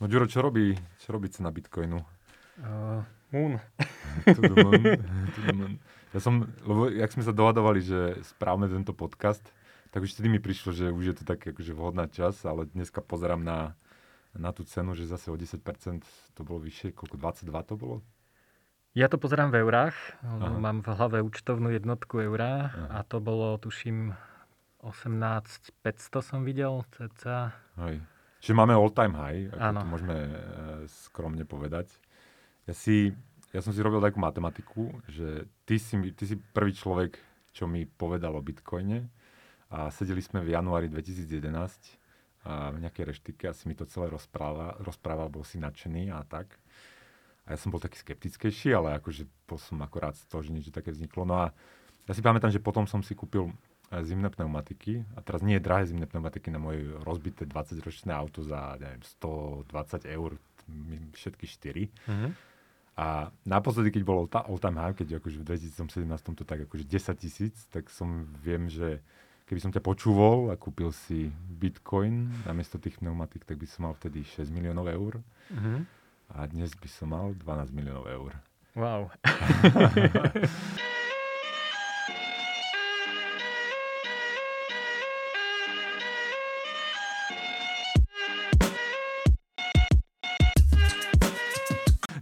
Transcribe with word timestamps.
No 0.00 0.08
Ďuro, 0.08 0.24
čo 0.24 0.40
robí, 0.40 0.72
čo 0.96 1.12
robí 1.12 1.28
cena 1.28 1.52
Bitcoinu? 1.52 2.00
Uh, 2.56 3.04
moon. 3.36 3.60
to 4.24 4.40
the 4.40 4.56
moon. 4.56 4.82
to 5.36 5.40
the 5.44 5.52
moon. 5.52 5.76
Ja 6.16 6.24
som, 6.24 6.48
lebo 6.64 6.88
jak 6.88 7.12
sme 7.12 7.20
sa 7.20 7.36
dohadovali, 7.36 7.84
že 7.84 8.16
správame 8.24 8.72
tento 8.72 8.96
podcast, 8.96 9.44
tak 9.92 10.00
už 10.00 10.16
vtedy 10.16 10.32
mi 10.32 10.40
prišlo, 10.40 10.72
že 10.72 10.88
už 10.88 11.04
je 11.04 11.14
to 11.20 11.24
tak 11.28 11.44
akože 11.44 11.76
vhodná 11.76 12.08
čas, 12.08 12.40
ale 12.48 12.64
dneska 12.72 13.04
pozerám 13.04 13.44
na, 13.44 13.76
na 14.32 14.56
tú 14.56 14.64
cenu, 14.64 14.96
že 14.96 15.04
zase 15.04 15.28
o 15.28 15.36
10% 15.36 15.60
to 16.32 16.40
bolo 16.48 16.64
vyššie, 16.64 16.96
koľko, 16.96 17.20
22 17.20 17.68
to 17.68 17.74
bolo? 17.76 17.96
Ja 18.96 19.12
to 19.12 19.20
pozerám 19.20 19.52
v 19.52 19.60
eurách, 19.62 19.94
Aha. 20.24 20.56
mám 20.56 20.80
v 20.80 20.96
hlave 20.96 21.18
účtovnú 21.22 21.76
jednotku 21.76 22.24
eurá 22.24 22.72
Aha. 22.72 23.04
a 23.04 23.06
to 23.06 23.20
bolo, 23.20 23.54
tuším, 23.60 24.16
18 24.80 25.76
500 25.84 26.24
som 26.24 26.40
videl, 26.40 26.88
cca. 26.88 27.52
Hej. 27.76 28.00
Čiže 28.40 28.56
máme 28.56 28.72
all 28.72 28.88
time 28.88 29.14
high, 29.14 29.52
ako 29.52 29.72
to 29.76 29.90
môžeme 29.92 30.16
e, 30.16 30.32
skromne 30.88 31.44
povedať. 31.44 31.92
Ja, 32.64 32.72
si, 32.72 33.12
ja 33.52 33.60
som 33.60 33.76
si 33.76 33.84
robil 33.84 34.00
takú 34.00 34.16
matematiku, 34.16 34.96
že 35.12 35.44
ty 35.68 35.76
si, 35.76 35.96
ty 36.16 36.24
si 36.24 36.40
prvý 36.40 36.72
človek, 36.72 37.20
čo 37.52 37.68
mi 37.68 37.84
povedal 37.84 38.32
o 38.32 38.40
Bitcoine 38.40 39.12
a 39.68 39.92
sedeli 39.92 40.24
sme 40.24 40.40
v 40.40 40.56
januári 40.56 40.88
2011 40.88 42.00
a 42.48 42.72
v 42.72 42.80
nejakej 42.80 43.04
reštike 43.12 43.44
a 43.44 43.52
si 43.52 43.68
mi 43.68 43.76
to 43.76 43.84
celé 43.84 44.08
rozprával, 44.08 44.80
rozprával, 44.80 45.28
bol 45.28 45.44
si 45.44 45.60
nadšený 45.60 46.08
a 46.08 46.24
tak. 46.24 46.56
A 47.44 47.52
ja 47.52 47.58
som 47.60 47.68
bol 47.68 47.82
taký 47.82 48.00
skeptickejší, 48.00 48.72
ale 48.72 48.96
akože 48.96 49.28
bol 49.44 49.60
som 49.60 49.76
akorát 49.84 50.16
z 50.16 50.24
toho, 50.24 50.40
že 50.40 50.54
niečo 50.54 50.72
také 50.72 50.94
vzniklo. 50.94 51.28
No 51.28 51.36
a 51.44 51.52
ja 52.08 52.12
si 52.16 52.24
pamätám, 52.24 52.48
že 52.48 52.62
potom 52.62 52.88
som 52.88 53.04
si 53.04 53.12
kúpil 53.12 53.52
zimné 53.90 54.30
pneumatiky 54.30 55.02
a 55.18 55.20
teraz 55.20 55.42
nie 55.42 55.58
je 55.58 55.66
drahé 55.66 55.90
zimné 55.90 56.06
pneumatiky 56.06 56.54
na 56.54 56.62
moje 56.62 56.86
rozbité 57.02 57.42
20-ročné 57.42 58.14
auto 58.14 58.46
za 58.46 58.78
neviem, 58.78 59.02
120 59.02 60.06
eur, 60.06 60.38
všetky 61.18 61.44
4. 61.50 61.90
Mm-hmm. 62.06 62.30
A 63.00 63.34
naposledy, 63.42 63.90
keď 63.90 64.02
bolo 64.06 64.30
all 64.30 64.62
time 64.62 64.78
high, 64.78 64.94
keď 64.94 65.18
akože 65.18 65.42
v 65.42 65.46
2017 65.58 66.06
to 66.38 66.44
tak 66.46 66.70
akože 66.70 66.86
10 66.86 67.22
tisíc, 67.22 67.66
tak 67.74 67.90
som 67.90 68.30
viem, 68.38 68.70
že 68.70 69.02
keby 69.50 69.58
som 69.58 69.74
ťa 69.74 69.82
počúval 69.82 70.54
a 70.54 70.60
kúpil 70.60 70.94
si 70.94 71.34
bitcoin 71.34 72.30
namiesto 72.46 72.78
tých 72.78 73.02
pneumatik, 73.02 73.42
tak 73.42 73.58
by 73.58 73.66
som 73.66 73.90
mal 73.90 73.98
vtedy 73.98 74.22
6 74.22 74.54
miliónov 74.54 74.86
eur. 74.86 75.12
Mm-hmm. 75.50 75.78
A 76.30 76.46
dnes 76.46 76.70
by 76.78 76.86
som 76.86 77.10
mal 77.10 77.34
12 77.34 77.74
miliónov 77.74 78.06
eur. 78.06 78.32
Wow. 78.78 79.10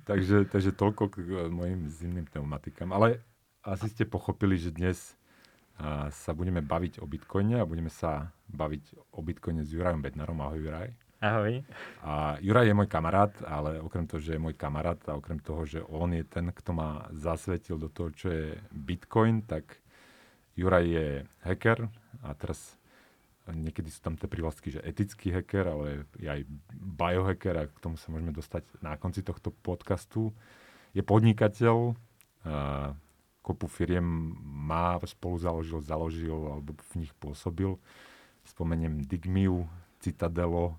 takže, 0.08 0.48
takže 0.48 0.72
toľko 0.72 1.12
k 1.12 1.16
mojim 1.52 1.84
zimným 1.92 2.24
pneumatikám. 2.32 2.88
Ale 2.96 3.20
asi 3.60 3.92
ste 3.92 4.08
pochopili, 4.08 4.56
že 4.56 4.72
dnes 4.72 5.12
sa 6.10 6.32
budeme 6.32 6.64
baviť 6.64 6.98
o 6.98 7.06
Bitcoine 7.06 7.60
a 7.60 7.68
budeme 7.68 7.92
sa 7.92 8.32
baviť 8.48 9.12
o 9.12 9.20
Bitcoine 9.20 9.62
s 9.62 9.70
Jurajom 9.70 10.00
Bednarom. 10.00 10.40
Ahoj 10.40 10.64
Juraj. 10.64 10.90
Ahoj. 11.18 11.66
A 12.06 12.38
Juraj 12.38 12.70
je 12.70 12.78
môj 12.78 12.86
kamarát, 12.86 13.34
ale 13.42 13.82
okrem 13.82 14.06
toho, 14.06 14.22
že 14.22 14.38
je 14.38 14.42
môj 14.42 14.54
kamarát 14.54 14.98
a 15.10 15.18
okrem 15.18 15.42
toho, 15.42 15.66
že 15.66 15.82
on 15.90 16.14
je 16.14 16.22
ten, 16.22 16.54
kto 16.54 16.70
ma 16.72 17.10
zasvetil 17.10 17.74
do 17.74 17.90
toho, 17.90 18.14
čo 18.14 18.30
je 18.30 18.54
Bitcoin, 18.70 19.42
tak 19.42 19.82
Juraj 20.54 20.86
je 20.86 21.08
hacker 21.42 21.90
a 22.22 22.34
teraz 22.38 22.77
niekedy 23.52 23.88
sú 23.88 24.04
tam 24.04 24.14
tie 24.16 24.28
prívlastky, 24.28 24.74
že 24.74 24.84
etický 24.84 25.32
hacker, 25.32 25.64
ale 25.64 25.86
aj 26.20 26.44
biohacker 26.72 27.54
a 27.56 27.64
k 27.68 27.78
tomu 27.80 27.96
sa 27.96 28.12
môžeme 28.12 28.32
dostať 28.32 28.64
na 28.84 28.96
konci 29.00 29.24
tohto 29.24 29.50
podcastu. 29.50 30.36
Je 30.92 31.00
podnikateľ, 31.00 31.92
uh, 31.92 32.92
kopu 33.40 33.64
firiem 33.64 34.04
má, 34.44 35.00
spolu 35.08 35.40
založil, 35.40 35.80
založil 35.80 36.36
alebo 36.36 36.76
v 36.92 37.04
nich 37.04 37.12
pôsobil. 37.16 37.80
Spomeniem 38.44 39.04
Digmiu, 39.04 39.64
Citadelo, 40.04 40.76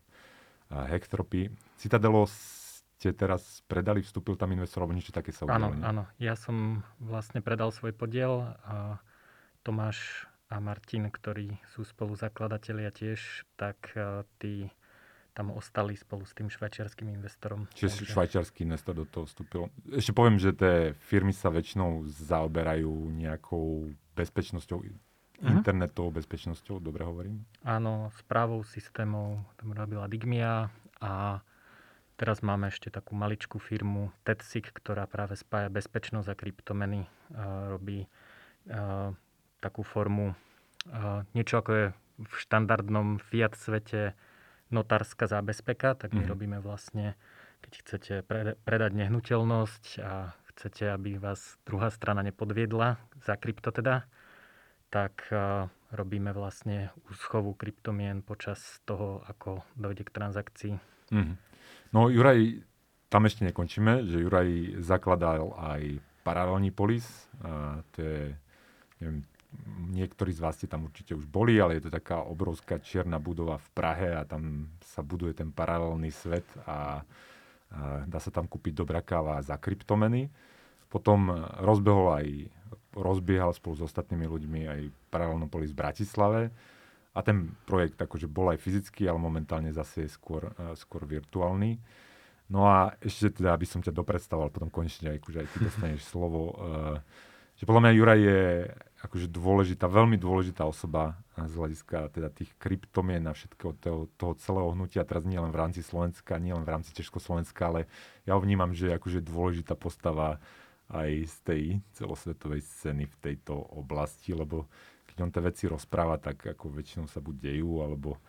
Hectropy. 0.70 1.50
Citadelo 1.82 2.30
ste 2.30 3.10
teraz 3.10 3.66
predali, 3.66 4.06
vstúpil 4.06 4.38
tam 4.38 4.54
investor, 4.54 4.86
alebo 4.86 4.94
niečo 4.94 5.10
také 5.10 5.34
sa 5.34 5.50
udialo? 5.50 5.74
Áno, 5.74 5.82
áno. 5.82 6.04
Ja 6.22 6.38
som 6.38 6.86
vlastne 7.02 7.42
predal 7.42 7.74
svoj 7.74 7.96
podiel 7.98 8.54
a 8.62 9.02
Tomáš 9.66 10.29
a 10.50 10.58
Martin, 10.58 11.14
ktorí 11.14 11.62
sú 11.72 11.86
spoluzakladatelia 11.86 12.90
tiež, 12.90 13.46
tak 13.54 13.94
uh, 13.94 14.26
tí 14.42 14.74
tam 15.38 15.56
ostali 15.56 15.96
spolu 15.96 16.28
s 16.28 16.36
tým 16.36 16.52
švajčiarským 16.52 17.16
investorom. 17.16 17.70
Čiže 17.72 18.04
takže... 18.04 18.12
švajčiarský 18.12 18.60
investor 18.68 18.92
do 18.98 19.08
toho 19.08 19.24
vstúpil. 19.24 19.72
Ešte 19.88 20.12
poviem, 20.12 20.36
že 20.36 20.52
tie 20.52 20.92
firmy 21.08 21.32
sa 21.32 21.48
väčšinou 21.48 22.04
zaoberajú 22.12 22.92
nejakou 23.14 23.94
bezpečnosťou, 24.20 24.84
uh-huh. 24.84 25.48
internetovou 25.48 26.12
bezpečnosťou, 26.12 26.84
dobre 26.84 27.08
hovorím? 27.08 27.48
Áno, 27.64 28.12
správou 28.20 28.68
systémov, 28.68 29.40
tam 29.56 29.72
robila 29.72 30.12
Digmia 30.12 30.68
a 31.00 31.40
teraz 32.20 32.44
máme 32.44 32.68
ešte 32.68 32.92
takú 32.92 33.16
maličkú 33.16 33.64
firmu 33.64 34.12
TEDSIC, 34.28 34.76
ktorá 34.76 35.08
práve 35.08 35.40
spája 35.40 35.72
bezpečnosť 35.72 36.28
a 36.28 36.36
kryptomeny. 36.36 37.08
A 37.32 37.72
robí 37.72 38.12
a, 38.68 39.16
takú 39.60 39.84
formu, 39.84 40.34
uh, 40.92 41.24
niečo 41.36 41.60
ako 41.60 41.72
je 41.72 41.86
v 42.20 42.34
štandardnom 42.36 43.20
fiat 43.20 43.56
svete 43.56 44.16
notárska 44.72 45.28
zábezpeka, 45.28 45.96
tak 45.96 46.12
my 46.12 46.24
mm-hmm. 46.24 46.32
robíme 46.32 46.58
vlastne, 46.60 47.16
keď 47.64 47.72
chcete 47.84 48.14
pre, 48.28 48.60
predať 48.68 48.92
nehnuteľnosť 48.96 49.84
a 50.04 50.36
chcete, 50.54 50.92
aby 50.92 51.16
vás 51.16 51.56
druhá 51.64 51.88
strana 51.90 52.20
nepodviedla, 52.22 53.00
za 53.24 53.36
krypto 53.40 53.72
teda, 53.72 54.04
tak 54.92 55.28
uh, 55.32 55.72
robíme 55.96 56.36
vlastne 56.36 56.92
úschovu 57.10 57.56
kryptomien 57.56 58.22
počas 58.22 58.84
toho, 58.84 59.24
ako 59.26 59.64
dojde 59.80 60.04
k 60.06 60.16
transakcii. 60.16 60.74
Mm-hmm. 61.14 61.36
No 61.96 62.10
Juraj, 62.12 62.62
tam 63.10 63.26
ešte 63.26 63.42
nekončíme, 63.48 64.06
že 64.06 64.22
Juraj 64.22 64.82
zakladal 64.86 65.50
aj 65.58 65.98
paralelní 66.22 66.70
polis, 66.70 67.26
a 67.42 67.82
to 67.96 67.98
je 68.06 68.22
neviem, 69.02 69.26
niektorí 69.90 70.30
z 70.30 70.44
vás 70.44 70.56
ste 70.58 70.70
tam 70.70 70.86
určite 70.86 71.18
už 71.18 71.26
boli, 71.26 71.58
ale 71.58 71.78
je 71.78 71.90
to 71.90 71.92
taká 71.94 72.22
obrovská 72.22 72.78
čierna 72.78 73.18
budova 73.18 73.58
v 73.58 73.70
Prahe 73.74 74.10
a 74.14 74.22
tam 74.24 74.70
sa 74.86 75.02
buduje 75.02 75.34
ten 75.34 75.50
paralelný 75.50 76.14
svet 76.14 76.46
a, 76.66 76.70
a 76.70 76.78
dá 78.06 78.20
sa 78.22 78.30
tam 78.30 78.46
kúpiť 78.46 78.74
dobrá 78.78 79.02
káva 79.02 79.42
za 79.42 79.58
kryptomeny. 79.58 80.30
Potom 80.90 81.30
rozbehol 81.62 82.08
aj, 82.22 82.28
rozbiehal 82.98 83.54
spolu 83.54 83.78
s 83.78 83.86
ostatnými 83.86 84.26
ľuďmi 84.26 84.62
aj 84.66 84.80
Paralelnopolis 85.14 85.74
v 85.74 85.82
Bratislave 85.82 86.42
a 87.14 87.20
ten 87.22 87.54
projekt 87.66 87.98
akože 87.98 88.26
bol 88.30 88.54
aj 88.54 88.62
fyzický, 88.62 89.10
ale 89.10 89.22
momentálne 89.22 89.70
zase 89.74 90.06
je 90.06 90.14
skôr, 90.14 90.50
skôr 90.78 91.06
virtuálny. 91.06 91.78
No 92.50 92.66
a 92.66 92.98
ešte 92.98 93.42
teda, 93.42 93.54
aby 93.54 93.70
som 93.70 93.82
ťa 93.86 93.94
dopredstavoval, 93.94 94.50
potom 94.50 94.74
konečne 94.74 95.14
aj, 95.14 95.22
akože 95.22 95.38
aj 95.38 95.48
ty 95.54 95.58
dostaneš 95.62 96.02
slovo. 96.10 96.58
Uh, 96.58 96.98
že 97.54 97.68
podľa 97.70 97.82
mňa 97.86 97.92
Juraj 97.94 98.20
je 98.24 98.42
akože 99.00 99.32
dôležitá, 99.32 99.88
veľmi 99.88 100.20
dôležitá 100.20 100.68
osoba 100.68 101.16
z 101.40 101.54
hľadiska 101.56 102.12
teda 102.12 102.28
tých 102.36 102.52
kryptomien 102.60 103.24
a 103.32 103.32
všetkého 103.32 103.72
toho, 103.80 104.02
toho 104.20 104.34
celého 104.36 104.76
hnutia, 104.76 105.08
teraz 105.08 105.24
nie 105.24 105.40
len 105.40 105.56
v 105.56 105.60
rámci 105.60 105.80
Slovenska, 105.80 106.36
nie 106.36 106.52
len 106.52 106.68
v 106.68 106.74
rámci 106.76 106.92
Československa, 106.92 107.72
ale 107.72 107.88
ja 108.28 108.36
ho 108.36 108.44
vnímam, 108.44 108.76
že 108.76 108.92
je 108.92 108.98
akože 109.00 109.24
dôležitá 109.24 109.80
postava 109.80 110.44
aj 110.92 111.10
z 111.32 111.36
tej 111.46 111.64
celosvetovej 111.96 112.66
scény 112.66 113.08
v 113.08 113.16
tejto 113.24 113.56
oblasti, 113.56 114.36
lebo 114.36 114.68
keď 115.08 115.16
on 115.24 115.32
tie 115.32 115.42
veci 115.48 115.64
rozpráva, 115.70 116.20
tak 116.20 116.44
ako 116.44 116.68
väčšinou 116.68 117.06
sa 117.08 117.24
buď 117.24 117.36
dejú, 117.56 117.80
alebo, 117.80 118.20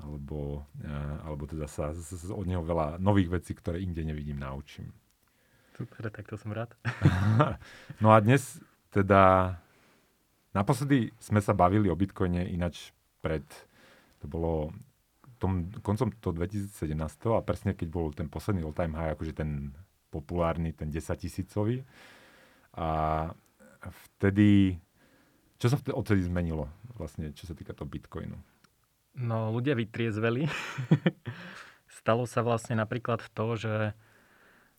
alebo, 0.00 0.64
eh, 0.80 1.16
alebo 1.26 1.44
teda 1.44 1.68
sa 1.68 1.92
od 2.32 2.46
neho 2.48 2.64
veľa 2.64 2.96
nových 2.96 3.42
vecí, 3.42 3.52
ktoré 3.52 3.84
inde 3.84 4.00
nevidím, 4.06 4.40
naučím. 4.40 4.88
Super, 5.76 6.10
tak 6.10 6.26
to 6.26 6.40
som 6.40 6.50
rád. 6.50 6.72
no 8.02 8.10
a 8.10 8.18
dnes 8.18 8.58
teda 8.90 9.54
naposledy 10.58 11.14
sme 11.22 11.38
sa 11.38 11.54
bavili 11.54 11.86
o 11.86 11.94
Bitcoine 11.94 12.42
ináč 12.50 12.90
pred, 13.22 13.46
to 14.18 14.26
bolo 14.26 14.74
tom, 15.38 15.70
koncom 15.80 16.10
toho 16.18 16.34
2017 16.34 16.98
a 17.30 17.40
presne 17.46 17.72
keď 17.72 17.88
bol 17.88 18.10
ten 18.10 18.26
posledný 18.26 18.66
all 18.66 18.74
time 18.74 18.98
high, 18.98 19.14
akože 19.14 19.32
ten 19.38 19.70
populárny, 20.10 20.74
ten 20.74 20.90
10 20.90 21.04
tisícový. 21.14 21.86
A 22.74 23.30
vtedy, 23.86 24.78
čo 25.62 25.70
sa 25.70 25.78
vtedy, 25.78 25.94
odtedy 25.94 26.22
zmenilo 26.26 26.66
vlastne, 26.98 27.30
čo 27.32 27.46
sa 27.46 27.54
týka 27.54 27.72
toho 27.72 27.86
Bitcoinu? 27.86 28.38
No, 29.18 29.50
ľudia 29.50 29.78
vytriezveli. 29.78 30.46
Stalo 31.98 32.26
sa 32.26 32.42
vlastne 32.46 32.78
napríklad 32.78 33.22
to, 33.34 33.46
že 33.58 33.74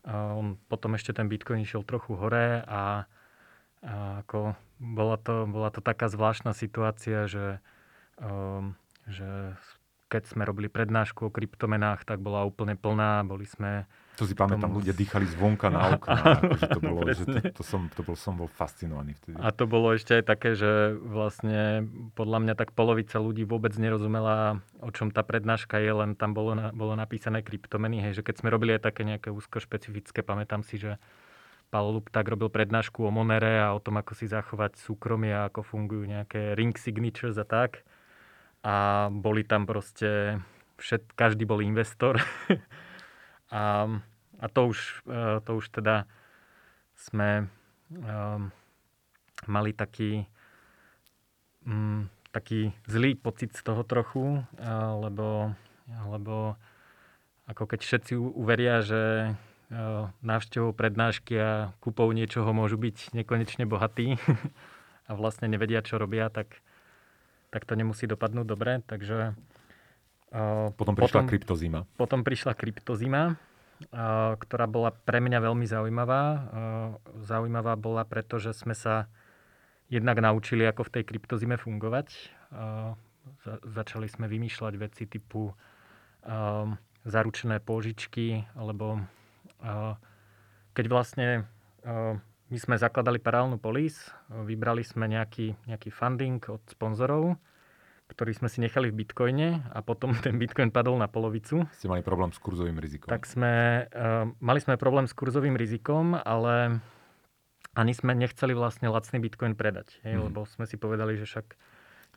on 0.08 0.56
potom 0.72 0.96
ešte 0.96 1.12
ten 1.12 1.28
Bitcoin 1.28 1.64
išiel 1.64 1.84
trochu 1.84 2.16
hore 2.16 2.64
a, 2.64 3.04
a 3.84 4.26
ako 4.26 4.56
bola 4.80 5.16
to, 5.20 5.48
bola 5.48 5.70
to 5.72 5.80
taká 5.80 6.08
zvláštna 6.12 6.56
situácia, 6.56 7.28
že, 7.28 7.64
um, 8.20 8.76
že 9.08 9.56
keď 10.10 10.26
sme 10.26 10.44
robili 10.44 10.68
prednášku 10.68 11.30
o 11.30 11.34
kryptomenách, 11.34 12.04
tak 12.04 12.18
bola 12.20 12.42
úplne 12.42 12.74
plná. 12.74 13.22
Boli 13.24 13.46
sme 13.46 13.86
to 14.20 14.28
si 14.28 14.36
pamätám, 14.36 14.74
ľudia 14.76 14.92
dýchali 14.92 15.32
zvonka 15.32 15.72
na 15.72 15.80
okna. 15.96 16.44
akože 16.44 16.66
to, 16.76 16.80
bolo, 16.84 17.00
že 17.08 17.24
to, 17.24 17.40
to, 17.56 17.64
som, 17.64 17.88
to 17.94 18.04
bol, 18.04 18.20
som 18.20 18.36
bol 18.36 18.52
fascinovaný 18.52 19.16
vtedy. 19.16 19.40
A 19.40 19.54
to 19.56 19.64
bolo 19.64 19.96
ešte 19.96 20.20
aj 20.20 20.24
také, 20.28 20.60
že 20.60 20.92
vlastne 21.00 21.88
podľa 22.20 22.44
mňa 22.44 22.54
tak 22.60 22.76
polovica 22.76 23.16
ľudí 23.16 23.48
vôbec 23.48 23.72
nerozumela, 23.80 24.60
o 24.84 24.92
čom 24.92 25.08
tá 25.14 25.24
prednáška 25.24 25.80
je, 25.80 25.94
len 25.94 26.20
tam 26.20 26.36
bolo, 26.36 26.52
na, 26.52 26.76
bolo 26.76 27.00
napísané 27.00 27.40
kryptomeny. 27.46 28.04
Hej, 28.04 28.20
že 28.20 28.26
keď 28.28 28.44
sme 28.44 28.52
robili 28.52 28.76
aj 28.76 28.92
také 28.92 29.08
nejaké 29.08 29.32
úzko 29.32 29.64
špecifické, 29.64 30.20
pamätám 30.20 30.68
si, 30.68 30.76
že 30.76 31.00
Paolo 31.70 32.02
tak 32.10 32.26
robil 32.30 32.50
prednášku 32.50 33.06
o 33.06 33.14
Monere 33.14 33.62
a 33.62 33.78
o 33.78 33.80
tom, 33.80 34.02
ako 34.02 34.18
si 34.18 34.26
zachovať 34.26 34.82
súkromie 34.82 35.34
a 35.34 35.54
ako 35.54 35.62
fungujú 35.62 36.10
nejaké 36.10 36.58
ring 36.58 36.74
signatures 36.74 37.38
a 37.38 37.46
tak. 37.46 37.86
A 38.66 39.08
boli 39.14 39.46
tam 39.46 39.70
proste, 39.70 40.42
všet, 40.82 41.14
každý 41.14 41.46
bol 41.46 41.62
investor. 41.62 42.18
a 43.54 43.88
a 44.40 44.48
to 44.48 44.72
už, 44.72 45.04
e, 45.04 45.44
to 45.44 45.52
už 45.60 45.66
teda 45.70 46.08
sme 46.96 47.48
um, 47.92 48.52
mali 49.48 49.72
taký, 49.72 50.28
um, 51.64 52.12
taký 52.32 52.76
zlý 52.88 53.16
pocit 53.16 53.56
z 53.56 53.64
toho 53.64 53.88
trochu, 53.88 54.44
uh, 54.60 55.00
lebo, 55.00 55.56
lebo 55.88 56.60
ako 57.48 57.64
keď 57.72 57.80
všetci 57.80 58.14
uveria, 58.20 58.84
že 58.84 59.32
návštevou 60.26 60.74
prednášky 60.74 61.38
a 61.38 61.52
kúpou 61.78 62.10
niečoho 62.10 62.50
môžu 62.58 62.82
byť 62.82 63.14
nekonečne 63.14 63.70
bohatí 63.70 64.18
a 65.10 65.12
vlastne 65.14 65.46
nevedia, 65.46 65.86
čo 65.86 66.02
robia, 66.02 66.34
tak, 66.34 66.62
tak 67.54 67.70
to 67.70 67.78
nemusí 67.78 68.10
dopadnúť 68.10 68.46
dobre. 68.50 68.82
Takže, 68.90 69.38
uh, 70.34 70.74
potom 70.74 70.98
prišla 70.98 71.22
potom, 71.22 71.30
kryptozima. 71.30 71.80
Potom 72.02 72.26
prišla 72.26 72.58
kryptozima 72.58 73.38
ktorá 74.36 74.68
bola 74.68 74.92
pre 74.92 75.24
mňa 75.24 75.40
veľmi 75.40 75.64
zaujímavá. 75.64 76.24
Zaujímavá 77.24 77.80
bola, 77.80 78.04
pretože 78.04 78.52
sme 78.52 78.76
sa 78.76 79.08
jednak 79.88 80.20
naučili, 80.20 80.68
ako 80.68 80.92
v 80.92 80.94
tej 81.00 81.04
kryptozime 81.08 81.56
fungovať. 81.56 82.12
Začali 83.48 84.08
sme 84.12 84.28
vymýšľať 84.28 84.74
veci 84.76 85.08
typu 85.08 85.56
zaručené 87.08 87.64
pôžičky, 87.64 88.44
alebo 88.60 89.00
keď 90.74 90.86
vlastne 90.88 91.46
my 92.50 92.58
sme 92.58 92.76
zakladali 92.82 93.22
paralelnú 93.22 93.62
polis, 93.62 94.10
vybrali 94.30 94.82
sme 94.82 95.06
nejaký, 95.06 95.54
nejaký 95.70 95.94
funding 95.94 96.42
od 96.50 96.62
sponzorov, 96.66 97.38
ktorý 98.10 98.34
sme 98.34 98.50
si 98.50 98.58
nechali 98.58 98.90
v 98.90 99.06
bitcoine 99.06 99.70
a 99.70 99.80
potom 99.86 100.18
ten 100.26 100.42
bitcoin 100.42 100.74
padol 100.74 100.98
na 100.98 101.06
polovicu. 101.06 101.70
Ste 101.78 101.88
mali 101.88 102.02
problém 102.02 102.34
s 102.34 102.42
kurzovým 102.42 102.82
rizikom. 102.82 103.08
Tak 103.08 103.30
sme, 103.30 103.86
uh, 103.94 104.26
mali 104.42 104.60
sme 104.60 104.82
problém 104.82 105.06
s 105.06 105.14
kurzovým 105.14 105.54
rizikom, 105.54 106.18
ale 106.18 106.82
ani 107.78 107.94
sme 107.94 108.18
nechceli 108.18 108.58
vlastne 108.58 108.90
lacný 108.90 109.22
bitcoin 109.22 109.54
predať, 109.54 110.02
hej, 110.02 110.18
mm. 110.18 110.24
lebo 110.26 110.50
sme 110.50 110.66
si 110.66 110.76
povedali, 110.76 111.22
že 111.22 111.30
však 111.30 111.54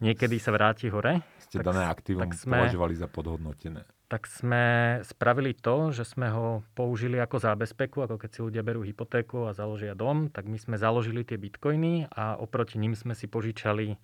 niekedy 0.00 0.40
sa 0.40 0.50
vráti 0.56 0.88
hore. 0.88 1.20
Ste 1.44 1.60
tak, 1.60 1.76
dané 1.76 1.84
aktívum 1.92 2.24
tak 2.24 2.40
sme, 2.40 2.56
považovali 2.64 2.96
za 2.96 3.06
podhodnotené. 3.12 3.84
Tak 4.12 4.28
sme 4.28 5.00
spravili 5.08 5.56
to, 5.56 5.88
že 5.88 6.04
sme 6.04 6.28
ho 6.28 6.60
použili 6.76 7.16
ako 7.16 7.40
zábezpeku, 7.40 8.04
ako 8.04 8.20
keď 8.20 8.28
si 8.28 8.44
ľudia 8.44 8.60
berú 8.60 8.84
hypotéku 8.84 9.48
a 9.48 9.56
založia 9.56 9.96
dom, 9.96 10.28
tak 10.28 10.44
my 10.44 10.60
sme 10.60 10.76
založili 10.76 11.24
tie 11.24 11.40
bitcoiny 11.40 12.12
a 12.12 12.36
oproti 12.36 12.76
ním 12.76 12.92
sme 12.92 13.16
si 13.16 13.24
požičali 13.24 13.96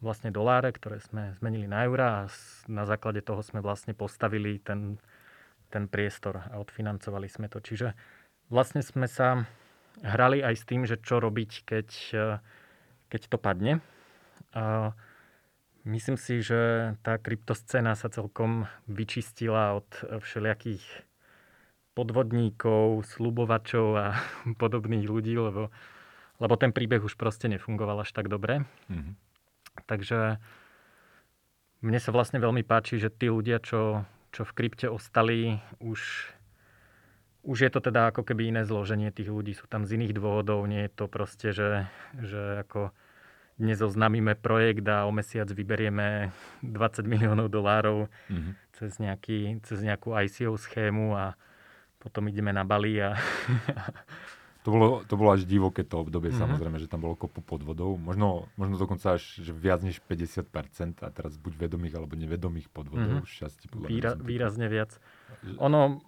vlastne 0.00 0.32
doláre, 0.32 0.72
ktoré 0.72 0.96
sme 0.96 1.36
zmenili 1.36 1.68
na 1.68 1.84
eurá 1.84 2.24
a 2.24 2.32
na 2.72 2.88
základe 2.88 3.20
toho 3.20 3.44
sme 3.44 3.60
vlastne 3.60 3.92
postavili 3.92 4.64
ten, 4.64 4.96
ten 5.68 5.92
priestor 5.92 6.40
a 6.48 6.56
odfinancovali 6.56 7.28
sme 7.28 7.52
to. 7.52 7.60
Čiže 7.60 7.92
vlastne 8.48 8.80
sme 8.80 9.04
sa 9.04 9.44
hrali 10.00 10.40
aj 10.40 10.54
s 10.56 10.64
tým, 10.64 10.88
že 10.88 10.96
čo 11.04 11.20
robiť, 11.20 11.68
keď, 11.68 11.88
keď 13.12 13.22
to 13.28 13.36
padne. 13.36 13.84
A 14.56 14.96
myslím 15.84 16.16
si, 16.16 16.40
že 16.40 16.94
tá 17.04 17.20
kryptoscéna 17.20 17.96
sa 17.96 18.08
celkom 18.08 18.68
vyčistila 18.88 19.76
od 19.78 19.88
všelijakých 20.24 20.84
podvodníkov, 21.94 23.06
slubovačov 23.06 23.86
a 23.94 24.06
podobných 24.62 25.06
ľudí, 25.06 25.38
lebo, 25.38 25.70
lebo 26.42 26.54
ten 26.58 26.74
príbeh 26.74 27.00
už 27.00 27.14
proste 27.14 27.46
nefungoval 27.46 28.02
až 28.02 28.10
tak 28.10 28.26
dobre. 28.26 28.66
Mm-hmm. 28.90 29.14
Takže 29.86 30.38
mne 31.84 32.00
sa 32.00 32.10
vlastne 32.10 32.40
veľmi 32.40 32.64
páči, 32.64 32.96
že 32.96 33.12
tí 33.12 33.28
ľudia, 33.28 33.60
čo, 33.60 34.08
čo 34.32 34.42
v 34.42 34.54
krypte 34.56 34.88
ostali, 34.88 35.60
už, 35.84 36.00
už 37.44 37.56
je 37.60 37.70
to 37.70 37.80
teda 37.84 38.08
ako 38.08 38.24
keby 38.24 38.50
iné 38.50 38.62
zloženie 38.64 39.12
tých 39.12 39.28
ľudí. 39.28 39.52
Sú 39.52 39.68
tam 39.68 39.84
z 39.84 40.00
iných 40.00 40.16
dôvodov, 40.16 40.64
nie 40.64 40.86
je 40.88 40.92
to 40.94 41.04
proste, 41.10 41.52
že, 41.52 41.86
že 42.16 42.64
ako 42.64 42.94
dnes 43.54 43.78
oznámime 43.78 44.34
projekt 44.34 44.82
a 44.90 45.06
o 45.06 45.12
mesiac 45.14 45.46
vyberieme 45.46 46.34
20 46.66 47.06
miliónov 47.06 47.46
dolárov 47.50 48.10
mm-hmm. 48.26 48.52
cez, 48.74 48.98
nejaký, 48.98 49.62
cez 49.62 49.78
nejakú 49.82 50.10
ICO 50.14 50.58
schému 50.58 51.14
a 51.14 51.38
potom 52.02 52.26
ideme 52.26 52.50
na 52.50 52.66
Bali 52.66 52.98
a, 52.98 53.14
To 54.64 54.72
bolo, 54.72 54.88
to 55.04 55.20
bolo 55.20 55.36
až 55.36 55.44
divoké 55.44 55.84
to 55.84 56.00
obdobie, 56.00 56.32
mm-hmm. 56.32 56.40
samozrejme, 56.40 56.80
že 56.80 56.88
tam 56.88 57.04
bolo 57.04 57.20
kopu 57.20 57.44
podvodov. 57.44 58.00
Možno, 58.00 58.48
možno 58.56 58.80
dokonca 58.80 59.20
až 59.20 59.36
že 59.36 59.52
viac 59.52 59.84
než 59.84 60.00
50%, 60.00 61.04
a 61.04 61.08
teraz 61.12 61.36
buď 61.36 61.68
vedomých 61.68 62.00
alebo 62.00 62.16
nevedomých 62.16 62.72
podvodov. 62.72 63.20
Mm-hmm. 63.20 63.28
Šťastie, 63.28 63.68
podľa 63.68 63.86
Výra, 63.92 64.10
výrazne 64.16 64.72
viac. 64.72 64.96
Ono, 65.60 66.00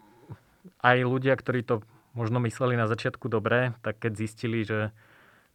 aj 0.81 0.97
ľudia, 1.05 1.37
ktorí 1.37 1.69
to 1.69 1.85
možno 2.17 2.41
mysleli 2.49 2.81
na 2.81 2.89
začiatku 2.89 3.29
dobre, 3.29 3.77
tak 3.85 4.01
keď 4.01 4.25
zistili, 4.25 4.65
že 4.65 4.97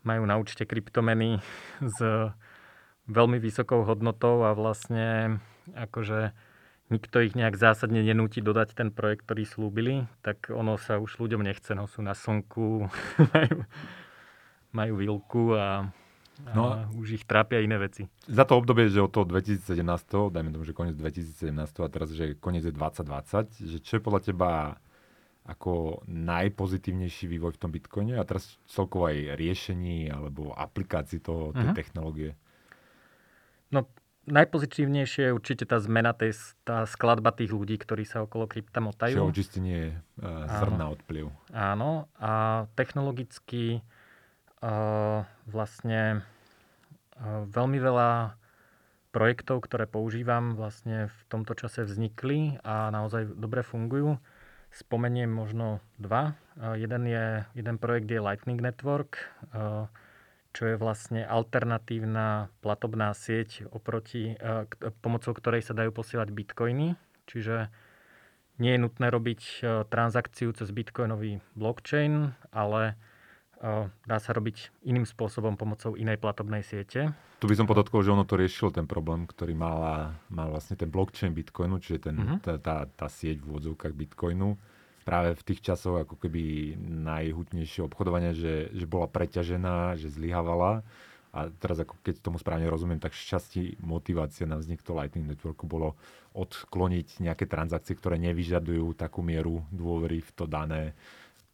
majú 0.01 0.23
na 0.25 0.37
účte 0.37 0.65
kryptomeny 0.65 1.41
s 1.81 1.97
veľmi 3.09 3.37
vysokou 3.37 3.83
hodnotou 3.85 4.45
a 4.45 4.53
vlastne 4.53 5.37
akože 5.73 6.33
nikto 6.91 7.23
ich 7.23 7.33
nejak 7.33 7.55
zásadne 7.55 8.03
nenúti 8.03 8.43
dodať 8.43 8.75
ten 8.75 8.89
projekt, 8.91 9.23
ktorý 9.23 9.47
slúbili, 9.47 9.95
tak 10.21 10.51
ono 10.51 10.75
sa 10.75 10.99
už 10.99 11.23
ľuďom 11.23 11.41
nechce. 11.41 11.71
No 11.71 11.87
sú 11.87 12.03
na 12.03 12.11
slnku, 12.11 12.91
majú, 13.33 13.57
majú 14.75 14.93
výlku 14.99 15.55
a, 15.55 15.87
a 16.45 16.51
no, 16.51 16.63
už 16.99 17.21
ich 17.21 17.23
trápia 17.23 17.63
iné 17.63 17.79
veci. 17.79 18.11
Za 18.27 18.43
to 18.43 18.59
obdobie, 18.59 18.91
že 18.91 18.99
od 18.99 19.09
toho 19.09 19.23
2017, 19.23 19.79
dajme 20.35 20.51
tomu, 20.51 20.67
že 20.67 20.75
koniec 20.75 20.99
2017 20.99 21.55
a 21.79 21.87
teraz, 21.87 22.11
že 22.11 22.35
koniec 22.35 22.67
je 22.67 22.75
2020, 22.75 23.71
že 23.71 23.77
čo 23.79 23.97
je 23.97 24.01
podľa 24.03 24.21
teba 24.27 24.51
ako 25.51 26.03
najpozitívnejší 26.07 27.27
vývoj 27.27 27.55
v 27.55 27.61
tom 27.61 27.71
Bitcoine 27.75 28.15
a 28.15 28.23
teraz 28.23 28.55
celkovo 28.65 29.11
aj 29.11 29.35
riešení 29.35 30.07
alebo 30.07 30.55
aplikácií 30.55 31.19
toho, 31.19 31.51
tej 31.51 31.71
uh-huh. 31.71 31.77
technológie? 31.77 32.39
No 33.71 33.87
najpozitívnejšie 34.29 35.31
je 35.31 35.35
určite 35.35 35.65
tá 35.65 35.81
zmena, 35.81 36.13
tej, 36.13 36.37
tá 36.61 36.85
skladba 36.85 37.33
tých 37.33 37.49
ľudí, 37.49 37.75
ktorí 37.81 38.05
sa 38.05 38.21
okolo 38.23 38.45
krypta 38.45 38.83
motajú. 38.83 39.17
Čiže 39.17 39.31
očistenie 39.33 39.79
uh, 40.21 40.45
zrna 40.61 40.93
od 40.93 40.99
vplyv. 41.05 41.25
Áno, 41.51 42.05
a 42.21 42.65
technologicky 42.77 43.81
uh, 44.61 45.25
vlastne 45.49 46.21
uh, 47.17 47.43
veľmi 47.49 47.79
veľa 47.81 48.37
projektov, 49.11 49.67
ktoré 49.67 49.89
používam, 49.89 50.55
vlastne 50.55 51.11
v 51.11 51.19
tomto 51.27 51.51
čase 51.57 51.83
vznikli 51.83 52.61
a 52.63 52.87
naozaj 52.93 53.35
dobre 53.35 53.59
fungujú. 53.65 54.15
Spomeniem 54.71 55.27
možno 55.27 55.83
dva. 55.99 56.39
Uh, 56.55 56.79
jeden, 56.79 57.07
je, 57.07 57.43
jeden 57.53 57.75
projekt 57.77 58.07
je 58.07 58.23
Lightning 58.23 58.59
Network. 58.59 59.19
Uh, 59.51 59.91
čo 60.51 60.67
je 60.67 60.75
vlastne 60.75 61.23
alternatívna 61.23 62.51
platobná 62.59 63.15
sieť, 63.15 63.71
oproti, 63.71 64.35
e, 64.35 64.67
pomocou 64.99 65.31
ktorej 65.31 65.63
sa 65.63 65.71
dajú 65.71 65.95
posielať 65.95 66.27
bitcoiny. 66.27 66.99
Čiže 67.27 67.71
nie 68.59 68.75
je 68.75 68.83
nutné 68.83 69.07
robiť 69.07 69.41
e, 69.41 69.55
transakciu 69.87 70.51
cez 70.51 70.67
bitcoinový 70.75 71.39
blockchain, 71.55 72.35
ale 72.51 72.81
e, 72.83 72.93
dá 74.09 74.17
sa 74.17 74.31
robiť 74.33 74.73
iným 74.89 75.05
spôsobom 75.05 75.53
pomocou 75.53 75.93
inej 75.93 76.17
platobnej 76.17 76.65
siete. 76.65 77.13
Tu 77.37 77.45
by 77.45 77.57
som 77.57 77.69
podotkol, 77.69 78.01
že 78.01 78.13
ono 78.13 78.25
to 78.25 78.37
riešilo 78.37 78.73
ten 78.73 78.89
problém, 78.89 79.29
ktorý 79.29 79.53
mal, 79.53 80.13
mal 80.33 80.49
vlastne 80.49 80.73
ten 80.73 80.89
blockchain 80.89 81.33
Bitcoinu, 81.33 81.77
čiže 81.77 82.09
ten, 82.09 82.15
uh-huh. 82.17 82.37
tá, 82.41 82.57
tá, 82.57 82.75
tá 82.89 83.07
sieť 83.07 83.41
v 83.41 83.53
úvodzovkách 83.53 83.93
Bitcoinu 83.93 84.57
práve 85.01 85.33
v 85.33 85.45
tých 85.45 85.65
časoch 85.65 86.05
ako 86.05 86.15
keby 86.17 86.73
najhutnejšie 86.77 87.81
obchodovanie, 87.85 88.37
že, 88.37 88.69
že 88.73 88.85
bola 88.85 89.09
preťažená, 89.09 89.97
že 89.97 90.13
zlyhávala. 90.13 90.85
A 91.31 91.47
teraz 91.47 91.79
ako 91.79 91.95
keď 92.03 92.19
tomu 92.19 92.37
správne 92.37 92.67
rozumiem, 92.67 92.99
tak 92.99 93.15
šťastí 93.15 93.79
motivácia 93.79 94.43
na 94.43 94.59
vznik 94.59 94.83
toho 94.83 94.99
Lightning 94.99 95.31
Networku 95.31 95.63
bolo 95.63 95.95
odkloniť 96.35 97.23
nejaké 97.23 97.47
transakcie, 97.47 97.95
ktoré 97.95 98.19
nevyžadujú 98.19 98.99
takú 98.99 99.23
mieru 99.23 99.63
dôvery 99.71 100.19
v 100.19 100.31
to 100.35 100.43
dané 100.43 100.91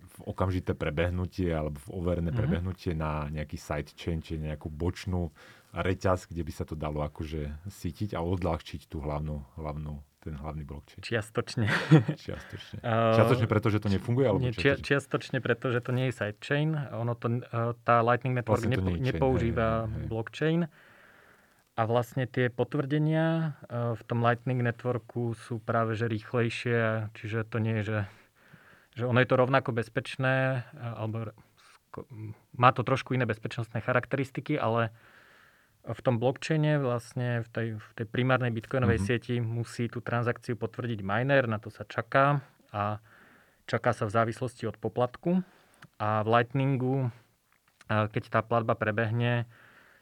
v 0.07 0.17
okamžité 0.31 0.71
prebehnutie 0.73 1.51
alebo 1.51 1.77
v 1.83 1.89
overené 1.91 2.31
mm-hmm. 2.31 2.39
prebehnutie 2.39 2.91
na 2.95 3.27
nejaký 3.27 3.59
sidechain, 3.59 4.23
či 4.23 4.39
nejakú 4.39 4.71
bočnú 4.71 5.29
reťaz, 5.75 6.31
kde 6.31 6.41
by 6.41 6.51
sa 6.55 6.63
to 6.63 6.73
dalo 6.73 7.03
akože 7.03 7.67
sítiť 7.67 8.15
a 8.15 8.23
odľahčiť 8.23 8.87
tú 8.87 9.03
hlavnú, 9.03 9.43
hlavnú 9.59 10.01
ten 10.27 10.35
hlavný 10.35 10.67
blockchain. 10.67 10.99
Čiastočne. 11.07 11.71
Čiastočne. 12.19 12.77
Čiastočne 13.17 13.47
preto, 13.47 13.71
že 13.71 13.79
to 13.79 13.87
nefunguje? 13.87 14.25
Alebo 14.27 14.43
Nie, 14.43 14.51
čia, 14.51 14.75
čiastočne 14.75 15.39
preto, 15.39 15.71
že 15.71 15.79
to 15.79 15.95
nie 15.95 16.11
je 16.11 16.19
sidechain. 16.19 16.75
Ono 16.75 17.15
to, 17.15 17.39
tá 17.87 18.03
Lightning 18.03 18.35
Network 18.35 18.59
Vlastne 18.59 18.75
nepo, 18.75 18.91
chain, 18.91 19.07
nepoužíva 19.07 19.87
hej, 19.87 19.93
hej, 19.93 20.05
blockchain. 20.11 20.61
A 21.77 21.81
vlastne 21.85 22.25
tie 22.25 22.49
potvrdenia 22.49 23.55
eh, 23.69 23.93
v 23.95 24.01
tom 24.03 24.19
Lightning 24.19 24.59
Networku 24.59 25.37
sú 25.37 25.63
práve 25.63 25.95
že 25.95 26.09
rýchlejšie, 26.09 27.13
čiže 27.15 27.47
to 27.47 27.61
nie 27.63 27.79
je, 27.79 27.83
že, 27.85 27.99
že 28.97 29.05
ono 29.05 29.21
je 29.21 29.29
to 29.29 29.37
rovnako 29.37 29.77
bezpečné, 29.77 30.65
alebo 30.73 31.29
má 32.57 32.73
to 32.73 32.81
trošku 32.81 33.13
iné 33.13 33.29
bezpečnostné 33.29 33.85
charakteristiky, 33.85 34.57
ale 34.57 34.89
v 35.85 35.99
tom 36.01 36.17
blockchaine 36.17 36.81
vlastne 36.81 37.45
v 37.45 37.49
tej, 37.53 37.67
v 37.77 37.89
tej 37.95 38.05
primárnej 38.09 38.49
bitcoinovej 38.51 38.99
Mhm. 38.99 39.05
sieti 39.05 39.35
musí 39.37 39.87
tú 39.87 40.01
transakciu 40.01 40.57
potvrdiť 40.57 40.99
miner, 41.05 41.45
na 41.45 41.61
to 41.61 41.69
sa 41.69 41.85
čaká 41.85 42.41
a 42.73 42.99
čaká 43.69 43.93
sa 43.93 44.09
v 44.09 44.15
závislosti 44.17 44.65
od 44.67 44.75
poplatku. 44.81 45.45
A 46.01 46.25
v 46.25 46.27
Lightningu, 46.27 47.13
keď 47.87 48.23
tá 48.33 48.41
platba 48.41 48.73
prebehne, 48.75 49.45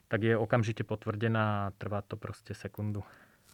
tak 0.07 0.23
je 0.23 0.33
okamžite 0.37 0.87
potvrdená 0.87 1.69
a 1.69 1.73
trvá 1.75 2.01
to 2.01 2.15
proste 2.15 2.55
sekundu. 2.55 3.03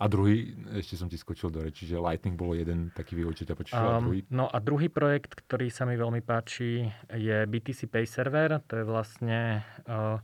A 0.02 0.10
druhý, 0.10 0.58
ešte 0.82 0.98
som 0.98 1.06
ti 1.06 1.14
skočil 1.14 1.54
do 1.54 1.62
reči, 1.62 1.86
že 1.86 2.02
Lightning 2.02 2.34
bolo 2.34 2.58
jeden 2.58 2.90
taký 2.90 3.14
vývoj, 3.14 3.38
čo 3.38 3.46
ťa 3.46 3.54
a 3.54 4.02
Um, 4.02 4.10
druhý. 4.10 4.26
no 4.34 4.50
a 4.50 4.58
druhý 4.58 4.90
projekt, 4.90 5.38
ktorý 5.38 5.70
sa 5.70 5.86
mi 5.86 5.94
veľmi 5.94 6.26
páči, 6.26 6.90
je 7.14 7.46
BTC 7.46 7.86
Pay 7.86 8.10
Server. 8.10 8.58
To 8.66 8.82
je 8.82 8.86
vlastne 8.86 9.62
uh, 9.86 10.18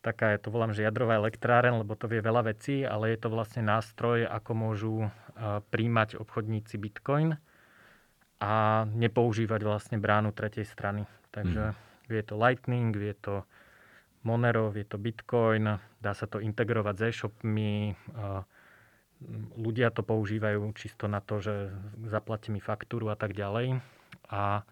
taká, 0.00 0.32
ja 0.32 0.40
to 0.40 0.48
volám, 0.48 0.72
že 0.72 0.88
jadrová 0.88 1.20
elektráren, 1.20 1.76
lebo 1.76 1.92
to 2.00 2.08
vie 2.08 2.24
veľa 2.24 2.48
vecí, 2.48 2.80
ale 2.80 3.12
je 3.12 3.20
to 3.20 3.28
vlastne 3.28 3.68
nástroj, 3.68 4.24
ako 4.24 4.50
môžu 4.56 4.94
uh, 5.04 5.60
príjmať 5.68 6.16
obchodníci 6.16 6.80
Bitcoin 6.80 7.36
a 8.40 8.84
nepoužívať 8.88 9.60
vlastne 9.68 10.00
bránu 10.00 10.32
tretej 10.32 10.64
strany. 10.64 11.04
Takže 11.28 11.76
vie 12.08 12.22
to 12.24 12.40
Lightning, 12.40 12.96
vie 12.96 13.12
to 13.20 13.44
Monero, 14.24 14.72
vie 14.72 14.88
to 14.88 14.96
Bitcoin, 14.96 15.76
dá 16.00 16.12
sa 16.16 16.24
to 16.24 16.40
integrovať 16.40 16.94
s 16.96 17.02
e-shopmi, 17.12 17.92
uh, 18.16 18.40
ľudia 19.56 19.90
to 19.90 20.02
používajú 20.02 20.60
čisto 20.76 21.08
na 21.08 21.20
to, 21.20 21.40
že 21.40 21.72
zaplatia 22.06 22.52
mi 22.52 22.60
faktúru 22.60 23.08
a 23.08 23.16
tak 23.16 23.32
ďalej. 23.32 23.80
A 24.28 24.62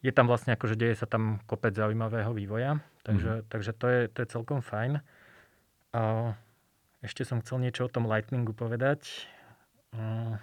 je 0.00 0.12
tam 0.12 0.30
vlastne 0.30 0.54
akože 0.54 0.78
deje 0.78 0.94
sa 0.94 1.06
tam 1.06 1.42
kopec 1.44 1.74
zaujímavého 1.74 2.30
vývoja, 2.30 2.78
takže, 3.02 3.42
takže 3.50 3.72
to, 3.74 3.86
je, 3.88 4.00
to 4.12 4.18
je 4.22 4.28
celkom 4.30 4.60
fajn. 4.62 5.02
A 5.96 6.32
ešte 7.02 7.26
som 7.26 7.42
chcel 7.42 7.62
niečo 7.62 7.86
o 7.86 7.92
tom 7.92 8.06
Lightningu 8.06 8.52
povedať. 8.52 9.26
Mm, 9.94 10.38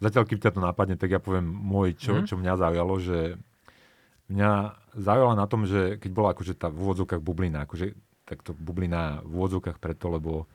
Zatiaľ, 0.00 0.24
kým 0.24 0.40
ťa 0.40 0.56
to 0.56 0.64
napadne, 0.64 0.96
tak 0.96 1.12
ja 1.12 1.20
poviem 1.20 1.44
môj, 1.44 1.92
čo, 1.92 2.12
Mhm. 2.18 2.24
čo 2.24 2.34
mňa 2.40 2.54
zaujalo, 2.56 2.94
že 2.96 3.36
mňa 4.32 4.50
zaujalo 4.96 5.34
na 5.36 5.44
tom, 5.44 5.68
že 5.68 6.00
keď 6.00 6.10
bola 6.14 6.28
akože 6.32 6.56
tá 6.56 6.72
v 6.72 6.80
úvodzovkách 6.80 7.20
bublina, 7.20 7.68
akože 7.68 7.92
takto 8.24 8.56
bublina 8.56 9.20
v 9.26 9.32
úvodzovkách 9.36 9.76
preto, 9.76 10.08
lebo 10.08 10.48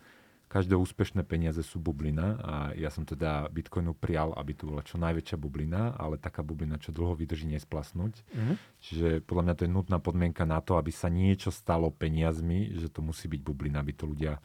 každé 0.45 0.77
úspešné 0.77 1.25
peniaze 1.25 1.59
sú 1.65 1.81
bublina 1.81 2.37
a 2.39 2.53
ja 2.77 2.93
som 2.93 3.03
teda 3.03 3.49
Bitcoinu 3.49 3.97
prial, 3.97 4.31
aby 4.37 4.53
to 4.53 4.69
bola 4.69 4.85
čo 4.85 4.95
najväčšia 5.01 5.37
bublina, 5.41 5.97
ale 5.97 6.21
taká 6.21 6.45
bublina, 6.45 6.79
čo 6.79 6.93
dlho 6.95 7.17
vydrží 7.17 7.49
nesplasnúť. 7.55 8.23
Mhm. 8.31 8.53
Čiže 8.81 9.07
podľa 9.25 9.43
mňa 9.49 9.55
to 9.57 9.63
je 9.65 9.71
nutná 9.71 9.97
podmienka 9.99 10.43
na 10.47 10.61
to, 10.61 10.77
aby 10.77 10.93
sa 10.93 11.09
niečo 11.09 11.49
stalo 11.49 11.89
peniazmi, 11.89 12.71
že 12.77 12.87
to 12.87 13.03
musí 13.03 13.25
byť 13.27 13.41
bublina, 13.41 13.81
aby 13.81 13.93
to 13.93 14.05
ľudia 14.07 14.39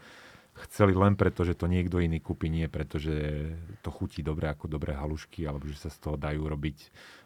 chceli 0.66 0.92
len 0.92 1.16
preto, 1.16 1.46
že 1.46 1.56
to 1.56 1.70
niekto 1.70 2.02
iný 2.02 2.20
kúpi, 2.20 2.50
nie 2.52 2.66
preto, 2.68 3.00
že 3.00 3.48
to 3.80 3.88
chutí 3.88 4.20
dobre 4.20 4.50
ako 4.50 4.66
dobré 4.68 4.92
halušky, 4.92 5.46
alebo 5.46 5.64
že 5.70 5.78
sa 5.78 5.88
z 5.88 5.98
toho 6.02 6.16
dajú 6.20 6.42
robiť 6.44 6.78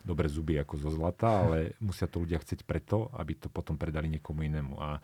dobré 0.04 0.28
zuby 0.30 0.60
ako 0.60 0.74
zo 0.78 0.90
zlata, 0.92 1.28
ale 1.42 1.74
musia 1.82 2.06
to 2.06 2.22
ľudia 2.22 2.38
chcieť 2.38 2.62
preto, 2.62 3.10
aby 3.16 3.34
to 3.34 3.48
potom 3.50 3.74
predali 3.74 4.06
niekomu 4.12 4.46
inému. 4.46 4.74
A 4.78 5.00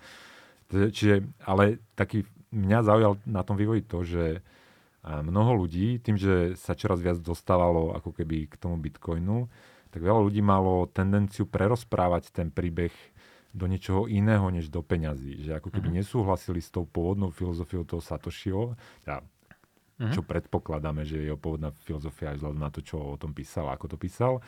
čiže, 0.70 1.26
ale 1.42 1.82
taký, 1.98 2.22
mňa 2.50 2.78
zaujal 2.82 3.18
na 3.26 3.42
tom 3.42 3.54
vývoji 3.58 3.82
to, 3.86 4.02
že 4.02 4.24
mnoho 5.02 5.64
ľudí, 5.64 5.96
tým, 5.98 6.20
že 6.20 6.54
sa 6.60 6.76
čoraz 6.76 7.00
viac 7.00 7.16
dostávalo 7.24 7.96
ako 7.96 8.12
keby 8.12 8.52
k 8.52 8.54
tomu 8.60 8.76
Bitcoinu, 8.76 9.48
tak 9.90 10.04
veľa 10.04 10.20
ľudí 10.22 10.44
malo 10.44 10.86
tendenciu 10.92 11.48
prerozprávať 11.48 12.30
ten 12.30 12.52
príbeh 12.52 12.92
do 13.50 13.66
niečoho 13.66 14.06
iného, 14.06 14.46
než 14.52 14.70
do 14.70 14.84
peňazí. 14.84 15.42
Že 15.42 15.58
ako 15.58 15.68
keby 15.74 15.88
nesúhlasili 15.90 16.62
s 16.62 16.70
tou 16.70 16.86
pôvodnou 16.86 17.34
filozofiou 17.34 17.82
toho 17.82 17.98
Satoshiho, 17.98 18.78
teda, 19.02 19.24
Mhm. 20.00 20.16
čo 20.16 20.24
predpokladáme, 20.24 21.04
že 21.04 21.20
je 21.20 21.28
jeho 21.28 21.36
pôvodná 21.36 21.76
filozofia 21.84 22.32
aj 22.32 22.40
vzhľadom 22.40 22.60
na 22.60 22.70
to, 22.72 22.80
čo 22.80 22.96
o 22.96 23.20
tom 23.20 23.36
písal, 23.36 23.68
ako 23.68 23.84
to 23.92 23.96
písal, 24.00 24.40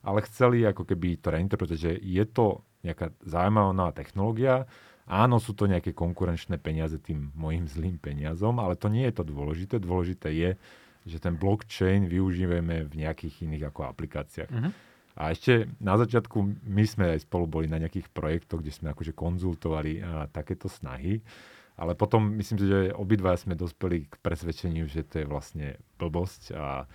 ale 0.00 0.24
chceli 0.24 0.64
ako 0.64 0.88
keby 0.88 1.20
to 1.20 1.28
reinterpretovať, 1.28 1.80
že 1.80 1.92
je 2.00 2.24
to 2.24 2.64
nejaká 2.80 3.12
zaujímavá 3.20 3.72
nová 3.76 3.92
technológia, 3.92 4.64
áno, 5.06 5.36
sú 5.38 5.52
to 5.52 5.68
nejaké 5.68 5.92
konkurenčné 5.92 6.56
peniaze 6.56 6.96
tým 6.98 7.30
mojim 7.34 7.68
zlým 7.68 7.96
peniazom, 7.96 8.56
ale 8.58 8.74
to 8.76 8.88
nie 8.88 9.04
je 9.08 9.14
to 9.20 9.24
dôležité. 9.24 9.74
Dôležité 9.78 10.28
je, 10.32 10.50
že 11.04 11.20
ten 11.20 11.36
blockchain 11.36 12.08
využívame 12.08 12.88
v 12.88 13.04
nejakých 13.04 13.44
iných 13.44 13.68
ako 13.68 13.80
aplikáciách. 13.92 14.50
Mhm. 14.50 14.70
A 15.14 15.30
ešte 15.30 15.70
na 15.78 15.94
začiatku 15.94 16.42
my 16.66 16.84
sme 16.90 17.14
aj 17.14 17.22
spolu 17.22 17.46
boli 17.46 17.66
na 17.70 17.78
nejakých 17.78 18.10
projektoch, 18.10 18.58
kde 18.58 18.74
sme 18.74 18.90
akože 18.90 19.14
konzultovali 19.14 20.02
a, 20.02 20.26
takéto 20.26 20.66
snahy. 20.66 21.22
Ale 21.78 21.94
potom 21.94 22.34
myslím 22.34 22.58
si, 22.58 22.66
že 22.66 22.90
obidva 22.94 23.34
sme 23.38 23.54
dospeli 23.54 24.10
k 24.10 24.14
presvedčeniu, 24.18 24.86
že 24.90 25.06
to 25.06 25.22
je 25.22 25.26
vlastne 25.26 25.78
blbosť. 25.98 26.54
A 26.54 26.86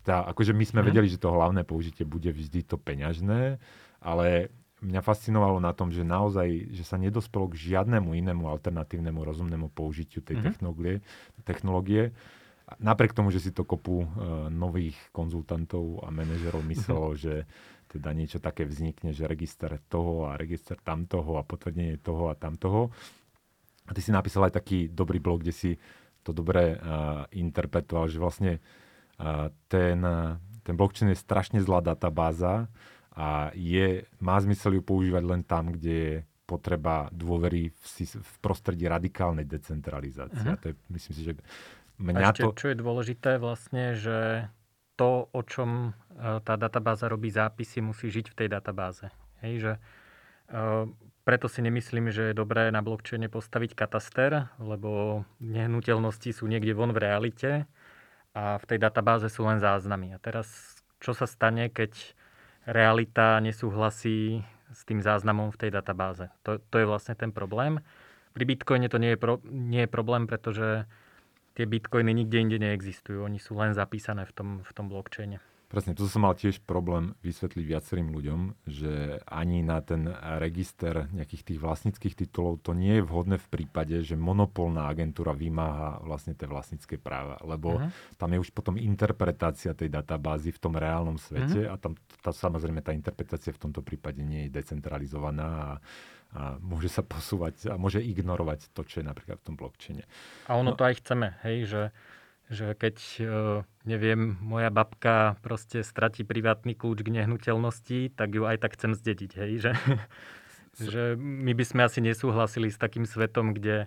tá, 0.00 0.24
akože 0.24 0.56
my 0.56 0.64
sme 0.64 0.80
Mhm. 0.80 0.86
vedeli, 0.88 1.08
že 1.12 1.20
to 1.20 1.28
hlavné 1.28 1.60
použitie 1.64 2.08
bude 2.08 2.32
vždy 2.32 2.64
to 2.64 2.80
peňažné, 2.80 3.60
ale 4.00 4.48
mňa 4.82 5.00
fascinovalo 5.02 5.58
na 5.58 5.74
tom, 5.74 5.90
že 5.90 6.06
naozaj, 6.06 6.70
že 6.70 6.84
sa 6.86 6.94
nedospelo 7.00 7.50
k 7.50 7.58
žiadnemu 7.58 8.14
inému 8.14 8.46
alternatívnemu 8.46 9.20
rozumnému 9.26 9.74
použitiu 9.74 10.22
tej 10.22 10.38
Mhm. 10.38 10.44
technológie, 10.44 10.94
technológie. 11.42 12.02
Napriek 12.78 13.16
tomu, 13.16 13.32
že 13.32 13.40
si 13.40 13.50
to 13.50 13.64
kopu 13.64 14.04
e, 14.04 14.08
nových 14.52 14.94
konzultantov 15.10 16.04
a 16.04 16.12
manažerov 16.12 16.60
myslelo, 16.68 17.16
že 17.16 17.48
teda 17.88 18.12
niečo 18.12 18.36
také 18.38 18.68
vznikne, 18.68 19.16
že 19.16 19.24
register 19.24 19.80
toho 19.88 20.28
a 20.28 20.36
register 20.36 20.76
tamtoho 20.76 21.40
a 21.40 21.42
potvrdenie 21.42 21.96
toho 21.96 22.28
a 22.28 22.36
tamtoho. 22.36 22.92
A 23.88 23.96
ty 23.96 24.04
si 24.04 24.12
napísal 24.12 24.52
aj 24.52 24.60
taký 24.60 24.92
dobrý 24.92 25.16
blog, 25.16 25.40
kde 25.40 25.56
si 25.56 25.70
to 26.20 26.36
dobre 26.36 26.76
uh, 26.76 27.24
interpretoval, 27.32 28.12
že 28.12 28.20
vlastne 28.20 28.60
uh, 29.16 29.48
ten, 29.72 30.04
uh, 30.04 30.36
ten 30.60 30.76
blockchain 30.76 31.08
je 31.08 31.16
strašne 31.16 31.64
zlá 31.64 31.80
databáza 31.80 32.68
a 33.18 33.50
je, 33.50 34.06
má 34.22 34.38
zmysel 34.38 34.78
ju 34.78 34.82
používať 34.86 35.22
len 35.26 35.42
tam, 35.42 35.74
kde 35.74 35.94
je 35.94 36.14
potreba 36.46 37.10
dôvery 37.10 37.74
v, 37.74 37.84
v 38.06 38.34
prostredí 38.38 38.86
radikálnej 38.86 39.44
decentralizácie. 39.44 40.46
Mhm. 40.46 40.54
A 40.54 40.56
to 40.56 40.66
je, 40.70 40.74
myslím 40.94 41.14
si, 41.18 41.22
že 41.26 41.32
A 41.36 42.00
mňa 42.00 42.30
ešte, 42.30 42.42
to... 42.46 42.54
čo 42.54 42.66
je 42.70 42.76
dôležité 42.78 43.30
vlastne, 43.42 43.98
že 43.98 44.46
to, 44.94 45.26
o 45.34 45.42
čom 45.42 45.90
e, 45.90 46.40
tá 46.42 46.54
databáza 46.54 47.10
robí 47.10 47.28
zápisy, 47.30 47.82
musí 47.82 48.06
žiť 48.08 48.32
v 48.32 48.38
tej 48.38 48.48
databáze. 48.50 49.10
Hej, 49.42 49.54
že, 49.60 49.72
e, 50.50 50.60
preto 51.22 51.46
si 51.50 51.60
nemyslím, 51.60 52.14
že 52.14 52.32
je 52.32 52.38
dobré 52.38 52.70
na 52.70 52.82
blockchaine 52.82 53.28
postaviť 53.30 53.76
kataster, 53.76 54.46
lebo 54.62 55.22
nehnuteľnosti 55.42 56.32
sú 56.32 56.46
niekde 56.46 56.72
von 56.72 56.94
v 56.94 57.02
realite 57.02 57.50
a 58.32 58.56
v 58.58 58.64
tej 58.64 58.78
databáze 58.78 59.26
sú 59.30 59.46
len 59.46 59.58
záznamy. 59.62 60.14
A 60.14 60.18
teraz, 60.18 60.80
čo 60.98 61.12
sa 61.14 61.28
stane, 61.28 61.70
keď 61.70 61.94
realita 62.68 63.40
nesúhlasí 63.40 64.44
s 64.68 64.84
tým 64.84 65.00
záznamom 65.00 65.48
v 65.48 65.60
tej 65.66 65.70
databáze? 65.72 66.28
To, 66.44 66.60
to 66.60 66.76
je 66.76 66.86
vlastne 66.86 67.16
ten 67.16 67.32
problém. 67.32 67.80
Pri 68.36 68.44
Bitcoine 68.44 68.92
to 68.92 69.00
nie 69.00 69.16
je, 69.16 69.18
pro, 69.18 69.40
nie 69.48 69.88
je 69.88 69.90
problém, 69.90 70.28
pretože 70.28 70.84
tie 71.58 71.66
bitcoiny 71.66 72.14
nikde 72.14 72.38
inde 72.38 72.58
neexistujú. 72.62 73.26
Oni 73.26 73.42
sú 73.42 73.58
len 73.58 73.74
zapísané 73.74 74.22
v 74.22 74.32
tom, 74.36 74.48
v 74.62 74.70
tom 74.70 74.86
blockchaine. 74.86 75.42
Presne, 75.68 75.92
to 75.92 76.08
som 76.08 76.24
mal 76.24 76.32
tiež 76.32 76.64
problém 76.64 77.12
vysvetliť 77.20 77.60
viacerým 77.60 78.08
ľuďom, 78.08 78.40
že 78.64 79.20
ani 79.28 79.60
na 79.60 79.84
ten 79.84 80.08
register 80.40 81.12
nejakých 81.12 81.44
tých 81.44 81.60
vlastníckých 81.60 82.16
titulov 82.16 82.64
to 82.64 82.72
nie 82.72 82.96
je 82.96 83.04
vhodné 83.04 83.36
v 83.36 83.48
prípade, 83.52 84.00
že 84.00 84.16
monopolná 84.16 84.88
agentúra 84.88 85.36
vymáha 85.36 86.00
vlastne 86.00 86.32
tie 86.32 86.48
vlastnícke 86.48 86.96
práva, 86.96 87.36
lebo 87.44 87.84
Mhm. 87.84 87.88
tam 88.16 88.28
je 88.32 88.38
už 88.40 88.50
potom 88.50 88.80
interpretácia 88.80 89.76
tej 89.76 89.92
databázy 89.92 90.50
v 90.50 90.58
tom 90.58 90.72
reálnom 90.72 91.20
svete 91.20 91.68
a 91.68 91.76
tam 91.76 92.00
tá, 92.24 92.32
samozrejme 92.32 92.80
tá 92.80 92.96
interpretácia 92.96 93.52
v 93.52 93.68
tomto 93.68 93.84
prípade 93.84 94.24
nie 94.24 94.48
je 94.48 94.56
decentralizovaná 94.56 95.48
a, 95.52 95.72
a 96.32 96.40
môže 96.60 96.88
sa 96.88 97.04
posúvať 97.04 97.68
a 97.68 97.76
môže 97.76 98.00
ignorovať 98.00 98.72
to, 98.72 98.84
čo 98.84 99.00
je 99.00 99.06
napríklad 99.06 99.36
v 99.40 99.46
tom 99.52 99.56
blockchaine. 99.56 100.08
A 100.48 100.56
ono 100.56 100.72
No. 100.72 100.76
to 100.76 100.88
aj 100.88 100.96
chceme, 101.00 101.36
hej, 101.44 101.68
že, 101.68 101.82
že 102.48 102.72
keď, 102.72 102.96
e, 103.20 103.24
neviem, 103.84 104.40
moja 104.40 104.72
babka 104.72 105.36
proste 105.44 105.84
stratí 105.84 106.24
privátny 106.24 106.72
kľúč 106.72 107.04
k 107.04 107.12
nehnuteľnosti, 107.12 108.16
tak 108.16 108.32
ju 108.32 108.48
aj 108.48 108.56
tak 108.64 108.72
chcem 108.76 108.96
zdediť, 108.96 109.30
hej, 109.36 109.52
že, 109.68 109.72
že 110.92 111.02
my 111.20 111.52
by 111.52 111.64
sme 111.64 111.80
asi 111.84 112.00
nesúhlasili 112.00 112.72
s 112.72 112.80
takým 112.80 113.04
svetom, 113.04 113.52
kde, 113.52 113.86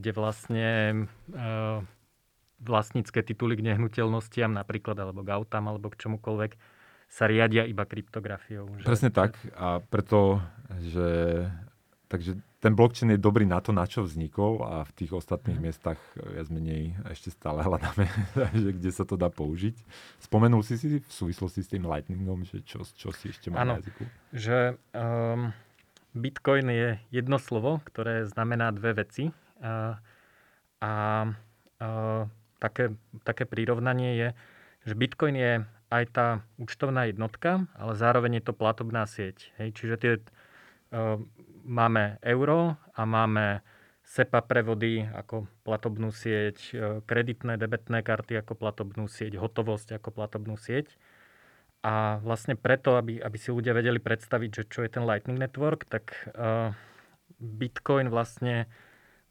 kde 0.00 0.10
vlastne 0.16 0.68
uh, 1.36 1.84
vlastnícke 2.64 3.20
tituly 3.20 3.60
k 3.60 3.66
nehnuteľnostiam 3.72 4.56
napríklad, 4.56 4.96
alebo 4.96 5.20
k 5.20 5.36
autám, 5.36 5.68
alebo 5.68 5.92
k 5.92 6.00
čomukoľvek, 6.00 6.56
sa 7.12 7.28
riadia 7.28 7.68
iba 7.68 7.84
kryptografiou. 7.84 8.66
Že... 8.80 8.84
Presne 8.88 9.10
tak. 9.12 9.36
A 9.54 9.84
preto, 9.84 10.40
že 10.80 11.08
Takže 12.04 12.36
ten 12.60 12.72
blockchain 12.76 13.16
je 13.16 13.20
dobrý 13.20 13.48
na 13.48 13.60
to, 13.64 13.72
na 13.72 13.88
čo 13.88 14.04
vznikol 14.04 14.60
a 14.64 14.84
v 14.84 14.92
tých 14.92 15.12
ostatných 15.16 15.56
mm. 15.56 15.64
miestach 15.64 16.00
viac 16.16 16.48
menej 16.52 16.96
ešte 17.12 17.32
stále 17.32 17.64
hľadáme, 17.64 18.08
že 18.62 18.70
kde 18.76 18.90
sa 18.92 19.08
to 19.08 19.16
dá 19.16 19.32
použiť. 19.32 19.76
Spomenul 20.20 20.60
si 20.60 20.76
si 20.76 21.00
v 21.00 21.12
súvislosti 21.12 21.64
s 21.64 21.68
tým 21.72 21.88
Lightningom, 21.88 22.44
že 22.44 22.60
čo, 22.64 22.84
čo 22.84 23.12
si 23.12 23.32
ešte 23.32 23.48
má 23.48 23.64
na 23.64 23.80
jazyku? 23.80 24.04
že 24.36 24.76
um, 24.92 25.52
Bitcoin 26.12 26.68
je 26.70 26.88
jedno 27.10 27.40
slovo, 27.40 27.80
ktoré 27.88 28.28
znamená 28.28 28.70
dve 28.70 29.02
veci. 29.02 29.32
Uh, 29.64 29.96
a 30.84 30.92
uh, 31.80 32.22
také, 32.60 32.92
také 33.24 33.44
prirovnanie 33.48 34.16
je, 34.20 34.28
že 34.88 34.94
Bitcoin 34.94 35.36
je 35.36 35.52
aj 35.88 36.04
tá 36.12 36.28
účtovná 36.60 37.08
jednotka, 37.08 37.64
ale 37.76 37.92
zároveň 37.96 38.40
je 38.40 38.44
to 38.44 38.54
platobná 38.56 39.08
sieť. 39.08 39.52
Hej? 39.56 39.68
Čiže 39.76 39.96
tie 40.00 40.12
máme 41.64 42.20
euro 42.20 42.76
a 42.94 43.02
máme 43.08 43.64
SEPA 44.04 44.44
prevody 44.44 45.00
ako 45.00 45.48
platobnú 45.64 46.12
sieť, 46.12 46.56
e, 46.76 47.00
kreditné, 47.08 47.56
debetné 47.56 48.04
karty 48.04 48.36
ako 48.44 48.52
platobnú 48.52 49.08
sieť, 49.08 49.40
hotovosť 49.40 49.96
ako 49.96 50.12
platobnú 50.12 50.60
sieť. 50.60 50.92
A 51.84 52.20
vlastne 52.20 52.56
preto, 52.56 53.00
aby, 53.00 53.20
aby 53.20 53.36
si 53.40 53.52
ľudia 53.52 53.72
vedeli 53.72 54.00
predstaviť, 54.00 54.50
že 54.52 54.62
čo 54.68 54.84
je 54.84 54.92
ten 54.92 55.04
Lightning 55.04 55.36
Network, 55.36 55.84
tak 55.84 56.16
uh, 56.32 56.72
Bitcoin 57.36 58.08
vlastne 58.08 58.64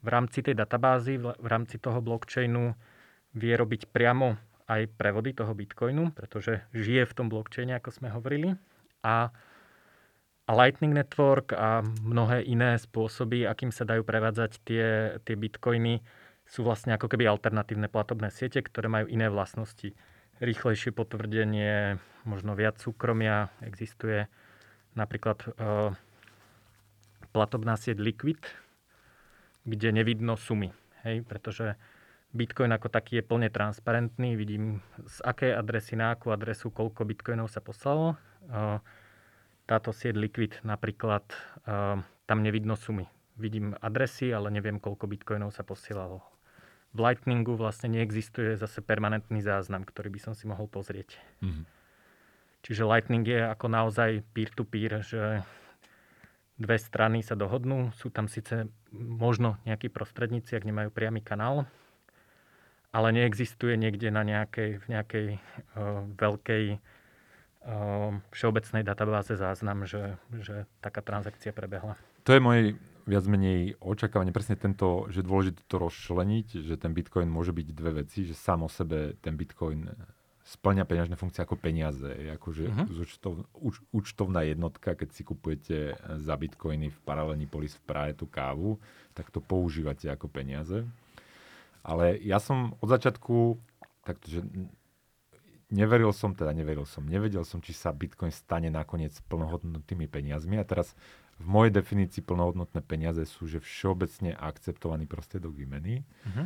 v 0.05 0.07
rámci 0.13 0.45
tej 0.45 0.53
databázy, 0.53 1.17
v 1.17 1.47
rámci 1.49 1.81
toho 1.81 1.97
blockchainu 1.97 2.77
vie 3.33 3.53
robiť 3.57 3.89
priamo 3.89 4.37
aj 4.69 4.85
prevody 5.01 5.33
toho 5.33 5.49
Bitcoinu, 5.57 6.13
pretože 6.13 6.61
žije 6.77 7.09
v 7.09 7.15
tom 7.17 7.25
blockchaine, 7.25 7.73
ako 7.73 7.89
sme 7.89 8.13
hovorili. 8.13 8.53
A 9.01 9.33
a 9.33 9.33
Lightning 10.43 10.91
Network 10.91 11.55
a 11.55 11.79
mnohé 12.03 12.43
iné 12.43 12.75
spôsoby, 12.75 13.47
akým 13.47 13.71
sa 13.71 13.87
dajú 13.87 14.03
prevádzať 14.03 14.51
tie, 14.67 15.15
tie 15.23 15.35
bitcoiny, 15.39 16.03
sú 16.43 16.67
vlastne 16.67 16.91
ako 16.91 17.07
keby 17.07 17.23
alternatívne 17.31 17.87
platobné 17.87 18.27
siete, 18.27 18.59
ktoré 18.59 18.91
majú 18.91 19.07
iné 19.07 19.31
vlastnosti. 19.31 19.95
Rýchlejšie 20.43 20.91
potvrdenie, 20.91 21.95
možno 22.27 22.59
viac 22.59 22.83
súkromia. 22.83 23.55
Existuje 23.63 24.27
napríklad 24.99 25.39
e, 25.47 25.47
platobná 27.31 27.79
sieť 27.79 28.03
Liquid, 28.03 28.43
kde 29.63 29.95
nevidno 29.95 30.35
sumy. 30.35 30.75
Hej? 31.07 31.23
Pretože 31.23 31.79
Bitcoin 32.33 32.73
ako 32.73 32.89
taký 32.89 33.21
je 33.21 33.23
plne 33.23 33.47
transparentný. 33.47 34.35
Vidím, 34.35 34.81
z 35.05 35.21
akej 35.23 35.53
adresy 35.53 35.93
na 35.95 36.17
akú 36.17 36.33
adresu, 36.33 36.73
koľko 36.73 37.05
bitcoinov 37.05 37.47
sa 37.47 37.61
poslalo. 37.61 38.17
E, 38.49 38.81
táto 39.65 39.95
sieť 39.95 40.15
Liquid 40.19 40.53
napríklad, 40.67 41.23
uh, 41.65 41.99
tam 42.27 42.39
nevidno 42.43 42.75
sumy. 42.75 43.07
Vidím 43.39 43.73
adresy, 43.81 44.29
ale 44.29 44.53
neviem, 44.53 44.77
koľko 44.77 45.09
bitcoinov 45.09 45.55
sa 45.55 45.65
posielalo. 45.65 46.21
V 46.93 47.01
Lightningu 47.01 47.57
vlastne 47.57 47.89
neexistuje 47.89 48.53
zase 48.53 48.85
permanentný 48.85 49.41
záznam, 49.41 49.81
ktorý 49.81 50.13
by 50.13 50.19
som 50.21 50.33
si 50.37 50.45
mohol 50.45 50.69
pozrieť. 50.69 51.17
Mm-hmm. 51.41 51.65
Čiže 52.63 52.85
Lightning 52.85 53.25
je 53.25 53.41
ako 53.41 53.65
naozaj 53.65 54.21
peer-to-peer, 54.31 55.01
že 55.01 55.41
dve 56.61 56.77
strany 56.77 57.25
sa 57.25 57.33
dohodnú. 57.33 57.89
Sú 57.97 58.13
tam 58.13 58.29
síce 58.29 58.69
možno 58.93 59.57
nejakí 59.65 59.89
prostredníci, 59.89 60.53
ak 60.53 60.69
nemajú 60.69 60.93
priamy 60.93 61.25
kanál, 61.25 61.65
ale 62.93 63.09
neexistuje 63.09 63.73
niekde 63.73 64.13
na 64.13 64.21
nejakej, 64.21 64.77
v 64.77 64.85
nejakej 64.85 65.27
uh, 65.73 66.05
veľkej 66.13 66.63
Ehm, 66.77 66.79
všeobecnej 68.35 68.83
databáze 68.83 69.39
záznam, 69.39 69.87
že, 69.87 70.19
že 70.35 70.67
taká 70.83 70.99
transakcia 70.99 71.55
prebehla. 71.55 71.95
To 72.27 72.35
je 72.35 72.41
moje 72.43 72.61
viac 73.03 73.25
menej 73.27 73.75
očakávanie, 73.83 74.31
presne 74.31 74.55
tento, 74.55 75.11
že 75.11 75.23
dôležité 75.23 75.63
to 75.67 75.75
rozšleniť, 75.75 76.47
že 76.63 76.75
ten 76.79 76.95
Bitcoin 76.95 77.27
môže 77.27 77.51
byť 77.51 77.67
dve 77.75 78.03
veci, 78.03 78.23
že 78.23 78.35
sám 78.35 78.63
o 78.63 78.69
sebe 78.71 79.19
ten 79.19 79.35
Bitcoin 79.35 79.91
splňa 80.43 80.83
peňažné 80.83 81.15
funkcie 81.15 81.39
ako 81.43 81.55
peniaze. 81.55 82.03
Je 82.03 82.29
akože 82.35 82.63
uh-huh. 82.67 82.87
účtov, 82.99 83.47
úč, 83.55 83.79
účtovná 83.95 84.43
jednotka, 84.43 84.91
keď 84.95 85.09
si 85.15 85.23
kupujete 85.23 85.95
za 86.19 86.35
bitcoiny 86.35 86.91
v 86.91 86.99
paralelní 87.07 87.47
polis 87.47 87.79
v 87.79 87.83
Prahe 87.87 88.11
tú 88.11 88.27
kávu, 88.27 88.75
tak 89.15 89.31
to 89.31 89.39
používate 89.39 90.11
ako 90.11 90.27
peniaze. 90.27 90.83
Ale 91.83 92.19
ja 92.19 92.43
som 92.43 92.75
od 92.79 92.91
začiatku, 92.91 93.59
takže 94.03 94.43
neveril 95.73 96.13
som, 96.13 96.37
teda 96.37 96.53
neveril 96.53 96.85
som, 96.85 97.01
nevedel 97.01 97.41
som, 97.41 97.57
či 97.57 97.73
sa 97.73 97.89
Bitcoin 97.89 98.29
stane 98.29 98.69
nakoniec 98.69 99.17
plnohodnotnými 99.25 100.05
peniazmi. 100.05 100.61
A 100.61 100.63
teraz 100.63 100.93
v 101.41 101.47
mojej 101.49 101.73
definícii 101.73 102.21
plnohodnotné 102.21 102.85
peniaze 102.85 103.25
sú, 103.25 103.49
že 103.49 103.57
všeobecne 103.57 104.37
akceptovaný 104.37 105.09
prostriedok 105.09 105.51
výmeny. 105.57 106.05
Uh-huh. 106.29 106.45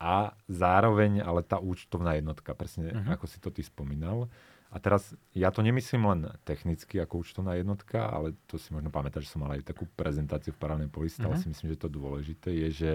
A 0.00 0.32
zároveň 0.48 1.20
ale 1.20 1.44
tá 1.44 1.60
účtovná 1.60 2.16
jednotka, 2.16 2.56
presne 2.56 2.92
uh-huh. 2.92 3.20
ako 3.20 3.28
si 3.28 3.38
to 3.38 3.52
ty 3.52 3.60
spomínal. 3.60 4.32
A 4.72 4.82
teraz 4.82 5.14
ja 5.30 5.54
to 5.54 5.62
nemyslím 5.62 6.04
len 6.04 6.20
technicky 6.42 6.98
ako 6.98 7.22
účtovná 7.22 7.54
jednotka, 7.54 8.08
ale 8.08 8.34
to 8.50 8.58
si 8.58 8.74
možno 8.74 8.90
pamätáš, 8.90 9.30
že 9.30 9.32
som 9.36 9.46
mal 9.46 9.54
aj 9.56 9.68
takú 9.68 9.86
prezentáciu 9.94 10.52
v 10.56 10.60
paralelnej 10.60 10.90
polisi, 10.90 11.20
uh-huh. 11.20 11.32
ale 11.32 11.40
si 11.40 11.48
myslím, 11.52 11.76
že 11.76 11.80
to 11.80 11.92
dôležité 11.92 12.50
je, 12.66 12.68
že 12.72 12.92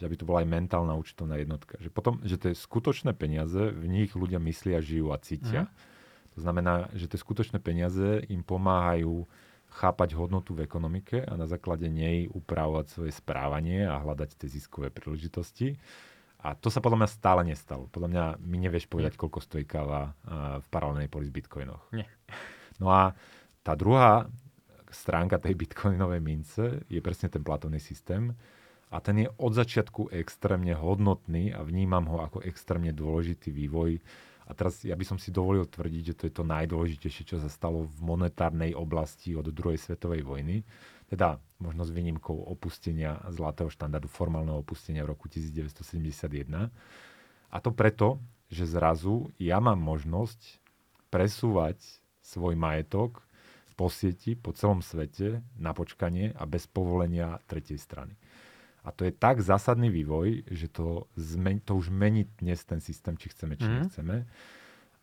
že 0.00 0.06
aby 0.08 0.16
to 0.18 0.28
bola 0.28 0.42
aj 0.42 0.48
mentálna 0.50 0.94
účtovná 0.96 1.36
jednotka. 1.38 1.76
Že 1.78 1.90
potom, 1.92 2.14
že 2.24 2.36
tie 2.40 2.52
skutočné 2.52 3.12
peniaze, 3.14 3.70
v 3.72 3.84
nich 3.86 4.12
ľudia 4.16 4.40
myslia, 4.42 4.82
žijú 4.82 5.12
a 5.12 5.18
cítia. 5.20 5.68
Mm. 5.68 5.72
To 6.32 6.38
znamená, 6.40 6.74
že 6.96 7.12
tie 7.12 7.20
skutočné 7.20 7.60
peniaze 7.60 8.24
im 8.32 8.40
pomáhajú 8.40 9.28
chápať 9.72 10.12
hodnotu 10.16 10.52
v 10.52 10.68
ekonomike 10.68 11.24
a 11.24 11.32
na 11.36 11.48
základe 11.48 11.88
nej 11.88 12.28
upravovať 12.28 12.86
svoje 12.92 13.12
správanie 13.12 13.88
a 13.88 13.96
hľadať 14.00 14.36
tie 14.36 14.48
ziskové 14.48 14.92
príležitosti. 14.92 15.80
A 16.42 16.58
to 16.58 16.68
sa 16.68 16.82
podľa 16.82 17.04
mňa 17.04 17.10
stále 17.14 17.42
nestalo. 17.46 17.86
Podľa 17.88 18.08
mňa 18.10 18.24
mi 18.42 18.58
nevieš 18.58 18.90
povedať, 18.90 19.14
koľko 19.14 19.38
stojí 19.38 19.64
káva 19.64 20.12
v 20.58 20.66
paralelnej 20.68 21.08
poli 21.08 21.30
v 21.30 21.38
bitcoinoch. 21.40 21.88
Nie. 21.94 22.10
No 22.82 22.90
a 22.90 23.14
tá 23.62 23.78
druhá 23.78 24.26
stránka 24.90 25.38
tej 25.38 25.54
bitcoinovej 25.56 26.20
mince 26.20 26.84
je 26.90 27.00
presne 27.00 27.32
ten 27.32 27.40
platovný 27.40 27.78
systém, 27.78 28.34
a 28.92 29.00
ten 29.00 29.24
je 29.24 29.28
od 29.40 29.56
začiatku 29.56 30.12
extrémne 30.12 30.76
hodnotný 30.76 31.56
a 31.56 31.64
vnímam 31.64 32.04
ho 32.12 32.20
ako 32.20 32.44
extrémne 32.44 32.92
dôležitý 32.92 33.48
vývoj. 33.48 33.96
A 34.44 34.52
teraz 34.52 34.84
ja 34.84 34.92
by 34.92 35.04
som 35.08 35.16
si 35.16 35.32
dovolil 35.32 35.64
tvrdiť, 35.64 36.12
že 36.12 36.16
to 36.20 36.24
je 36.28 36.34
to 36.36 36.44
najdôležitejšie, 36.44 37.24
čo 37.24 37.40
sa 37.40 37.48
stalo 37.48 37.88
v 37.88 37.98
monetárnej 38.04 38.76
oblasti 38.76 39.32
od 39.32 39.48
druhej 39.48 39.80
svetovej 39.80 40.20
vojny. 40.28 40.60
Teda 41.08 41.40
možno 41.56 41.88
s 41.88 41.94
výnimkou 41.94 42.36
opustenia 42.52 43.16
zlatého 43.32 43.72
štandardu, 43.72 44.12
formálneho 44.12 44.60
opustenia 44.60 45.08
v 45.08 45.16
roku 45.16 45.24
1971. 45.32 46.68
A 47.48 47.56
to 47.64 47.72
preto, 47.72 48.20
že 48.52 48.68
zrazu 48.68 49.32
ja 49.40 49.56
mám 49.56 49.80
možnosť 49.80 50.60
presúvať 51.08 51.80
svoj 52.20 52.60
majetok 52.60 53.24
po 53.72 53.88
sieti, 53.88 54.36
po 54.36 54.52
celom 54.52 54.84
svete 54.84 55.40
na 55.56 55.72
počkanie 55.72 56.36
a 56.36 56.44
bez 56.44 56.68
povolenia 56.68 57.40
tretej 57.48 57.80
strany. 57.80 58.12
A 58.82 58.90
to 58.90 59.06
je 59.06 59.14
tak 59.14 59.38
zásadný 59.38 59.94
vývoj, 59.94 60.42
že 60.50 60.66
to, 60.66 61.06
zmen- 61.14 61.62
to 61.62 61.78
už 61.78 61.94
mení 61.94 62.26
dnes 62.42 62.58
ten 62.66 62.82
systém, 62.82 63.14
či 63.14 63.30
chceme, 63.30 63.54
či 63.54 63.68
mm. 63.70 63.74
nechceme. 63.78 64.16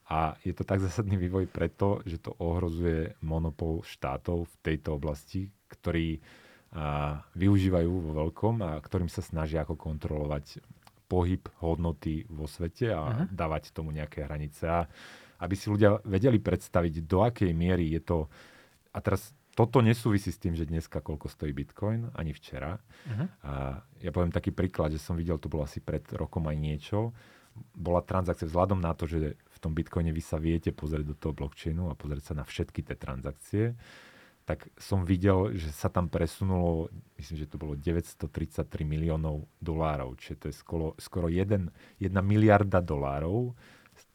A 0.09 0.35
je 0.41 0.51
to 0.51 0.67
tak 0.67 0.83
zásadný 0.83 1.15
vývoj 1.15 1.47
preto, 1.47 2.03
že 2.03 2.19
to 2.19 2.35
ohrozuje 2.41 3.15
monopol 3.23 3.85
štátov 3.85 4.49
v 4.49 4.55
tejto 4.65 4.99
oblasti, 4.99 5.47
ktorí 5.69 6.19
a, 6.75 7.23
využívajú 7.39 7.87
vo 7.87 8.11
veľkom 8.25 8.55
a 8.65 8.71
ktorým 8.81 9.07
sa 9.07 9.23
snažia 9.23 9.63
ako 9.63 9.79
kontrolovať 9.79 10.59
pohyb 11.09 11.41
hodnoty 11.63 12.27
vo 12.29 12.45
svete 12.45 12.93
a 12.93 13.01
uh-huh. 13.01 13.25
dávať 13.33 13.73
tomu 13.73 13.89
nejaké 13.89 14.27
hranice. 14.27 14.65
A 14.69 14.85
aby 15.39 15.55
si 15.55 15.71
ľudia 15.71 16.03
vedeli 16.03 16.37
predstaviť, 16.37 16.93
do 17.07 17.23
akej 17.23 17.51
miery 17.55 17.95
je 17.95 18.01
to... 18.03 18.17
A 18.91 18.99
teraz 18.99 19.31
toto 19.59 19.83
nesúvisí 19.83 20.31
s 20.31 20.39
tým, 20.39 20.55
že 20.55 20.63
dneska 20.63 21.03
koľko 21.03 21.27
stojí 21.27 21.51
Bitcoin, 21.51 22.15
ani 22.15 22.31
včera. 22.31 22.79
Uh-huh. 22.79 23.27
A 23.43 23.83
ja 23.99 24.11
poviem 24.15 24.31
taký 24.31 24.55
príklad, 24.55 24.95
že 24.95 25.03
som 25.03 25.19
videl, 25.19 25.35
to 25.35 25.51
bolo 25.51 25.67
asi 25.67 25.83
pred 25.83 26.07
rokom 26.15 26.47
aj 26.47 26.55
niečo, 26.55 27.11
bola 27.75 27.99
transakcia 27.99 28.47
vzhľadom 28.47 28.79
na 28.79 28.95
to, 28.95 29.03
že 29.03 29.35
v 29.35 29.57
tom 29.59 29.75
Bitcoine 29.75 30.15
vy 30.15 30.23
sa 30.23 30.39
viete 30.39 30.71
pozrieť 30.71 31.11
do 31.11 31.15
toho 31.19 31.35
blockchainu 31.35 31.91
a 31.91 31.99
pozrieť 31.99 32.31
sa 32.31 32.33
na 32.39 32.47
všetky 32.47 32.87
tie 32.87 32.95
transakcie, 32.95 33.75
tak 34.47 34.71
som 34.79 35.03
videl, 35.03 35.51
že 35.59 35.75
sa 35.75 35.91
tam 35.91 36.07
presunulo, 36.07 36.87
myslím, 37.19 37.43
že 37.43 37.51
to 37.51 37.59
bolo 37.59 37.75
933 37.75 38.63
miliónov 38.87 39.43
dolárov, 39.59 40.15
čiže 40.15 40.35
to 40.39 40.45
je 40.47 40.55
skoro, 40.55 40.95
skoro 40.95 41.27
1, 41.27 41.67
1 41.99 42.09
miliarda 42.23 42.79
dolárov, 42.79 43.51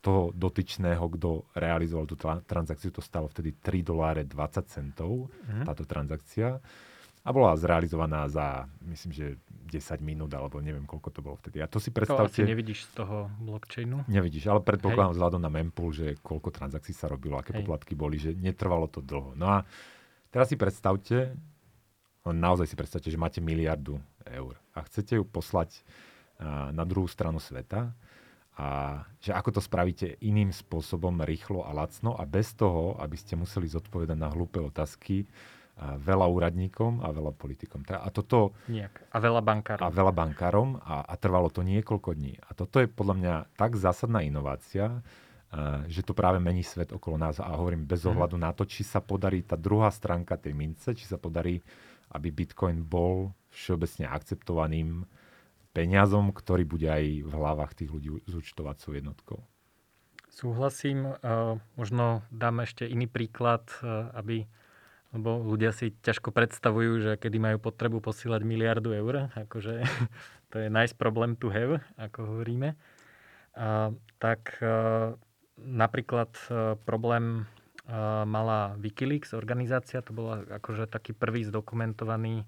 toho 0.05 0.23
dotyčného, 0.37 1.01
kto 1.17 1.49
realizoval 1.57 2.05
tú 2.05 2.21
tra- 2.21 2.45
transakciu, 2.45 2.93
to 2.93 3.01
stalo 3.01 3.33
vtedy 3.33 3.57
3 3.57 3.81
doláre 3.81 4.29
20 4.29 4.37
centov, 4.69 5.33
mm. 5.49 5.65
táto 5.65 5.89
transakcia. 5.89 6.61
a 7.25 7.31
bola 7.33 7.57
zrealizovaná 7.57 8.29
za, 8.29 8.69
myslím, 8.85 9.13
že 9.17 9.27
10 9.73 10.05
minút, 10.05 10.29
alebo 10.37 10.61
neviem, 10.61 10.85
koľko 10.85 11.09
to 11.09 11.21
bolo 11.25 11.41
vtedy. 11.41 11.65
A 11.65 11.67
to 11.67 11.81
si 11.81 11.89
predstavte... 11.89 12.45
To 12.45 12.45
asi 12.45 12.53
nevidíš 12.53 12.85
z 12.93 13.01
toho 13.01 13.33
blockchainu? 13.41 14.05
Nevidíš, 14.13 14.53
ale 14.53 14.61
predpokladám 14.61 15.17
vzhľadom 15.17 15.41
na 15.41 15.49
mempool, 15.49 15.97
že 15.97 16.21
koľko 16.21 16.53
transakcií 16.53 16.93
sa 16.93 17.09
robilo, 17.09 17.41
aké 17.41 17.57
Hej. 17.57 17.65
poplatky 17.65 17.97
boli, 17.97 18.21
že 18.21 18.37
netrvalo 18.37 18.93
to 18.93 19.01
dlho. 19.01 19.33
No 19.41 19.49
a 19.49 19.65
teraz 20.29 20.53
si 20.53 20.61
predstavte, 20.61 21.33
naozaj 22.29 22.69
si 22.69 22.77
predstavte, 22.77 23.09
že 23.09 23.17
máte 23.17 23.41
miliardu 23.41 23.97
eur 24.29 24.61
a 24.77 24.85
chcete 24.85 25.17
ju 25.17 25.25
poslať 25.25 25.81
na 26.77 26.85
druhú 26.85 27.09
stranu 27.09 27.41
sveta 27.41 27.95
a 28.55 29.03
že 29.19 29.35
ako 29.35 29.59
to 29.59 29.61
spravíte 29.61 30.23
iným 30.23 30.55
spôsobom, 30.55 31.27
rýchlo 31.27 31.67
a 31.67 31.75
lacno 31.75 32.15
a 32.15 32.23
bez 32.23 32.55
toho, 32.55 32.95
aby 33.03 33.19
ste 33.19 33.35
museli 33.35 33.67
zodpovedať 33.67 34.15
na 34.15 34.31
hlúpe 34.31 34.63
otázky, 34.63 35.27
a 35.75 35.99
veľa 35.99 36.31
úradníkom 36.31 37.03
a 37.03 37.11
veľa 37.11 37.35
politikom. 37.35 37.83
A 37.91 38.07
toto... 38.15 38.55
Nejak. 38.71 39.11
A 39.11 39.19
veľa 39.19 39.43
bankárom. 39.43 39.83
A 39.83 39.91
veľa 39.91 40.15
bankárom 40.15 40.79
a, 40.79 41.03
a 41.03 41.15
trvalo 41.19 41.51
to 41.51 41.67
niekoľko 41.67 42.15
dní. 42.15 42.39
A 42.47 42.55
toto 42.55 42.79
je 42.79 42.87
podľa 42.87 43.15
mňa 43.19 43.35
tak 43.59 43.75
zásadná 43.75 44.23
inovácia, 44.23 45.03
že 45.91 46.03
to 46.07 46.15
práve 46.15 46.39
mení 46.39 46.63
svet 46.63 46.95
okolo 46.95 47.19
nás. 47.19 47.43
A 47.43 47.59
hovorím 47.59 47.91
bez 47.91 48.07
mhm. 48.07 48.15
ohľadu 48.15 48.37
na 48.39 48.55
to, 48.55 48.63
či 48.67 48.87
sa 48.87 49.03
podarí 49.03 49.43
tá 49.43 49.59
druhá 49.59 49.91
stránka 49.91 50.39
tej 50.39 50.55
mince, 50.55 50.95
či 50.95 51.11
sa 51.11 51.19
podarí, 51.19 51.59
aby 52.15 52.31
Bitcoin 52.31 52.87
bol 52.87 53.35
všeobecne 53.51 54.07
akceptovaným 54.07 55.03
peniazom, 55.75 56.31
ktorý 56.31 56.63
bude 56.63 56.87
aj 56.87 57.27
v 57.27 57.33
hlavách 57.35 57.75
tých 57.75 57.91
ľudí 57.91 58.11
zúčtovacou 58.31 58.95
jednotkou. 58.95 59.39
Súhlasím. 60.31 61.19
Možno 61.75 62.23
dám 62.31 62.63
ešte 62.63 62.87
iný 62.87 63.11
príklad, 63.11 63.67
aby 64.15 64.47
lebo 65.15 65.39
ľudia 65.47 65.71
si 65.71 65.95
ťažko 65.95 66.35
predstavujú, 66.35 66.93
že 66.99 67.13
kedy 67.15 67.39
majú 67.39 67.63
potrebu 67.63 68.03
posílať 68.03 68.43
miliardu 68.43 68.91
eur, 68.99 69.31
akože 69.39 69.87
to 70.51 70.57
je 70.59 70.67
nice 70.67 70.91
problem 70.91 71.39
to 71.39 71.55
have, 71.55 71.79
ako 71.95 72.35
hovoríme. 72.35 72.75
A, 73.55 73.95
tak 74.19 74.59
napríklad 75.55 76.35
problém 76.83 77.47
mala 78.27 78.75
Wikileaks 78.81 79.37
organizácia, 79.37 80.03
to 80.03 80.11
bola 80.11 80.43
akože 80.59 80.91
taký 80.91 81.13
prvý 81.15 81.47
zdokumentovaný 81.47 82.43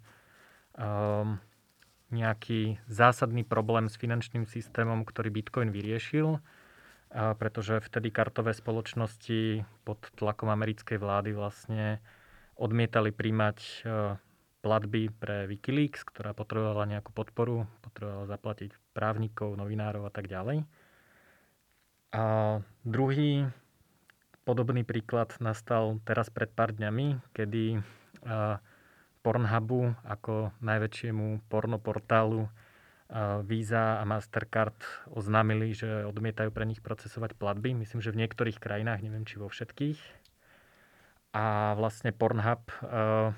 nejaký 2.10 2.78
zásadný 2.86 3.42
problém 3.42 3.90
s 3.90 3.98
finančným 3.98 4.46
systémom, 4.46 5.02
ktorý 5.02 5.30
Bitcoin 5.30 5.74
vyriešil, 5.74 6.38
pretože 7.10 7.82
vtedy 7.82 8.10
kartové 8.14 8.54
spoločnosti 8.54 9.66
pod 9.82 9.98
tlakom 10.14 10.50
americkej 10.50 10.98
vlády 10.98 11.30
vlastne 11.34 11.98
odmietali 12.56 13.12
príjmať 13.12 13.58
e, 13.60 13.76
platby 14.64 15.12
pre 15.12 15.44
Wikileaks, 15.44 16.02
ktorá 16.08 16.32
potrebovala 16.32 16.88
nejakú 16.88 17.12
podporu, 17.12 17.68
potrebovala 17.84 18.26
zaplatiť 18.26 18.72
právnikov, 18.96 19.54
novinárov 19.60 20.08
a 20.08 20.12
tak 20.12 20.26
ďalej. 20.26 20.64
A 22.16 22.24
druhý 22.80 23.44
podobný 24.48 24.88
príklad 24.88 25.36
nastal 25.36 26.00
teraz 26.08 26.32
pred 26.32 26.48
pár 26.48 26.72
dňami, 26.72 27.20
kedy 27.36 27.76
e, 27.76 27.80
Pornhubu 29.26 29.98
ako 30.06 30.54
najväčšiemu 30.62 31.50
pornoportálu 31.50 32.46
e, 32.46 32.50
Visa 33.42 33.98
a 33.98 34.06
Mastercard 34.06 34.78
oznámili, 35.10 35.74
že 35.74 36.06
odmietajú 36.06 36.54
pre 36.54 36.62
nich 36.62 36.78
procesovať 36.78 37.34
platby. 37.34 37.74
Myslím, 37.74 37.98
že 37.98 38.14
v 38.14 38.22
niektorých 38.22 38.62
krajinách, 38.62 39.02
neviem 39.02 39.26
či 39.26 39.42
vo 39.42 39.50
všetkých 39.50 39.98
a 41.36 41.76
vlastne 41.76 42.16
Pornhub 42.16 42.64
uh, 42.80 43.28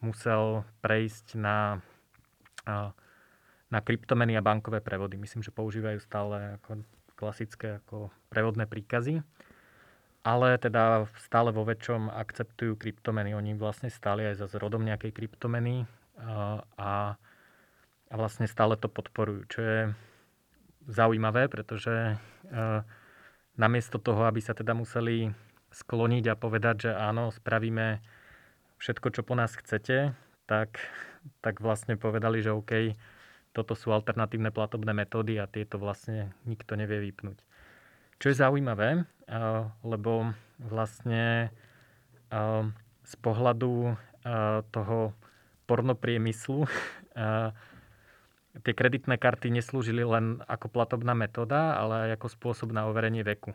musel 0.00 0.64
prejsť 0.80 1.36
na, 1.36 1.84
uh, 2.64 2.88
na 3.68 3.78
kryptomeny 3.84 4.32
a 4.32 4.44
bankové 4.44 4.80
prevody. 4.80 5.20
Myslím, 5.20 5.44
že 5.44 5.52
používajú 5.52 6.00
stále 6.00 6.56
ako 6.56 6.80
klasické 7.14 7.84
ako 7.84 8.08
prevodné 8.32 8.64
príkazy, 8.64 9.20
ale 10.24 10.56
teda 10.56 11.04
stále 11.20 11.52
vo 11.52 11.68
väčšom 11.68 12.08
akceptujú 12.08 12.80
kryptomeny. 12.80 13.36
Oni 13.36 13.52
vlastne 13.52 13.92
stáli 13.92 14.24
aj 14.24 14.40
za 14.40 14.46
zrodom 14.48 14.80
nejakej 14.80 15.12
kryptomeny 15.12 15.84
uh, 15.84 16.64
a, 16.80 17.20
a 18.08 18.14
vlastne 18.16 18.48
stále 18.48 18.80
to 18.80 18.88
podporujú, 18.88 19.40
čo 19.52 19.60
je 19.60 19.80
zaujímavé, 20.88 21.52
pretože 21.52 22.16
uh, 22.16 22.80
namiesto 23.60 24.00
toho, 24.00 24.24
aby 24.24 24.40
sa 24.40 24.56
teda 24.56 24.72
museli 24.72 25.28
skloniť 25.76 26.24
a 26.32 26.40
povedať, 26.40 26.88
že 26.88 26.90
áno, 26.96 27.28
spravíme 27.28 28.00
všetko, 28.80 29.06
čo 29.12 29.22
po 29.28 29.36
nás 29.36 29.52
chcete, 29.52 30.16
tak, 30.48 30.80
tak 31.44 31.60
vlastne 31.60 32.00
povedali, 32.00 32.40
že 32.40 32.54
OK, 32.54 32.96
toto 33.54 33.76
sú 33.76 33.92
alternatívne 33.92 34.50
platobné 34.50 34.96
metódy 34.96 35.38
a 35.38 35.50
tieto 35.50 35.78
vlastne 35.78 36.34
nikto 36.48 36.74
nevie 36.74 37.10
vypnúť. 37.10 37.38
Čo 38.18 38.32
je 38.32 38.40
zaujímavé, 38.40 39.04
lebo 39.82 40.32
vlastne 40.58 41.50
z 43.04 43.14
pohľadu 43.20 43.94
toho 44.72 44.98
pornopriemyslu 45.64 46.64
tie 48.54 48.72
kreditné 48.72 49.18
karty 49.18 49.50
neslúžili 49.50 50.06
len 50.06 50.38
ako 50.46 50.70
platobná 50.70 51.12
metóda, 51.12 51.74
ale 51.74 52.08
aj 52.08 52.22
ako 52.22 52.26
spôsob 52.30 52.68
na 52.70 52.86
overenie 52.86 53.26
veku 53.26 53.52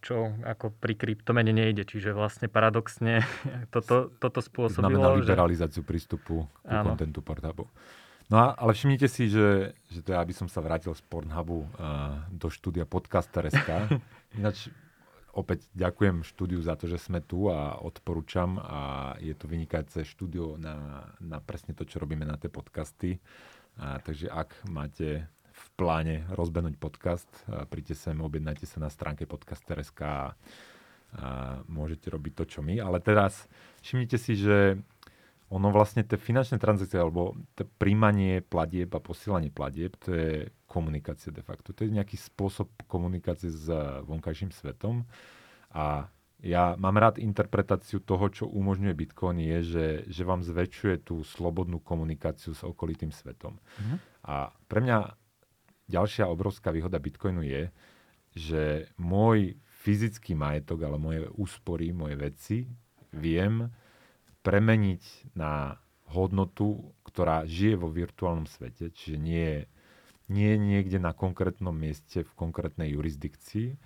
čo 0.00 0.32
ako 0.40 0.72
pri 0.72 0.96
kryptomene 0.96 1.52
nejde. 1.52 1.84
Čiže 1.84 2.16
vlastne 2.16 2.48
paradoxne 2.48 3.20
toto, 3.74 4.08
toto 4.16 4.40
spôsobilo... 4.40 4.96
Znamená 4.96 5.20
liberalizáciu 5.20 5.84
že... 5.84 5.88
prístupu 5.88 6.48
k 6.64 6.72
kontentu 6.80 7.20
Pornhubu. 7.20 7.68
No 8.30 8.38
a, 8.38 8.46
ale 8.54 8.78
všimnite 8.78 9.10
si, 9.10 9.26
že, 9.26 9.74
že 9.90 10.00
to 10.06 10.14
ja 10.14 10.22
by 10.22 10.30
som 10.30 10.46
sa 10.46 10.62
vrátil 10.62 10.94
z 10.94 11.02
Pornhubu 11.10 11.66
uh, 11.66 12.22
do 12.30 12.46
štúdia 12.46 12.86
podcaster.sk. 12.86 13.90
Ináč 14.38 14.70
opäť 15.34 15.66
ďakujem 15.74 16.22
štúdiu 16.22 16.62
za 16.62 16.78
to, 16.78 16.86
že 16.86 17.02
sme 17.02 17.18
tu 17.18 17.50
a 17.50 17.82
odporúčam 17.82 18.62
a 18.62 19.14
je 19.18 19.34
to 19.34 19.50
vynikajúce 19.50 20.06
štúdio 20.06 20.54
na, 20.62 21.10
na 21.18 21.42
presne 21.42 21.74
to, 21.74 21.82
čo 21.82 21.98
robíme 21.98 22.22
na 22.22 22.38
tie 22.38 22.46
podcasty. 22.46 23.18
A, 23.82 23.98
takže 23.98 24.30
ak 24.30 24.62
máte 24.70 25.26
v 25.50 25.66
pláne 25.76 26.24
rozbehnúť 26.32 26.78
podcast. 26.80 27.28
Príďte 27.68 27.98
sem, 27.98 28.16
objednajte 28.16 28.64
sa 28.64 28.80
na 28.80 28.88
stránke 28.88 29.28
podcast.sk 29.28 30.00
a, 30.00 30.08
a 30.08 30.18
môžete 31.68 32.08
robiť 32.08 32.32
to, 32.32 32.44
čo 32.46 32.60
my. 32.64 32.80
Ale 32.80 33.02
teraz 33.02 33.44
všimnite 33.84 34.16
si, 34.16 34.38
že 34.38 34.80
ono 35.50 35.74
vlastne 35.74 36.06
tie 36.06 36.14
finančné 36.14 36.62
transakcie 36.62 37.02
alebo 37.02 37.34
to 37.58 37.66
príjmanie 37.66 38.38
platieb 38.38 38.94
a 38.94 39.02
posielanie 39.02 39.50
platieb, 39.50 39.98
to 39.98 40.14
je 40.14 40.30
komunikácia 40.70 41.34
de 41.34 41.42
facto. 41.42 41.74
To 41.74 41.82
je 41.82 41.90
nejaký 41.90 42.14
spôsob 42.14 42.70
komunikácie 42.86 43.50
s 43.50 43.66
vonkajším 44.06 44.54
svetom. 44.54 45.02
A 45.74 46.06
ja 46.40 46.78
mám 46.78 46.96
rád 46.96 47.18
interpretáciu 47.18 48.00
toho, 48.00 48.30
čo 48.30 48.44
umožňuje 48.46 48.94
Bitcoin, 48.94 49.42
je, 49.42 49.58
že, 49.60 49.86
že 50.06 50.22
vám 50.22 50.40
zväčšuje 50.46 51.02
tú 51.02 51.20
slobodnú 51.26 51.82
komunikáciu 51.82 52.54
s 52.54 52.62
okolitým 52.62 53.10
svetom. 53.10 53.58
Mm-hmm. 53.58 53.98
A 54.30 54.54
pre 54.70 54.80
mňa 54.80 55.18
ďalšia 55.90 56.30
obrovská 56.30 56.70
výhoda 56.70 57.02
Bitcoinu 57.02 57.42
je, 57.42 57.68
že 58.38 58.62
môj 58.96 59.58
fyzický 59.82 60.38
majetok, 60.38 60.86
ale 60.86 60.96
moje 60.96 61.20
úspory, 61.34 61.90
moje 61.90 62.14
veci 62.14 62.58
viem 63.10 63.66
premeniť 64.40 65.34
na 65.36 65.76
hodnotu, 66.10 66.94
ktorá 67.06 67.46
žije 67.46 67.78
vo 67.78 67.88
virtuálnom 67.92 68.48
svete, 68.48 68.90
čiže 68.90 69.16
nie, 69.20 69.64
nie 70.26 70.58
niekde 70.58 70.98
na 70.98 71.14
konkrétnom 71.14 71.74
mieste 71.74 72.26
v 72.26 72.32
konkrétnej 72.34 72.94
jurisdikcii, 72.94 73.78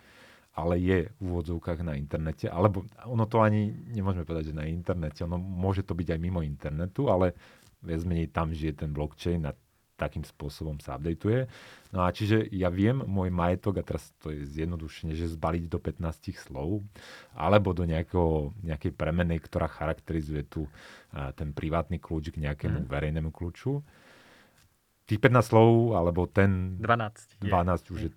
ale 0.55 0.79
je 0.79 0.99
v 1.11 1.21
úvodzovkách 1.21 1.83
na 1.83 1.99
internete, 1.99 2.47
alebo 2.47 2.87
ono 3.11 3.27
to 3.27 3.43
ani 3.43 3.75
nemôžeme 3.91 4.23
povedať, 4.23 4.55
že 4.55 4.61
na 4.63 4.71
internete, 4.71 5.27
ono 5.27 5.37
môže 5.37 5.83
to 5.83 5.99
byť 5.99 6.15
aj 6.15 6.21
mimo 6.23 6.41
internetu, 6.47 7.11
ale 7.11 7.35
viac 7.83 8.07
menej 8.07 8.31
tam 8.31 8.55
žije 8.55 8.87
ten 8.87 8.95
blockchain 8.95 9.51
a 9.51 9.53
takým 9.95 10.27
spôsobom 10.27 10.83
sa 10.83 10.99
updateuje. 10.99 11.47
No 11.95 12.03
a 12.03 12.11
čiže 12.11 12.51
ja 12.51 12.67
viem 12.69 12.99
môj 12.99 13.31
majetok, 13.31 13.79
a 13.79 13.87
teraz 13.87 14.11
to 14.19 14.35
je 14.35 14.43
zjednodušene, 14.43 15.15
že 15.15 15.31
zbaliť 15.31 15.71
do 15.71 15.79
15 15.79 16.35
slov, 16.35 16.83
alebo 17.35 17.71
do 17.71 17.87
nejakého, 17.87 18.51
nejakej 18.67 18.93
premeny, 18.95 19.39
ktorá 19.39 19.71
charakterizuje 19.71 20.43
tu 20.47 20.67
ten 21.39 21.55
privátny 21.55 22.03
kľúč 22.03 22.35
k 22.35 22.43
nejakému 22.43 22.85
mm. 22.85 22.91
verejnému 22.91 23.31
kľúču. 23.31 23.87
Tých 25.05 25.21
15 25.21 25.53
slov, 25.53 25.93
alebo 26.01 26.25
ten... 26.25 26.81
12. 26.81 27.45
12, 27.45 27.45
je. 27.45 27.89
už 27.93 28.01
je, 28.09 28.11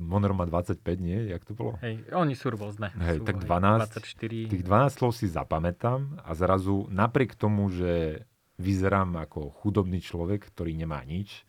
Monero 0.00 0.32
má 0.32 0.48
25, 0.48 0.80
nie? 0.96 1.28
Jak 1.28 1.44
to 1.44 1.52
bolo? 1.52 1.76
Hej, 1.84 2.08
oni 2.08 2.32
sú 2.32 2.48
rôzne. 2.48 2.88
Hej, 2.96 3.20
sú 3.20 3.28
tak 3.28 3.44
12. 3.44 4.00
24. 4.00 4.48
Tých 4.48 4.64
12 4.64 4.96
slov 4.96 5.12
si 5.12 5.28
zapamätám 5.28 6.24
a 6.24 6.32
zrazu 6.32 6.88
napriek 6.88 7.36
tomu, 7.36 7.68
že 7.68 8.24
vyzerám 8.62 9.18
ako 9.18 9.50
chudobný 9.58 9.98
človek, 9.98 10.46
ktorý 10.54 10.78
nemá 10.78 11.02
nič, 11.02 11.42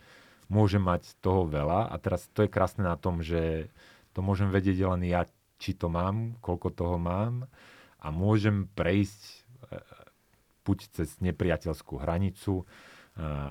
môže 0.49 0.81
mať 0.81 1.13
toho 1.21 1.45
veľa 1.45 1.93
a 1.93 1.95
teraz 2.01 2.25
to 2.33 2.43
je 2.43 2.49
krásne 2.49 2.83
na 2.83 2.97
tom, 2.97 3.21
že 3.21 3.69
to 4.17 4.25
môžem 4.25 4.49
vedieť 4.49 4.89
len 4.89 5.05
ja, 5.05 5.29
či 5.61 5.77
to 5.77 5.87
mám, 5.87 6.35
koľko 6.41 6.73
toho 6.73 6.97
mám 6.97 7.45
a 8.01 8.07
môžem 8.09 8.67
prejsť 8.73 9.21
e, 9.21 9.37
buď 10.65 10.77
cez 10.91 11.21
nepriateľskú 11.21 12.01
hranicu, 12.01 12.65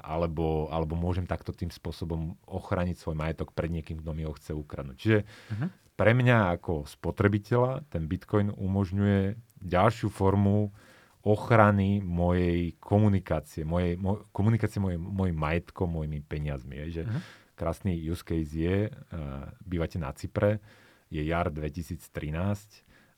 alebo, 0.03 0.67
alebo 0.75 0.99
môžem 0.99 1.23
takto 1.23 1.55
tým 1.55 1.71
spôsobom 1.71 2.35
ochraniť 2.51 2.99
svoj 2.99 3.15
majetok 3.15 3.55
pred 3.55 3.71
niekým, 3.71 4.03
kto 4.03 4.11
mi 4.11 4.27
ho 4.27 4.35
chce 4.35 4.51
ukradnúť. 4.59 4.97
Čiže 4.99 5.19
uh-huh. 5.23 5.69
pre 5.95 6.19
mňa 6.19 6.59
ako 6.59 6.83
spotrebiteľa 6.91 7.87
ten 7.87 8.11
Bitcoin 8.11 8.51
umožňuje 8.51 9.39
ďalšiu 9.63 10.11
formu 10.11 10.75
ochrany 11.23 12.03
mojej 12.03 12.75
komunikácie, 12.83 13.63
mojej, 13.63 13.95
moj, 13.95 14.27
komunikácie 14.35 14.83
mojej, 14.83 14.99
mojim 14.99 15.39
majetkom, 15.39 15.87
mojimi 15.87 16.19
peniazmi. 16.23 16.83
Je, 16.87 17.03
že 17.03 17.03
uh-huh. 17.07 17.21
krásny 17.55 17.95
use 17.95 18.27
case 18.27 18.51
je, 18.51 18.91
uh, 18.91 19.47
bývate 19.63 20.03
na 20.03 20.11
Cypre, 20.11 20.59
je 21.13 21.23
jar 21.23 21.47
2013 21.53 22.03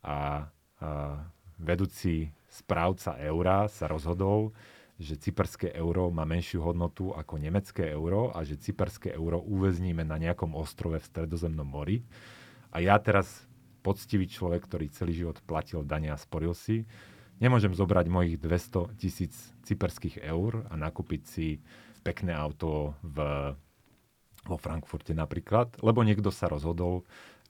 a 0.04 0.44
uh, 0.44 1.16
vedúci 1.56 2.28
správca 2.50 3.16
eura 3.24 3.70
sa 3.72 3.88
rozhodol, 3.88 4.52
že 4.94 5.18
cyperské 5.18 5.74
euro 5.74 6.06
má 6.14 6.22
menšiu 6.22 6.62
hodnotu 6.62 7.10
ako 7.10 7.40
nemecké 7.42 7.90
euro 7.90 8.30
a 8.30 8.46
že 8.46 8.60
cyperské 8.60 9.10
euro 9.10 9.42
uväzníme 9.42 10.06
na 10.06 10.20
nejakom 10.20 10.54
ostrove 10.54 11.02
v 11.02 11.08
stredozemnom 11.08 11.66
mori. 11.66 12.06
A 12.70 12.78
ja 12.78 12.94
teraz, 13.02 13.46
poctivý 13.82 14.24
človek, 14.30 14.64
ktorý 14.70 14.86
celý 14.94 15.12
život 15.12 15.42
platil 15.44 15.82
dania 15.82 16.14
a 16.14 16.20
sporil 16.20 16.54
si, 16.54 16.86
nemôžem 17.44 17.76
zobrať 17.76 18.08
mojich 18.08 18.40
200 18.40 18.96
tisíc 18.96 19.36
cyperských 19.68 20.24
eur 20.24 20.64
a 20.72 20.74
nakúpiť 20.80 21.22
si 21.28 21.60
pekné 22.00 22.32
auto 22.32 22.96
v, 23.04 23.16
vo 24.48 24.56
Frankfurte 24.56 25.12
napríklad, 25.12 25.76
lebo 25.84 26.00
niekto 26.00 26.32
sa 26.32 26.48
rozhodol, 26.48 27.04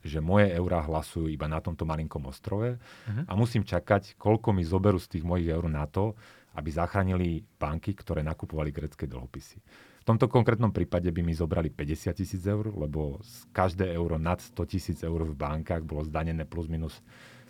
že 0.05 0.19
moje 0.19 0.53
eurá 0.53 0.85
hlasujú 0.85 1.31
iba 1.31 1.49
na 1.49 1.63
tomto 1.63 1.89
malinkom 1.89 2.29
ostrove 2.29 2.77
uh-huh. 2.77 3.25
a 3.25 3.33
musím 3.39 3.65
čakať, 3.65 4.19
koľko 4.21 4.53
mi 4.53 4.67
zoberú 4.67 5.01
z 5.01 5.17
tých 5.17 5.25
mojich 5.25 5.49
eur 5.49 5.65
na 5.71 5.89
to, 5.89 6.13
aby 6.55 6.71
zachránili 6.71 7.43
banky, 7.59 7.97
ktoré 7.97 8.23
nakupovali 8.23 8.71
grecké 8.71 9.11
dlhopisy. 9.11 9.59
V 10.05 10.13
tomto 10.13 10.29
konkrétnom 10.29 10.69
prípade 10.69 11.09
by 11.09 11.25
mi 11.25 11.33
zobrali 11.33 11.73
50 11.73 12.13
tisíc 12.13 12.45
eur, 12.45 12.69
lebo 12.69 13.25
každé 13.57 13.89
euro 13.97 14.21
nad 14.21 14.37
100 14.37 14.69
tisíc 14.69 14.99
eur 15.01 15.25
v 15.25 15.33
bankách 15.33 15.81
bolo 15.81 16.05
zdanené 16.05 16.45
plus 16.45 16.69
minus 16.69 17.01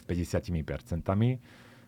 50 0.06 0.62
percentami. 0.62 1.42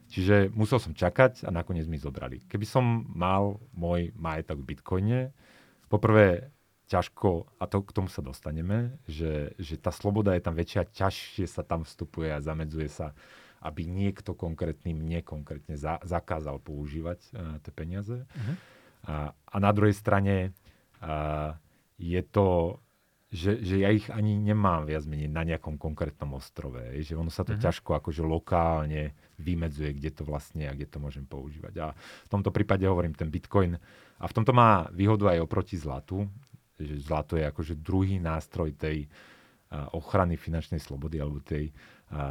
Čiže 0.07 0.55
musel 0.55 0.79
som 0.79 0.95
čakať 0.95 1.47
a 1.47 1.51
nakoniec 1.51 1.91
mi 1.91 1.99
zobrali. 1.99 2.47
Keby 2.47 2.67
som 2.67 3.11
mal 3.11 3.59
môj 3.75 4.15
majetok 4.15 4.63
v 4.63 4.69
bitcoine, 4.71 5.21
poprvé 5.91 6.55
ťažko, 6.87 7.59
a 7.59 7.67
to 7.67 7.83
k 7.83 7.91
tomu 7.91 8.07
sa 8.07 8.23
dostaneme, 8.23 8.95
že, 9.11 9.59
že 9.59 9.75
tá 9.75 9.91
sloboda 9.91 10.39
je 10.39 10.43
tam 10.47 10.55
väčšia, 10.55 10.87
ťažšie 10.95 11.47
sa 11.51 11.67
tam 11.67 11.83
vstupuje 11.83 12.31
a 12.31 12.39
zamedzuje 12.39 12.87
sa, 12.87 13.11
aby 13.59 13.83
niekto 13.83 14.39
konkrétny 14.39 14.95
mne 14.95 15.27
konkrétne 15.27 15.75
za, 15.75 15.99
zakázal 16.07 16.63
používať 16.63 17.19
uh, 17.35 17.59
tie 17.67 17.73
peniaze. 17.75 18.23
Uh-huh. 18.23 18.55
A, 19.11 19.15
a 19.35 19.57
na 19.59 19.71
druhej 19.75 19.99
strane 19.99 20.55
uh, 21.03 21.59
je 21.99 22.23
to, 22.23 22.79
že, 23.35 23.59
že 23.67 23.83
ja 23.83 23.91
ich 23.91 24.07
ani 24.07 24.39
nemám 24.39 24.87
viac 24.87 25.03
menej 25.11 25.27
na 25.27 25.43
nejakom 25.43 25.83
konkrétnom 25.83 26.39
ostrove. 26.39 26.79
Že 27.03 27.19
ono 27.19 27.35
sa 27.35 27.43
to 27.43 27.59
uh-huh. 27.59 27.65
ťažko 27.67 27.99
akože 27.99 28.23
lokálne 28.23 29.11
vymedzuje, 29.37 29.97
kde 29.97 30.11
to 30.11 30.23
vlastne 30.25 30.67
a 30.69 30.77
kde 30.77 30.89
to 30.89 30.99
môžem 30.99 31.25
používať. 31.29 31.75
A 31.81 31.87
v 31.97 32.29
tomto 32.33 32.51
prípade 32.51 32.85
hovorím 32.89 33.13
ten 33.13 33.29
Bitcoin. 33.29 33.77
A 34.17 34.25
v 34.25 34.35
tomto 34.37 34.57
má 34.57 34.89
výhodu 34.93 35.33
aj 35.33 35.45
oproti 35.45 35.77
zlatu, 35.77 36.25
že 36.77 37.01
zlato 37.01 37.37
je 37.37 37.45
akože 37.49 37.81
druhý 37.81 38.21
nástroj 38.21 38.77
tej 38.77 39.09
ochrany 39.93 40.39
finančnej 40.39 40.79
slobody 40.79 41.19
alebo 41.19 41.43
tej 41.43 41.75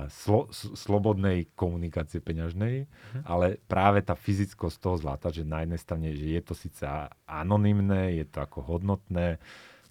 slo, 0.07 0.47
slobodnej 0.55 1.51
komunikácie 1.51 2.23
peňažnej, 2.23 2.87
uh-huh. 2.87 3.21
ale 3.27 3.59
práve 3.67 3.99
tá 3.99 4.15
fyzickosť 4.15 4.77
toho 4.79 4.95
zlata, 4.95 5.27
že 5.35 5.43
na 5.43 5.67
jednej 5.67 5.79
strane, 5.81 6.07
že 6.15 6.31
je 6.31 6.41
to 6.41 6.55
síce 6.55 6.79
anonymné, 7.27 8.23
je 8.23 8.25
to 8.25 8.39
ako 8.39 8.63
hodnotné, 8.63 9.35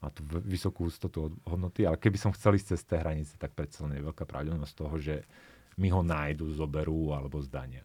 má 0.01 0.09
tu 0.09 0.25
vysokú 0.25 0.89
ústotu 0.89 1.37
hodnoty, 1.45 1.85
ale 1.85 2.01
keby 2.01 2.17
som 2.17 2.33
chcel 2.33 2.57
ísť 2.57 2.77
cez 2.77 2.81
tie 2.89 2.97
hranice, 3.01 3.37
tak 3.37 3.53
predsa 3.53 3.85
je 3.93 4.05
veľká 4.05 4.25
pravdepodobnosť 4.25 4.75
toho, 4.77 4.97
že 4.97 5.17
mi 5.77 5.89
ho 5.91 6.03
nájdu, 6.03 6.51
zoberú 6.55 7.15
alebo 7.15 7.43
zdania. 7.43 7.83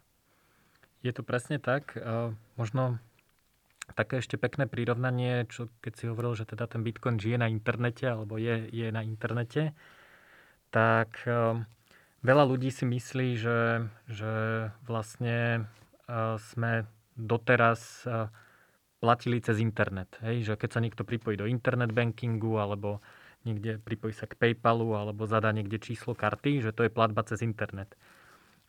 Je 0.99 1.15
to 1.15 1.23
presne 1.23 1.63
tak. 1.63 1.95
možno 2.59 2.99
také 3.95 4.19
ešte 4.19 4.35
pekné 4.35 4.67
prirovnanie, 4.67 5.47
čo 5.47 5.71
keď 5.79 5.93
si 5.95 6.05
hovoril, 6.11 6.35
že 6.35 6.45
teda 6.45 6.67
ten 6.67 6.83
Bitcoin 6.83 7.17
žije 7.17 7.39
na 7.39 7.47
internete, 7.47 8.05
alebo 8.05 8.37
je, 8.37 8.67
je 8.69 8.91
na 8.91 9.01
internete, 9.01 9.73
tak 10.69 11.23
uh, 11.25 11.57
veľa 12.21 12.43
ľudí 12.45 12.69
si 12.69 12.85
myslí, 12.85 13.29
že, 13.39 13.89
že 14.11 14.33
vlastne 14.85 15.65
uh, 16.05 16.37
sme 16.37 16.85
doteraz 17.19 18.07
platili 18.99 19.43
cez 19.43 19.59
internet. 19.59 20.19
Hej? 20.23 20.51
Že 20.51 20.53
keď 20.55 20.69
sa 20.71 20.83
niekto 20.83 21.03
pripojí 21.03 21.35
do 21.35 21.47
internet 21.47 21.91
bankingu, 21.91 22.59
alebo 22.59 23.03
niekde 23.49 23.81
pripojí 23.81 24.13
sa 24.13 24.29
k 24.29 24.37
PayPalu, 24.37 24.93
alebo 24.93 25.25
zadá 25.25 25.49
niekde 25.49 25.81
číslo 25.81 26.13
karty, 26.13 26.61
že 26.61 26.71
to 26.71 26.85
je 26.85 26.93
platba 26.93 27.25
cez 27.25 27.41
internet. 27.41 27.97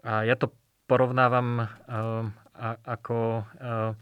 A 0.01 0.25
ja 0.25 0.35
to 0.35 0.57
porovnávam 0.89 1.69
uh, 1.69 2.27
ako 2.89 3.45
uh, 3.45 3.95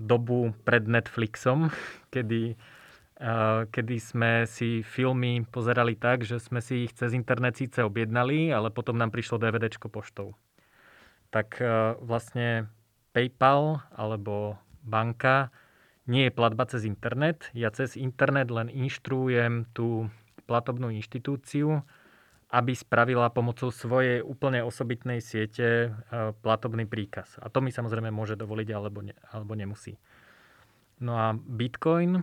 dobu 0.00 0.50
pred 0.66 0.88
Netflixom, 0.88 1.70
kedy, 2.14 2.56
uh, 3.22 3.68
kedy 3.70 3.96
sme 4.02 4.32
si 4.50 4.82
filmy 4.82 5.44
pozerali 5.46 5.94
tak, 5.94 6.26
že 6.26 6.42
sme 6.42 6.58
si 6.58 6.88
ich 6.88 6.92
cez 6.96 7.14
internet 7.14 7.60
síce 7.60 7.84
objednali, 7.84 8.50
ale 8.50 8.74
potom 8.74 8.98
nám 8.98 9.14
prišlo 9.14 9.38
DVDčko 9.38 9.86
poštou. 9.86 10.34
Tak 11.30 11.62
uh, 11.62 11.94
vlastne 12.02 12.66
PayPal 13.12 13.84
alebo 13.92 14.56
banka 14.82 15.52
nie 16.10 16.26
je 16.26 16.34
platba 16.34 16.66
cez 16.66 16.82
internet. 16.82 17.46
Ja 17.54 17.70
cez 17.70 17.94
internet 17.94 18.50
len 18.50 18.66
inštruujem 18.66 19.70
tú 19.70 20.10
platobnú 20.52 20.92
inštitúciu, 20.92 21.80
aby 22.52 22.76
spravila 22.76 23.32
pomocou 23.32 23.72
svojej 23.72 24.20
úplne 24.20 24.60
osobitnej 24.60 25.24
siete 25.24 25.88
e, 25.88 25.90
platobný 26.44 26.84
príkaz. 26.84 27.40
A 27.40 27.48
to 27.48 27.64
mi 27.64 27.72
samozrejme 27.72 28.12
môže 28.12 28.36
dovoliť 28.36 28.68
alebo, 28.76 29.00
ne, 29.00 29.16
alebo 29.32 29.56
nemusí. 29.56 29.96
No 31.00 31.16
a 31.16 31.32
Bitcoin 31.32 32.20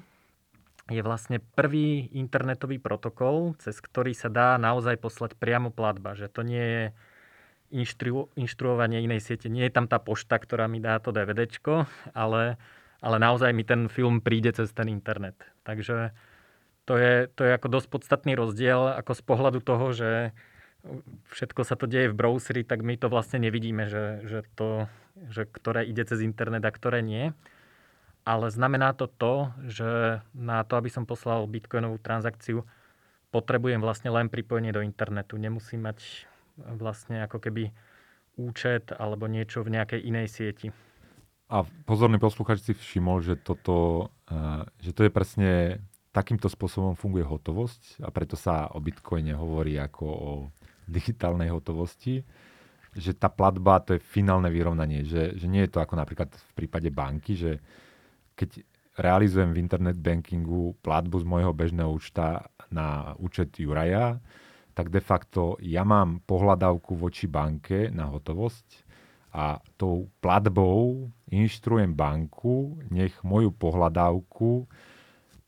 je 0.85 1.01
vlastne 1.01 1.41
prvý 1.57 2.13
internetový 2.13 2.77
protokol, 2.77 3.57
cez 3.57 3.81
ktorý 3.81 4.13
sa 4.13 4.29
dá 4.29 4.61
naozaj 4.61 5.01
poslať 5.01 5.33
priamo 5.33 5.73
platba. 5.73 6.13
Že 6.13 6.27
to 6.29 6.41
nie 6.45 6.61
je 6.61 6.83
inštru, 7.73 8.29
inštruovanie 8.37 9.01
inej 9.01 9.25
siete. 9.25 9.49
Nie 9.49 9.69
je 9.69 9.75
tam 9.81 9.89
tá 9.89 9.97
pošta, 9.97 10.37
ktorá 10.37 10.69
mi 10.69 10.77
dá 10.77 11.01
to 11.01 11.09
DVDčko, 11.09 11.89
ale, 12.13 12.61
ale 13.01 13.17
naozaj 13.17 13.49
mi 13.49 13.65
ten 13.65 13.89
film 13.89 14.21
príde 14.21 14.53
cez 14.53 14.73
ten 14.77 14.89
internet. 14.89 15.41
Takže 15.65 16.13
to 16.89 16.97
je, 16.97 17.29
to 17.37 17.45
je 17.45 17.53
ako 17.53 17.69
dosť 17.69 17.87
podstatný 17.93 18.33
rozdiel 18.33 18.97
ako 18.97 19.13
z 19.13 19.21
pohľadu 19.21 19.61
toho, 19.61 19.93
že 19.93 20.33
všetko 21.29 21.61
sa 21.61 21.77
to 21.77 21.85
deje 21.85 22.09
v 22.09 22.17
browseri, 22.17 22.65
tak 22.65 22.81
my 22.81 22.97
to 22.97 23.13
vlastne 23.13 23.45
nevidíme, 23.45 23.85
že, 23.85 24.25
že, 24.25 24.41
to, 24.57 24.89
že 25.29 25.45
ktoré 25.45 25.85
ide 25.85 26.01
cez 26.01 26.25
internet 26.25 26.65
a 26.65 26.73
ktoré 26.73 27.05
nie. 27.05 27.37
Ale 28.25 28.49
znamená 28.49 28.97
to 28.97 29.05
to, 29.05 29.53
že 29.69 30.21
na 30.33 30.65
to, 30.65 30.81
aby 30.81 30.89
som 30.89 31.05
poslal 31.05 31.45
bitcoinovú 31.45 32.01
transakciu, 32.01 32.65
potrebujem 33.29 33.85
vlastne 33.85 34.09
len 34.09 34.25
pripojenie 34.25 34.73
do 34.73 34.81
internetu. 34.81 35.37
Nemusím 35.37 35.85
mať 35.85 36.25
vlastne 36.57 37.21
ako 37.21 37.37
keby 37.37 37.69
účet 38.33 38.89
alebo 38.97 39.29
niečo 39.29 39.61
v 39.61 39.77
nejakej 39.77 40.01
inej 40.09 40.27
sieti. 40.33 40.67
A 41.49 41.65
pozorný 41.85 42.17
posluchač 42.17 42.61
si 42.65 42.73
všimol, 42.73 43.21
že, 43.21 43.37
toto, 43.37 44.09
eh, 44.29 44.65
že 44.81 44.91
to 44.93 45.05
je 45.05 45.11
presne 45.13 45.81
takýmto 46.09 46.49
spôsobom 46.49 46.97
funguje 46.97 47.25
hotovosť 47.25 48.01
a 48.01 48.09
preto 48.09 48.33
sa 48.33 48.69
o 48.73 48.81
bitcoine 48.81 49.37
hovorí 49.37 49.77
ako 49.77 50.05
o 50.05 50.31
digitálnej 50.89 51.53
hotovosti, 51.53 52.25
že 52.97 53.13
tá 53.13 53.29
platba 53.29 53.77
to 53.85 53.93
je 53.97 54.01
finálne 54.01 54.49
vyrovnanie, 54.49 55.05
že, 55.05 55.37
že 55.37 55.45
nie 55.45 55.61
je 55.65 55.77
to 55.77 55.79
ako 55.85 55.93
napríklad 55.93 56.33
v 56.33 56.51
prípade 56.57 56.89
banky, 56.89 57.37
že 57.37 57.61
keď 58.33 58.65
realizujem 58.97 59.53
v 59.53 59.61
internet 59.61 60.01
bankingu 60.01 60.73
platbu 60.81 61.21
z 61.21 61.25
môjho 61.29 61.53
bežného 61.53 61.93
účta 61.93 62.49
na 62.73 63.13
účet 63.21 63.53
Juraja, 63.61 64.17
tak 64.73 64.89
de 64.89 64.99
facto 65.03 65.55
ja 65.61 65.85
mám 65.85 66.25
pohľadávku 66.25 66.97
voči 66.97 67.29
banke 67.29 67.93
na 67.93 68.09
hotovosť 68.09 68.89
a 69.29 69.61
tou 69.77 70.09
platbou 70.23 71.05
inštruujem 71.29 71.93
banku, 71.93 72.81
nech 72.89 73.13
moju 73.21 73.53
pohľadávku 73.53 74.65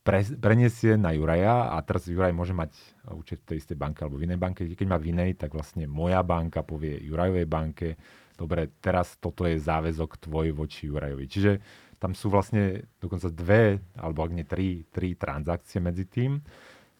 pre, 0.02 0.26
preniesie 0.38 0.98
na 0.98 1.14
Juraja 1.14 1.74
a 1.74 1.80
teraz 1.86 2.10
Juraj 2.10 2.34
môže 2.34 2.54
mať 2.54 2.74
účet 3.14 3.42
v 3.46 3.54
tej 3.54 3.56
istej 3.62 3.78
banke 3.78 4.02
alebo 4.02 4.18
v 4.18 4.26
inej 4.30 4.38
banke. 4.38 4.66
Keď 4.66 4.86
má 4.86 4.98
v 4.98 5.14
inej, 5.14 5.38
tak 5.38 5.54
vlastne 5.54 5.86
moja 5.86 6.20
banka 6.26 6.66
povie 6.66 6.98
Jurajovej 7.06 7.46
banke, 7.46 7.88
dobre, 8.34 8.74
teraz 8.82 9.14
toto 9.22 9.46
je 9.46 9.62
záväzok 9.62 10.18
tvoj 10.18 10.50
voči 10.52 10.90
Jurajovi. 10.90 11.24
Čiže 11.30 11.52
tam 12.02 12.18
sú 12.18 12.34
vlastne 12.34 12.90
dokonca 12.98 13.30
dve, 13.30 13.78
alebo 13.94 14.26
ak 14.26 14.34
nie 14.34 14.42
tri, 14.42 14.82
tri 14.90 15.14
transakcie 15.14 15.78
medzi 15.78 16.02
tým, 16.10 16.42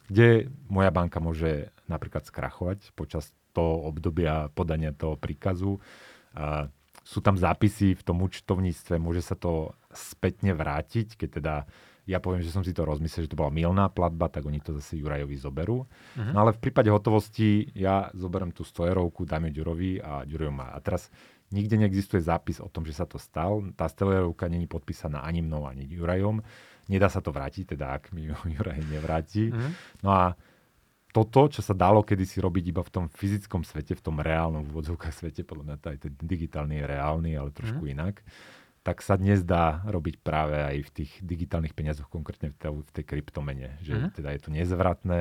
kde 0.07 0.47
moja 0.71 0.95
banka 0.95 1.19
môže 1.19 1.75
napríklad 1.91 2.23
skrachovať 2.23 2.95
počas 2.95 3.35
toho 3.51 3.91
obdobia 3.91 4.47
podania 4.55 4.95
toho 4.95 5.19
príkazu. 5.19 5.83
Sú 7.03 7.19
tam 7.19 7.35
zápisy 7.35 7.99
v 7.99 8.03
tom 8.07 8.23
účtovníctve, 8.23 9.03
môže 9.03 9.27
sa 9.27 9.35
to 9.35 9.75
spätne 9.91 10.55
vrátiť, 10.55 11.19
keď 11.19 11.29
teda 11.43 11.55
ja 12.03 12.19
poviem, 12.19 12.43
že 12.43 12.51
som 12.51 12.67
si 12.67 12.75
to 12.75 12.83
rozmyslel, 12.83 13.27
že 13.27 13.33
to 13.33 13.38
bola 13.38 13.55
milná 13.55 13.87
platba, 13.87 14.27
tak 14.27 14.43
oni 14.43 14.59
to 14.59 14.75
zase 14.75 14.99
Jurajovi 14.99 15.38
zoberú. 15.38 15.87
Uh-huh. 15.87 16.33
No 16.35 16.43
ale 16.43 16.59
v 16.59 16.61
prípade 16.62 16.91
hotovosti 16.91 17.71
ja 17.79 18.11
zoberiem 18.12 18.51
tú 18.51 18.67
100 18.67 18.91
eurovku, 18.91 19.23
dám 19.23 19.47
ju 19.51 19.62
Ďurovi 19.62 20.03
a 20.03 20.27
Ďuro 20.27 20.51
má. 20.51 20.75
A 20.75 20.83
teraz 20.83 21.15
nikde 21.55 21.79
neexistuje 21.79 22.19
zápis 22.19 22.59
o 22.59 22.67
tom, 22.67 22.83
že 22.83 22.99
sa 22.99 23.07
to 23.07 23.23
stal. 23.23 23.62
Tá 23.79 23.87
100 23.87 24.19
eurovka 24.19 24.51
není 24.51 24.67
podpísaná 24.67 25.23
ani 25.23 25.47
mnou, 25.47 25.62
ani 25.62 25.87
Jurajom. 25.87 26.43
Nedá 26.91 27.07
sa 27.07 27.23
to 27.23 27.31
vrátiť, 27.31 27.79
teda 27.79 27.95
ak 27.95 28.11
mi 28.11 28.27
Juraj 28.59 28.83
nevráti. 28.91 29.55
Uh-huh. 29.55 29.71
No 30.03 30.11
a 30.11 30.35
toto, 31.12 31.45
čo 31.53 31.61
sa 31.61 31.77
dalo 31.77 32.01
kedysi 32.01 32.41
robiť 32.41 32.73
iba 32.73 32.81
v 32.81 32.91
tom 32.91 33.05
fyzickom 33.12 33.69
svete, 33.69 33.93
v 33.93 34.03
tom 34.03 34.17
reálnom 34.19 34.65
v 34.65 34.81
svete, 35.12 35.45
podľa 35.45 35.65
mňa 35.69 35.77
aj 35.77 35.99
ten 36.09 36.12
digitálny 36.17 36.81
je 36.81 36.85
reálny, 36.88 37.31
ale 37.37 37.53
trošku 37.53 37.85
mm. 37.85 37.93
inak, 37.93 38.25
tak 38.83 38.99
sa 39.01 39.14
dnes 39.14 39.47
dá 39.47 39.83
robiť 39.87 40.18
práve 40.23 40.59
aj 40.59 40.77
v 40.83 40.90
tých 40.90 41.11
digitálnych 41.23 41.75
peniazoch, 41.75 42.11
konkrétne 42.11 42.51
v 42.51 42.57
tej, 42.59 42.73
v 42.83 42.90
tej 42.90 43.05
kryptomene. 43.07 43.79
Že 43.83 43.95
mm. 43.95 44.09
teda 44.18 44.29
je 44.35 44.40
to 44.42 44.51
nezvratné 44.51 45.21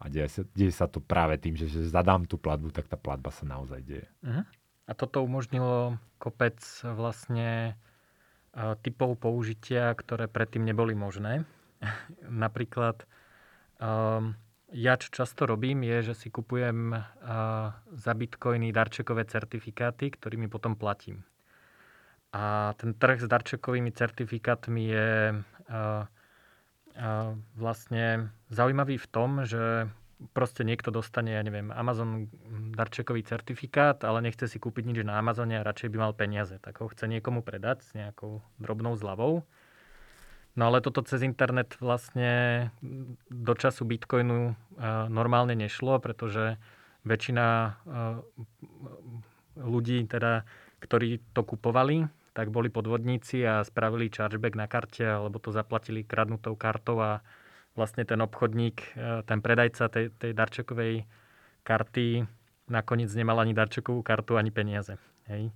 a 0.00 0.04
deje 0.08 0.28
sa, 0.28 0.42
deje 0.52 0.72
sa 0.72 0.86
to 0.88 1.00
práve 1.00 1.40
tým, 1.40 1.56
že, 1.56 1.68
že 1.68 1.88
zadám 1.88 2.28
tú 2.28 2.36
platbu, 2.36 2.72
tak 2.72 2.88
tá 2.88 3.00
platba 3.00 3.32
sa 3.32 3.48
naozaj 3.48 3.80
deje. 3.84 4.06
Mm. 4.20 4.44
A 4.88 4.92
toto 4.92 5.24
umožnilo 5.24 5.96
kopec 6.20 6.60
vlastne 6.82 7.78
typov 8.82 9.14
použitia, 9.22 9.94
ktoré 9.94 10.26
predtým 10.26 10.66
neboli 10.66 10.92
možné. 10.92 11.46
Napríklad 12.26 13.06
um, 13.78 14.34
ja 14.70 14.94
čo 14.98 15.10
často 15.10 15.46
robím, 15.46 15.82
je, 15.82 16.12
že 16.12 16.14
si 16.14 16.28
kupujem 16.30 16.94
uh, 16.94 17.02
za 17.90 18.12
bitcoiny 18.14 18.70
darčekové 18.70 19.26
certifikáty, 19.26 20.14
ktorými 20.14 20.46
potom 20.46 20.78
platím. 20.78 21.26
A 22.30 22.78
ten 22.78 22.94
trh 22.94 23.22
s 23.22 23.26
darčekovými 23.26 23.90
certifikátmi 23.90 24.82
je 24.86 25.10
uh, 25.34 25.74
uh, 25.74 27.34
vlastne 27.58 28.30
zaujímavý 28.54 29.02
v 29.02 29.10
tom, 29.10 29.42
že 29.42 29.90
proste 30.36 30.62
niekto 30.62 30.92
dostane, 30.92 31.32
ja 31.32 31.42
neviem, 31.42 31.72
Amazon 31.72 32.28
darčekový 32.76 33.24
certifikát, 33.24 34.04
ale 34.04 34.20
nechce 34.20 34.46
si 34.46 34.60
kúpiť 34.60 34.84
nič 34.84 34.98
na 35.02 35.16
Amazone 35.16 35.56
a 35.56 35.64
radšej 35.64 35.90
by 35.90 35.96
mal 35.96 36.12
peniaze. 36.12 36.60
Tak 36.60 36.84
ho 36.84 36.92
chce 36.92 37.08
niekomu 37.08 37.40
predať 37.40 37.82
s 37.82 37.90
nejakou 37.96 38.44
drobnou 38.60 39.00
zľavou. 39.00 39.48
No 40.58 40.62
ale 40.68 40.84
toto 40.84 41.00
cez 41.06 41.24
internet 41.24 41.78
vlastne 41.80 42.68
do 43.32 43.54
času 43.56 43.88
Bitcoinu 43.88 44.58
normálne 45.08 45.56
nešlo, 45.56 45.96
pretože 46.02 46.60
väčšina 47.06 47.80
ľudí, 49.56 50.04
teda, 50.04 50.44
ktorí 50.84 51.22
to 51.32 51.48
kupovali, 51.48 52.10
tak 52.40 52.48
boli 52.48 52.72
podvodníci 52.72 53.44
a 53.44 53.60
spravili 53.60 54.08
chargeback 54.08 54.56
na 54.56 54.64
karte, 54.64 55.04
alebo 55.04 55.36
to 55.36 55.52
zaplatili 55.52 56.08
kradnutou 56.08 56.56
kartou 56.56 56.96
a 57.04 57.20
vlastne 57.76 58.08
ten 58.08 58.16
obchodník, 58.16 58.96
ten 59.28 59.44
predajca 59.44 59.92
tej, 59.92 60.08
tej 60.16 60.32
darčekovej 60.32 61.04
karty 61.60 62.24
nakoniec 62.72 63.12
nemal 63.12 63.36
ani 63.44 63.52
darčekovú 63.52 64.00
kartu, 64.00 64.40
ani 64.40 64.48
peniaze. 64.48 64.96
Hej. 65.28 65.52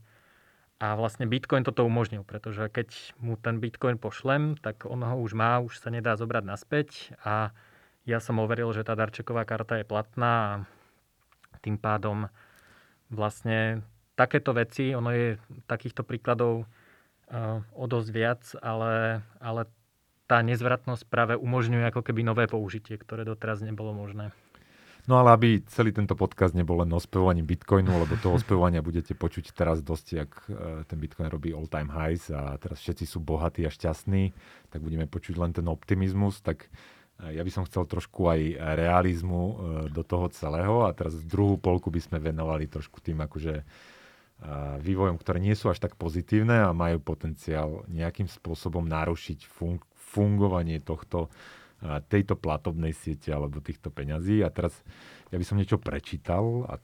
A 0.76 0.92
vlastne 0.92 1.24
Bitcoin 1.24 1.64
toto 1.64 1.88
umožnil, 1.88 2.20
pretože 2.20 2.68
keď 2.68 3.16
mu 3.16 3.40
ten 3.40 3.64
Bitcoin 3.64 3.96
pošlem, 3.96 4.60
tak 4.60 4.84
on 4.84 5.00
ho 5.00 5.16
už 5.24 5.32
má, 5.32 5.64
už 5.64 5.80
sa 5.80 5.88
nedá 5.88 6.20
zobrať 6.20 6.44
naspäť 6.44 7.16
a 7.24 7.56
ja 8.04 8.20
som 8.20 8.36
overil, 8.44 8.68
že 8.76 8.84
tá 8.84 8.92
darčeková 8.92 9.48
karta 9.48 9.80
je 9.80 9.88
platná 9.88 10.68
a 11.48 11.56
tým 11.64 11.80
pádom 11.80 12.28
vlastne 13.08 13.80
takéto 14.14 14.54
veci, 14.54 14.94
ono 14.94 15.10
je 15.10 15.38
takýchto 15.66 16.06
príkladov 16.06 16.64
uh, 16.64 17.60
o 17.74 17.84
dosť 17.86 18.08
viac, 18.14 18.42
ale, 18.62 19.22
ale 19.42 19.66
tá 20.24 20.40
nezvratnosť 20.40 21.04
práve 21.10 21.34
umožňuje 21.36 21.84
ako 21.92 22.00
keby 22.00 22.24
nové 22.24 22.44
použitie, 22.48 22.96
ktoré 22.96 23.26
doteraz 23.28 23.60
nebolo 23.60 23.92
možné. 23.92 24.32
No 25.04 25.20
ale 25.20 25.36
aby 25.36 25.48
celý 25.68 25.92
tento 25.92 26.16
podcast 26.16 26.56
nebol 26.56 26.80
len 26.80 26.88
o 26.88 27.00
Bitcoinu, 27.44 27.92
lebo 27.92 28.16
toho 28.16 28.40
spevovania 28.40 28.80
budete 28.80 29.12
počuť 29.12 29.52
teraz 29.52 29.84
dosť, 29.84 30.06
ak 30.16 30.32
e, 30.32 30.52
ten 30.88 30.96
Bitcoin 30.96 31.28
robí 31.28 31.52
all 31.52 31.68
time 31.68 31.92
highs 31.92 32.32
a 32.32 32.56
teraz 32.56 32.80
všetci 32.80 33.04
sú 33.04 33.20
bohatí 33.20 33.68
a 33.68 33.70
šťastní, 33.70 34.32
tak 34.72 34.80
budeme 34.80 35.04
počuť 35.04 35.36
len 35.36 35.52
ten 35.52 35.68
optimizmus, 35.68 36.40
tak 36.40 36.72
e, 37.20 37.36
ja 37.36 37.44
by 37.44 37.50
som 37.52 37.68
chcel 37.68 37.84
trošku 37.84 38.32
aj 38.32 38.40
realizmu 38.80 39.42
do 39.92 40.00
toho 40.08 40.32
celého 40.32 40.88
a 40.88 40.96
teraz 40.96 41.20
druhú 41.20 41.60
polku 41.60 41.92
by 41.92 42.00
sme 42.00 42.16
venovali 42.16 42.64
trošku 42.64 43.04
tým 43.04 43.20
akože 43.28 43.60
vývojom, 44.84 45.16
ktoré 45.16 45.40
nie 45.40 45.56
sú 45.56 45.72
až 45.72 45.80
tak 45.80 45.96
pozitívne 45.96 46.68
a 46.68 46.76
majú 46.76 47.00
potenciál 47.00 47.88
nejakým 47.88 48.28
spôsobom 48.28 48.84
narušiť 48.84 49.48
fun- 49.48 49.80
fungovanie 49.96 50.84
tohto 50.84 51.32
tejto 52.08 52.36
platobnej 52.36 52.96
siete 52.96 53.32
alebo 53.32 53.60
týchto 53.60 53.92
peňazí. 53.92 54.40
A 54.40 54.48
teraz 54.48 54.72
ja 55.32 55.36
by 55.36 55.44
som 55.44 55.56
niečo 55.60 55.76
prečítal. 55.76 56.64
A 56.68 56.80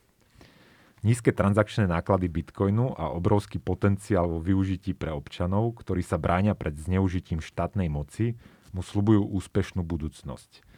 nízke 1.01 1.33
transakčné 1.33 1.88
náklady 1.88 2.29
bitcoinu 2.29 2.92
a 2.96 3.09
obrovský 3.12 3.57
potenciál 3.61 4.29
vo 4.29 4.40
využití 4.40 4.92
pre 4.92 5.12
občanov, 5.12 5.81
ktorí 5.81 6.05
sa 6.05 6.20
bráňa 6.20 6.53
pred 6.53 6.77
zneužitím 6.77 7.40
štátnej 7.40 7.88
moci, 7.88 8.37
mu 8.77 8.85
slubujú 8.85 9.25
úspešnú 9.25 9.81
budúcnosť. 9.81 10.69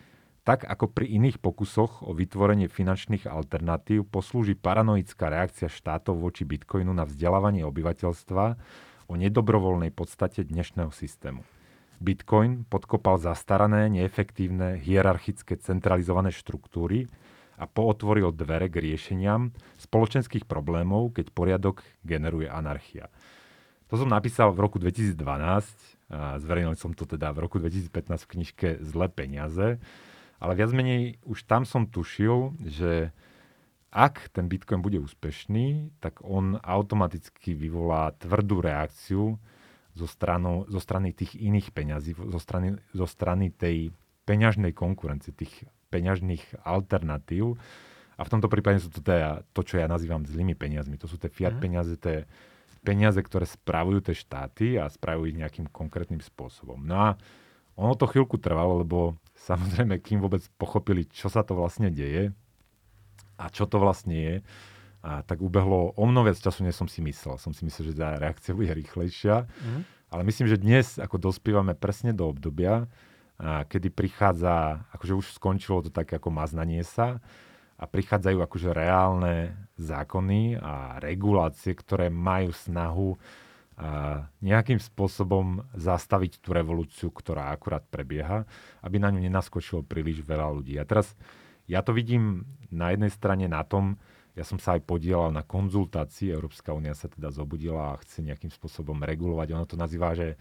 Tak 0.43 0.67
ako 0.67 0.91
pri 0.91 1.07
iných 1.07 1.39
pokusoch 1.39 2.03
o 2.03 2.11
vytvorenie 2.11 2.67
finančných 2.67 3.31
alternatív 3.31 4.11
poslúži 4.11 4.59
paranoická 4.59 5.31
reakcia 5.31 5.71
štátov 5.71 6.19
voči 6.19 6.43
bitcoinu 6.43 6.91
na 6.91 7.07
vzdelávanie 7.07 7.63
obyvateľstva 7.63 8.45
o 9.07 9.15
nedobrovoľnej 9.15 9.95
podstate 9.95 10.43
dnešného 10.43 10.91
systému. 10.91 11.47
Bitcoin 12.03 12.67
podkopal 12.67 13.23
zastarané, 13.23 13.87
neefektívne, 13.87 14.83
hierarchické, 14.83 15.55
centralizované 15.63 16.35
štruktúry 16.35 17.07
a 17.55 17.71
pootvoril 17.71 18.35
dvere 18.35 18.67
k 18.67 18.83
riešeniam 18.83 19.55
spoločenských 19.79 20.51
problémov, 20.51 21.15
keď 21.15 21.31
poriadok 21.31 21.87
generuje 22.03 22.51
anarchia. 22.51 23.15
To 23.95 23.95
som 23.95 24.11
napísal 24.11 24.51
v 24.51 24.67
roku 24.67 24.83
2012, 24.83 25.15
a 26.11 26.35
zverejnil 26.43 26.75
som 26.75 26.91
to 26.91 27.07
teda 27.07 27.31
v 27.31 27.47
roku 27.47 27.63
2015 27.63 28.27
v 28.27 28.31
knižke 28.35 28.69
Zlé 28.83 29.07
peniaze, 29.07 29.79
ale 30.43 30.59
viac 30.59 30.75
menej 30.75 31.23
už 31.23 31.47
tam 31.47 31.63
som 31.63 31.87
tušil, 31.87 32.59
že 32.67 33.15
ak 33.95 34.35
ten 34.35 34.51
Bitcoin 34.51 34.83
bude 34.83 34.99
úspešný, 34.99 35.95
tak 36.03 36.19
on 36.27 36.59
automaticky 36.59 37.55
vyvolá 37.55 38.11
tvrdú 38.19 38.59
reakciu 38.59 39.39
zo, 39.95 40.07
stranu, 40.09 40.67
zo 40.67 40.81
strany 40.83 41.15
tých 41.15 41.39
iných 41.39 41.71
peňazí, 41.71 42.17
zo 42.19 42.41
strany, 42.43 42.81
zo 42.91 43.07
strany 43.07 43.55
tej 43.55 43.95
peňažnej 44.27 44.73
konkurencie, 44.75 45.31
tých 45.37 45.69
peňažných 45.93 46.65
alternatív. 46.65 47.61
A 48.17 48.25
v 48.25 48.33
tomto 48.33 48.49
prípade 48.49 48.81
sú 48.81 48.89
to 48.89 49.05
teda 49.05 49.45
to, 49.53 49.61
čo 49.63 49.79
ja 49.79 49.87
nazývam 49.87 50.25
zlými 50.25 50.57
peniazmi. 50.57 50.97
To 50.99 51.07
sú 51.07 51.21
tie 51.21 51.29
fiat 51.29 51.55
mm. 51.55 51.63
peniaze, 51.63 51.95
tie 52.01 52.25
peniaze, 52.83 53.21
ktoré 53.21 53.45
spravujú 53.45 54.11
tie 54.11 54.17
štáty 54.17 54.81
a 54.81 54.89
spravujú 54.91 55.37
ich 55.37 55.39
nejakým 55.39 55.69
konkrétnym 55.71 56.25
spôsobom. 56.25 56.81
No 56.83 56.97
a 56.99 57.09
ono 57.77 57.93
to 57.97 58.09
chvíľku 58.09 58.37
trvalo, 58.41 58.85
lebo 58.85 59.17
samozrejme, 59.43 59.99
kým 59.99 60.23
vôbec 60.23 60.47
pochopili, 60.55 61.07
čo 61.11 61.27
sa 61.27 61.43
to 61.43 61.59
vlastne 61.59 61.91
deje 61.91 62.31
a 63.37 63.51
čo 63.51 63.67
to 63.67 63.83
vlastne 63.83 64.15
je, 64.15 64.35
a 65.03 65.27
tak 65.27 65.43
ubehlo 65.43 65.99
o 65.99 66.05
mnoho 66.07 66.31
viac 66.31 66.39
času, 66.39 66.63
než 66.63 66.79
som 66.79 66.87
si 66.87 67.03
myslel. 67.03 67.35
Som 67.35 67.51
si 67.51 67.67
myslel, 67.67 67.91
že 67.91 67.99
tá 67.99 68.15
reakcia 68.15 68.55
bude 68.55 68.71
rýchlejšia. 68.71 69.51
Mm. 69.51 69.83
Ale 70.15 70.23
myslím, 70.31 70.47
že 70.47 70.63
dnes 70.63 70.87
ako 71.03 71.19
dospievame 71.19 71.75
presne 71.75 72.15
do 72.15 72.31
obdobia, 72.31 72.87
a 73.43 73.67
kedy 73.67 73.91
prichádza, 73.91 74.87
akože 74.95 75.19
už 75.19 75.27
skončilo 75.35 75.83
to 75.83 75.91
také 75.91 76.23
ako 76.23 76.31
maznanie 76.31 76.87
sa 76.87 77.19
a 77.75 77.85
prichádzajú 77.91 78.39
akože 78.39 78.71
reálne 78.71 79.59
zákony 79.75 80.63
a 80.63 81.03
regulácie, 81.03 81.75
ktoré 81.75 82.07
majú 82.07 82.55
snahu 82.55 83.19
a 83.77 84.25
nejakým 84.45 84.79
spôsobom 84.79 85.65
zastaviť 85.73 86.45
tú 86.45 86.53
revolúciu, 86.53 87.09
ktorá 87.09 87.51
akurát 87.51 87.83
prebieha, 87.89 88.45
aby 88.85 89.01
na 89.01 89.09
ňu 89.09 89.21
nenaskočilo 89.25 89.81
príliš 89.83 90.21
veľa 90.23 90.49
ľudí. 90.53 90.77
A 90.77 90.85
teraz 90.85 91.17
ja 91.65 91.81
to 91.81 91.97
vidím 91.97 92.45
na 92.69 92.93
jednej 92.93 93.09
strane 93.09 93.49
na 93.49 93.65
tom, 93.65 93.97
ja 94.33 94.49
som 94.49 94.57
sa 94.57 94.81
aj 94.81 94.89
podielal 94.89 95.29
na 95.29 95.45
konzultácii. 95.45 96.33
Európska 96.33 96.73
únia 96.73 96.97
sa 96.97 97.05
teda 97.05 97.29
zobudila 97.29 97.93
a 97.93 98.01
chce 98.01 98.25
nejakým 98.25 98.49
spôsobom 98.49 98.97
regulovať. 99.05 99.53
Ono 99.53 99.69
to 99.69 99.77
nazýva, 99.77 100.17
že, 100.17 100.41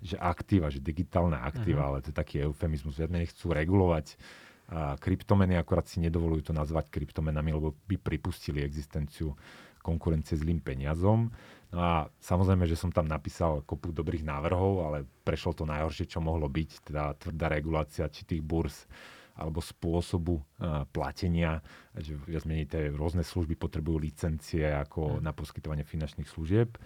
že 0.00 0.16
aktíva, 0.16 0.72
že 0.72 0.80
digitálne 0.80 1.36
aktíva, 1.36 1.84
uh-huh. 1.84 2.00
ale 2.00 2.04
to 2.04 2.12
je 2.12 2.16
taký 2.16 2.40
eufemizmus. 2.48 2.96
Viac 2.96 3.12
chcú 3.12 3.52
regulovať 3.52 4.16
a 4.66 4.98
kryptomeny, 4.98 5.54
akorát 5.54 5.86
si 5.86 6.02
nedovolujú 6.02 6.50
to 6.50 6.54
nazvať 6.56 6.90
kryptomenami, 6.90 7.54
lebo 7.54 7.78
by 7.86 8.02
pripustili 8.02 8.66
existenciu 8.66 9.36
konkurencie 9.78 10.34
zlým 10.34 10.58
peniazom. 10.58 11.30
No 11.74 11.80
a 11.82 11.94
samozrejme, 12.22 12.62
že 12.70 12.78
som 12.78 12.94
tam 12.94 13.10
napísal 13.10 13.66
kopu 13.66 13.90
dobrých 13.90 14.22
návrhov, 14.22 14.86
ale 14.86 14.98
prešlo 15.26 15.52
to 15.52 15.64
najhoršie, 15.66 16.06
čo 16.06 16.22
mohlo 16.22 16.46
byť, 16.46 16.70
teda 16.86 17.18
tvrdá 17.18 17.46
regulácia 17.50 18.06
či 18.06 18.22
tých 18.22 18.40
burs 18.40 18.86
alebo 19.36 19.60
spôsobu 19.60 20.40
platenia, 20.96 21.60
že 21.92 22.16
viac 22.24 22.48
menej 22.48 22.72
tie 22.72 22.88
rôzne 22.88 23.20
služby 23.20 23.52
potrebujú 23.60 24.00
licencie 24.00 24.64
ako 24.64 25.20
mm. 25.20 25.20
na 25.20 25.36
poskytovanie 25.36 25.84
finančných 25.84 26.24
služieb. 26.24 26.80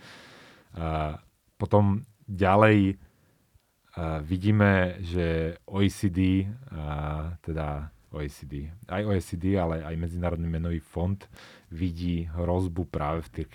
Potom 1.54 2.02
ďalej 2.26 2.98
vidíme, 4.26 4.98
že 4.98 5.54
OECD, 5.62 6.50
teda 7.46 7.94
OECD, 8.10 8.74
aj 8.90 9.02
OECD, 9.06 9.54
ale 9.54 9.86
aj 9.86 9.94
Medzinárodný 9.94 10.50
menový 10.50 10.82
fond 10.82 11.22
vidí 11.70 12.26
hrozbu 12.34 12.90
práve 12.90 13.22
v 13.30 13.40
tých 13.40 13.48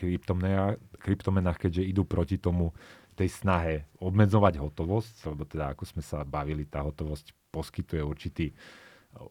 kryptomenách, 1.00 1.58
keďže 1.60 1.84
idú 1.84 2.08
proti 2.08 2.40
tomu 2.40 2.72
tej 3.16 3.32
snahe 3.32 3.88
obmedzovať 4.00 4.60
hotovosť, 4.60 5.32
lebo 5.32 5.44
teda 5.48 5.72
ako 5.72 5.84
sme 5.88 6.04
sa 6.04 6.24
bavili, 6.28 6.68
tá 6.68 6.84
hotovosť 6.84 7.32
poskytuje 7.52 8.02
určitý 8.04 8.52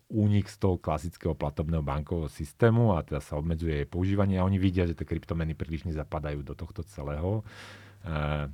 únik 0.09 0.49
z 0.49 0.57
toho 0.57 0.81
klasického 0.81 1.37
platobného 1.37 1.85
bankového 1.85 2.33
systému 2.33 2.97
a 2.97 3.05
teda 3.05 3.21
sa 3.21 3.37
obmedzuje 3.37 3.85
jej 3.85 3.89
používanie 3.89 4.41
a 4.41 4.47
oni 4.49 4.57
vidia, 4.57 4.89
že 4.89 4.97
tie 4.97 5.05
kryptomeny 5.05 5.53
príliš 5.53 5.85
nezapadajú 5.85 6.41
do 6.41 6.57
tohto 6.57 6.81
celého. 6.89 7.45
Eh, 8.05 8.49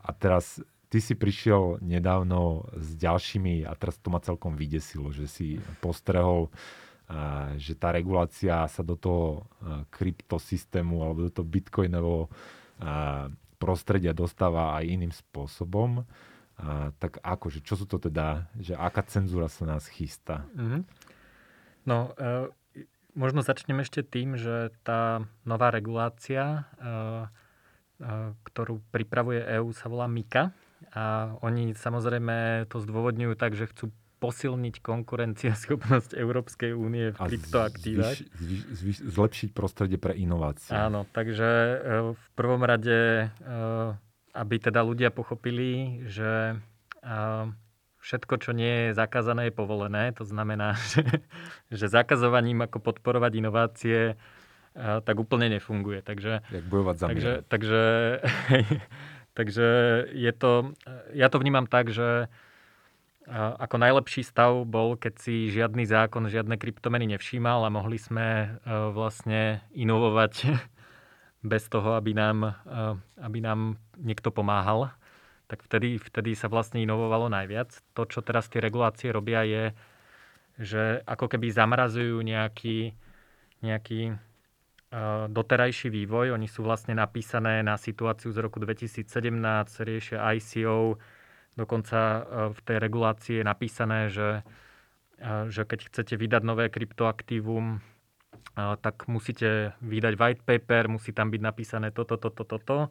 a 0.00 0.10
teraz 0.16 0.64
ty 0.88 1.04
si 1.04 1.12
prišiel 1.12 1.84
nedávno 1.84 2.64
s 2.72 2.96
ďalšími 2.96 3.68
a 3.68 3.76
teraz 3.76 4.00
to 4.00 4.08
ma 4.08 4.24
celkom 4.24 4.56
vydesilo, 4.56 5.12
že 5.12 5.28
si 5.28 5.60
postrehol, 5.84 6.48
eh, 6.48 6.89
že 7.58 7.74
tá 7.74 7.90
regulácia 7.90 8.70
sa 8.70 8.82
do 8.86 8.94
toho 8.94 9.50
kryptosystému 9.90 11.02
alebo 11.02 11.26
do 11.26 11.32
toho 11.34 11.42
bitcoinového 11.42 12.30
prostredia 13.60 14.16
dostáva 14.16 14.80
aj 14.80 14.84
iným 14.88 15.12
spôsobom. 15.12 16.08
A, 16.60 16.92
tak 16.96 17.20
akože, 17.20 17.60
čo 17.60 17.76
sú 17.76 17.84
to 17.84 18.00
teda, 18.00 18.48
že 18.56 18.72
aká 18.72 19.04
cenzúra 19.04 19.52
sa 19.52 19.68
nás 19.68 19.84
chystá? 19.88 20.48
Mm-hmm. 20.56 20.82
No, 21.84 22.12
e, 22.16 22.84
možno 23.12 23.44
začnem 23.44 23.84
ešte 23.84 24.00
tým, 24.00 24.40
že 24.40 24.72
tá 24.84 25.24
nová 25.44 25.68
regulácia, 25.72 26.44
e, 26.44 26.60
e, 28.00 28.16
ktorú 28.44 28.80
pripravuje 28.92 29.40
EÚ, 29.60 29.72
sa 29.76 29.88
volá 29.88 30.08
MIKA. 30.08 30.52
A 30.96 31.36
oni 31.44 31.76
samozrejme 31.76 32.68
to 32.72 32.80
zdôvodňujú 32.80 33.36
tak, 33.36 33.52
že 33.52 33.68
chcú 33.68 33.92
posilniť 34.20 34.84
konkurencieschopnosť 34.84 36.12
Európskej 36.12 36.76
únie 36.76 37.10
v 37.10 37.18
kryptoaktívach. 37.18 38.20
Zvyš, 38.20 38.28
zvyš, 38.36 38.62
zvyš, 38.76 38.98
zlepšiť 39.08 39.50
prostredie 39.56 39.96
pre 39.96 40.12
inovácie. 40.12 40.76
Áno, 40.76 41.08
takže 41.08 41.48
e, 41.48 41.76
v 42.12 42.26
prvom 42.36 42.60
rade, 42.60 43.32
e, 43.32 43.48
aby 44.36 44.54
teda 44.60 44.84
ľudia 44.84 45.08
pochopili, 45.08 46.04
že 46.04 46.54
e, 47.00 47.08
všetko, 48.04 48.34
čo 48.44 48.52
nie 48.52 48.92
je 48.92 48.96
zakázané, 49.00 49.48
je 49.48 49.56
povolené. 49.56 50.12
To 50.20 50.28
znamená, 50.28 50.76
že, 50.92 51.24
že 51.72 51.88
zakazovaním 51.88 52.60
ako 52.68 52.78
podporovať 52.78 53.32
inovácie 53.40 54.20
tak 54.70 55.18
úplne 55.18 55.50
nefunguje. 55.50 55.98
Takže, 55.98 56.46
Jak 56.46 56.64
bojovať 56.70 56.94
za 56.94 57.06
takže, 57.10 57.32
takže, 57.50 57.82
takže 59.38 59.68
je 60.14 60.30
to, 60.30 60.78
ja 61.10 61.26
to 61.26 61.42
vnímam 61.42 61.66
tak, 61.66 61.90
že 61.90 62.30
ako 63.38 63.78
najlepší 63.78 64.26
stav 64.26 64.66
bol, 64.66 64.98
keď 64.98 65.14
si 65.22 65.54
žiadny 65.54 65.86
zákon, 65.86 66.26
žiadne 66.26 66.58
kryptomeny 66.58 67.06
nevšímal 67.14 67.62
a 67.62 67.70
mohli 67.70 67.94
sme 67.94 68.26
e, 68.26 68.48
vlastne 68.90 69.62
inovovať 69.70 70.50
bez 71.54 71.70
toho, 71.70 71.94
aby 71.94 72.10
nám, 72.10 72.58
e, 72.66 72.82
aby 73.22 73.38
nám 73.38 73.78
niekto 74.02 74.34
pomáhal. 74.34 74.90
Tak 75.46 75.62
vtedy, 75.62 76.02
vtedy 76.02 76.34
sa 76.34 76.50
vlastne 76.50 76.82
inovovalo 76.82 77.30
najviac. 77.30 77.70
To, 77.94 78.02
čo 78.06 78.18
teraz 78.18 78.50
tie 78.50 78.58
regulácie 78.58 79.14
robia, 79.14 79.46
je, 79.46 79.64
že 80.58 80.82
ako 81.06 81.30
keby 81.30 81.54
zamrazujú 81.54 82.18
nejaký, 82.26 82.98
nejaký 83.62 84.00
e, 84.10 84.14
doterajší 85.30 85.86
vývoj. 85.86 86.34
Oni 86.34 86.50
sú 86.50 86.66
vlastne 86.66 86.98
napísané 86.98 87.62
na 87.62 87.78
situáciu 87.78 88.34
z 88.34 88.42
roku 88.42 88.58
2017, 88.58 89.06
riešia 89.86 90.18
ICO, 90.34 90.98
Dokonca 91.60 92.00
e, 92.00 92.20
v 92.56 92.60
tej 92.64 92.76
regulácii 92.80 93.34
je 93.40 93.44
napísané, 93.44 94.08
že, 94.08 94.40
e, 95.20 95.52
že 95.52 95.68
keď 95.68 95.92
chcete 95.92 96.16
vydať 96.16 96.40
nové 96.40 96.72
kryptoaktívum, 96.72 97.76
e, 97.76 97.78
tak 98.80 99.04
musíte 99.12 99.76
vydať 99.84 100.14
white 100.16 100.42
paper, 100.48 100.88
musí 100.88 101.12
tam 101.12 101.28
byť 101.28 101.42
napísané 101.44 101.92
toto, 101.92 102.16
toto, 102.16 102.48
toto. 102.48 102.88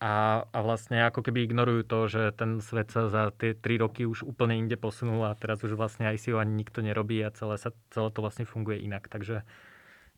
A, 0.00 0.46
a 0.48 0.58
vlastne 0.64 1.04
ako 1.04 1.20
keby 1.20 1.44
ignorujú 1.44 1.82
to, 1.84 1.98
že 2.08 2.22
ten 2.32 2.56
svet 2.64 2.88
sa 2.88 3.12
za 3.12 3.36
tie 3.36 3.52
3 3.52 3.84
roky 3.84 4.08
už 4.08 4.24
úplne 4.24 4.56
inde 4.56 4.80
posunul 4.80 5.28
a 5.28 5.36
teraz 5.36 5.60
už 5.60 5.76
vlastne 5.76 6.08
ICO 6.08 6.40
ani 6.40 6.56
nikto 6.56 6.80
nerobí 6.80 7.20
a 7.20 7.28
celé, 7.36 7.60
sa, 7.60 7.68
celé 7.92 8.08
to 8.08 8.24
vlastne 8.24 8.48
funguje 8.48 8.80
inak. 8.80 9.12
Takže 9.12 9.44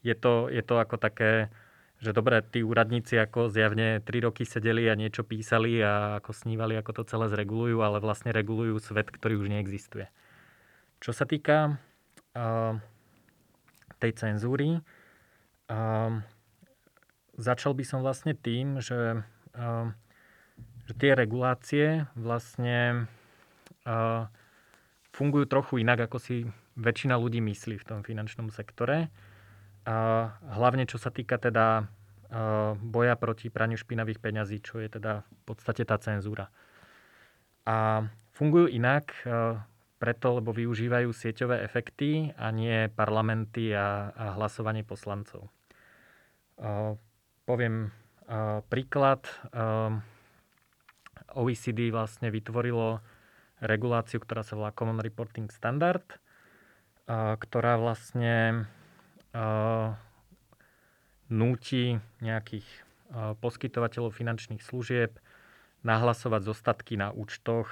je 0.06 0.14
to, 0.14 0.46
je 0.54 0.62
to 0.62 0.78
ako 0.78 1.02
také 1.02 1.50
že 2.02 2.10
dobre, 2.10 2.42
tí 2.42 2.66
úradníci 2.66 3.14
ako 3.14 3.46
zjavne 3.46 4.02
3 4.02 4.26
roky 4.26 4.42
sedeli 4.42 4.90
a 4.90 4.98
niečo 4.98 5.22
písali 5.22 5.78
a 5.78 6.18
ako 6.18 6.34
snívali, 6.34 6.74
ako 6.74 6.98
to 6.98 7.02
celé 7.06 7.30
zregulujú, 7.30 7.78
ale 7.78 8.02
vlastne 8.02 8.34
regulujú 8.34 8.82
svet, 8.82 9.06
ktorý 9.06 9.38
už 9.38 9.46
neexistuje. 9.54 10.10
Čo 10.98 11.14
sa 11.14 11.30
týka 11.30 11.78
uh, 12.34 12.74
tej 14.02 14.18
cenzúry, 14.18 14.82
uh, 15.70 16.10
začal 17.38 17.70
by 17.78 17.84
som 17.86 18.02
vlastne 18.02 18.34
tým, 18.34 18.82
že, 18.82 19.22
uh, 19.54 19.86
že 20.90 20.92
tie 20.98 21.14
regulácie 21.14 22.10
vlastne 22.18 23.06
uh, 23.86 24.26
fungujú 25.14 25.46
trochu 25.46 25.86
inak, 25.86 26.10
ako 26.10 26.18
si 26.18 26.50
väčšina 26.74 27.14
ľudí 27.14 27.38
myslí 27.38 27.78
v 27.78 27.86
tom 27.86 28.02
finančnom 28.02 28.50
sektore 28.50 29.06
hlavne 29.84 30.86
čo 30.86 30.98
sa 31.00 31.10
týka 31.10 31.38
teda 31.42 31.86
boja 32.80 33.14
proti 33.20 33.52
praniu 33.52 33.76
špinavých 33.76 34.22
peňazí, 34.22 34.64
čo 34.64 34.80
je 34.80 34.88
teda 34.88 35.20
v 35.26 35.42
podstate 35.44 35.84
tá 35.84 36.00
cenzúra. 36.00 36.48
A 37.68 38.08
fungujú 38.32 38.72
inak 38.72 39.12
preto, 40.00 40.40
lebo 40.40 40.50
využívajú 40.50 41.12
sieťové 41.14 41.62
efekty 41.62 42.34
a 42.34 42.50
nie 42.50 42.90
parlamenty 42.90 43.70
a, 43.70 44.10
a 44.16 44.24
hlasovanie 44.34 44.82
poslancov. 44.82 45.46
Poviem 47.46 47.92
príklad. 48.72 49.28
OECD 51.32 51.92
vlastne 51.92 52.32
vytvorilo 52.32 53.00
reguláciu, 53.62 54.20
ktorá 54.20 54.42
sa 54.42 54.56
volá 54.58 54.74
Common 54.74 55.00
Reporting 55.00 55.52
Standard, 55.52 56.04
ktorá 57.08 57.78
vlastne 57.78 58.66
núti 61.32 61.96
nejakých 62.20 62.68
poskytovateľov 63.40 64.12
finančných 64.12 64.60
služieb 64.60 65.16
nahlasovať 65.82 66.42
zostatky 66.44 67.00
na 67.00 67.12
účtoch 67.12 67.68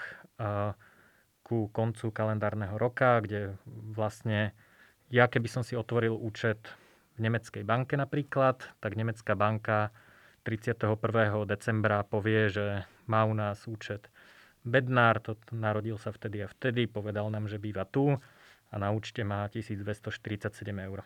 ku 1.44 1.68
koncu 1.74 2.14
kalendárneho 2.14 2.78
roka, 2.80 3.20
kde 3.20 3.56
vlastne 3.92 4.56
ja 5.10 5.26
keby 5.26 5.48
som 5.50 5.66
si 5.66 5.76
otvoril 5.76 6.16
účet 6.16 6.62
v 7.18 7.28
nemeckej 7.28 7.66
banke 7.66 7.98
napríklad, 7.98 8.62
tak 8.80 8.96
nemecká 8.96 9.36
banka 9.36 9.92
31. 10.46 10.96
decembra 11.44 12.00
povie, 12.06 12.48
že 12.48 12.88
má 13.04 13.28
u 13.28 13.34
nás 13.34 13.68
účet 13.68 14.08
Bednár, 14.60 15.24
to 15.24 15.40
narodil 15.56 15.96
sa 15.96 16.12
vtedy 16.12 16.44
a 16.44 16.48
vtedy, 16.48 16.84
povedal 16.84 17.32
nám, 17.32 17.48
že 17.48 17.56
býva 17.56 17.88
tu 17.88 18.12
a 18.68 18.74
na 18.76 18.92
účte 18.92 19.24
má 19.24 19.48
1247 19.48 20.52
eur. 20.76 21.00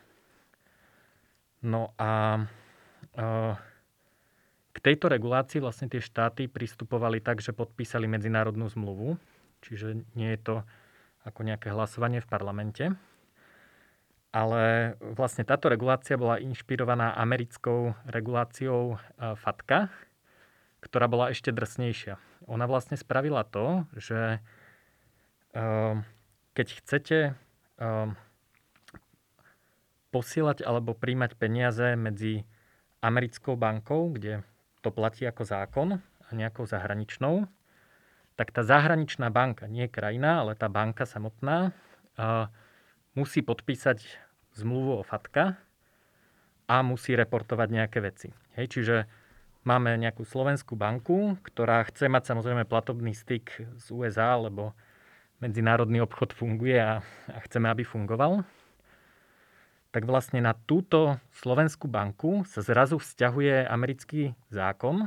No 1.65 1.97
a 1.97 2.45
k 4.75 4.79
tejto 4.85 5.09
regulácii 5.09 5.65
vlastne 5.65 5.89
tie 5.89 6.05
štáty 6.05 6.45
pristupovali 6.45 7.25
tak, 7.25 7.41
že 7.41 7.57
podpísali 7.57 8.05
medzinárodnú 8.05 8.69
zmluvu, 8.69 9.17
čiže 9.65 10.05
nie 10.13 10.37
je 10.37 10.41
to 10.45 10.57
ako 11.25 11.41
nejaké 11.41 11.73
hlasovanie 11.73 12.21
v 12.21 12.29
parlamente. 12.29 12.85
Ale 14.35 14.95
vlastne 15.15 15.47
táto 15.47 15.71
regulácia 15.71 16.19
bola 16.19 16.43
inšpirovaná 16.43 17.15
americkou 17.17 17.95
reguláciou 18.05 18.99
FATCA, 19.17 19.89
ktorá 20.83 21.07
bola 21.09 21.31
ešte 21.31 21.55
drsnejšia. 21.55 22.19
Ona 22.51 22.67
vlastne 22.69 22.99
spravila 22.99 23.47
to, 23.47 23.89
že 23.95 24.43
keď 26.51 26.67
chcete 26.83 27.39
posielať 30.15 30.63
alebo 30.63 30.95
príjmať 30.95 31.35
peniaze 31.35 31.99
medzi 31.99 32.47
americkou 33.03 33.59
bankou, 33.59 34.15
kde 34.15 34.47
to 34.87 34.95
platí 34.95 35.27
ako 35.27 35.43
zákon 35.43 35.89
a 35.99 36.29
nejakou 36.31 36.71
zahraničnou, 36.71 37.51
tak 38.39 38.55
tá 38.55 38.63
zahraničná 38.63 39.35
banka, 39.35 39.67
nie 39.67 39.91
krajina, 39.91 40.47
ale 40.47 40.55
tá 40.55 40.71
banka 40.71 41.03
samotná, 41.03 41.75
musí 43.19 43.43
podpísať 43.43 44.07
zmluvu 44.55 45.03
o 45.03 45.07
FATKA 45.07 45.59
a 46.71 46.77
musí 46.87 47.19
reportovať 47.19 47.69
nejaké 47.71 47.99
veci. 47.99 48.29
Hej, 48.55 48.79
čiže 48.79 48.97
máme 49.67 49.99
nejakú 49.99 50.23
slovenskú 50.23 50.79
banku, 50.79 51.37
ktorá 51.43 51.83
chce 51.91 52.07
mať 52.07 52.35
samozrejme 52.35 52.65
platobný 52.67 53.13
styk 53.13 53.51
z 53.79 53.87
USA, 53.91 54.39
lebo 54.39 54.75
medzinárodný 55.43 56.01
obchod 56.01 56.33
funguje 56.33 56.79
a, 56.79 57.03
a 57.29 57.39
chceme, 57.45 57.69
aby 57.69 57.83
fungoval, 57.83 58.47
tak 59.95 60.11
vlastne 60.11 60.43
na 60.43 60.59
túto 60.59 61.23
slovenskú 61.39 61.87
banku 61.87 62.43
sa 62.51 62.67
zrazu 62.67 62.99
vzťahuje 62.99 63.63
americký 63.71 64.35
zákon 64.51 65.07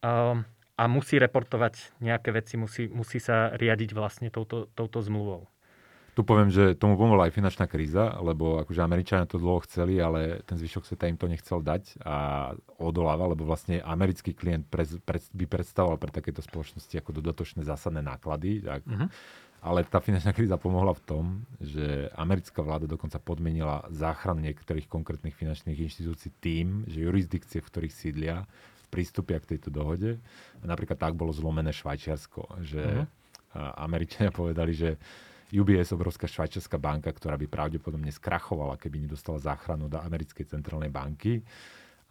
a, 0.00 0.40
a 0.80 0.82
musí 0.88 1.20
reportovať 1.20 2.00
nejaké 2.00 2.32
veci, 2.32 2.56
musí, 2.56 2.88
musí 2.88 3.20
sa 3.20 3.52
riadiť 3.52 3.92
vlastne 3.92 4.32
touto, 4.32 4.72
touto 4.72 5.04
zmluvou. 5.04 5.44
Tu 6.14 6.22
poviem, 6.22 6.46
že 6.46 6.78
tomu 6.78 6.94
pomohla 6.94 7.26
aj 7.26 7.34
finančná 7.34 7.66
kríza, 7.66 8.16
lebo 8.22 8.62
akože 8.62 8.80
Američania 8.80 9.26
to 9.26 9.36
dlho 9.36 9.60
chceli, 9.66 9.98
ale 9.98 10.46
ten 10.46 10.54
zvyšok 10.54 10.86
sveta 10.86 11.10
im 11.10 11.18
to 11.18 11.26
nechcel 11.26 11.58
dať 11.58 12.00
a 12.06 12.16
odoláva, 12.78 13.34
lebo 13.34 13.42
vlastne 13.42 13.82
americký 13.82 14.30
klient 14.30 14.62
pre, 14.70 14.86
pre, 15.02 15.18
by 15.20 15.44
predstavoval 15.50 15.98
pre 15.98 16.14
takéto 16.14 16.38
spoločnosti 16.38 16.94
ako 16.96 17.18
dodatočné 17.18 17.66
zásadné 17.66 17.98
náklady. 17.98 18.62
Tak, 18.62 18.86
uh-huh. 18.86 19.10
Ale 19.64 19.80
tá 19.88 19.96
finančná 19.96 20.36
kríza 20.36 20.60
pomohla 20.60 20.92
v 20.92 21.02
tom, 21.08 21.24
že 21.56 22.12
americká 22.12 22.60
vláda 22.60 22.84
dokonca 22.84 23.16
podmenila 23.16 23.80
záchranu 23.88 24.44
niektorých 24.44 24.84
konkrétnych 24.84 25.32
finančných 25.32 25.88
inštitúcií 25.88 26.36
tým, 26.44 26.84
že 26.84 27.00
jurisdikcie, 27.00 27.64
v 27.64 27.68
ktorých 27.72 27.94
sídlia, 27.96 28.44
prístupia 28.92 29.40
k 29.40 29.56
tejto 29.56 29.72
dohode. 29.72 30.20
Napríklad 30.60 31.00
tak 31.00 31.16
bolo 31.16 31.32
zlomené 31.32 31.72
Švajčiarsko, 31.72 32.60
že 32.60 32.84
uh-huh. 32.84 33.80
Američania 33.80 34.28
povedali, 34.36 34.76
že 34.76 35.00
UBS, 35.54 35.94
obrovská 35.94 36.26
švajčiarská 36.26 36.76
banka, 36.82 37.14
ktorá 37.14 37.38
by 37.38 37.46
pravdepodobne 37.46 38.10
skrachovala, 38.10 38.76
keby 38.76 39.06
nedostala 39.06 39.38
záchranu 39.38 39.86
do 39.86 39.96
americkej 40.02 40.50
centrálnej 40.50 40.90
banky. 40.90 41.40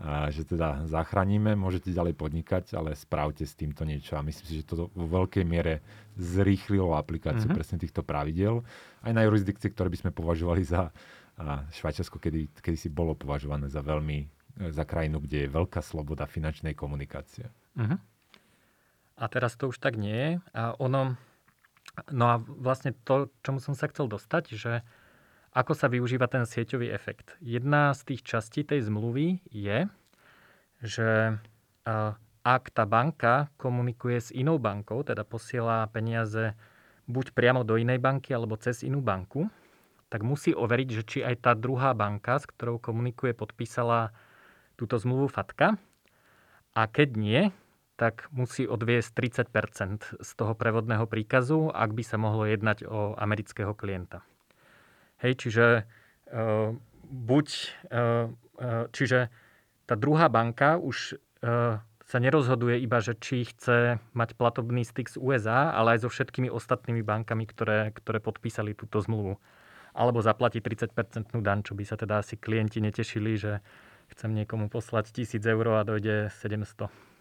A 0.02 0.28
že 0.34 0.44
teda 0.44 0.84
zachránime, 0.89 1.54
môžete 1.54 1.94
ďalej 1.94 2.18
podnikať, 2.18 2.76
ale 2.76 2.98
správte 2.98 3.46
s 3.46 3.54
týmto 3.54 3.86
niečo. 3.86 4.18
A 4.18 4.26
myslím 4.26 4.46
si, 4.46 4.60
že 4.60 4.68
to 4.68 4.89
vo 4.89 5.06
veľkej 5.08 5.46
miere 5.46 5.86
zrýchlilo 6.18 6.98
aplikáciu 6.98 7.48
mm-hmm. 7.48 7.58
presne 7.58 7.78
týchto 7.80 8.02
pravidel. 8.02 8.66
Aj 9.06 9.14
na 9.14 9.24
jurisdikcie, 9.24 9.72
ktoré 9.72 9.94
by 9.94 10.02
sme 10.04 10.12
považovali 10.12 10.66
za 10.66 10.89
Švajčiarsko, 11.74 12.22
kedy, 12.22 12.52
kedy 12.62 12.78
si 12.78 12.89
bolo 12.94 13.18
považované 13.18 13.66
za 13.70 13.82
veľmi, 13.82 14.28
za 14.70 14.86
krajinu, 14.86 15.18
kde 15.24 15.48
je 15.48 15.54
veľká 15.54 15.82
sloboda 15.82 16.30
finančnej 16.30 16.78
komunikácie. 16.78 17.50
Mm-hmm. 17.78 18.00
A 19.18 19.24
teraz 19.30 19.58
to 19.58 19.70
už 19.70 19.78
tak 19.78 19.98
nie 19.98 20.14
je. 20.14 20.32
A 20.58 20.78
ono, 20.78 21.18
No 22.10 22.26
a 22.26 22.36
vlastne 22.41 22.98
to, 23.06 23.30
čomu 23.46 23.62
som 23.62 23.78
sa 23.78 23.86
chcel 23.86 24.10
dostať, 24.10 24.58
že 24.58 24.82
ako 25.54 25.78
sa 25.78 25.86
využíva 25.86 26.26
ten 26.26 26.49
sieťový 26.49 26.89
efekt. 26.89 27.38
Jedna 27.38 27.93
z 27.93 28.14
tých 28.14 28.22
častí 28.26 28.66
tej 28.66 28.89
zmluvy 28.89 29.45
je, 29.54 29.86
že 30.82 31.38
ak 32.43 32.64
tá 32.76 32.84
banka 32.84 33.54
komunikuje 33.56 34.18
s 34.20 34.30
inou 34.34 34.58
bankou, 34.60 35.06
teda 35.06 35.24
posiela 35.24 35.88
peniaze 35.93 36.58
buď 37.08 37.32
priamo 37.32 37.62
do 37.64 37.78
inej 37.78 38.01
banky 38.01 38.34
alebo 38.36 38.60
cez 38.60 38.84
inú 38.84 38.99
banku, 38.99 39.47
tak 40.12 40.22
musí 40.26 40.54
overiť, 40.54 40.89
že 40.89 41.04
či 41.06 41.20
aj 41.26 41.36
tá 41.41 41.51
druhá 41.56 41.93
banka, 41.95 42.38
s 42.38 42.45
ktorou 42.45 42.78
komunikuje, 42.78 43.34
podpísala 43.34 44.14
túto 44.78 44.97
zmluvu 44.97 45.30
FATKA. 45.30 45.78
A 46.74 46.82
keď 46.89 47.10
nie, 47.18 47.41
tak 47.93 48.26
musí 48.34 48.66
odviesť 48.66 49.10
30% 49.49 50.22
z 50.22 50.30
toho 50.34 50.54
prevodného 50.58 51.06
príkazu, 51.06 51.70
ak 51.70 51.93
by 51.93 52.04
sa 52.06 52.18
mohlo 52.18 52.49
jednať 52.49 52.89
o 52.89 53.14
amerického 53.18 53.78
klienta. 53.78 54.26
Hej, 55.24 55.39
čiže 55.39 55.88
uh, 56.36 56.76
buď, 57.07 57.47
uh, 57.95 58.28
uh, 58.59 58.91
čiže 58.91 59.32
tá 59.88 59.95
druhá 59.95 60.28
banka 60.28 60.76
už 60.76 61.15
uh, 61.15 61.80
sa 62.03 62.17
nerozhoduje 62.19 62.84
iba, 62.84 62.99
že 62.99 63.15
či 63.15 63.47
chce 63.47 64.03
mať 64.11 64.36
platobný 64.36 64.84
styk 64.84 65.07
z 65.07 65.17
USA, 65.17 65.71
ale 65.71 65.95
aj 65.95 66.03
so 66.03 66.09
všetkými 66.11 66.51
ostatnými 66.51 67.01
bankami, 67.01 67.47
ktoré, 67.47 67.95
ktoré 67.95 68.19
podpísali 68.19 68.76
túto 68.76 68.99
zmluvu. 68.99 69.39
Alebo 69.95 70.19
zaplatí 70.19 70.59
30% 70.59 70.91
daň, 71.39 71.59
čo 71.63 71.74
by 71.74 71.84
sa 71.88 71.95
teda 71.95 72.19
asi 72.19 72.36
klienti 72.36 72.84
netešili, 72.84 73.39
že 73.39 73.63
chcem 74.11 74.36
niekomu 74.36 74.67
poslať 74.67 75.24
1000 75.24 75.39
eur 75.39 75.65
a 75.80 75.88
dojde 75.88 76.28
700 76.43 77.12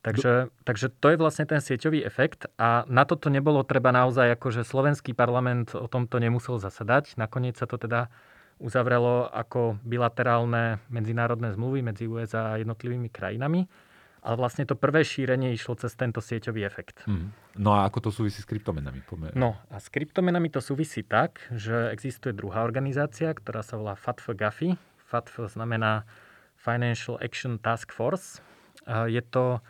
Takže, 0.00 0.48
takže 0.64 0.88
to 0.88 1.12
je 1.12 1.20
vlastne 1.20 1.44
ten 1.44 1.60
sieťový 1.60 2.00
efekt 2.08 2.48
a 2.56 2.88
na 2.88 3.04
toto 3.04 3.28
nebolo 3.28 3.60
treba 3.68 3.92
naozaj, 3.92 4.32
akože 4.40 4.64
slovenský 4.64 5.12
parlament 5.12 5.76
o 5.76 5.84
tomto 5.92 6.16
nemusel 6.16 6.56
zasadať. 6.56 7.20
Nakoniec 7.20 7.60
sa 7.60 7.68
to 7.68 7.76
teda 7.76 8.08
uzavrelo 8.56 9.28
ako 9.28 9.76
bilaterálne 9.84 10.80
medzinárodné 10.88 11.52
zmluvy 11.52 11.84
medzi 11.84 12.08
USA 12.08 12.56
a 12.56 12.58
jednotlivými 12.60 13.12
krajinami. 13.12 13.68
Ale 14.20 14.36
vlastne 14.36 14.68
to 14.68 14.76
prvé 14.76 15.00
šírenie 15.00 15.56
išlo 15.56 15.80
cez 15.80 15.96
tento 15.96 16.20
sieťový 16.20 16.60
efekt. 16.64 17.04
Hmm. 17.08 17.32
No 17.56 17.72
a 17.72 17.88
ako 17.88 18.08
to 18.08 18.10
súvisí 18.12 18.44
s 18.44 18.48
kryptomenami? 18.48 19.00
Pomer. 19.04 19.32
No 19.32 19.56
a 19.72 19.80
s 19.80 19.88
kryptomenami 19.88 20.52
to 20.52 20.60
súvisí 20.60 21.00
tak, 21.00 21.40
že 21.52 21.88
existuje 21.88 22.36
druhá 22.36 22.60
organizácia, 22.64 23.32
ktorá 23.32 23.64
sa 23.64 23.80
volá 23.80 23.96
FATF 23.96 24.36
GAFI. 24.36 24.76
FATF 25.08 25.48
znamená 25.48 26.04
Financial 26.60 27.16
Action 27.16 27.56
Task 27.56 27.96
Force. 27.96 28.44
Je 29.08 29.24
to 29.24 29.64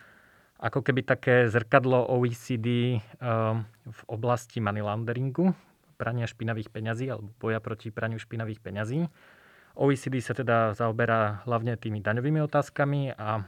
ako 0.61 0.85
keby 0.85 1.01
také 1.01 1.49
zrkadlo 1.49 2.05
OECD 2.05 3.01
um, 3.17 3.65
v 3.89 4.01
oblasti 4.05 4.61
money 4.61 4.85
launderingu, 4.85 5.57
prania 5.97 6.29
špinavých 6.29 6.69
peňazí 6.69 7.09
alebo 7.09 7.33
boja 7.41 7.57
proti 7.57 7.89
praniu 7.89 8.21
špinavých 8.21 8.61
peňazí. 8.61 9.09
OECD 9.73 10.21
sa 10.21 10.37
teda 10.37 10.77
zaoberá 10.77 11.41
hlavne 11.49 11.73
tými 11.81 11.97
daňovými 12.05 12.45
otázkami 12.45 13.17
a 13.17 13.41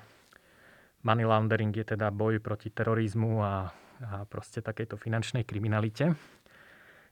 money 1.05 1.26
laundering 1.28 1.70
je 1.76 1.86
teda 1.86 2.09
boj 2.09 2.41
proti 2.41 2.74
terorizmu 2.74 3.32
a, 3.45 3.70
a 4.01 4.26
proste 4.26 4.66
takejto 4.66 4.97
finančnej 4.97 5.45
kriminalite. 5.45 6.18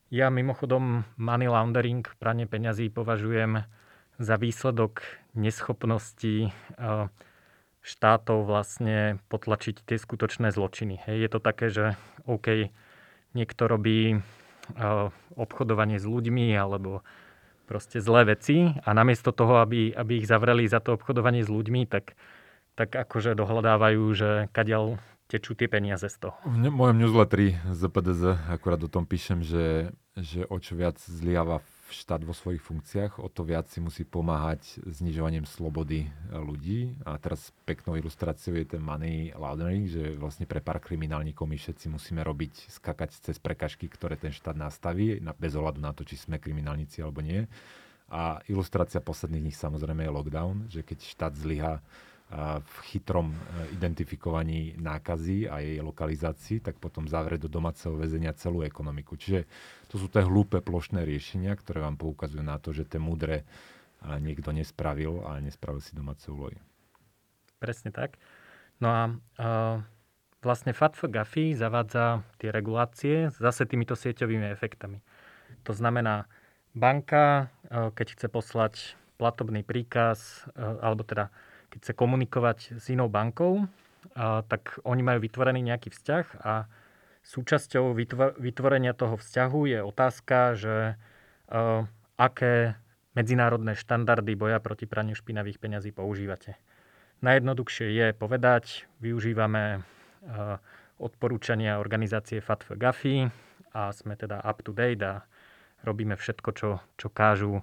Ja 0.09 0.33
mimochodom 0.33 1.05
money 1.21 1.47
laundering, 1.47 2.03
pranie 2.17 2.49
peňazí 2.49 2.89
považujem 2.89 3.63
za 4.17 4.35
výsledok 4.35 5.05
neschopnosti 5.37 6.51
uh, 6.77 7.07
štátov 7.81 8.45
vlastne 8.45 9.17
potlačiť 9.33 9.81
tie 9.81 9.97
skutočné 9.97 10.53
zločiny. 10.53 11.01
Hej, 11.09 11.17
je 11.25 11.29
to 11.29 11.39
také, 11.41 11.67
že 11.73 11.97
OK, 12.29 12.69
niekto 13.33 13.63
robí 13.65 14.21
uh, 14.21 15.09
obchodovanie 15.33 15.97
s 15.97 16.05
ľuďmi 16.05 16.53
alebo 16.53 17.01
proste 17.65 18.03
zlé 18.03 18.37
veci 18.37 18.69
a 18.83 18.89
namiesto 18.91 19.31
toho, 19.33 19.63
aby, 19.63 19.95
aby 19.95 20.21
ich 20.21 20.29
zavreli 20.29 20.67
za 20.67 20.83
to 20.83 20.99
obchodovanie 20.99 21.41
s 21.41 21.49
ľuďmi, 21.49 21.87
tak, 21.87 22.19
tak 22.75 22.93
akože 22.93 23.33
dohľadávajú, 23.33 24.03
že 24.11 24.29
kadiaľ 24.51 24.99
tečú 25.31 25.55
tie 25.55 25.71
peniaze 25.71 26.11
z 26.11 26.27
toho. 26.27 26.35
V 26.43 26.67
mojom 26.67 26.99
newsletteri 26.99 27.55
z 27.71 27.81
PDZ 27.87 28.35
akurát 28.51 28.83
o 28.83 28.91
tom 28.91 29.07
píšem, 29.07 29.39
že, 29.39 29.95
že 30.19 30.43
o 30.51 30.59
čo 30.59 30.75
viac 30.75 30.99
zliava 30.99 31.63
štát 31.91 32.23
vo 32.23 32.31
svojich 32.31 32.63
funkciách, 32.63 33.19
o 33.19 33.27
to 33.27 33.43
viac 33.43 33.67
si 33.67 33.83
musí 33.83 34.07
pomáhať 34.07 34.79
znižovaním 34.87 35.43
slobody 35.43 36.07
e, 36.07 36.09
ľudí. 36.39 36.95
A 37.03 37.19
teraz 37.19 37.51
peknou 37.67 37.99
ilustráciou 37.99 38.55
je 38.55 38.65
ten 38.65 38.81
money 38.81 39.35
laundering, 39.35 39.85
že 39.85 40.15
vlastne 40.15 40.47
pre 40.47 40.63
pár 40.63 40.79
kriminálnikov 40.79 41.45
my 41.45 41.59
všetci 41.59 41.91
musíme 41.91 42.23
robiť, 42.23 42.71
skakať 42.71 43.09
cez 43.21 43.37
prekažky, 43.37 43.91
ktoré 43.91 44.15
ten 44.15 44.31
štát 44.31 44.55
nastaví, 44.55 45.19
bez 45.37 45.53
ohľadu 45.53 45.83
na 45.83 45.91
to, 45.91 46.07
či 46.07 46.15
sme 46.15 46.39
kriminálnici 46.39 47.03
alebo 47.03 47.19
nie. 47.19 47.45
A 48.11 48.43
ilustrácia 48.51 48.99
posledných 48.99 49.47
dní 49.47 49.53
samozrejme 49.55 50.03
je 50.03 50.11
lockdown, 50.11 50.55
že 50.67 50.83
keď 50.83 50.99
štát 50.99 51.33
zlyha 51.35 51.79
v 52.63 52.75
chytrom 52.87 53.35
e, 53.35 53.37
identifikovaní 53.75 54.79
nákazy 54.79 55.51
a 55.51 55.59
jej 55.59 55.83
lokalizácii, 55.83 56.63
tak 56.63 56.79
potom 56.79 57.11
zavre 57.11 57.35
do 57.35 57.51
domáceho 57.51 57.99
väzenia 57.99 58.31
celú 58.31 58.63
ekonomiku. 58.63 59.19
Čiže 59.19 59.43
to 59.91 59.99
sú 59.99 60.07
tie 60.07 60.23
hlúpe 60.23 60.63
plošné 60.63 61.03
riešenia, 61.03 61.51
ktoré 61.59 61.83
vám 61.83 61.99
poukazujú 61.99 62.39
na 62.39 62.55
to, 62.55 62.71
že 62.71 62.87
tie 62.87 63.03
múdre 63.03 63.43
niekto 64.01 64.49
nespravil 64.49 65.21
a 65.27 65.37
nespravil 65.37 65.83
si 65.83 65.93
domáce 65.93 66.25
úlohy. 66.31 66.57
Presne 67.61 67.93
tak. 67.93 68.17
No 68.81 68.89
a 68.89 69.01
uh, 69.13 69.77
vlastne 70.41 70.73
FATF 70.73 71.05
GAFI 71.05 71.53
zavádza 71.53 72.25
tie 72.41 72.49
regulácie 72.49 73.29
zase 73.29 73.69
týmito 73.69 73.93
sieťovými 73.93 74.49
efektami. 74.49 75.05
To 75.69 75.77
znamená, 75.77 76.25
banka, 76.73 77.53
uh, 77.69 77.93
keď 77.93 78.17
chce 78.17 78.27
poslať 78.33 78.73
platobný 79.21 79.61
príkaz, 79.61 80.49
uh, 80.57 80.81
alebo 80.81 81.05
teda 81.05 81.29
keď 81.71 81.79
chce 81.79 81.93
komunikovať 81.95 82.57
s 82.77 82.85
inou 82.91 83.07
bankou, 83.07 83.65
tak 84.19 84.77
oni 84.83 85.01
majú 85.01 85.23
vytvorený 85.23 85.63
nejaký 85.63 85.89
vzťah 85.95 86.25
a 86.43 86.67
súčasťou 87.23 87.95
vytvorenia 88.35 88.91
toho 88.91 89.15
vzťahu 89.15 89.59
je 89.71 89.79
otázka, 89.79 90.37
že 90.59 90.75
aké 92.19 92.75
medzinárodné 93.15 93.75
štandardy 93.75 94.35
boja 94.35 94.59
proti 94.59 94.83
praniu 94.89 95.15
špinavých 95.15 95.61
peňazí 95.61 95.91
používate. 95.95 96.59
Najjednoduchšie 97.21 97.87
je 97.93 98.07
povedať, 98.17 98.89
využívame 98.99 99.85
odporúčania 100.97 101.77
organizácie 101.77 102.41
FATF 102.41 102.77
GAFI 102.77 103.29
a 103.77 103.93
sme 103.93 104.17
teda 104.17 104.41
up 104.41 104.65
to 104.65 104.73
date 104.73 105.01
a 105.05 105.21
robíme 105.85 106.17
všetko, 106.17 106.49
čo, 106.57 106.69
čo 106.97 107.07
kážu. 107.13 107.61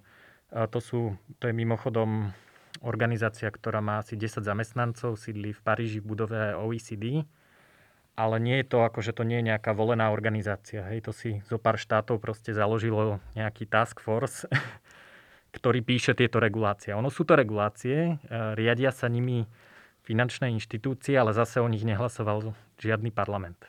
To, 0.48 0.78
sú, 0.78 1.18
to 1.42 1.50
je 1.50 1.54
mimochodom 1.54 2.30
organizácia, 2.80 3.50
ktorá 3.50 3.82
má 3.82 4.00
asi 4.00 4.14
10 4.14 4.42
zamestnancov, 4.42 5.18
sídli 5.18 5.50
v 5.54 5.60
Paríži 5.60 5.98
v 5.98 6.14
budove 6.14 6.54
OECD 6.58 7.26
ale 8.18 8.42
nie 8.42 8.58
je 8.60 8.66
to 8.66 8.82
ako, 8.82 8.98
že 8.98 9.14
to 9.14 9.22
nie 9.22 9.38
je 9.38 9.54
nejaká 9.54 9.70
volená 9.70 10.10
organizácia. 10.10 10.82
Hej, 10.90 11.06
to 11.06 11.12
si 11.14 11.38
zo 11.46 11.54
pár 11.62 11.78
štátov 11.78 12.18
proste 12.18 12.50
založilo 12.50 13.22
nejaký 13.38 13.70
task 13.70 14.02
force, 14.02 14.42
ktorý 15.56 15.86
píše 15.86 16.18
tieto 16.18 16.42
regulácie. 16.42 16.90
Ono 16.98 17.14
sú 17.14 17.22
to 17.22 17.38
regulácie, 17.38 18.18
riadia 18.58 18.90
sa 18.90 19.06
nimi 19.06 19.46
finančné 20.02 20.50
inštitúcie, 20.50 21.14
ale 21.14 21.30
zase 21.30 21.62
o 21.62 21.70
nich 21.70 21.86
nehlasoval 21.86 22.58
žiadny 22.82 23.14
parlament. 23.14 23.62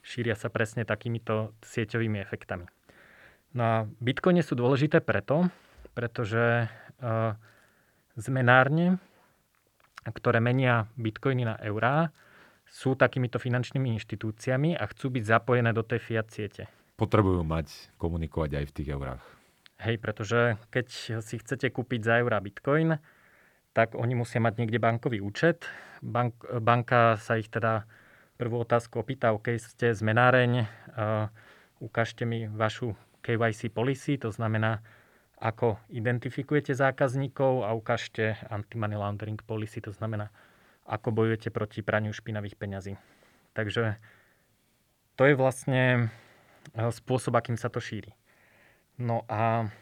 Šíria 0.00 0.32
sa 0.32 0.48
presne 0.48 0.88
takýmito 0.88 1.52
sieťovými 1.60 2.24
efektami. 2.24 2.64
No 3.52 3.62
a 3.62 3.76
bitcoiny 4.00 4.40
sú 4.40 4.56
dôležité 4.56 5.04
preto, 5.04 5.52
pretože 5.92 6.70
uh, 7.04 7.36
zmenárne, 8.20 9.00
ktoré 10.04 10.40
menia 10.40 10.88
bitcoiny 10.96 11.44
na 11.44 11.56
eurá, 11.60 12.12
sú 12.70 12.94
takýmito 12.94 13.42
finančnými 13.42 13.90
inštitúciami 13.98 14.78
a 14.78 14.84
chcú 14.86 15.10
byť 15.10 15.24
zapojené 15.26 15.74
do 15.74 15.82
tej 15.82 15.98
fiat 15.98 16.30
siete. 16.30 16.64
Potrebujú 16.94 17.42
mať, 17.42 17.90
komunikovať 17.98 18.62
aj 18.62 18.64
v 18.70 18.74
tých 18.76 18.88
eurách. 18.94 19.22
Hej, 19.80 19.96
pretože 19.98 20.60
keď 20.68 20.86
si 21.24 21.34
chcete 21.40 21.72
kúpiť 21.72 22.00
za 22.04 22.14
eurá 22.20 22.38
bitcoin, 22.38 23.00
tak 23.72 23.96
oni 23.96 24.12
musia 24.12 24.38
mať 24.38 24.60
niekde 24.60 24.76
bankový 24.76 25.24
účet. 25.24 25.64
Bank, 26.04 26.36
banka 26.60 27.16
sa 27.16 27.40
ich 27.40 27.48
teda 27.48 27.88
prvú 28.36 28.60
otázku 28.60 29.00
opýta, 29.00 29.32
OK, 29.32 29.56
ste 29.56 29.96
zmenáreň, 29.96 30.52
uh, 30.60 31.32
ukážte 31.80 32.28
mi 32.28 32.44
vašu 32.44 32.92
KYC 33.24 33.72
policy, 33.72 34.16
to 34.20 34.32
znamená, 34.32 34.84
ako 35.40 35.80
identifikujete 35.88 36.76
zákazníkov 36.76 37.64
a 37.64 37.72
ukážte 37.72 38.36
anti-money 38.52 39.00
laundering 39.00 39.40
policy, 39.40 39.80
to 39.80 39.88
znamená, 39.88 40.28
ako 40.84 41.16
bojujete 41.16 41.48
proti 41.48 41.80
praniu 41.80 42.12
špinavých 42.12 42.60
peňazí. 42.60 43.00
Takže 43.56 43.96
to 45.16 45.22
je 45.24 45.34
vlastne 45.34 46.12
eh, 46.76 46.92
spôsob, 46.92 47.40
akým 47.40 47.56
sa 47.56 47.72
to 47.72 47.80
šíri. 47.80 48.12
No 49.00 49.24
a 49.32 49.72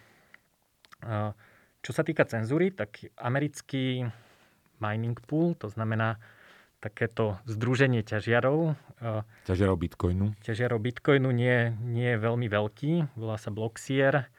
eh, 1.03 1.35
čo 1.83 1.91
sa 1.91 2.07
týka 2.07 2.23
cenzúry, 2.23 2.71
tak 2.71 3.11
americký 3.19 4.07
mining 4.79 5.19
pool, 5.27 5.59
to 5.59 5.67
znamená 5.67 6.23
takéto 6.79 7.43
združenie 7.51 8.07
ťažiarov. 8.07 8.79
Eh, 9.03 9.23
ťažiarov 9.51 9.75
Bitcoinu. 9.75 10.39
Ťažiarov 10.47 10.79
Bitcoinu 10.79 11.35
nie, 11.35 11.75
nie 11.83 12.15
je 12.15 12.19
veľmi 12.23 12.47
veľký, 12.47 13.19
volá 13.19 13.35
sa 13.43 13.51
Bloxier. 13.51 14.31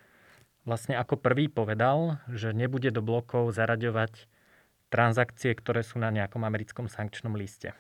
Vlastne 0.70 1.02
ako 1.02 1.18
prvý 1.18 1.50
povedal, 1.50 2.22
že 2.30 2.54
nebude 2.54 2.94
do 2.94 3.02
blokov 3.02 3.58
zaraďovať 3.58 4.30
transakcie, 4.94 5.58
ktoré 5.58 5.82
sú 5.82 5.98
na 5.98 6.14
nejakom 6.14 6.46
americkom 6.46 6.86
sankčnom 6.86 7.34
liste. 7.34 7.74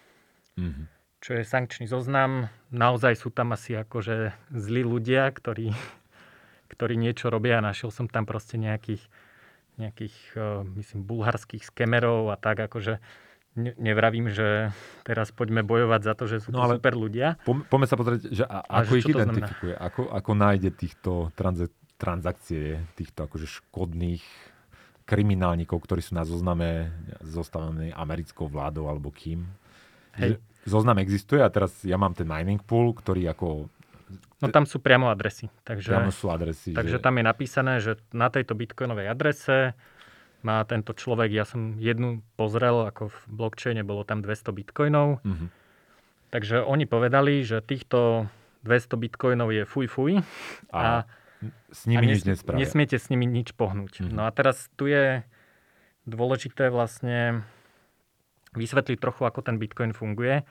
Mm-hmm. 0.57 0.85
Čo 1.21 1.37
je 1.37 1.43
sankčný 1.45 1.85
zoznam. 1.85 2.49
Naozaj 2.73 3.13
sú 3.13 3.29
tam 3.29 3.53
asi 3.53 3.77
akože 3.77 4.33
zlí 4.49 4.81
ľudia, 4.81 5.29
ktorí, 5.29 5.69
ktorí 6.73 6.97
niečo 6.97 7.29
robia. 7.29 7.61
Našiel 7.61 7.93
som 7.93 8.09
tam 8.09 8.25
proste 8.25 8.57
nejakých, 8.57 9.05
nejakých 9.77 10.15
eh, 10.33 10.65
myslím, 10.81 11.05
bulharských 11.05 11.69
skemerov 11.69 12.33
a 12.33 12.41
tak 12.41 12.57
akože 12.57 12.97
nevravím, 13.57 14.29
že 14.29 14.71
teraz 15.03 15.33
poďme 15.33 15.65
bojovať 15.65 16.01
za 16.05 16.13
to, 16.13 16.23
že 16.29 16.37
sú 16.39 16.53
no 16.53 16.63
ale 16.63 16.77
super 16.77 16.95
ľudia. 16.95 17.35
Po, 17.43 17.57
poďme 17.57 17.87
sa 17.89 17.97
pozrieť, 17.97 18.21
že 18.29 18.43
a, 18.45 18.61
ako 18.85 18.93
ich 18.95 19.09
identifikuje, 19.09 19.73
ako, 19.75 20.01
ako 20.13 20.31
nájde 20.37 20.69
týchto 20.71 21.11
tranze, 21.33 21.67
transakcie, 21.99 22.79
týchto 22.95 23.27
akože 23.27 23.45
škodných 23.45 24.23
kriminálnikov, 25.03 25.83
ktorí 25.83 25.99
sú 25.99 26.15
na 26.15 26.23
zozname 26.23 26.93
zostavený 27.19 27.91
americkou 27.91 28.47
vládou 28.47 28.87
alebo 28.87 29.11
kým. 29.11 29.43
Hej. 30.15 30.39
Zoznam 30.63 31.01
existuje 31.01 31.43
a 31.43 31.49
teraz 31.51 31.81
ja 31.83 31.99
mám 31.99 32.15
ten 32.15 32.29
mining 32.29 32.61
pool, 32.63 32.95
ktorý 32.95 33.27
ako... 33.33 33.67
No 34.39 34.47
tam 34.53 34.63
sú 34.63 34.79
priamo 34.79 35.11
adresy. 35.11 35.51
Takže, 35.65 35.91
priamo 35.91 36.13
sú 36.13 36.31
adresy. 36.31 36.71
Takže 36.71 36.97
že... 36.97 37.03
tam 37.03 37.19
je 37.19 37.23
napísané, 37.25 37.73
že 37.83 37.99
na 38.15 38.31
tejto 38.31 38.55
bitcoinovej 38.55 39.09
adrese 39.11 39.73
má 40.39 40.63
tento 40.63 40.95
človek, 40.95 41.35
ja 41.35 41.43
som 41.43 41.75
jednu 41.75 42.23
pozrel, 42.39 42.87
ako 42.87 43.11
v 43.11 43.19
blockchaine 43.27 43.83
bolo 43.83 44.07
tam 44.07 44.23
200 44.23 44.55
bitcoinov. 44.55 45.19
Mm-hmm. 45.25 45.49
Takže 46.29 46.63
oni 46.63 46.85
povedali, 46.85 47.43
že 47.43 47.59
týchto 47.59 48.29
200 48.63 49.03
bitcoinov 49.09 49.49
je 49.51 49.63
fuj 49.65 49.87
fuj 49.89 50.11
a, 50.69 50.79
a 50.79 50.87
s 51.71 51.87
nimi 51.87 52.11
nič 52.11 52.27
nespravia. 52.27 52.61
Nesmiete 52.61 52.99
s 52.99 53.07
nimi 53.07 53.25
nič 53.25 53.55
pohnúť. 53.55 54.03
Mm-hmm. 54.03 54.15
No 54.15 54.27
a 54.27 54.31
teraz 54.31 54.67
tu 54.75 54.91
je 54.91 55.23
dôležité 56.09 56.71
vlastne 56.73 57.43
vysvetliť 58.57 58.97
trochu, 58.97 59.23
ako 59.29 59.45
ten 59.45 59.61
bitcoin 59.61 59.93
funguje. 59.93 60.43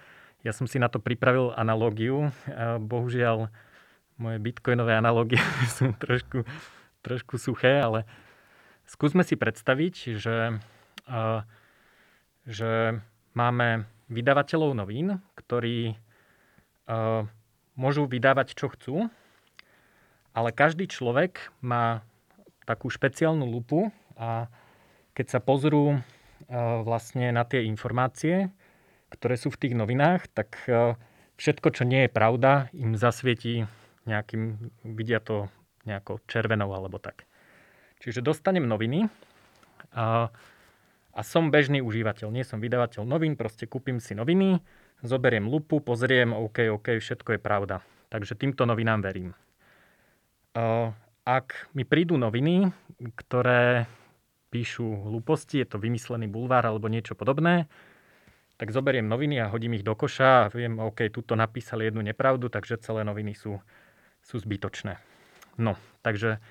Ja 0.46 0.52
som 0.54 0.70
si 0.70 0.78
na 0.78 0.86
to 0.86 1.02
pripravil 1.02 1.50
analógiu. 1.58 2.30
Bohužiaľ, 2.78 3.50
moje 4.16 4.38
bitcoinové 4.38 4.94
analógie 4.94 5.42
sú 5.76 5.92
trošku, 5.98 6.46
trošku 7.02 7.36
suché, 7.36 7.82
ale 7.82 8.06
Skúsme 8.88 9.20
si 9.20 9.36
predstaviť, 9.36 10.16
že, 10.16 10.56
uh, 11.12 11.40
že 12.48 12.96
máme 13.36 13.84
vydavateľov 14.08 14.72
novín, 14.72 15.20
ktorí 15.36 15.92
uh, 15.92 17.28
môžu 17.76 18.08
vydávať, 18.08 18.56
čo 18.56 18.72
chcú, 18.72 19.12
ale 20.38 20.54
každý 20.54 20.86
človek 20.86 21.50
má 21.58 22.06
takú 22.62 22.86
špeciálnu 22.86 23.42
lupu 23.42 23.90
a 24.14 24.46
keď 25.18 25.26
sa 25.34 25.40
pozrú 25.42 25.98
uh, 25.98 25.98
vlastne 26.86 27.34
na 27.34 27.42
tie 27.42 27.66
informácie, 27.66 28.54
ktoré 29.10 29.34
sú 29.34 29.50
v 29.50 29.66
tých 29.66 29.74
novinách, 29.74 30.30
tak 30.30 30.54
uh, 30.70 30.94
všetko, 31.42 31.74
čo 31.74 31.82
nie 31.82 32.06
je 32.06 32.10
pravda, 32.14 32.70
im 32.70 32.94
zasvietí 32.94 33.66
nejakým, 34.06 34.70
vidia 34.94 35.18
to 35.18 35.50
nejakou 35.82 36.22
červenou 36.30 36.70
alebo 36.70 37.02
tak. 37.02 37.26
Čiže 37.98 38.22
dostanem 38.22 38.62
noviny 38.62 39.10
a, 39.90 40.30
a 41.10 41.20
som 41.26 41.50
bežný 41.50 41.82
užívateľ. 41.82 42.30
Nie 42.30 42.46
som 42.46 42.62
vydavateľ 42.62 43.02
novín, 43.02 43.34
proste 43.34 43.66
kúpim 43.66 43.98
si 43.98 44.14
noviny, 44.14 44.62
zoberiem 45.02 45.50
lupu, 45.50 45.82
pozriem, 45.82 46.30
OK, 46.30 46.70
OK, 46.70 47.02
všetko 47.02 47.34
je 47.34 47.40
pravda. 47.42 47.82
Takže 48.06 48.38
týmto 48.38 48.62
novinám 48.70 49.02
verím. 49.02 49.34
Ak 51.28 51.70
mi 51.76 51.84
prídu 51.86 52.16
noviny, 52.16 52.72
ktoré 53.14 53.86
píšu 54.48 55.06
hlúposti, 55.06 55.60
je 55.62 55.68
to 55.68 55.78
vymyslený 55.78 56.26
bulvár 56.26 56.64
alebo 56.64 56.88
niečo 56.88 57.12
podobné, 57.14 57.68
tak 58.58 58.74
zoberiem 58.74 59.06
noviny 59.06 59.38
a 59.38 59.52
hodím 59.52 59.78
ich 59.78 59.86
do 59.86 59.94
koša 59.94 60.48
a 60.48 60.50
viem, 60.50 60.82
OK, 60.82 61.06
tuto 61.14 61.38
napísali 61.38 61.86
jednu 61.86 62.02
nepravdu, 62.02 62.50
takže 62.50 62.82
celé 62.82 63.06
noviny 63.06 63.38
sú, 63.38 63.62
sú 64.24 64.36
zbytočné. 64.42 64.98
No, 65.62 65.78
takže 66.02 66.42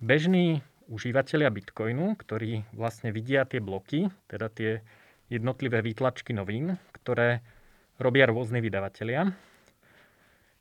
bežní 0.00 0.64
užívateľia 0.88 1.52
Bitcoinu, 1.52 2.16
ktorí 2.16 2.64
vlastne 2.72 3.12
vidia 3.12 3.44
tie 3.44 3.60
bloky, 3.60 4.08
teda 4.32 4.48
tie 4.48 4.80
jednotlivé 5.28 5.84
výtlačky 5.84 6.32
novín, 6.32 6.80
ktoré 7.00 7.44
robia 8.00 8.24
rôzni 8.24 8.64
vydavatelia, 8.64 9.32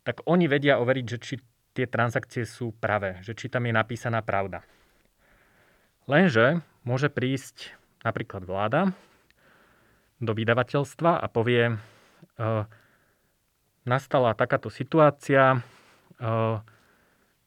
tak 0.03 0.23
oni 0.27 0.51
vedia 0.51 0.79
overiť, 0.83 1.05
že 1.07 1.17
či 1.23 1.33
tie 1.73 1.89
transakcie 1.89 2.45
sú 2.45 2.71
pravé, 2.77 3.19
že 3.25 3.33
či 3.33 3.49
tam 3.49 3.65
je 3.65 3.73
napísaná 3.73 4.21
pravda. 4.21 4.61
Lenže 6.05 6.61
môže 6.85 7.09
prísť 7.09 7.73
napríklad 8.05 8.45
vláda 8.45 8.93
do 10.21 10.31
vydavateľstva 10.31 11.19
a 11.19 11.25
povie, 11.27 11.73
e, 11.73 11.75
nastala 13.83 14.37
takáto 14.37 14.69
situácia, 14.69 15.57
e, 15.57 15.59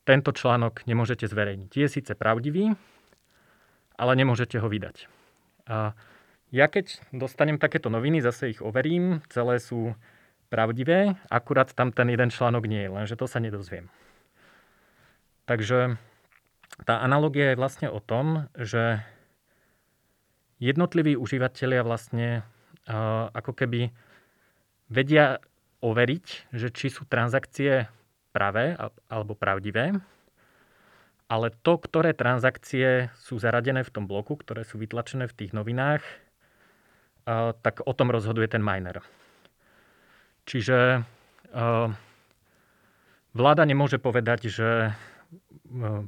tento 0.06 0.30
článok 0.30 0.86
nemôžete 0.86 1.26
zverejniť. 1.26 1.70
Je 1.72 1.88
síce 1.88 2.12
pravdivý, 2.14 2.74
ale 3.96 4.12
nemôžete 4.14 4.60
ho 4.60 4.68
vydať. 4.68 5.10
A 5.66 5.96
ja 6.54 6.66
keď 6.70 7.02
dostanem 7.10 7.58
takéto 7.58 7.90
noviny, 7.90 8.22
zase 8.22 8.54
ich 8.54 8.62
overím, 8.62 9.18
celé 9.28 9.58
sú 9.58 9.98
pravdivé, 10.46 11.18
akurát 11.26 11.74
tam 11.74 11.90
ten 11.90 12.06
jeden 12.06 12.30
článok 12.30 12.70
nie 12.70 12.86
je, 12.86 12.90
lenže 12.92 13.18
to 13.18 13.26
sa 13.26 13.42
nedozviem. 13.42 13.90
Takže 15.46 15.96
tá 16.84 16.94
analogia 17.00 17.54
je 17.54 17.60
vlastne 17.62 17.88
o 17.88 18.02
tom, 18.02 18.50
že 18.58 19.00
jednotliví 20.58 21.14
užívateľia 21.14 21.86
vlastne 21.86 22.42
uh, 22.90 23.30
ako 23.30 23.54
keby 23.54 23.94
vedia 24.90 25.38
overiť, 25.80 26.50
že 26.50 26.68
či 26.74 26.90
sú 26.90 27.06
transakcie 27.06 27.86
pravé 28.34 28.76
alebo 29.08 29.38
pravdivé, 29.38 29.96
ale 31.26 31.50
to, 31.62 31.74
ktoré 31.78 32.14
transakcie 32.14 33.10
sú 33.18 33.40
zaradené 33.40 33.82
v 33.82 33.92
tom 33.92 34.04
bloku, 34.06 34.38
ktoré 34.38 34.62
sú 34.62 34.78
vytlačené 34.78 35.26
v 35.26 35.36
tých 35.36 35.50
novinách, 35.50 36.04
tak 37.64 37.82
o 37.82 37.92
tom 37.96 38.14
rozhoduje 38.14 38.46
ten 38.46 38.62
miner. 38.62 39.02
Čiže 40.46 41.02
vláda 43.34 43.62
nemôže 43.66 43.98
povedať, 43.98 44.52
že 44.52 44.94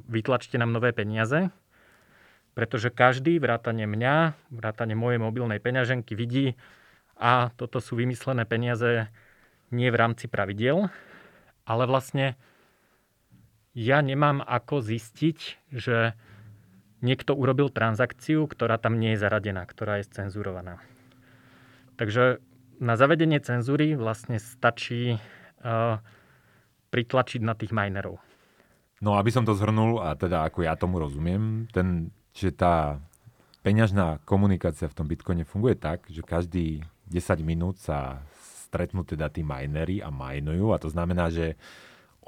vytlačte 0.07 0.57
nám 0.57 0.71
nové 0.71 0.91
peniaze, 0.95 1.51
pretože 2.53 2.91
každý, 2.91 3.39
vrátane 3.39 3.87
mňa, 3.87 4.35
vrátane 4.51 4.95
mojej 4.95 5.19
mobilnej 5.21 5.63
peňaženky 5.63 6.15
vidí, 6.15 6.59
a 7.19 7.51
toto 7.59 7.83
sú 7.83 7.99
vymyslené 7.99 8.47
peniaze 8.47 9.11
nie 9.75 9.91
v 9.91 9.99
rámci 9.99 10.31
pravidiel, 10.31 10.87
ale 11.67 11.83
vlastne 11.83 12.39
ja 13.75 13.99
nemám 13.99 14.39
ako 14.41 14.79
zistiť, 14.79 15.69
že 15.75 16.15
niekto 17.03 17.35
urobil 17.35 17.69
transakciu, 17.69 18.47
ktorá 18.47 18.79
tam 18.79 18.97
nie 18.97 19.13
je 19.13 19.21
zaradená, 19.21 19.67
ktorá 19.67 19.99
je 19.99 20.09
cenzurovaná. 20.09 20.79
Takže 21.99 22.39
na 22.79 22.95
zavedenie 22.95 23.43
cenzúry 23.43 23.99
vlastne 23.99 24.39
stačí 24.39 25.19
uh, 25.19 25.99
pritlačiť 26.89 27.43
na 27.43 27.53
tých 27.53 27.75
minerov. 27.75 28.23
No 28.99 29.15
aby 29.15 29.31
som 29.31 29.47
to 29.47 29.55
zhrnul, 29.55 30.03
a 30.03 30.15
teda 30.19 30.43
ako 30.43 30.67
ja 30.67 30.75
tomu 30.75 30.99
rozumiem, 30.99 31.71
ten, 31.71 32.11
že 32.35 32.51
tá 32.51 32.99
peňažná 33.63 34.19
komunikácia 34.27 34.91
v 34.91 34.97
tom 34.97 35.07
Bitcoine 35.07 35.47
funguje 35.47 35.79
tak, 35.79 36.07
že 36.11 36.19
každý 36.23 36.83
10 37.07 37.39
minút 37.43 37.79
sa 37.79 38.23
stretnú 38.67 39.07
teda 39.07 39.31
tí 39.31 39.41
minery 39.41 40.03
a 40.03 40.11
majnujú 40.11 40.75
a 40.75 40.77
to 40.77 40.91
znamená, 40.91 41.31
že 41.31 41.57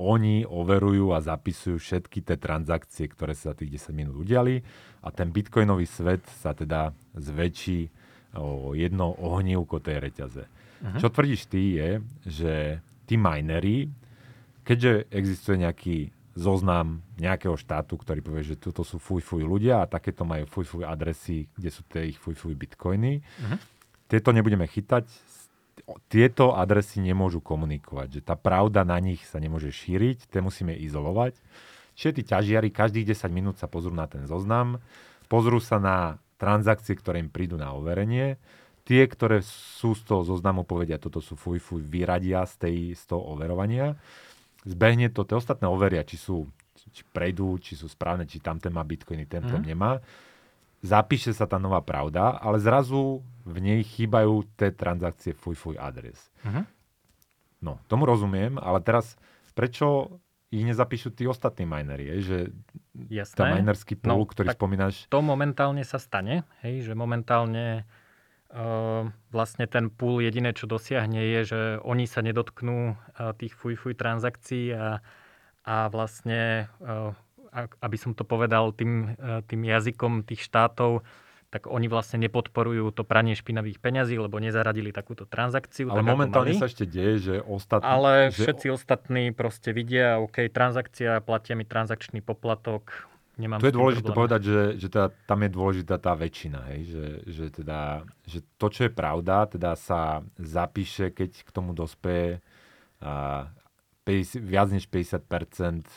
oni 0.02 0.48
overujú 0.48 1.14
a 1.14 1.22
zapisujú 1.22 1.78
všetky 1.78 2.26
tie 2.26 2.40
transakcie, 2.40 3.06
ktoré 3.06 3.38
sa 3.38 3.54
za 3.54 3.62
tých 3.62 3.78
10 3.78 3.94
minút 3.94 4.16
udiali 4.18 4.64
a 5.06 5.14
ten 5.14 5.30
bitcoinový 5.30 5.86
svet 5.86 6.26
sa 6.42 6.58
teda 6.58 6.96
zväčší 7.14 7.92
o 8.40 8.74
jedno 8.74 9.12
ohnívko 9.20 9.84
tej 9.84 10.02
reťaze. 10.02 10.44
Uh-huh. 10.48 10.98
Čo 10.98 11.12
tvrdíš 11.12 11.52
ty 11.52 11.78
je, 11.78 11.90
že 12.26 12.54
tí 13.06 13.20
minery, 13.20 13.92
keďže 14.64 15.12
existuje 15.12 15.62
nejaký 15.62 15.98
zoznam 16.34 17.04
nejakého 17.20 17.60
štátu, 17.60 18.00
ktorý 18.00 18.24
povie, 18.24 18.44
že 18.44 18.56
toto 18.56 18.88
sú 18.88 18.98
fuj 18.98 19.20
fuj 19.20 19.44
ľudia 19.44 19.84
a 19.84 19.90
takéto 19.90 20.24
majú 20.24 20.48
fuj 20.48 20.66
fuj 20.68 20.84
adresy, 20.88 21.52
kde 21.60 21.70
sú 21.70 21.84
tie 21.88 22.12
ich 22.12 22.18
fuj 22.18 22.40
fuj 22.40 22.56
bitcoiny, 22.56 23.20
uh-huh. 23.20 23.58
tieto 24.08 24.32
nebudeme 24.32 24.64
chytať, 24.64 25.12
tieto 26.08 26.56
adresy 26.56 27.04
nemôžu 27.04 27.44
komunikovať, 27.44 28.08
že 28.20 28.22
tá 28.24 28.40
pravda 28.40 28.88
na 28.88 29.00
nich 29.02 29.24
sa 29.28 29.42
nemôže 29.42 29.72
šíriť, 29.74 30.32
tie 30.32 30.40
musíme 30.40 30.72
izolovať. 30.78 31.36
Čiže 31.96 32.22
tí 32.22 32.24
ťažiari 32.24 32.72
každých 32.72 33.12
10 33.12 33.28
minút 33.30 33.56
sa 33.60 33.68
pozrú 33.68 33.92
na 33.92 34.08
ten 34.08 34.24
zoznam, 34.24 34.80
pozrú 35.28 35.60
sa 35.60 35.78
na 35.78 36.22
transakcie, 36.40 36.96
ktoré 36.96 37.22
im 37.22 37.30
prídu 37.30 37.60
na 37.60 37.76
overenie, 37.76 38.40
tie, 38.88 39.06
ktoré 39.06 39.46
sú 39.46 39.94
z 39.94 40.02
toho 40.08 40.26
zoznamu, 40.26 40.66
povedia, 40.66 40.98
toto 40.98 41.22
sú 41.22 41.38
fuj, 41.38 41.62
fuj, 41.62 41.86
vyradia 41.86 42.42
z, 42.50 42.54
tej, 42.58 42.78
z 42.98 43.04
toho 43.06 43.22
overovania. 43.38 44.00
Zbehne 44.64 45.10
to, 45.10 45.26
tie 45.26 45.38
ostatné 45.38 45.66
overia, 45.66 46.06
či 46.06 46.22
sú, 46.22 46.46
či 46.94 47.02
prejdú, 47.10 47.58
či 47.58 47.74
sú 47.74 47.90
správne, 47.90 48.30
či 48.30 48.38
tamten 48.38 48.74
má 48.74 48.86
bitcoiny, 48.86 49.26
ten 49.26 49.42
mm. 49.42 49.66
nemá 49.66 50.02
zapíše 50.82 51.32
sa 51.32 51.46
tá 51.46 51.62
nová 51.62 51.80
pravda, 51.80 52.42
ale 52.42 52.58
zrazu 52.58 53.22
v 53.46 53.58
nej 53.62 53.80
chýbajú 53.86 54.46
tie 54.58 54.74
transakcie 54.74 55.38
fuj 55.38 55.54
fuj 55.54 55.76
adres. 55.78 56.30
Uh-huh. 56.42 56.66
No, 57.62 57.78
tomu 57.86 58.10
rozumiem, 58.10 58.58
ale 58.58 58.82
teraz 58.82 59.14
prečo 59.54 60.18
ich 60.52 60.66
nezapíšu 60.68 61.16
tí 61.16 61.30
ostatní 61.30 61.64
minery, 61.64 62.12
je, 62.12 62.18
že 62.20 62.38
Jasné. 63.08 63.38
tá 63.38 63.46
minerský 63.56 63.96
pool, 63.96 64.26
no, 64.26 64.28
ktorý 64.28 64.52
spomínaš... 64.52 65.08
To 65.08 65.24
momentálne 65.24 65.80
sa 65.88 65.96
stane, 65.96 66.44
hej, 66.66 66.92
že 66.92 66.94
momentálne 66.98 67.88
vlastne 69.32 69.64
ten 69.64 69.88
pool 69.88 70.20
jediné, 70.20 70.52
čo 70.52 70.68
dosiahne, 70.68 71.24
je, 71.24 71.42
že 71.48 71.62
oni 71.88 72.04
sa 72.04 72.20
nedotknú 72.20 72.94
uh, 72.94 73.32
tých 73.40 73.56
fuj 73.56 73.80
fuj 73.80 73.96
transakcií 73.96 74.76
a, 74.76 75.00
a 75.64 75.76
vlastne 75.88 76.68
uh, 76.84 77.16
aby 77.58 77.98
som 78.00 78.16
to 78.16 78.24
povedal 78.24 78.72
tým, 78.72 79.14
e, 79.20 79.44
tým 79.44 79.62
jazykom 79.68 80.24
tých 80.24 80.48
štátov, 80.48 81.04
tak 81.52 81.68
oni 81.68 81.92
vlastne 81.92 82.24
nepodporujú 82.24 82.96
to 82.96 83.04
pranie 83.04 83.36
špinavých 83.36 83.84
peňazí, 83.84 84.16
lebo 84.16 84.40
nezaradili 84.40 84.96
takúto 84.96 85.28
transakciu. 85.28 85.92
Ale 85.92 86.00
tak 86.00 86.08
momentálne 86.08 86.56
sa 86.56 86.72
ešte 86.72 86.88
deje, 86.88 87.16
že 87.20 87.36
ostatní... 87.44 87.92
Ale 87.92 88.32
že... 88.32 88.48
všetci 88.48 88.68
ostatní 88.72 89.36
proste 89.36 89.76
vidia, 89.76 90.24
OK, 90.24 90.48
transakcia, 90.48 91.20
platia 91.20 91.60
mi 91.60 91.68
transakčný 91.68 92.24
poplatok, 92.24 93.12
nemám 93.38 93.60
Tu 93.60 93.70
je 93.70 93.78
dôležité 93.78 94.10
problém. 94.10 94.20
povedať, 94.20 94.42
že, 94.44 94.62
že 94.82 94.88
teda, 94.92 95.08
tam 95.28 95.40
je 95.44 95.50
dôležitá 95.52 95.96
tá 96.02 96.14
väčšina, 96.16 96.60
hej? 96.74 96.82
Že, 96.90 97.06
že, 97.30 97.46
teda, 97.62 97.80
že 98.28 98.40
to, 98.56 98.68
čo 98.68 98.82
je 98.88 98.92
pravda, 98.92 99.48
teda 99.48 99.76
sa 99.80 100.26
zapíše, 100.40 101.12
keď 101.16 101.46
k 101.46 101.50
tomu 101.52 101.72
dospeje 101.72 102.44
uh, 103.04 103.48
50, 104.04 104.42
viac 104.42 104.68
než 104.74 104.90
50% 104.90 105.88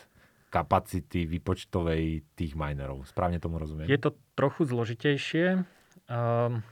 kapacity 0.55 1.27
výpočtovej 1.27 2.23
tých 2.39 2.55
minerov. 2.55 3.03
Správne 3.11 3.43
tomu 3.43 3.59
rozumiem? 3.59 3.91
Je 3.91 3.99
to 3.99 4.15
trochu 4.39 4.71
zložitejšie. 4.71 5.67
Uh, 6.07 6.63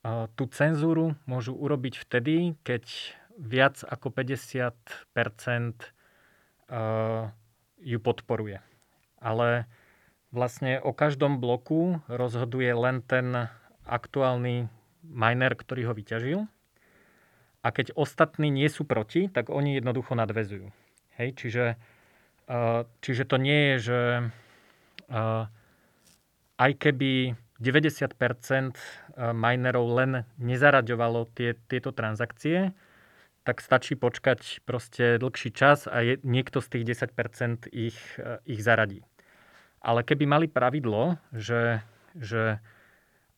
uh, 0.00 0.24
tú 0.32 0.48
cenzúru 0.48 1.12
môžu 1.28 1.52
urobiť 1.52 2.00
vtedy, 2.00 2.56
keď 2.64 3.12
viac 3.36 3.84
ako 3.84 4.08
50 4.08 4.72
uh, 6.72 7.28
ju 7.80 7.98
podporuje. 8.00 8.60
Ale 9.20 9.68
vlastne 10.34 10.78
o 10.82 10.92
každom 10.92 11.40
bloku 11.40 12.00
rozhoduje 12.10 12.70
len 12.72 13.00
ten 13.04 13.48
aktuálny 13.86 14.68
miner, 15.06 15.52
ktorý 15.54 15.90
ho 15.90 15.94
vyťažil. 15.94 16.40
A 17.62 17.68
keď 17.74 17.94
ostatní 17.98 18.50
nie 18.50 18.70
sú 18.70 18.86
proti, 18.86 19.26
tak 19.26 19.50
oni 19.50 19.78
jednoducho 19.78 20.14
nadvezujú. 20.14 20.70
Hej, 21.18 21.34
čiže, 21.34 21.64
uh, 22.46 22.86
čiže 23.02 23.24
to 23.26 23.36
nie 23.40 23.74
je, 23.74 23.76
že 23.90 24.00
uh, 25.10 25.50
aj 26.56 26.72
keby 26.78 27.34
90% 27.56 28.76
minerov 29.32 29.86
len 29.96 30.28
nezaraďovalo 30.36 31.24
tie, 31.32 31.56
tieto 31.72 31.88
transakcie, 31.88 32.76
tak 33.46 33.62
stačí 33.62 33.94
počkať 33.94 34.66
proste 34.66 35.22
dlhší 35.22 35.54
čas 35.54 35.86
a 35.86 36.02
je, 36.02 36.18
niekto 36.26 36.58
z 36.58 36.68
tých 36.74 36.98
10% 36.98 37.70
ich, 37.70 37.98
ich 38.42 38.60
zaradí. 38.60 39.06
Ale 39.78 40.02
keby 40.02 40.26
mali 40.26 40.46
pravidlo, 40.50 41.22
že, 41.30 41.78
že 42.18 42.58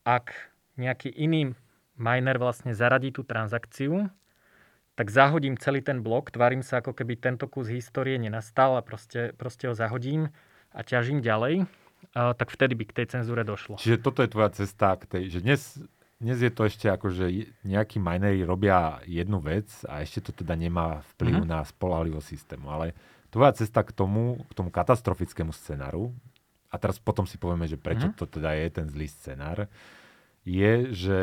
ak 0.08 0.32
nejaký 0.80 1.12
iný 1.12 1.52
miner 2.00 2.40
vlastne 2.40 2.72
zaradí 2.72 3.12
tú 3.12 3.20
transakciu, 3.20 4.08
tak 4.96 5.12
zahodím 5.12 5.60
celý 5.60 5.84
ten 5.84 6.00
blok, 6.00 6.32
tvárim 6.32 6.64
sa, 6.64 6.80
ako 6.80 6.96
keby 6.96 7.20
tento 7.20 7.46
kus 7.46 7.68
histórie 7.68 8.16
nenastal 8.16 8.80
a 8.80 8.82
proste, 8.82 9.36
proste 9.36 9.68
ho 9.68 9.74
zahodím 9.76 10.32
a 10.74 10.80
ťažím 10.82 11.20
ďalej, 11.22 11.68
a, 12.16 12.34
tak 12.34 12.50
vtedy 12.50 12.74
by 12.74 12.84
k 12.88 12.96
tej 13.02 13.06
cenzúre 13.20 13.44
došlo. 13.46 13.78
Čiže 13.78 14.02
toto 14.02 14.24
je 14.24 14.32
tvoja 14.32 14.50
cesta 14.50 14.98
k 14.98 15.04
tej, 15.06 15.38
že 15.38 15.38
dnes, 15.44 15.60
dnes 16.18 16.38
je 16.42 16.50
to 16.50 16.66
ešte 16.66 16.90
ako, 16.90 17.14
že 17.14 17.54
nejakí 17.62 18.02
minery 18.02 18.42
robia 18.42 18.98
jednu 19.06 19.38
vec 19.38 19.70
a 19.86 20.02
ešte 20.02 20.30
to 20.30 20.42
teda 20.42 20.58
nemá 20.58 21.06
vplyv 21.14 21.42
mm-hmm. 21.42 21.52
na 21.54 21.62
spolahlivosť 21.62 22.26
systému, 22.26 22.66
ale 22.68 22.92
tvoja 23.30 23.54
cesta 23.54 23.86
k 23.86 23.94
tomu, 23.94 24.42
k 24.50 24.52
tomu 24.58 24.74
katastrofickému 24.74 25.54
scenáru, 25.54 26.10
a 26.68 26.76
teraz 26.76 27.00
potom 27.00 27.24
si 27.24 27.40
povieme, 27.40 27.64
že 27.64 27.80
prečo 27.80 28.12
mm-hmm. 28.12 28.20
to 28.20 28.24
teda 28.28 28.52
je 28.52 28.66
ten 28.68 28.86
zlý 28.90 29.08
scenár, 29.08 29.70
je, 30.44 30.92
že, 30.92 31.22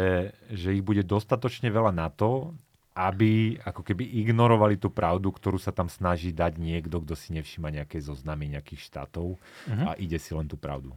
že 0.49 0.73
ich 0.73 0.81
bude 0.85 1.05
dostatočne 1.05 1.69
veľa 1.69 1.93
na 1.93 2.09
to, 2.09 2.55
aby 2.95 3.59
ako 3.67 3.83
keby 3.83 4.07
ignorovali 4.23 4.79
tú 4.79 4.87
pravdu, 4.87 5.27
ktorú 5.27 5.59
sa 5.59 5.75
tam 5.75 5.91
snaží 5.91 6.31
dať 6.31 6.55
niekto, 6.55 7.03
kto 7.03 7.13
si 7.19 7.35
nevšíma 7.35 7.67
nejaké 7.67 7.99
zoznamy 7.99 8.47
nejakých 8.55 8.87
štátov 8.87 9.35
uh-huh. 9.35 9.85
a 9.91 9.99
ide 9.99 10.15
si 10.15 10.31
len 10.31 10.47
tú 10.47 10.55
pravdu. 10.55 10.95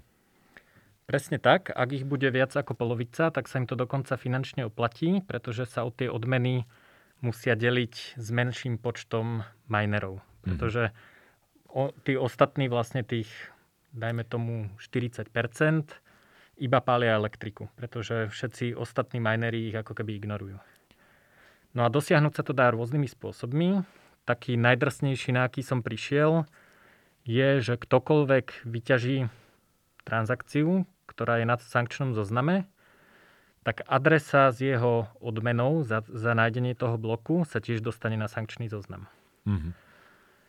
Presne 1.09 1.41
tak. 1.41 1.73
Ak 1.73 1.89
ich 1.97 2.05
bude 2.05 2.29
viac 2.29 2.53
ako 2.53 2.77
polovica, 2.77 3.33
tak 3.33 3.49
sa 3.49 3.57
im 3.57 3.65
to 3.65 3.81
dokonca 3.81 4.21
finančne 4.21 4.69
oplatí, 4.69 5.25
pretože 5.25 5.65
sa 5.65 5.89
o 5.89 5.91
tie 5.91 6.13
odmeny 6.13 6.69
musia 7.25 7.57
deliť 7.57 8.21
s 8.21 8.29
menším 8.29 8.77
počtom 8.77 9.41
minerov. 9.73 10.21
Mhm. 10.21 10.45
Pretože 10.45 10.93
o, 11.73 11.97
tí 12.05 12.13
ostatní 12.13 12.69
vlastne 12.69 13.09
tých, 13.09 13.33
dajme 13.97 14.21
tomu 14.29 14.69
40%, 14.77 15.33
iba 16.59 16.79
pália 16.85 17.17
elektriku, 17.17 17.73
pretože 17.73 18.29
všetci 18.29 18.77
ostatní 18.77 19.17
minery 19.17 19.73
ich 19.73 19.77
ako 19.81 19.97
keby 19.97 20.21
ignorujú. 20.21 20.61
No 21.73 21.87
a 21.87 21.89
dosiahnuť 21.89 22.35
sa 22.37 22.45
to 22.45 22.53
dá 22.53 22.69
rôznymi 22.69 23.09
spôsobmi. 23.09 23.81
Taký 24.29 24.61
najdrsnejší, 24.61 25.33
na 25.33 25.49
aký 25.49 25.65
som 25.65 25.81
prišiel, 25.81 26.45
je, 27.25 27.65
že 27.65 27.81
ktokoľvek 27.81 28.69
vyťaží 28.69 29.31
transakciu, 30.05 30.85
ktorá 31.09 31.41
je 31.41 31.47
na 31.49 31.57
sankčnom 31.57 32.13
zozname, 32.13 32.69
tak 33.65 33.83
adresa 33.89 34.53
s 34.53 34.61
jeho 34.61 35.09
odmenou 35.19 35.83
za, 35.83 36.05
za 36.07 36.33
nájdenie 36.37 36.77
toho 36.77 37.01
bloku 37.01 37.43
sa 37.49 37.59
tiež 37.59 37.81
dostane 37.81 38.17
na 38.17 38.29
sankčný 38.29 38.69
zoznam. 38.69 39.09
Mm-hmm. 39.45 39.73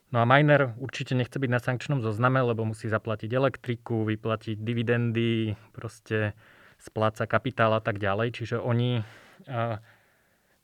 No 0.09 0.17
a 0.21 0.25
miner 0.25 0.73
určite 0.81 1.13
nechce 1.13 1.37
byť 1.37 1.51
na 1.53 1.61
sankčnom 1.61 2.01
zozname, 2.01 2.41
lebo 2.41 2.65
musí 2.65 2.89
zaplatiť 2.89 3.29
elektriku, 3.29 4.09
vyplatiť 4.09 4.57
dividendy, 4.57 5.53
proste 5.69 6.33
spláca 6.81 7.29
kapitál 7.29 7.77
a 7.77 7.81
tak 7.83 8.01
ďalej. 8.01 8.33
Čiže 8.33 8.57
oni 8.57 9.05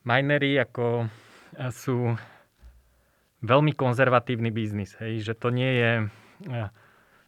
minery 0.02 0.50
ako 0.58 1.06
sú 1.70 2.18
veľmi 3.46 3.72
konzervatívny 3.78 4.50
biznis. 4.50 4.98
Hej? 4.98 5.30
Že 5.30 5.34
to 5.38 5.48
nie 5.54 5.72
je... 5.78 5.92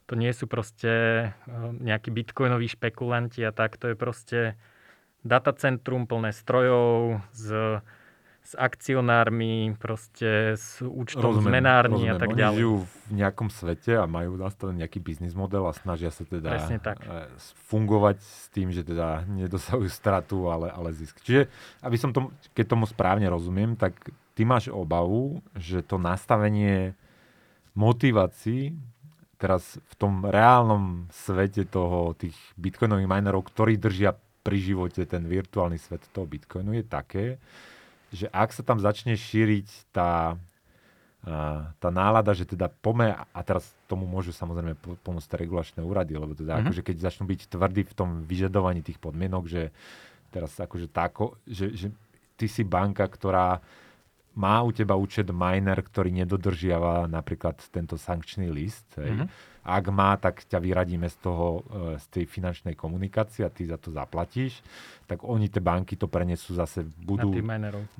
To 0.08 0.16
nie 0.16 0.32
sú 0.32 0.48
proste 0.48 0.90
nejakí 1.84 2.08
bitcoinoví 2.08 2.64
špekulanti 2.64 3.44
a 3.44 3.52
tak. 3.52 3.76
To 3.76 3.92
je 3.92 3.96
proste 3.96 4.56
datacentrum 5.20 6.08
plné 6.08 6.32
strojov 6.32 7.20
s, 7.36 7.46
s 8.40 8.52
akcionármi, 8.56 9.76
proste 9.76 10.56
s 10.56 10.80
účtom 10.80 11.36
rozumiem, 11.36 11.60
zmenárni 11.60 12.08
rozumiem. 12.08 12.16
a 12.16 12.20
tak 12.24 12.28
Oni 12.32 12.40
ďalej. 12.40 12.56
žijú 12.56 12.74
v 12.80 13.10
nejakom 13.12 13.48
svete 13.52 13.92
a 14.00 14.04
majú 14.08 14.40
nastavený 14.40 14.88
nejaký 14.88 14.98
biznis 15.04 15.36
model 15.36 15.68
a 15.68 15.76
snažia 15.76 16.08
sa 16.08 16.24
teda 16.24 16.56
tak. 16.80 17.04
E, 17.04 17.28
fungovať 17.68 18.16
s 18.24 18.48
tým, 18.48 18.72
že 18.72 18.88
teda 18.88 19.28
nedosahujú 19.28 19.92
stratu, 19.92 20.48
ale, 20.48 20.72
ale 20.72 20.96
zisk. 20.96 21.20
Čiže, 21.20 21.52
aby 21.84 21.96
som 22.00 22.16
tomu, 22.16 22.32
keď 22.56 22.64
tomu 22.64 22.88
správne 22.88 23.28
rozumiem, 23.28 23.76
tak 23.76 23.92
ty 24.32 24.48
máš 24.48 24.72
obavu, 24.72 25.44
že 25.52 25.84
to 25.84 26.00
nastavenie 26.00 26.96
motivácií 27.76 28.72
teraz 29.38 29.78
v 29.78 29.94
tom 29.94 30.26
reálnom 30.26 31.06
svete 31.14 31.62
toho, 31.64 32.12
tých 32.18 32.34
bitcoinových 32.58 33.06
minerov, 33.06 33.46
ktorí 33.46 33.78
držia 33.78 34.12
pri 34.42 34.58
živote 34.58 35.06
ten 35.06 35.22
virtuálny 35.24 35.78
svet 35.78 36.02
toho 36.10 36.26
bitcoinu, 36.26 36.74
je 36.74 36.84
také, 36.84 37.26
že 38.10 38.26
ak 38.34 38.50
sa 38.50 38.66
tam 38.66 38.82
začne 38.82 39.14
šíriť 39.14 39.94
tá, 39.94 40.34
tá 41.78 41.88
nálada, 41.92 42.34
že 42.34 42.48
teda 42.48 42.66
pome, 42.66 43.14
a 43.14 43.40
teraz 43.46 43.70
tomu 43.86 44.08
môžu 44.08 44.34
samozrejme 44.34 44.74
pomôcť 45.04 45.30
regulačné 45.38 45.80
úrady, 45.84 46.18
lebo 46.18 46.32
teda 46.34 46.58
mm-hmm. 46.58 46.68
akože 46.72 46.82
keď 46.82 46.96
začnú 46.98 47.24
byť 47.28 47.40
tvrdí 47.52 47.82
v 47.86 47.94
tom 47.94 48.10
vyžadovaní 48.24 48.80
tých 48.82 48.98
podmienok, 48.98 49.44
že 49.46 49.62
teraz 50.34 50.56
akože 50.56 50.88
tako, 50.90 51.36
že, 51.44 51.72
že 51.76 51.86
ty 52.34 52.46
si 52.48 52.64
banka, 52.64 53.04
ktorá 53.04 53.60
má 54.38 54.62
u 54.62 54.70
teba 54.70 54.94
účet 54.94 55.26
miner, 55.34 55.82
ktorý 55.82 56.14
nedodržiava 56.14 57.10
napríklad 57.10 57.58
tento 57.74 57.98
sankčný 57.98 58.46
list, 58.48 58.86
hej, 58.94 59.18
mm-hmm 59.18 59.58
ak 59.68 59.84
má, 59.92 60.16
tak 60.16 60.48
ťa 60.48 60.58
vyradíme 60.64 61.04
z 61.12 61.16
toho, 61.20 61.60
e, 61.68 62.00
z 62.00 62.06
tej 62.08 62.24
finančnej 62.24 62.72
komunikácie 62.72 63.44
a 63.44 63.52
ty 63.52 63.68
za 63.68 63.76
to 63.76 63.92
zaplatíš, 63.92 64.64
tak 65.04 65.20
oni, 65.20 65.52
tie 65.52 65.60
banky 65.60 66.00
to 66.00 66.08
prenesú 66.08 66.56
zase, 66.56 66.88
budú, 67.04 67.28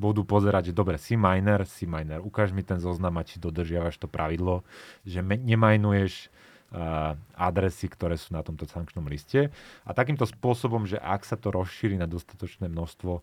budú 0.01 0.25
pozerať, 0.25 0.73
že 0.73 0.75
dobre, 0.75 0.97
si 0.97 1.21
miner, 1.21 1.69
si 1.69 1.85
miner, 1.85 2.25
ukáž 2.25 2.57
mi 2.57 2.65
ten 2.65 2.81
zoznam 2.81 3.21
a 3.21 3.23
či 3.23 3.37
dodržiavaš 3.37 4.01
to 4.01 4.09
pravidlo, 4.09 4.65
že 5.05 5.21
me, 5.21 5.37
nemajnuješ 5.37 6.33
uh, 6.73 7.17
adresy, 7.37 7.89
ktoré 7.89 8.17
sú 8.17 8.33
na 8.33 8.41
tomto 8.41 8.65
sankčnom 8.65 9.05
liste. 9.09 9.53
A 9.85 9.91
takýmto 9.93 10.25
spôsobom, 10.29 10.85
že 10.85 11.01
ak 11.01 11.25
sa 11.25 11.37
to 11.37 11.53
rozšíri 11.53 11.97
na 11.97 12.09
dostatočné 12.09 12.69
množstvo 12.69 13.13
uh, 13.21 13.23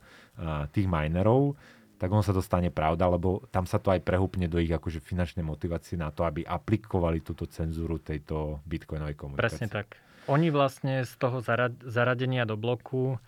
tých 0.74 0.90
minerov, 0.90 1.58
tak 1.96 2.12
on 2.12 2.22
sa 2.22 2.36
dostane 2.36 2.70
pravda, 2.70 3.08
lebo 3.08 3.48
tam 3.50 3.64
sa 3.64 3.80
to 3.80 3.92
aj 3.92 4.04
prehúpne 4.04 4.52
do 4.52 4.60
ich 4.60 4.70
akože 4.70 5.00
finančnej 5.00 5.44
motivácie 5.48 5.96
na 5.96 6.12
to, 6.12 6.28
aby 6.28 6.44
aplikovali 6.44 7.24
túto 7.24 7.48
cenzúru 7.48 7.98
tejto 7.98 8.60
bitcoinovej 8.68 9.16
komunikácie. 9.16 9.66
Presne 9.66 9.68
tak. 9.72 9.98
Oni 10.28 10.50
vlastne 10.50 11.06
z 11.06 11.14
toho 11.22 11.40
zaradenia 11.86 12.50
do 12.50 12.58
bloku 12.58 13.22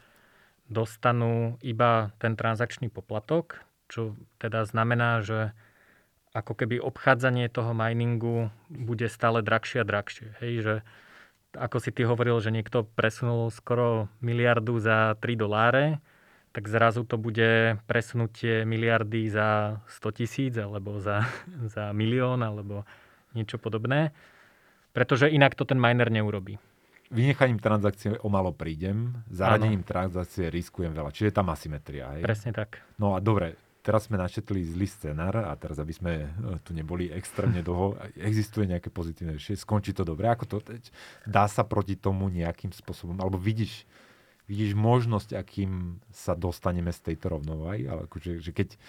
dostanú 0.67 1.55
iba 1.63 2.11
ten 2.19 2.35
transakčný 2.35 2.91
poplatok, 2.91 3.63
čo 3.87 4.19
teda 4.41 4.67
znamená, 4.67 5.23
že 5.23 5.55
ako 6.35 6.53
keby 6.53 6.83
obchádzanie 6.83 7.47
toho 7.47 7.71
miningu 7.71 8.51
bude 8.67 9.07
stále 9.07 9.39
drahšie 9.39 9.81
a 9.81 9.87
drahšie. 9.87 10.35
Hej, 10.43 10.53
že 10.59 10.75
ako 11.55 11.77
si 11.81 11.89
ty 11.95 12.03
hovoril, 12.03 12.37
že 12.43 12.53
niekto 12.53 12.83
presunul 12.83 13.49
skoro 13.49 14.11
miliardu 14.19 14.77
za 14.77 15.15
3 15.17 15.39
doláre, 15.39 16.03
tak 16.57 16.73
zrazu 16.73 17.05
to 17.05 17.21
bude 17.21 17.77
presnutie 17.85 18.65
miliardy 18.65 19.29
za 19.29 19.77
100 20.01 20.17
tisíc 20.17 20.57
alebo 20.57 20.97
za, 20.97 21.21
za 21.77 21.93
milión 21.93 22.41
alebo 22.41 22.81
niečo 23.37 23.61
podobné. 23.61 24.09
Pretože 24.89 25.29
inak 25.29 25.53
to 25.53 25.69
ten 25.69 25.77
miner 25.77 26.09
neurobí. 26.09 26.57
Vynechaním 27.13 27.61
transakcie 27.61 28.17
o 28.17 28.27
malo 28.33 28.57
prídem, 28.57 29.21
zaradením 29.29 29.85
ano. 29.85 29.89
transakcie 29.93 30.49
riskujem 30.49 30.97
veľa. 30.97 31.13
Čiže 31.13 31.29
je 31.29 31.35
tam 31.37 31.53
asymetria. 31.53 32.17
Hej? 32.17 32.25
Presne 32.25 32.51
tak. 32.57 32.81
No 32.97 33.13
a 33.13 33.21
dobre, 33.21 33.53
teraz 33.85 34.09
sme 34.09 34.17
našetli 34.17 34.65
zlý 34.65 34.89
scenár 34.89 35.37
a 35.37 35.53
teraz, 35.53 35.77
aby 35.77 35.93
sme 35.93 36.25
e, 36.25 36.27
tu 36.65 36.73
neboli 36.73 37.13
extrémne 37.13 37.61
dlho, 37.69 38.01
existuje 38.17 38.65
nejaké 38.65 38.89
pozitívne 38.89 39.37
riešenie, 39.37 39.61
skončí 39.61 39.93
to 39.93 40.01
dobre. 40.01 40.25
Ako 40.25 40.49
to? 40.49 40.57
Dá 41.21 41.45
sa 41.45 41.61
proti 41.61 41.93
tomu 42.01 42.33
nejakým 42.33 42.73
spôsobom, 42.73 43.21
alebo 43.21 43.37
vidíš 43.37 43.85
vidíš 44.47 44.73
možnosť, 44.73 45.35
akým 45.35 45.99
sa 46.09 46.33
dostaneme 46.33 46.95
z 46.95 47.13
tejto 47.13 47.35
rovnováhy, 47.35 47.85
ale 47.85 48.07
akože, 48.07 48.39
že 48.39 48.51
keď, 48.55 48.79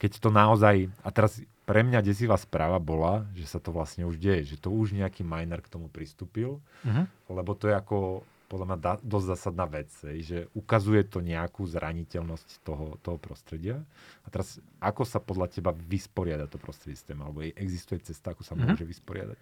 keď 0.00 0.12
to 0.16 0.28
naozaj, 0.32 0.74
a 1.04 1.08
teraz 1.12 1.44
pre 1.68 1.84
mňa 1.84 2.00
desivá 2.04 2.36
správa 2.40 2.80
bola, 2.80 3.28
že 3.36 3.48
sa 3.48 3.60
to 3.60 3.72
vlastne 3.72 4.08
už 4.08 4.16
deje, 4.20 4.56
že 4.56 4.60
to 4.60 4.72
už 4.72 4.96
nejaký 4.96 5.24
miner 5.24 5.60
k 5.60 5.72
tomu 5.72 5.92
pristúpil, 5.92 6.60
uh-huh. 6.84 7.04
lebo 7.28 7.52
to 7.56 7.68
je 7.68 7.76
ako 7.76 8.24
podľa 8.44 8.66
mňa 8.70 8.78
da, 8.78 8.92
dosť 9.00 9.26
zásadná 9.34 9.66
vec, 9.66 9.90
že 10.20 10.46
ukazuje 10.52 11.02
to 11.08 11.24
nejakú 11.24 11.64
zraniteľnosť 11.64 12.48
toho, 12.62 13.00
toho 13.00 13.16
prostredia. 13.16 13.82
A 14.22 14.28
teraz, 14.28 14.60
ako 14.78 15.02
sa 15.08 15.18
podľa 15.18 15.48
teba 15.48 15.72
vysporiada 15.72 16.46
to 16.46 16.60
prostredie 16.60 16.94
s 16.94 17.08
tým, 17.08 17.24
alebo 17.24 17.40
existuje 17.40 18.04
cesta, 18.04 18.36
ako 18.36 18.44
sa 18.44 18.52
uh-huh. 18.54 18.76
môže 18.76 18.84
vysporiadať? 18.84 19.36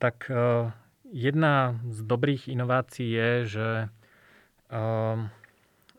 Tak 0.00 0.32
uh, 0.32 0.72
jedna 1.12 1.76
z 1.84 1.98
dobrých 2.00 2.48
inovácií 2.48 3.12
je, 3.12 3.30
že 3.46 3.66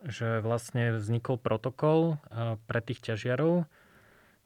že 0.02 0.42
vlastne 0.42 0.98
vznikol 0.98 1.38
protokol 1.38 2.18
eh, 2.30 2.58
pre 2.66 2.80
tých 2.82 3.12
ťažiarov, 3.12 3.66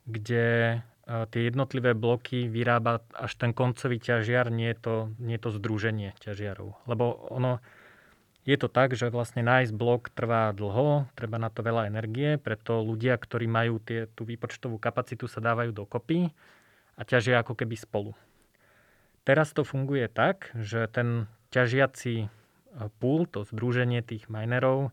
kde 0.05 0.47
eh, 0.81 1.25
tie 1.33 1.41
jednotlivé 1.49 1.97
bloky 1.97 2.47
vyrába 2.47 3.01
až 3.17 3.33
ten 3.41 3.57
koncový 3.57 3.97
ťažiar, 3.97 4.53
nie 4.53 4.73
je 4.77 4.79
to, 4.79 4.95
nie 5.17 5.41
je 5.41 5.43
to 5.49 5.51
združenie 5.57 6.13
ťažiarov. 6.21 6.77
Lebo 6.85 7.29
ono, 7.33 7.65
je 8.45 8.57
to 8.61 8.69
tak, 8.69 8.95
že 8.95 9.11
vlastne 9.11 9.43
nájsť 9.43 9.73
blok 9.75 10.13
trvá 10.13 10.53
dlho, 10.53 11.09
treba 11.17 11.41
na 11.41 11.49
to 11.49 11.65
veľa 11.65 11.89
energie, 11.89 12.37
preto 12.39 12.85
ľudia, 12.85 13.17
ktorí 13.17 13.49
majú 13.49 13.81
tie, 13.81 14.07
tú 14.13 14.29
výpočtovú 14.29 14.77
kapacitu, 14.77 15.27
sa 15.27 15.41
dávajú 15.43 15.73
dokopy 15.73 16.31
a 16.97 17.03
ťažia 17.03 17.41
ako 17.43 17.59
keby 17.59 17.75
spolu. 17.75 18.13
Teraz 19.27 19.51
to 19.51 19.67
funguje 19.67 20.07
tak, 20.07 20.55
že 20.55 20.87
ten 20.87 21.27
ťažiaci 21.51 22.31
pool, 23.01 23.25
to 23.25 23.49
združenie 23.49 24.05
tých 24.05 24.29
minerov, 24.29 24.93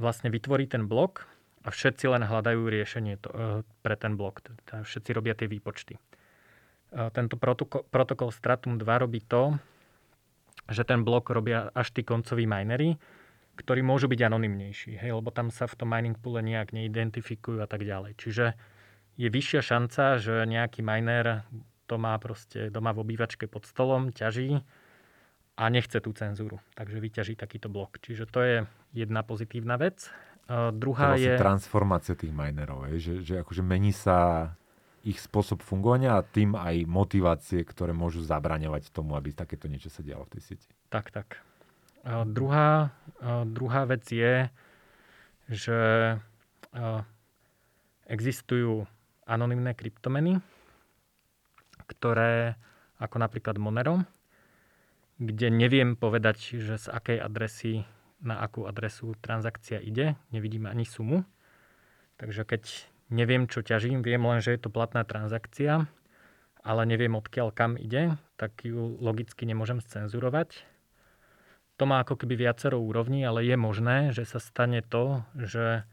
vlastne 0.00 0.32
vytvorí 0.32 0.66
ten 0.66 0.88
blok 0.88 1.28
a 1.62 1.68
všetci 1.68 2.08
len 2.08 2.24
hľadajú 2.24 2.60
riešenie 2.66 3.20
to, 3.20 3.28
e, 3.30 3.36
pre 3.84 3.94
ten 4.00 4.16
blok. 4.16 4.40
Teda 4.40 4.82
všetci 4.82 5.10
robia 5.12 5.36
tie 5.36 5.46
výpočty. 5.46 5.94
E, 5.96 6.00
tento 7.12 7.36
protokol, 7.36 7.84
protokol 7.84 8.32
Stratum 8.32 8.80
2 8.80 9.04
robí 9.04 9.20
to, 9.20 9.60
že 10.72 10.88
ten 10.88 11.04
blok 11.04 11.28
robia 11.28 11.68
až 11.76 11.92
tí 11.92 12.00
koncoví 12.00 12.48
minery, 12.48 12.96
ktorí 13.60 13.84
môžu 13.84 14.08
byť 14.08 14.20
anonymnejší, 14.24 14.96
hej, 14.96 15.12
lebo 15.12 15.28
tam 15.28 15.52
sa 15.52 15.68
v 15.68 15.76
tom 15.76 15.92
mining 15.92 16.16
poole 16.16 16.40
nejak 16.40 16.72
neidentifikujú 16.72 17.60
a 17.60 17.68
tak 17.68 17.84
ďalej. 17.84 18.16
Čiže 18.16 18.56
je 19.20 19.28
vyššia 19.28 19.60
šanca, 19.60 20.16
že 20.16 20.48
nejaký 20.48 20.80
miner 20.80 21.44
to 21.84 22.00
má 22.00 22.16
proste 22.16 22.72
doma 22.72 22.94
v 22.96 23.04
obývačke 23.04 23.50
pod 23.50 23.68
stolom, 23.68 24.14
ťaží 24.14 24.64
a 25.60 25.68
nechce 25.68 26.00
tú 26.00 26.16
cenzúru. 26.16 26.56
Takže 26.72 26.96
vyťaží 26.96 27.36
takýto 27.36 27.68
blok. 27.68 28.00
Čiže 28.00 28.24
to 28.24 28.40
je 28.40 28.56
jedna 28.96 29.20
pozitívna 29.20 29.76
vec. 29.76 30.08
Uh, 30.48 30.72
druhá 30.72 31.14
to 31.14 31.20
je... 31.20 31.36
transformácia 31.36 32.16
tých 32.16 32.32
minerov, 32.32 32.88
je, 32.90 32.96
že, 32.98 33.14
že 33.22 33.34
akože 33.44 33.62
mení 33.62 33.92
sa 33.92 34.50
ich 35.04 35.20
spôsob 35.20 35.62
fungovania 35.62 36.16
a 36.18 36.26
tým 36.26 36.58
aj 36.58 36.90
motivácie, 36.90 37.62
ktoré 37.62 37.94
môžu 37.94 38.24
zabraňovať 38.24 38.90
tomu, 38.90 39.14
aby 39.14 39.30
takéto 39.36 39.70
niečo 39.70 39.92
sa 39.92 40.02
dialo 40.02 40.26
v 40.26 40.32
tej 40.34 40.42
sieti. 40.42 40.68
Tak, 40.90 41.12
tak. 41.12 41.38
Uh, 42.02 42.24
druhá, 42.24 42.90
uh, 43.20 43.44
druhá 43.44 43.84
vec 43.84 44.08
je, 44.10 44.48
že 45.46 45.78
uh, 46.18 47.00
existujú 48.10 48.88
anonymné 49.28 49.76
kryptomeny, 49.76 50.40
ktoré, 51.86 52.58
ako 52.98 53.16
napríklad 53.22 53.54
Monero, 53.60 54.02
kde 55.20 55.52
neviem 55.52 56.00
povedať, 56.00 56.56
že 56.56 56.80
z 56.80 56.86
akej 56.88 57.20
adresy 57.20 57.84
na 58.24 58.40
akú 58.40 58.64
adresu 58.64 59.12
transakcia 59.20 59.76
ide. 59.76 60.16
Nevidím 60.32 60.64
ani 60.64 60.88
sumu. 60.88 61.28
Takže 62.16 62.48
keď 62.48 62.88
neviem, 63.12 63.44
čo 63.44 63.60
ťažím, 63.60 64.00
viem 64.00 64.20
len, 64.24 64.40
že 64.40 64.56
je 64.56 64.60
to 64.64 64.72
platná 64.72 65.04
transakcia, 65.04 65.84
ale 66.64 66.82
neviem, 66.88 67.12
odkiaľ 67.16 67.52
kam 67.52 67.76
ide, 67.76 68.16
tak 68.40 68.64
ju 68.64 68.96
logicky 69.00 69.44
nemôžem 69.44 69.84
scenzurovať. 69.84 70.64
To 71.80 71.88
má 71.88 72.04
ako 72.04 72.20
keby 72.20 72.36
viacero 72.36 72.76
úrovní, 72.76 73.24
ale 73.24 73.44
je 73.44 73.56
možné, 73.56 74.12
že 74.12 74.28
sa 74.28 74.36
stane 74.36 74.84
to, 74.84 75.24
že 75.36 75.88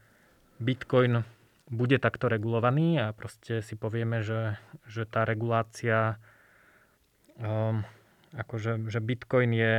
Bitcoin 0.60 1.24
bude 1.68 1.96
takto 2.00 2.28
regulovaný 2.28 3.00
a 3.00 3.16
proste 3.16 3.60
si 3.60 3.76
povieme, 3.76 4.20
že, 4.24 4.56
že 4.88 5.08
tá 5.08 5.24
regulácia 5.24 6.20
um, 7.40 7.84
akože, 8.34 8.90
že 8.90 9.00
Bitcoin 9.00 9.50
je, 9.54 9.74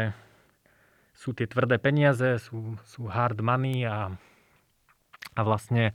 sú 1.13 1.35
tie 1.35 1.45
tvrdé 1.45 1.77
peniaze, 1.77 2.39
sú, 2.41 2.79
sú 2.87 3.05
hard 3.05 3.43
money 3.43 3.85
a, 3.85 4.13
a 5.35 5.41
vlastne 5.41 5.93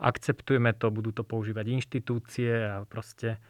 akceptujeme 0.00 0.76
to, 0.76 0.92
budú 0.92 1.12
to 1.12 1.24
používať 1.24 1.66
inštitúcie 1.72 2.52
a 2.52 2.84
proste 2.84 3.40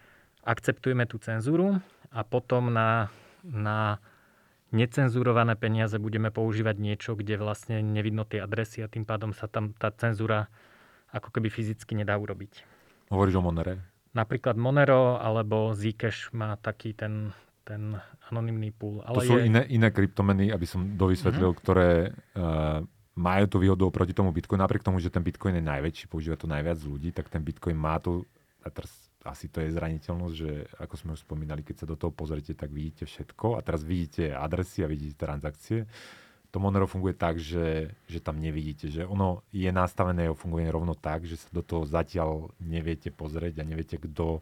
akceptujeme 0.46 1.06
tú 1.10 1.18
cenzúru 1.18 1.82
a 2.14 2.20
potom 2.22 2.70
na, 2.70 3.10
na 3.42 3.98
necenzurované 4.70 5.58
peniaze 5.58 5.98
budeme 5.98 6.30
používať 6.30 6.76
niečo, 6.78 7.10
kde 7.18 7.38
vlastne 7.38 7.82
nevidno 7.82 8.22
tie 8.26 8.42
adresy 8.42 8.82
a 8.82 8.90
tým 8.90 9.02
pádom 9.02 9.34
sa 9.34 9.50
tam 9.50 9.74
tá 9.74 9.90
cenzúra 9.90 10.46
ako 11.10 11.34
keby 11.34 11.50
fyzicky 11.50 11.94
nedá 11.98 12.18
urobiť. 12.18 12.66
Hovoríš 13.10 13.38
o 13.38 13.42
Monere? 13.42 13.82
Napríklad 14.16 14.56
Monero 14.58 15.20
alebo 15.20 15.76
Zcash 15.76 16.32
má 16.32 16.58
taký 16.58 16.96
ten, 16.96 17.30
ten 17.66 17.98
anonymný 18.30 18.70
pool. 18.70 19.02
Ale 19.02 19.18
to 19.18 19.34
sú 19.34 19.36
je... 19.42 19.50
iné, 19.50 19.66
iné 19.66 19.90
kryptomeny, 19.90 20.54
aby 20.54 20.62
som 20.64 20.94
dovysvetlil, 20.94 21.50
mm-hmm. 21.50 21.62
ktoré 21.66 22.14
uh, 22.38 22.80
majú 23.18 23.44
tú 23.50 23.56
výhodu 23.58 23.82
oproti 23.82 24.14
tomu 24.14 24.30
Bitcoin. 24.30 24.62
Napriek 24.62 24.86
tomu, 24.86 25.02
že 25.02 25.10
ten 25.10 25.26
Bitcoin 25.26 25.58
je 25.58 25.64
najväčší, 25.66 26.06
používa 26.06 26.38
to 26.38 26.46
najviac 26.46 26.78
ľudí, 26.86 27.10
tak 27.10 27.26
ten 27.26 27.42
Bitcoin 27.42 27.74
má 27.74 27.98
tu, 27.98 28.22
a 28.62 28.70
teraz 28.70 28.94
asi 29.26 29.50
to 29.50 29.58
je 29.58 29.74
zraniteľnosť, 29.74 30.34
že 30.38 30.50
ako 30.78 30.94
sme 30.94 31.10
už 31.18 31.26
spomínali, 31.26 31.66
keď 31.66 31.82
sa 31.82 31.86
do 31.90 31.98
toho 31.98 32.14
pozrite, 32.14 32.54
tak 32.54 32.70
vidíte 32.70 33.10
všetko 33.10 33.58
a 33.58 33.60
teraz 33.66 33.82
vidíte 33.82 34.30
adresy 34.30 34.86
a 34.86 34.88
vidíte 34.88 35.18
transakcie 35.18 35.90
to 36.56 36.62
Monero 36.64 36.88
funguje 36.88 37.12
tak, 37.12 37.36
že, 37.36 37.92
že 38.08 38.16
tam 38.16 38.40
nevidíte, 38.40 38.88
že 38.88 39.04
ono 39.04 39.44
je 39.52 39.68
nastavené, 39.68 40.24
jeho 40.24 40.38
fungovanie 40.38 40.72
rovno 40.72 40.96
tak, 40.96 41.28
že 41.28 41.36
sa 41.36 41.52
do 41.52 41.60
toho 41.60 41.84
zatiaľ 41.84 42.48
neviete 42.56 43.12
pozrieť 43.12 43.60
a 43.60 43.68
neviete, 43.68 44.00
kto, 44.00 44.40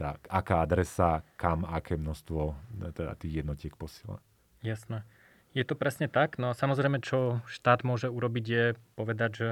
teda 0.00 0.16
aká 0.32 0.64
adresa, 0.64 1.20
kam, 1.36 1.68
aké 1.68 2.00
množstvo 2.00 2.56
teda 2.96 3.12
tých 3.20 3.44
jednotiek 3.44 3.76
posiela. 3.76 4.16
Jasné. 4.64 5.04
Je 5.52 5.60
to 5.60 5.76
presne 5.76 6.08
tak. 6.08 6.40
No 6.40 6.48
a 6.48 6.56
samozrejme, 6.56 7.04
čo 7.04 7.44
štát 7.44 7.84
môže 7.84 8.08
urobiť, 8.08 8.44
je 8.48 8.64
povedať, 8.96 9.30
že 9.36 9.50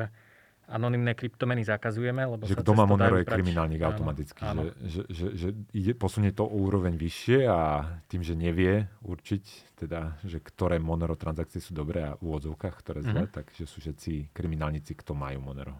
anonimné 0.69 1.17
kryptomeny 1.17 1.65
zakazujeme, 1.65 2.25
lebo 2.29 2.45
že 2.45 2.57
sa 2.57 2.61
kto 2.61 2.77
má 2.77 2.85
Monero 2.85 3.17
je 3.17 3.25
kriminálnik 3.25 3.81
áno, 3.81 3.89
automaticky, 3.89 4.41
áno. 4.45 4.69
Že, 4.69 4.73
že, 4.85 5.03
že, 5.09 5.27
že 5.33 5.49
ide, 5.73 5.93
posunie 5.97 6.33
to 6.33 6.45
o 6.45 6.61
úroveň 6.61 6.93
vyššie 6.97 7.49
a 7.49 7.61
tým, 8.05 8.21
že 8.21 8.37
nevie 8.37 8.85
určiť, 9.01 9.45
teda, 9.81 10.21
že 10.29 10.45
ktoré 10.45 10.77
Monero 10.77 11.17
transakcie 11.17 11.61
sú 11.61 11.73
dobré 11.73 12.05
a 12.05 12.21
v 12.21 12.25
úvodzovkách, 12.25 12.75
ktoré 12.85 13.01
zlé, 13.01 13.25
mm-hmm. 13.25 13.37
takže 13.37 13.65
sú 13.65 13.81
všetci 13.81 14.37
kriminálnici, 14.37 14.93
kto 14.93 15.17
majú 15.17 15.41
Monero. 15.41 15.77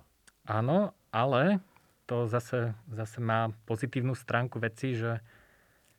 Áno, 0.49 0.97
ale 1.13 1.61
to 2.09 2.25
zase, 2.25 2.73
zase 2.89 3.19
má 3.21 3.53
pozitívnu 3.69 4.17
stránku 4.17 4.57
veci, 4.57 4.97
že 4.97 5.21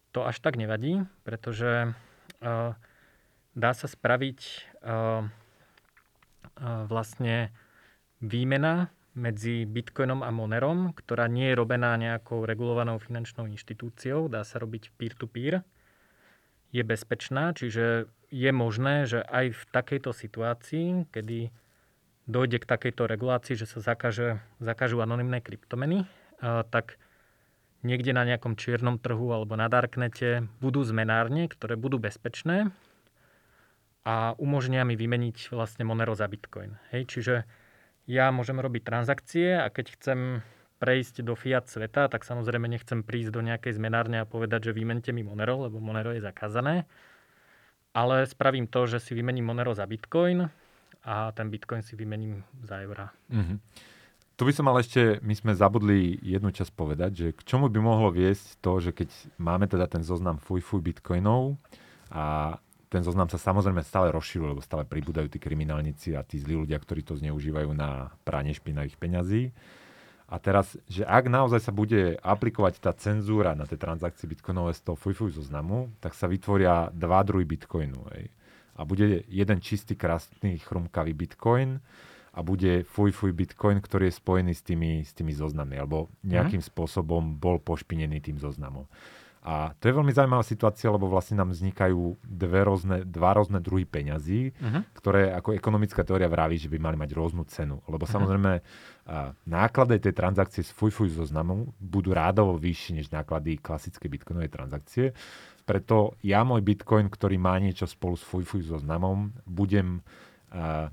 to 0.09 0.25
až 0.25 0.41
tak 0.41 0.57
nevadí, 0.57 1.05
pretože 1.21 1.93
uh, 1.93 2.73
dá 3.53 3.71
sa 3.77 3.85
spraviť 3.85 4.39
uh, 4.81 4.89
uh, 4.89 6.83
vlastne 6.89 7.53
výmena 8.17 8.89
medzi 9.13 9.69
Bitcoinom 9.69 10.25
a 10.25 10.33
Monerom, 10.33 10.97
ktorá 10.97 11.29
nie 11.29 11.53
je 11.53 11.59
robená 11.59 11.93
nejakou 11.93 12.41
regulovanou 12.49 12.97
finančnou 12.97 13.45
inštitúciou, 13.45 14.33
dá 14.33 14.41
sa 14.41 14.57
robiť 14.57 14.89
peer-to-peer, 14.97 15.61
je 16.69 16.83
bezpečná, 16.85 17.53
čiže 17.53 18.09
je 18.29 18.51
možné, 18.53 19.09
že 19.09 19.21
aj 19.25 19.45
v 19.57 19.61
takejto 19.73 20.13
situácii, 20.13 21.09
kedy 21.09 21.49
dojde 22.29 22.61
k 22.61 22.69
takejto 22.69 23.09
regulácii, 23.09 23.57
že 23.57 23.65
sa 23.65 23.81
zakaže, 23.81 24.37
zakažú 24.61 25.01
anonimné 25.01 25.41
kryptomeny, 25.41 26.05
tak 26.69 27.01
niekde 27.81 28.13
na 28.13 28.21
nejakom 28.21 28.53
čiernom 28.53 29.01
trhu 29.01 29.33
alebo 29.33 29.57
na 29.57 29.65
Darknete 29.65 30.45
budú 30.61 30.85
zmenárne, 30.85 31.49
ktoré 31.49 31.73
budú 31.73 31.97
bezpečné 31.97 32.69
a 34.05 34.37
umožnia 34.37 34.85
mi 34.85 34.93
vymeniť 34.93 35.51
vlastne 35.51 35.83
Monero 35.89 36.13
za 36.13 36.29
Bitcoin. 36.29 36.77
Hej, 36.93 37.09
čiže 37.09 37.35
ja 38.05 38.29
môžem 38.29 38.61
robiť 38.61 38.81
transakcie 38.85 39.57
a 39.57 39.67
keď 39.73 39.85
chcem 39.97 40.19
prejsť 40.79 41.27
do 41.27 41.35
fiat 41.35 41.67
sveta, 41.67 42.07
tak 42.07 42.23
samozrejme 42.23 42.69
nechcem 42.69 43.03
prísť 43.03 43.35
do 43.35 43.41
nejakej 43.43 43.75
zmenárne 43.75 44.23
a 44.23 44.29
povedať, 44.29 44.71
že 44.71 44.77
vymente 44.77 45.11
mi 45.11 45.27
Monero, 45.27 45.67
lebo 45.67 45.83
Monero 45.83 46.15
je 46.15 46.23
zakázané. 46.23 46.87
Ale 47.91 48.23
spravím 48.23 48.69
to, 48.69 48.87
že 48.87 49.03
si 49.03 49.11
vymením 49.17 49.49
Monero 49.49 49.75
za 49.75 49.83
Bitcoin 49.83 50.47
a 51.09 51.33
ten 51.33 51.49
Bitcoin 51.49 51.81
si 51.81 51.97
vymením 51.97 52.45
za 52.61 52.85
eurá. 52.85 53.09
Mm-hmm. 53.33 53.57
Tu 54.37 54.41
by 54.47 54.53
som 54.53 54.69
mal 54.69 54.77
ešte, 54.79 55.19
my 55.25 55.33
sme 55.35 55.51
zabudli 55.57 56.15
jednu 56.21 56.53
časť 56.53 56.71
povedať, 56.71 57.11
že 57.11 57.27
k 57.35 57.41
čomu 57.43 57.67
by 57.67 57.81
mohlo 57.81 58.13
viesť 58.13 58.61
to, 58.61 58.77
že 58.79 58.93
keď 58.93 59.09
máme 59.41 59.65
teda 59.67 59.89
ten 59.89 60.05
zoznam 60.05 60.37
fuj 60.39 60.63
fuj 60.63 60.79
bitcoinov 60.79 61.57
a 62.13 62.55
ten 62.87 63.03
zoznam 63.03 63.27
sa 63.27 63.35
samozrejme 63.35 63.83
stále 63.83 64.13
rozširuje, 64.15 64.55
lebo 64.55 64.63
stále 64.63 64.87
pribúdajú 64.87 65.27
tí 65.27 65.41
kriminálnici 65.41 66.15
a 66.15 66.23
tí 66.23 66.39
zlí 66.39 66.55
ľudia, 66.55 66.79
ktorí 66.79 67.03
to 67.03 67.19
zneužívajú 67.19 67.73
na 67.75 68.15
pranie 68.23 68.55
špinavých 68.55 68.95
peňazí. 68.95 69.51
A 70.29 70.37
teraz, 70.37 70.77
že 70.85 71.03
ak 71.03 71.25
naozaj 71.25 71.59
sa 71.59 71.73
bude 71.73 72.15
aplikovať 72.21 72.79
tá 72.79 72.93
cenzúra 72.93 73.57
na 73.57 73.65
tie 73.65 73.81
transakcie 73.81 74.29
bitcoinové 74.29 74.77
z 74.77 74.85
toho 74.85 74.95
fuj 74.95 75.35
zoznamu, 75.35 75.89
tak 75.99 76.13
sa 76.13 76.29
vytvoria 76.29 76.93
dva 76.93 77.25
druhy 77.25 77.49
bitcoinu. 77.49 78.07
Ej. 78.13 78.29
A 78.79 78.87
bude 78.87 79.27
jeden 79.27 79.59
čistý, 79.59 79.99
krásny, 79.99 80.55
chrumkavý 80.63 81.11
bitcoin 81.11 81.83
a 82.31 82.39
bude 82.39 82.87
fuj 82.87 83.11
fuj 83.11 83.35
bitcoin, 83.35 83.83
ktorý 83.83 84.07
je 84.07 84.15
spojený 84.15 84.53
s 84.55 84.63
tými, 84.63 85.03
s 85.03 85.11
tými 85.11 85.35
zoznami, 85.35 85.75
alebo 85.75 86.07
nejakým 86.23 86.63
mm. 86.63 86.69
spôsobom 86.71 87.35
bol 87.35 87.59
pošpinený 87.59 88.23
tým 88.23 88.39
zoznamom. 88.39 88.87
A 89.39 89.71
to 89.79 89.87
je 89.87 89.95
veľmi 89.95 90.11
zaujímavá 90.11 90.43
situácia, 90.43 90.91
lebo 90.91 91.07
vlastne 91.07 91.39
nám 91.39 91.55
vznikajú 91.55 92.19
dve 92.27 92.59
rôzne, 92.67 93.07
dva 93.07 93.39
rôzne 93.39 93.63
druhy 93.63 93.87
peňazí, 93.87 94.51
uh-huh. 94.51 94.83
ktoré 94.99 95.31
ako 95.31 95.55
ekonomická 95.55 96.03
teória 96.03 96.27
vraví, 96.27 96.59
že 96.59 96.67
by 96.67 96.75
mali 96.75 96.99
mať 96.99 97.15
rôznu 97.15 97.47
cenu. 97.47 97.79
Lebo 97.87 98.03
uh-huh. 98.03 98.19
samozrejme 98.19 98.59
náklady 99.47 100.03
tej 100.03 100.13
transakcie 100.13 100.59
z 100.59 100.75
fuj 100.75 101.15
zoznamu 101.15 101.71
budú 101.79 102.11
rádovo 102.11 102.59
vyššie 102.59 102.99
než 102.99 103.07
náklady 103.15 103.63
klasickej 103.63 104.11
bitcoinovej 104.11 104.51
transakcie. 104.51 105.15
Preto 105.69 106.17
ja 106.25 106.41
môj 106.41 106.65
bitcoin, 106.65 107.13
ktorý 107.13 107.37
má 107.37 107.53
niečo 107.61 107.85
spolu 107.85 108.17
s 108.17 108.25
fuj 108.25 108.65
zoznamom, 108.65 109.37
budem, 109.45 110.01
uh, 110.49 110.89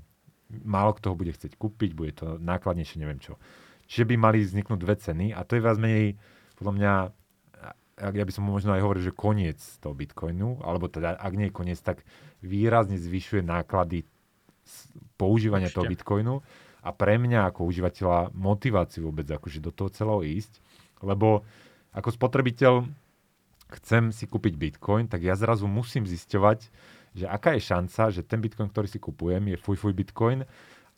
málo 0.61 0.93
kto 0.93 1.11
ho 1.11 1.15
bude 1.17 1.33
chcieť 1.33 1.57
kúpiť, 1.57 1.97
bude 1.97 2.13
to 2.13 2.37
nákladnejšie, 2.37 3.01
neviem 3.01 3.17
čo. 3.17 3.41
Čiže 3.89 4.05
by 4.05 4.15
mali 4.21 4.45
vzniknúť 4.45 4.77
dve 4.77 4.95
ceny 5.01 5.33
a 5.33 5.41
to 5.41 5.57
je 5.57 5.65
viac 5.65 5.81
menej 5.81 6.13
podľa 6.57 6.73
mňa 6.73 6.93
ja 7.97 8.23
by 8.29 8.29
som 8.29 8.45
možno 8.45 8.77
aj 8.77 8.85
hovoril, 8.85 9.09
že 9.09 9.13
koniec 9.13 9.57
toho 9.81 9.97
Bitcoinu, 9.97 10.61
alebo 10.61 10.85
teda 10.85 11.17
ak 11.17 11.33
nie 11.33 11.49
je 11.49 11.57
koniec, 11.57 11.81
tak 11.81 12.05
výrazne 12.45 12.93
zvyšuje 13.01 13.41
náklady 13.41 14.05
používania 15.17 15.73
Určite. 15.73 15.77
toho 15.81 15.89
Bitcoinu 15.89 16.35
a 16.85 16.89
pre 16.93 17.17
mňa 17.17 17.49
ako 17.49 17.65
užívateľa 17.65 18.37
motiváciu 18.37 19.09
vôbec 19.09 19.25
akože 19.25 19.65
do 19.65 19.73
toho 19.73 19.89
celého 19.89 20.21
ísť, 20.21 20.61
lebo 21.01 21.41
ako 21.89 22.09
spotrebiteľ 22.13 22.85
chcem 23.75 24.15
si 24.15 24.25
kúpiť 24.27 24.55
Bitcoin, 24.55 25.11
tak 25.11 25.23
ja 25.23 25.35
zrazu 25.35 25.67
musím 25.67 26.07
zisťovať, 26.07 26.59
že 27.17 27.25
aká 27.27 27.57
je 27.57 27.61
šanca, 27.65 28.01
že 28.13 28.21
ten 28.23 28.39
Bitcoin, 28.39 28.71
ktorý 28.71 28.87
si 28.87 28.99
kupujem, 29.01 29.51
je 29.51 29.57
fuj 29.57 29.77
fuj 29.79 29.93
Bitcoin 29.95 30.47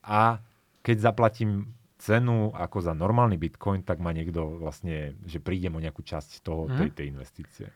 a 0.06 0.42
keď 0.84 1.12
zaplatím 1.12 1.76
cenu 2.00 2.56
ako 2.56 2.80
za 2.80 2.96
normálny 2.96 3.36
bitcoin, 3.36 3.84
tak 3.84 4.00
má 4.00 4.16
niekto 4.16 4.58
vlastne, 4.64 5.20
že 5.28 5.44
prídem 5.44 5.76
o 5.76 5.84
nejakú 5.84 6.00
časť 6.00 6.40
toho, 6.40 6.72
mm. 6.72 6.76
tej, 6.80 6.90
tej 6.96 7.06
investície. 7.12 7.68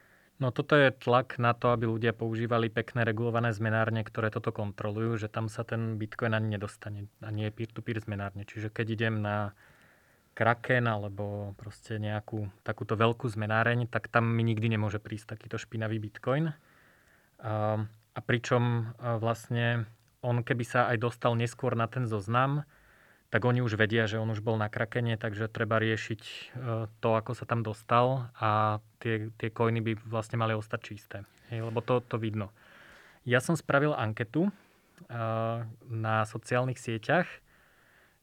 No 0.41 0.49
toto 0.49 0.73
je 0.73 0.89
tlak 0.89 1.37
na 1.37 1.53
to, 1.53 1.69
aby 1.75 1.85
ľudia 1.85 2.15
používali 2.15 2.71
pekné 2.71 3.05
regulované 3.05 3.53
zmenárne, 3.53 4.01
ktoré 4.01 4.33
toto 4.33 4.49
kontrolujú, 4.49 5.19
že 5.19 5.27
tam 5.29 5.51
sa 5.51 5.61
ten 5.61 5.99
bitcoin 5.99 6.33
ani 6.33 6.57
nedostane. 6.57 7.05
A 7.21 7.29
nie 7.29 7.51
je 7.51 7.53
peer-to-peer 7.53 8.01
zmenárne. 8.01 8.47
Čiže 8.47 8.73
keď 8.73 8.87
idem 8.97 9.15
na 9.21 9.53
Kraken 10.33 10.89
alebo 10.89 11.53
proste 11.55 12.01
nejakú 12.01 12.49
takúto 12.65 12.97
veľkú 12.97 13.29
zmenáreň, 13.29 13.85
tak 13.85 14.09
tam 14.09 14.25
mi 14.33 14.41
nikdy 14.41 14.73
nemôže 14.73 14.97
prísť 14.97 15.37
takýto 15.37 15.61
špinavý 15.61 16.01
bitcoin. 16.01 16.53
A, 17.43 17.85
a 18.13 18.19
pričom 18.21 18.93
vlastne 18.97 19.85
on 20.23 20.41
keby 20.41 20.63
sa 20.63 20.89
aj 20.89 20.97
dostal 21.03 21.35
neskôr 21.35 21.75
na 21.75 21.85
ten 21.85 22.07
zoznam, 22.07 22.63
tak 23.33 23.49
oni 23.49 23.65
už 23.65 23.75
vedia, 23.75 24.05
že 24.05 24.21
on 24.21 24.29
už 24.29 24.45
bol 24.45 24.55
na 24.61 24.69
krakene, 24.69 25.17
takže 25.17 25.49
treba 25.49 25.81
riešiť 25.81 26.21
e, 26.21 26.33
to, 27.01 27.09
ako 27.17 27.33
sa 27.33 27.49
tam 27.49 27.65
dostal 27.65 28.29
a 28.37 28.77
tie, 29.01 29.33
tie 29.41 29.49
coiny 29.49 29.81
by 29.81 29.91
vlastne 30.05 30.37
mali 30.37 30.53
ostať 30.53 30.79
čisté. 30.85 31.17
Hej, 31.49 31.65
lebo 31.65 31.81
to, 31.81 31.99
to 32.05 32.21
vidno. 32.21 32.53
Ja 33.25 33.41
som 33.41 33.57
spravil 33.57 33.97
anketu 33.97 34.47
e, 34.47 34.51
na 35.89 36.15
sociálnych 36.29 36.77
sieťach, 36.77 37.25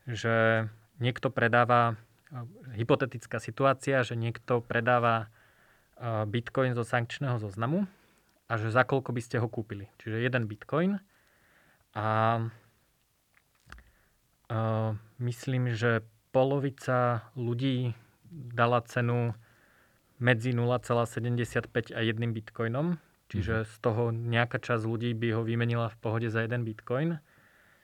že 0.07 0.71
niekto 1.01 1.33
predáva, 1.33 1.99
e, 2.31 2.45
hypotetická 2.79 3.41
situácia, 3.41 4.05
že 4.07 4.15
niekto 4.15 4.61
predáva 4.61 5.33
bitcoin 6.01 6.73
zo 6.73 6.81
sankčného 6.81 7.37
zoznamu 7.37 7.85
a 8.49 8.57
že 8.57 8.73
za 8.73 8.89
koľko 8.89 9.13
by 9.13 9.21
ste 9.21 9.37
ho 9.37 9.53
kúpili. 9.53 9.85
Čiže 10.01 10.25
jeden 10.25 10.49
bitcoin 10.49 10.97
a 11.93 12.41
Uh, 14.51 14.99
myslím, 15.23 15.71
že 15.79 16.03
polovica 16.35 17.31
ľudí 17.39 17.95
dala 18.35 18.83
cenu 18.83 19.31
medzi 20.19 20.51
0,75 20.51 21.95
a 21.95 22.03
1 22.03 22.35
bitcoinom. 22.35 22.99
Čiže 23.31 23.63
mm-hmm. 23.63 23.71
z 23.71 23.77
toho 23.79 24.11
nejaká 24.11 24.59
časť 24.59 24.83
ľudí 24.91 25.15
by 25.15 25.39
ho 25.39 25.47
vymenila 25.47 25.87
v 25.87 25.97
pohode 26.03 26.27
za 26.27 26.43
jeden 26.43 26.67
bitcoin. 26.67 27.23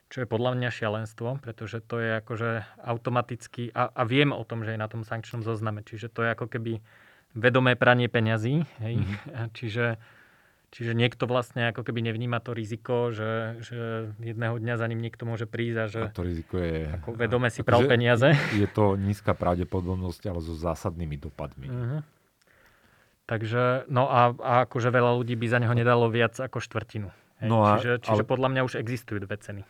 Čo 0.06 0.22
je 0.22 0.28
podľa 0.30 0.54
mňa 0.54 0.70
šialenstvo, 0.70 1.42
pretože 1.42 1.82
to 1.82 1.98
je 1.98 2.10
akože 2.22 2.50
automaticky, 2.78 3.74
a, 3.74 3.90
a 3.90 4.02
viem 4.06 4.30
o 4.30 4.46
tom, 4.46 4.62
že 4.62 4.74
je 4.74 4.80
na 4.80 4.86
tom 4.86 5.02
sankčnom 5.02 5.42
zozname, 5.42 5.82
čiže 5.82 6.06
to 6.14 6.22
je 6.22 6.30
ako 6.30 6.46
keby 6.46 6.78
vedomé 7.34 7.74
pranie 7.74 8.06
peňazí. 8.06 8.64
Hej? 8.82 8.94
Mm-hmm. 9.06 9.50
Čiže 9.52 9.86
Čiže 10.76 10.92
niekto 10.92 11.24
vlastne 11.24 11.72
ako 11.72 11.86
keby 11.86 12.04
nevníma 12.04 12.42
to 12.42 12.52
riziko, 12.52 13.08
že, 13.08 13.62
že 13.64 14.12
jedného 14.20 14.60
dňa 14.60 14.74
za 14.76 14.86
ním 14.90 15.00
niekto 15.00 15.24
môže 15.24 15.46
prísť 15.48 15.78
a 15.78 15.86
že 15.86 16.00
a 16.04 16.12
to 16.12 16.26
riziko 16.26 16.60
je... 16.60 16.90
Ako 17.00 17.16
vedome 17.16 17.48
si 17.48 17.64
pral 17.64 17.86
peniaze. 17.88 18.34
Je 18.52 18.68
to 18.68 18.98
nízka 18.98 19.32
pravdepodobnosť, 19.32 20.22
ale 20.28 20.44
so 20.44 20.52
zásadnými 20.52 21.16
dopadmi. 21.16 21.66
Uh-huh. 21.70 22.00
Takže, 23.24 23.88
no 23.88 24.10
a, 24.10 24.36
a 24.36 24.52
akože 24.68 24.90
veľa 24.90 25.16
ľudí 25.16 25.38
by 25.38 25.46
za 25.48 25.58
neho 25.62 25.72
nedalo 25.72 26.12
viac 26.12 26.36
ako 26.36 26.60
štvrtinu. 26.60 27.08
Hej? 27.40 27.48
No 27.48 27.64
a, 27.64 27.78
čiže 27.78 28.02
čiže 28.02 28.22
ale... 28.26 28.28
podľa 28.28 28.48
mňa 28.52 28.60
už 28.66 28.76
existujú 28.76 29.22
dve 29.22 29.38
ceny. 29.38 29.62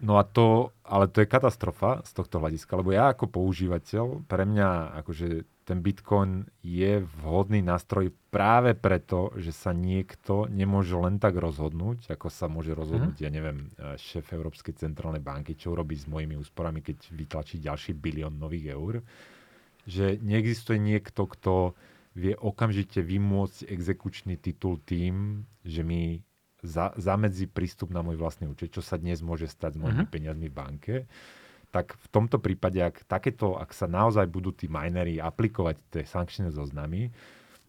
No 0.00 0.16
a 0.16 0.24
to, 0.24 0.72
ale 0.80 1.12
to 1.12 1.20
je 1.20 1.28
katastrofa 1.28 2.00
z 2.08 2.16
tohto 2.16 2.40
hľadiska, 2.40 2.72
lebo 2.80 2.96
ja 2.96 3.12
ako 3.12 3.28
používateľ, 3.28 4.24
pre 4.24 4.48
mňa 4.48 4.96
akože 5.04 5.44
ten 5.68 5.84
Bitcoin 5.84 6.48
je 6.64 7.04
vhodný 7.22 7.62
nástroj 7.62 8.10
práve 8.32 8.74
preto, 8.74 9.30
že 9.36 9.52
sa 9.54 9.70
niekto 9.70 10.48
nemôže 10.50 10.96
len 10.96 11.20
tak 11.20 11.36
rozhodnúť, 11.36 12.10
ako 12.10 12.26
sa 12.26 12.48
môže 12.50 12.74
rozhodnúť, 12.74 13.16
mm. 13.20 13.22
ja 13.22 13.30
neviem, 13.30 13.58
šéf 14.00 14.34
Európskej 14.34 14.74
centrálnej 14.80 15.22
banky, 15.22 15.54
čo 15.54 15.76
urobí 15.76 15.94
s 15.94 16.08
mojimi 16.10 16.34
úsporami, 16.34 16.80
keď 16.82 17.12
vytlačí 17.14 17.62
ďalší 17.62 17.94
bilión 17.94 18.34
nových 18.34 18.74
eur. 18.74 19.04
Že 19.84 20.18
neexistuje 20.24 20.80
niekto, 20.80 21.28
kto 21.28 21.78
vie 22.18 22.34
okamžite 22.34 23.04
vymôcť 23.04 23.70
exekučný 23.70 24.42
titul 24.42 24.82
tým, 24.82 25.46
že 25.62 25.86
mi 25.86 26.18
za, 26.60 26.92
zamedzí 26.96 27.48
prístup 27.48 27.92
na 27.92 28.04
môj 28.04 28.20
vlastný 28.20 28.48
účet, 28.48 28.72
čo 28.72 28.84
sa 28.84 29.00
dnes 29.00 29.24
môže 29.24 29.48
stať 29.48 29.76
s 29.76 29.80
mojimi 29.80 30.04
uh-huh. 30.04 30.12
peniazmi 30.12 30.48
v 30.48 30.56
banke, 30.56 30.94
tak 31.70 31.94
v 31.94 32.06
tomto 32.10 32.42
prípade, 32.42 32.82
ak 32.82 33.06
takéto, 33.06 33.54
ak 33.54 33.70
sa 33.70 33.86
naozaj 33.86 34.26
budú 34.26 34.50
tí 34.50 34.66
minery 34.66 35.22
aplikovať 35.22 35.76
tie 35.94 36.02
sankčné 36.02 36.50
zoznamy, 36.50 37.14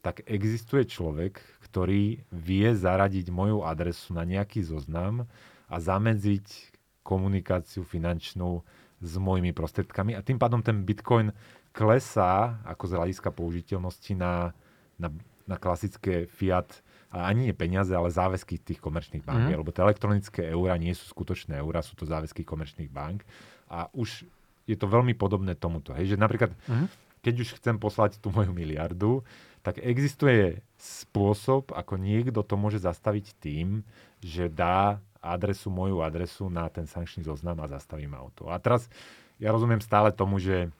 tak 0.01 0.25
existuje 0.25 0.89
človek, 0.89 1.37
ktorý 1.69 2.25
vie 2.33 2.67
zaradiť 2.73 3.29
moju 3.29 3.61
adresu 3.61 4.17
na 4.17 4.25
nejaký 4.25 4.65
zoznam 4.65 5.29
a 5.69 5.75
zamedziť 5.77 6.73
komunikáciu 7.05 7.85
finančnú 7.85 8.65
s 9.01 9.13
mojimi 9.17 9.53
prostriedkami 9.53 10.17
a 10.17 10.25
tým 10.25 10.41
pádom 10.41 10.61
ten 10.61 10.81
bitcoin 10.81 11.33
klesá 11.73 12.61
ako 12.65 12.83
z 12.89 12.93
hľadiska 12.97 13.29
použiteľnosti 13.33 14.13
na, 14.17 14.53
na, 14.97 15.09
na 15.45 15.57
klasické 15.57 16.25
fiat 16.29 16.81
ani 17.11 17.51
nie 17.51 17.55
peniaze, 17.55 17.91
ale 17.91 18.07
záväzky 18.07 18.55
tých 18.63 18.79
komerčných 18.79 19.27
bank. 19.27 19.51
Mm. 19.51 19.59
Lebo 19.59 19.75
tie 19.75 19.83
elektronické 19.83 20.41
eurá 20.47 20.79
nie 20.79 20.95
sú 20.95 21.11
skutočné 21.11 21.59
eurá, 21.59 21.83
sú 21.83 21.99
to 21.99 22.07
záväzky 22.07 22.47
komerčných 22.47 22.87
bank. 22.87 23.27
A 23.67 23.91
už 23.91 24.23
je 24.63 24.77
to 24.79 24.87
veľmi 24.87 25.11
podobné 25.19 25.59
tomuto. 25.59 25.91
Hej, 25.91 26.15
že 26.15 26.17
napríklad, 26.17 26.55
mm. 26.71 26.87
keď 27.19 27.33
už 27.43 27.49
chcem 27.59 27.75
poslať 27.75 28.23
tú 28.23 28.31
moju 28.31 28.55
miliardu, 28.55 29.27
tak 29.61 29.77
existuje 29.77 30.63
spôsob, 30.79 31.75
ako 31.75 31.99
niekto 31.99 32.41
to 32.41 32.55
môže 32.57 32.81
zastaviť 32.81 33.37
tým, 33.37 33.85
že 34.23 34.49
dá 34.49 34.97
adresu, 35.21 35.69
moju 35.69 36.01
adresu 36.01 36.49
na 36.49 36.65
ten 36.71 36.89
sankčný 36.89 37.21
zoznam 37.21 37.61
a 37.61 37.69
zastaví 37.69 38.09
ma 38.09 38.23
auto. 38.23 38.49
A 38.49 38.57
teraz 38.57 38.89
ja 39.37 39.53
rozumiem 39.53 39.83
stále 39.83 40.09
tomu, 40.09 40.41
že 40.41 40.73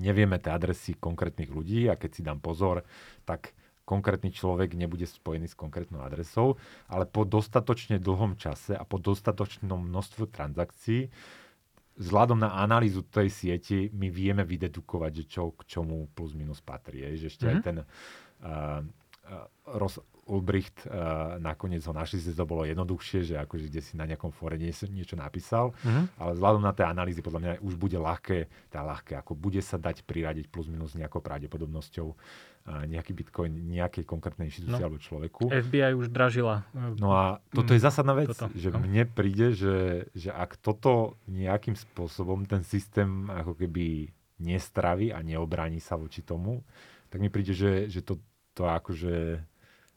nevieme 0.00 0.40
tie 0.40 0.50
adresy 0.50 0.96
konkrétnych 0.96 1.52
ľudí 1.52 1.86
a 1.92 1.94
keď 1.94 2.10
si 2.10 2.22
dám 2.24 2.40
pozor, 2.40 2.82
tak 3.28 3.52
konkrétny 3.84 4.32
človek 4.32 4.72
nebude 4.74 5.04
spojený 5.04 5.52
s 5.52 5.56
konkrétnou 5.56 6.00
adresou, 6.00 6.56
ale 6.88 7.04
po 7.04 7.28
dostatočne 7.28 8.00
dlhom 8.00 8.36
čase 8.40 8.72
a 8.72 8.82
po 8.82 8.96
dostatočnom 8.96 9.76
množstvu 9.76 10.32
transakcií 10.32 11.12
vzhľadom 11.94 12.42
na 12.42 12.50
analýzu 12.58 13.06
tej 13.06 13.30
sieti 13.30 13.78
my 13.94 14.10
vieme 14.10 14.42
vydedukovať, 14.42 15.12
že 15.14 15.24
čo 15.30 15.54
k 15.54 15.62
čomu 15.66 16.10
plus 16.10 16.34
minus 16.34 16.58
patrí. 16.58 17.06
Je, 17.06 17.26
že 17.26 17.26
ešte 17.30 17.44
mm-hmm. 17.46 17.54
aj 17.54 17.58
mhm. 17.60 17.66
ten 17.66 17.76
uh, 17.78 17.86
uh, 19.30 19.46
roz, 19.78 20.02
Ulbricht 20.24 20.88
uh, 20.88 21.36
nakoniec 21.36 21.84
ho 21.84 21.92
našli, 21.92 22.16
že 22.16 22.32
to 22.32 22.48
bolo 22.48 22.64
jednoduchšie, 22.64 23.28
že 23.28 23.34
akože 23.44 23.68
kde 23.68 23.80
si 23.84 23.92
na 24.00 24.08
nejakom 24.08 24.32
fóre 24.32 24.56
niečo, 24.56 24.88
niečo 24.88 25.20
napísal, 25.20 25.76
mm-hmm. 25.84 26.16
ale 26.16 26.30
vzhľadom 26.32 26.62
na 26.64 26.72
tie 26.72 26.88
analýzy 26.88 27.20
podľa 27.20 27.40
mňa 27.44 27.52
už 27.60 27.76
bude 27.76 28.00
ľahké, 28.00 28.48
tá 28.72 28.80
ľahké, 28.80 29.20
ako 29.20 29.36
bude 29.36 29.60
sa 29.60 29.76
dať 29.76 30.00
priradiť 30.08 30.48
plus 30.48 30.64
minus 30.72 30.96
nejakou 30.96 31.20
pravdepodobnosťou 31.20 32.16
nejaký 32.64 33.12
bitcoin 33.12 33.52
nejakej 33.52 34.08
konkrétnej 34.08 34.48
inštitúcii 34.48 34.80
no. 34.80 34.86
alebo 34.88 34.96
človeku. 34.96 35.52
FBI 35.52 35.92
už 36.00 36.08
dražila. 36.08 36.64
Uh, 36.72 36.96
no 36.96 37.12
a 37.12 37.44
toto 37.52 37.72
mm, 37.72 37.76
je 37.76 37.80
zásadná 37.84 38.16
vec, 38.16 38.32
toto, 38.32 38.48
že 38.56 38.72
no. 38.72 38.80
mne 38.80 39.04
príde, 39.04 39.52
že, 39.52 40.08
že 40.16 40.32
ak 40.32 40.56
toto 40.64 41.20
nejakým 41.28 41.76
spôsobom 41.76 42.48
ten 42.48 42.64
systém 42.64 43.28
ako 43.28 43.52
keby 43.52 44.08
nestraví 44.40 45.12
a 45.12 45.20
neobráni 45.20 45.76
sa 45.76 46.00
voči 46.00 46.24
tomu, 46.24 46.64
tak 47.12 47.20
mi 47.20 47.28
príde, 47.28 47.52
že, 47.52 47.92
že 47.92 48.00
to, 48.00 48.16
to 48.56 48.64
akože 48.64 49.44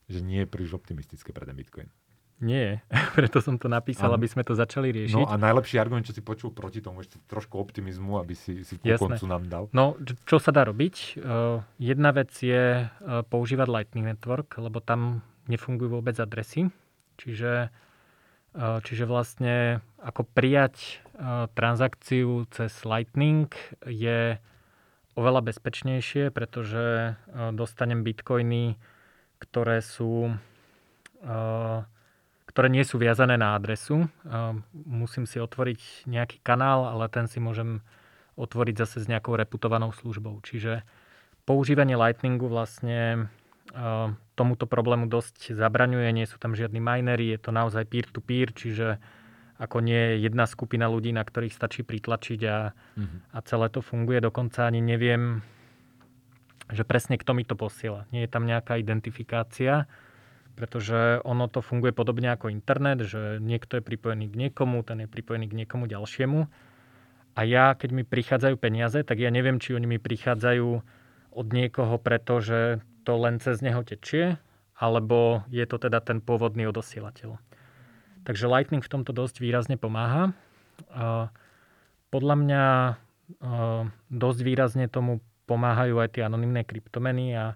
že 0.08 0.24
nie 0.24 0.44
je 0.44 0.48
príliš 0.48 0.72
optimistické 0.72 1.36
pre 1.36 1.44
ten 1.44 1.56
Bitcoin. 1.56 1.92
Nie, 2.38 2.86
preto 3.18 3.42
som 3.42 3.58
to 3.58 3.66
napísal, 3.66 4.14
a, 4.14 4.16
aby 4.16 4.30
sme 4.30 4.46
to 4.46 4.54
začali 4.54 4.94
riešiť. 4.94 5.18
No 5.18 5.26
a 5.26 5.36
najlepší 5.42 5.82
argument, 5.82 6.06
čo 6.06 6.14
si 6.14 6.22
počul 6.22 6.54
proti 6.54 6.86
tomu, 6.86 7.02
ešte 7.02 7.18
trošku 7.26 7.58
optimizmu, 7.58 8.22
aby 8.22 8.38
si, 8.38 8.62
si 8.62 8.78
ku 8.78 8.86
koncu 8.86 9.26
nám 9.26 9.44
dal. 9.50 9.64
No, 9.74 9.98
čo 10.30 10.38
sa 10.38 10.54
dá 10.54 10.66
robiť? 10.66 11.18
Uh, 11.18 11.66
jedna 11.82 12.14
vec 12.14 12.30
je 12.38 12.86
uh, 12.86 13.26
používať 13.26 13.68
Lightning 13.70 14.06
Network, 14.06 14.54
lebo 14.62 14.78
tam 14.82 15.26
nefungujú 15.50 15.98
vôbec 15.98 16.14
adresy. 16.22 16.70
Čiže, 17.18 17.74
uh, 17.74 18.78
čiže 18.86 19.10
vlastne 19.10 19.82
ako 19.98 20.26
prijať 20.30 21.02
transakciu 21.58 22.46
cez 22.54 22.70
Lightning 22.86 23.50
je 23.90 24.38
oveľa 25.18 25.50
bezpečnejšie, 25.50 26.30
pretože 26.30 27.18
dostanem 27.58 28.06
bitcoiny 28.06 28.78
ktoré 29.38 29.80
sú 29.86 30.34
uh, 30.34 31.80
ktoré 32.58 32.74
nie 32.74 32.82
sú 32.82 32.98
viazané 32.98 33.38
na 33.38 33.54
adresu. 33.54 34.10
Uh, 34.26 34.58
musím 34.74 35.30
si 35.30 35.38
otvoriť 35.38 36.10
nejaký 36.10 36.42
kanál, 36.42 36.90
ale 36.90 37.06
ten 37.06 37.30
si 37.30 37.38
môžem 37.38 37.86
otvoriť 38.34 38.82
zase 38.82 39.06
s 39.06 39.06
nejakou 39.06 39.38
reputovanou 39.38 39.94
službou. 39.94 40.42
Čiže 40.42 40.82
používanie 41.46 41.94
Lightningu 41.94 42.50
vlastne 42.50 43.30
uh, 43.78 44.10
tomuto 44.34 44.66
problému 44.66 45.06
dosť 45.06 45.54
zabraňuje. 45.54 46.10
Nie 46.10 46.26
sú 46.26 46.42
tam 46.42 46.58
žiadni 46.58 46.82
minery, 46.82 47.30
je 47.30 47.46
to 47.46 47.54
naozaj 47.54 47.86
peer-to-peer, 47.86 48.50
čiže 48.50 48.98
ako 49.62 49.78
nie 49.86 50.18
je 50.18 50.26
jedna 50.26 50.50
skupina 50.50 50.90
ľudí, 50.90 51.14
na 51.14 51.22
ktorých 51.22 51.54
stačí 51.54 51.86
pritlačiť 51.86 52.42
a, 52.50 52.74
mm-hmm. 52.74 53.38
a 53.38 53.40
celé 53.46 53.70
to 53.70 53.86
funguje. 53.86 54.18
Dokonca 54.18 54.66
ani 54.66 54.82
neviem, 54.82 55.46
že 56.74 56.82
presne 56.82 57.22
kto 57.22 57.38
mi 57.38 57.46
to 57.46 57.54
posiela. 57.54 58.10
Nie 58.10 58.26
je 58.26 58.34
tam 58.34 58.50
nejaká 58.50 58.82
identifikácia, 58.82 59.86
pretože 60.58 61.22
ono 61.22 61.46
to 61.46 61.62
funguje 61.62 61.94
podobne 61.94 62.34
ako 62.34 62.50
internet, 62.50 63.06
že 63.06 63.38
niekto 63.38 63.78
je 63.78 63.86
pripojený 63.86 64.26
k 64.34 64.50
niekomu, 64.50 64.82
ten 64.82 65.06
je 65.06 65.08
pripojený 65.08 65.46
k 65.46 65.58
niekomu 65.64 65.86
ďalšiemu. 65.86 66.50
A 67.38 67.46
ja, 67.46 67.78
keď 67.78 67.90
mi 67.94 68.02
prichádzajú 68.02 68.58
peniaze, 68.58 69.06
tak 69.06 69.22
ja 69.22 69.30
neviem, 69.30 69.62
či 69.62 69.78
oni 69.78 69.86
mi 69.86 70.02
prichádzajú 70.02 70.70
od 71.38 71.48
niekoho, 71.54 72.02
pretože 72.02 72.82
to 73.06 73.14
len 73.22 73.38
cez 73.38 73.62
neho 73.62 73.86
tečie, 73.86 74.42
alebo 74.74 75.46
je 75.54 75.62
to 75.70 75.78
teda 75.78 76.02
ten 76.02 76.18
pôvodný 76.18 76.66
odosielateľ. 76.66 77.38
Takže 78.26 78.50
Lightning 78.50 78.82
v 78.82 78.90
tomto 78.90 79.14
dosť 79.14 79.40
výrazne 79.40 79.78
pomáha. 79.78 80.34
Podľa 82.10 82.36
mňa 82.42 82.64
dosť 84.10 84.40
výrazne 84.42 84.90
tomu 84.90 85.22
pomáhajú 85.46 86.02
aj 86.02 86.18
tie 86.18 86.26
anonimné 86.26 86.66
kryptomeny 86.66 87.38
a 87.38 87.54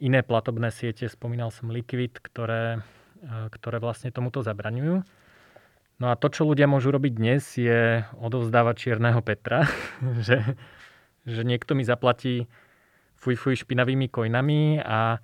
iné 0.00 0.24
platobné 0.24 0.72
siete, 0.72 1.06
spomínal 1.06 1.52
som 1.52 1.68
Liquid, 1.68 2.16
ktoré, 2.18 2.80
e, 3.20 3.30
ktoré 3.52 3.78
vlastne 3.78 4.08
tomuto 4.10 4.40
zabraňujú. 4.40 5.04
No 6.00 6.06
a 6.08 6.16
to, 6.16 6.32
čo 6.32 6.48
ľudia 6.48 6.64
môžu 6.64 6.88
robiť 6.96 7.12
dnes, 7.12 7.44
je 7.60 8.00
odovzdávať 8.16 8.74
čierneho 8.88 9.20
Petra, 9.20 9.68
že, 10.26 10.56
že 11.28 11.42
niekto 11.44 11.76
mi 11.76 11.84
zaplatí 11.84 12.48
fuj 13.20 13.36
fuj 13.36 13.68
špinavými 13.68 14.08
coinami 14.08 14.80
a 14.80 15.20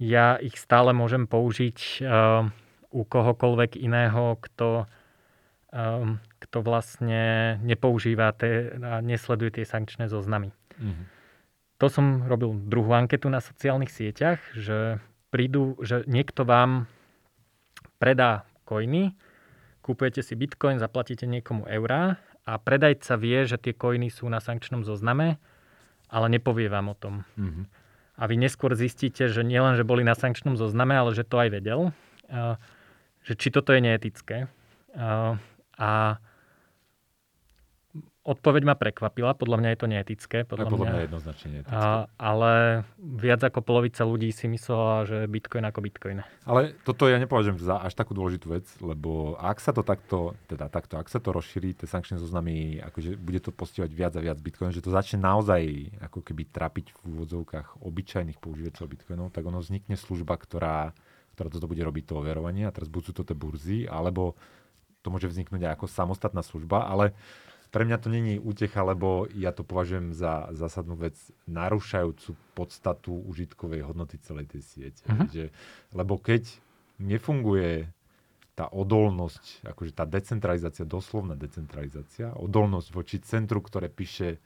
ja 0.00 0.40
ich 0.40 0.56
stále 0.56 0.96
môžem 0.96 1.28
použiť 1.28 2.00
uh, 2.00 2.48
u 2.92 3.02
kohokoľvek 3.04 3.76
iného, 3.76 4.40
kto, 4.40 4.88
um, 5.68 6.16
kto 6.40 6.58
vlastne 6.64 7.56
nepoužíva 7.60 8.32
tie, 8.36 8.72
a 8.80 9.04
nesleduje 9.04 9.60
tie 9.60 9.64
sankčné 9.68 10.08
zoznamy. 10.08 10.52
Mm-hmm 10.80 11.15
to 11.76 11.86
som 11.92 12.24
robil 12.24 12.56
druhú 12.56 12.92
anketu 12.96 13.28
na 13.28 13.44
sociálnych 13.44 13.92
sieťach, 13.92 14.40
že 14.56 15.00
prídu, 15.28 15.76
že 15.84 16.08
niekto 16.08 16.48
vám 16.48 16.88
predá 18.00 18.48
coiny, 18.64 19.12
kúpujete 19.84 20.24
si 20.24 20.34
bitcoin, 20.34 20.80
zaplatíte 20.80 21.28
niekomu 21.28 21.68
eurá 21.68 22.16
a 22.48 22.56
predajca 22.56 23.14
vie, 23.20 23.44
že 23.44 23.60
tie 23.60 23.76
coiny 23.76 24.08
sú 24.08 24.26
na 24.26 24.40
sankčnom 24.40 24.82
zozname, 24.82 25.38
ale 26.08 26.26
nepovie 26.32 26.70
vám 26.70 26.90
o 26.92 26.96
tom. 26.96 27.14
Mm-hmm. 27.36 27.64
A 28.16 28.22
vy 28.24 28.34
neskôr 28.40 28.72
zistíte, 28.72 29.28
že 29.28 29.44
nielen, 29.44 29.76
že 29.76 29.84
boli 29.84 30.00
na 30.00 30.16
sankčnom 30.16 30.56
zozname, 30.56 30.96
ale 30.96 31.12
že 31.12 31.28
to 31.28 31.36
aj 31.36 31.52
vedel, 31.52 31.92
že 33.28 33.36
či 33.36 33.52
toto 33.52 33.76
je 33.76 33.84
neetické. 33.84 34.48
A 35.76 36.16
odpoveď 38.26 38.62
ma 38.66 38.74
prekvapila, 38.74 39.38
podľa 39.38 39.56
mňa 39.62 39.68
je 39.70 39.78
to 39.78 39.86
neetické. 39.86 40.38
Podľa, 40.42 40.66
podľa 40.66 40.82
mňa, 40.82 40.90
mňa 40.90 41.04
jednoznačne 41.06 41.48
neetické. 41.54 41.78
A, 41.78 42.10
ale 42.18 42.82
viac 42.98 43.40
ako 43.46 43.62
polovica 43.62 44.02
ľudí 44.02 44.34
si 44.34 44.50
myslela, 44.50 45.06
že 45.06 45.18
Bitcoin 45.30 45.62
ako 45.62 45.78
Bitcoin. 45.78 46.26
Ale 46.42 46.74
toto 46.82 47.06
ja 47.06 47.22
nepovažujem 47.22 47.62
za 47.62 47.78
až 47.78 47.94
takú 47.94 48.18
dôležitú 48.18 48.50
vec, 48.50 48.66
lebo 48.82 49.38
ak 49.38 49.62
sa 49.62 49.70
to 49.70 49.86
takto, 49.86 50.34
teda 50.50 50.66
takto, 50.66 50.98
ak 50.98 51.06
sa 51.06 51.22
to 51.22 51.30
rozšíri, 51.30 51.78
tie 51.78 51.86
sankčné 51.86 52.18
zoznamy, 52.18 52.82
akože 52.82 53.14
bude 53.14 53.38
to 53.38 53.54
postihovať 53.54 53.90
viac 53.94 54.12
a 54.18 54.20
viac 54.20 54.42
Bitcoin, 54.42 54.74
že 54.74 54.82
to 54.82 54.90
začne 54.90 55.22
naozaj 55.22 55.94
ako 56.02 56.26
keby 56.26 56.50
trapiť 56.50 56.98
v 56.98 56.98
úvodzovkách 57.14 57.86
obyčajných 57.86 58.42
používateľov 58.42 58.90
Bitcoinov, 58.90 59.26
tak 59.30 59.46
ono 59.46 59.62
vznikne 59.62 59.94
služba, 59.94 60.34
ktorá, 60.34 60.90
ktorá 61.38 61.46
toto 61.46 61.70
bude 61.70 61.86
robiť 61.86 62.10
to 62.10 62.18
overovanie 62.18 62.66
a 62.66 62.74
teraz 62.74 62.90
buď 62.90 63.02
sú 63.06 63.12
to 63.14 63.22
tie 63.22 63.38
burzy, 63.38 63.86
alebo 63.86 64.34
to 65.06 65.14
môže 65.14 65.30
vzniknúť 65.30 65.70
aj 65.70 65.72
ako 65.78 65.86
samostatná 65.86 66.42
služba, 66.42 66.82
ale 66.82 67.14
pre 67.70 67.82
mňa 67.84 67.98
to 67.98 68.08
není 68.08 68.34
útecha, 68.38 68.80
lebo 68.86 69.28
ja 69.34 69.50
to 69.50 69.66
považujem 69.66 70.14
za 70.14 70.48
zásadnú 70.54 70.96
vec 70.96 71.18
narušajúcu 71.50 72.32
podstatu 72.54 73.12
užitkovej 73.26 73.84
hodnoty 73.84 74.16
celej 74.22 74.56
tej 74.56 74.62
siete. 74.62 75.02
Uh-huh. 75.04 75.28
Že, 75.28 75.50
lebo 75.92 76.16
keď 76.16 76.48
nefunguje 77.02 77.90
tá 78.56 78.72
odolnosť, 78.72 79.68
akože 79.68 79.92
tá 79.92 80.08
decentralizácia, 80.08 80.88
doslovná 80.88 81.36
decentralizácia, 81.36 82.32
odolnosť 82.32 82.88
voči 82.88 83.20
centru, 83.20 83.60
ktoré 83.60 83.92
píše 83.92 84.40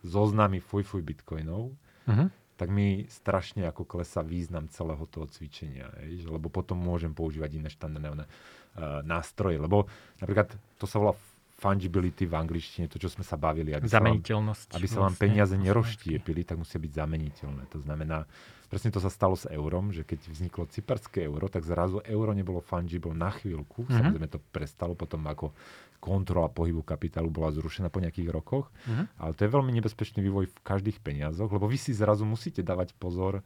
zoznamy 0.00 0.64
fuj 0.64 0.88
fuj 0.88 1.04
bitcoinov, 1.04 1.76
uh-huh. 2.08 2.28
tak 2.56 2.68
mi 2.72 3.04
strašne 3.12 3.68
ako 3.68 3.84
klesá 3.84 4.24
význam 4.24 4.72
celého 4.72 5.04
toho 5.12 5.28
cvičenia. 5.28 5.92
Je, 6.08 6.24
lebo 6.24 6.48
potom 6.48 6.80
môžem 6.80 7.12
používať 7.12 7.60
iné 7.60 7.68
štandardné 7.68 8.24
uh, 8.24 9.04
nástroje. 9.04 9.60
Lebo 9.60 9.92
napríklad 10.24 10.56
to 10.80 10.88
sa 10.88 10.96
volá 10.96 11.12
fungibility 11.54 12.26
v 12.26 12.34
angličtine, 12.34 12.90
to, 12.90 12.98
čo 12.98 13.08
sme 13.08 13.22
sa 13.22 13.38
bavili. 13.38 13.72
Aby 13.72 13.86
Zameniteľnosť. 13.86 14.68
Sa 14.68 14.74
vám, 14.74 14.78
aby 14.78 14.86
sa 14.90 14.98
vám 15.00 15.14
vlastne, 15.14 15.22
peniaze 15.22 15.54
neroštiepili, 15.54 16.42
tak 16.42 16.56
musia 16.58 16.78
byť 16.82 16.92
zameniteľné. 16.92 17.62
To 17.70 17.78
znamená, 17.78 18.26
presne 18.66 18.90
to 18.90 18.98
sa 18.98 19.08
stalo 19.08 19.38
s 19.38 19.46
eurom, 19.46 19.94
že 19.94 20.02
keď 20.02 20.28
vzniklo 20.28 20.66
cyperské 20.66 21.24
euro, 21.24 21.46
tak 21.46 21.62
zrazu 21.62 22.02
euro 22.04 22.34
nebolo 22.34 22.58
fungible 22.58 23.14
na 23.14 23.30
chvíľku. 23.30 23.86
Mm-hmm. 23.86 23.96
Samozrejme 23.96 24.28
to 24.28 24.40
prestalo 24.50 24.92
potom 24.98 25.22
ako 25.30 25.54
kontrola 26.02 26.52
pohybu 26.52 26.84
kapitálu 26.84 27.32
bola 27.32 27.48
zrušená 27.54 27.88
po 27.88 28.02
nejakých 28.02 28.28
rokoch. 28.28 28.68
Mm-hmm. 28.84 29.06
Ale 29.24 29.32
to 29.32 29.40
je 29.46 29.54
veľmi 29.54 29.72
nebezpečný 29.72 30.20
vývoj 30.20 30.52
v 30.52 30.58
každých 30.60 31.00
peniazoch, 31.00 31.48
lebo 31.48 31.64
vy 31.64 31.80
si 31.80 31.96
zrazu 31.96 32.28
musíte 32.28 32.60
dávať 32.60 32.92
pozor, 32.98 33.40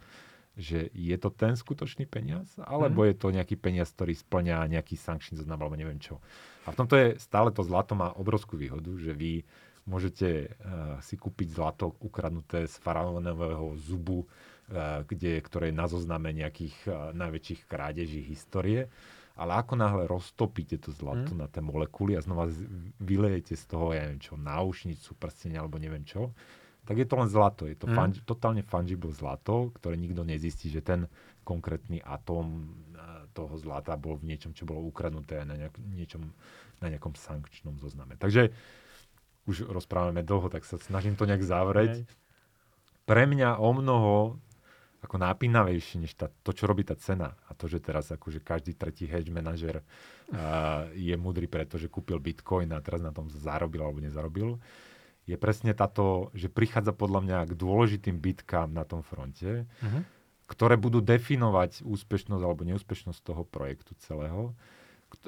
že 0.58 0.90
je 0.90 1.14
to 1.14 1.30
ten 1.30 1.54
skutočný 1.54 2.10
peniaz, 2.10 2.50
alebo 2.58 3.06
mm. 3.06 3.08
je 3.08 3.14
to 3.14 3.28
nejaký 3.30 3.54
peniaz, 3.54 3.94
ktorý 3.94 4.18
splňa 4.18 4.66
nejaký 4.66 4.98
sankčný 4.98 5.38
zoznam, 5.38 5.62
alebo 5.62 5.78
neviem 5.78 6.02
čo. 6.02 6.18
A 6.68 6.72
v 6.72 6.78
tomto 6.84 6.94
je 7.00 7.16
stále 7.16 7.48
to 7.48 7.64
zlato 7.64 7.96
má 7.96 8.12
obrovskú 8.12 8.60
výhodu, 8.60 8.92
že 9.00 9.16
vy 9.16 9.42
môžete 9.88 10.52
uh, 10.52 11.00
si 11.00 11.16
kúpiť 11.16 11.56
zlato 11.56 11.96
ukradnuté 12.04 12.68
z 12.68 12.76
faraónového 12.84 13.72
zubu, 13.80 14.28
uh, 14.28 15.00
kde, 15.08 15.40
ktoré 15.40 15.72
je 15.72 15.80
na 15.80 15.88
zozname 15.88 16.36
nejakých 16.36 16.76
uh, 16.84 17.16
najväčších 17.16 17.64
krádeží 17.64 18.20
histórie. 18.20 18.92
Ale 19.38 19.54
ako 19.54 19.78
náhle 19.78 20.04
roztopíte 20.10 20.82
to 20.82 20.90
zlato 20.90 21.32
mm. 21.32 21.40
na 21.40 21.46
tie 21.46 21.62
molekuly 21.62 22.18
a 22.18 22.20
znova 22.20 22.50
vylejete 22.98 23.54
z 23.54 23.64
toho, 23.70 23.94
ja 23.94 24.04
neviem 24.04 24.18
čo, 24.18 24.34
náušnicu, 24.34 25.14
prstenia 25.14 25.62
alebo 25.62 25.78
neviem 25.78 26.02
čo, 26.02 26.34
tak 26.82 26.98
je 26.98 27.06
to 27.06 27.20
len 27.20 27.30
zlato. 27.30 27.62
Je 27.70 27.78
to 27.78 27.86
mm. 27.86 27.94
fungi- 27.94 28.24
totálne 28.26 28.66
fungible 28.66 29.14
zlato, 29.14 29.70
ktoré 29.78 29.94
nikto 29.94 30.26
nezistí, 30.26 30.74
že 30.74 30.82
ten 30.82 31.06
konkrétny 31.46 32.02
atóm 32.02 32.74
eh, 32.92 32.97
toho 33.38 33.54
zlata 33.54 33.94
bol 33.94 34.18
v 34.18 34.34
niečom, 34.34 34.50
čo 34.50 34.66
bolo 34.66 34.82
ukradnuté 34.82 35.46
na, 35.46 35.54
nejak, 35.54 35.78
niečom, 35.94 36.26
na 36.82 36.90
nejakom 36.90 37.14
sankčnom 37.14 37.78
zozname. 37.78 38.18
Takže 38.18 38.50
už 39.46 39.70
rozprávame 39.70 40.26
dlho, 40.26 40.50
tak 40.50 40.66
sa 40.66 40.76
snažím 40.82 41.14
to 41.14 41.24
nejak 41.24 41.46
zavrieť. 41.46 42.02
Pre 43.06 43.24
mňa 43.24 43.62
o 43.62 43.70
mnoho 43.70 44.14
ako 44.98 45.14
nápinavejšie, 45.14 46.02
než 46.02 46.18
tá, 46.18 46.26
to, 46.42 46.50
čo 46.50 46.66
robí 46.66 46.82
tá 46.82 46.98
cena. 46.98 47.38
A 47.46 47.54
to, 47.54 47.70
že 47.70 47.78
teraz 47.78 48.10
akože 48.10 48.42
každý 48.42 48.74
tretí 48.74 49.06
hedge 49.06 49.30
manažer 49.30 49.78
uh, 49.78 50.90
je 50.90 51.14
mudrý 51.14 51.46
preto, 51.46 51.78
že 51.78 51.86
kúpil 51.86 52.18
bitcoin 52.18 52.74
a 52.74 52.82
teraz 52.82 52.98
na 52.98 53.14
tom 53.14 53.30
zarobil 53.30 53.86
alebo 53.86 54.02
nezarobil 54.02 54.58
je 55.28 55.36
presne 55.36 55.76
táto, 55.76 56.32
že 56.32 56.48
prichádza 56.48 56.96
podľa 56.96 57.20
mňa 57.20 57.38
k 57.44 57.52
dôležitým 57.52 58.16
bitkám 58.16 58.72
na 58.72 58.88
tom 58.88 59.04
fronte, 59.04 59.68
uh-huh. 59.68 60.02
Ktoré 60.48 60.80
budú 60.80 61.04
definovať 61.04 61.84
úspešnosť 61.84 62.42
alebo 62.42 62.64
neúspešnosť 62.64 63.20
toho 63.20 63.44
projektu 63.44 63.92
celého, 64.00 64.56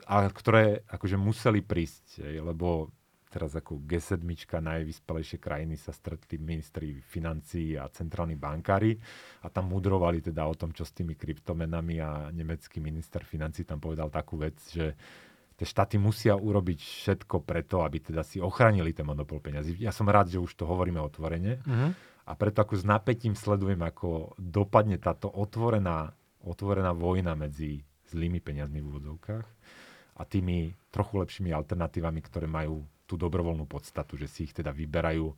a 0.09 0.29
ktoré 0.29 0.85
akože 0.89 1.17
museli 1.21 1.61
prísť, 1.61 2.25
lebo 2.41 2.93
teraz 3.31 3.55
ako 3.55 3.87
G7, 3.87 4.19
najvyspelejšie 4.59 5.39
krajiny 5.39 5.79
sa 5.79 5.95
stretli 5.95 6.37
ministri 6.37 6.99
financí 6.99 7.79
a 7.79 7.87
centrálni 7.87 8.35
bankári 8.35 8.99
a 9.47 9.49
tam 9.49 9.71
mudrovali 9.71 10.19
teda 10.19 10.43
o 10.51 10.59
tom, 10.59 10.75
čo 10.75 10.83
s 10.83 10.91
tými 10.91 11.15
kryptomenami 11.15 11.97
a 12.03 12.35
nemecký 12.35 12.83
minister 12.83 13.23
financí 13.23 13.63
tam 13.63 13.79
povedal 13.79 14.11
takú 14.11 14.35
vec, 14.35 14.59
že 14.67 14.99
tie 15.55 15.67
štáty 15.69 16.01
musia 16.01 16.35
urobiť 16.35 16.81
všetko 16.83 17.47
preto, 17.47 17.87
aby 17.87 18.03
teda 18.03 18.27
si 18.27 18.43
ochránili 18.43 18.91
ten 18.91 19.07
monopol 19.07 19.39
peniazy. 19.39 19.79
Ja 19.79 19.95
som 19.95 20.11
rád, 20.11 20.33
že 20.33 20.43
už 20.43 20.51
to 20.59 20.67
hovoríme 20.67 20.99
otvorene 20.99 21.63
uh-huh. 21.63 21.91
A 22.31 22.33
preto 22.39 22.63
ako 22.63 22.79
s 22.79 22.87
napätím 22.87 23.35
sledujem, 23.35 23.83
ako 23.83 24.39
dopadne 24.39 25.03
táto 25.03 25.27
otvorená, 25.27 26.15
otvorená 26.47 26.95
vojna 26.95 27.35
medzi 27.35 27.83
zlými 28.15 28.39
peniazmi 28.39 28.79
v 28.79 28.87
úvodzovkách 28.87 29.47
a 30.15 30.23
tými 30.23 30.79
trochu 30.95 31.27
lepšími 31.27 31.51
alternatívami, 31.51 32.23
ktoré 32.23 32.47
majú 32.47 32.87
tú 33.11 33.19
dobrovoľnú 33.19 33.67
podstatu, 33.67 34.15
že 34.15 34.31
si 34.31 34.47
ich 34.47 34.55
teda 34.55 34.71
vyberajú 34.71 35.35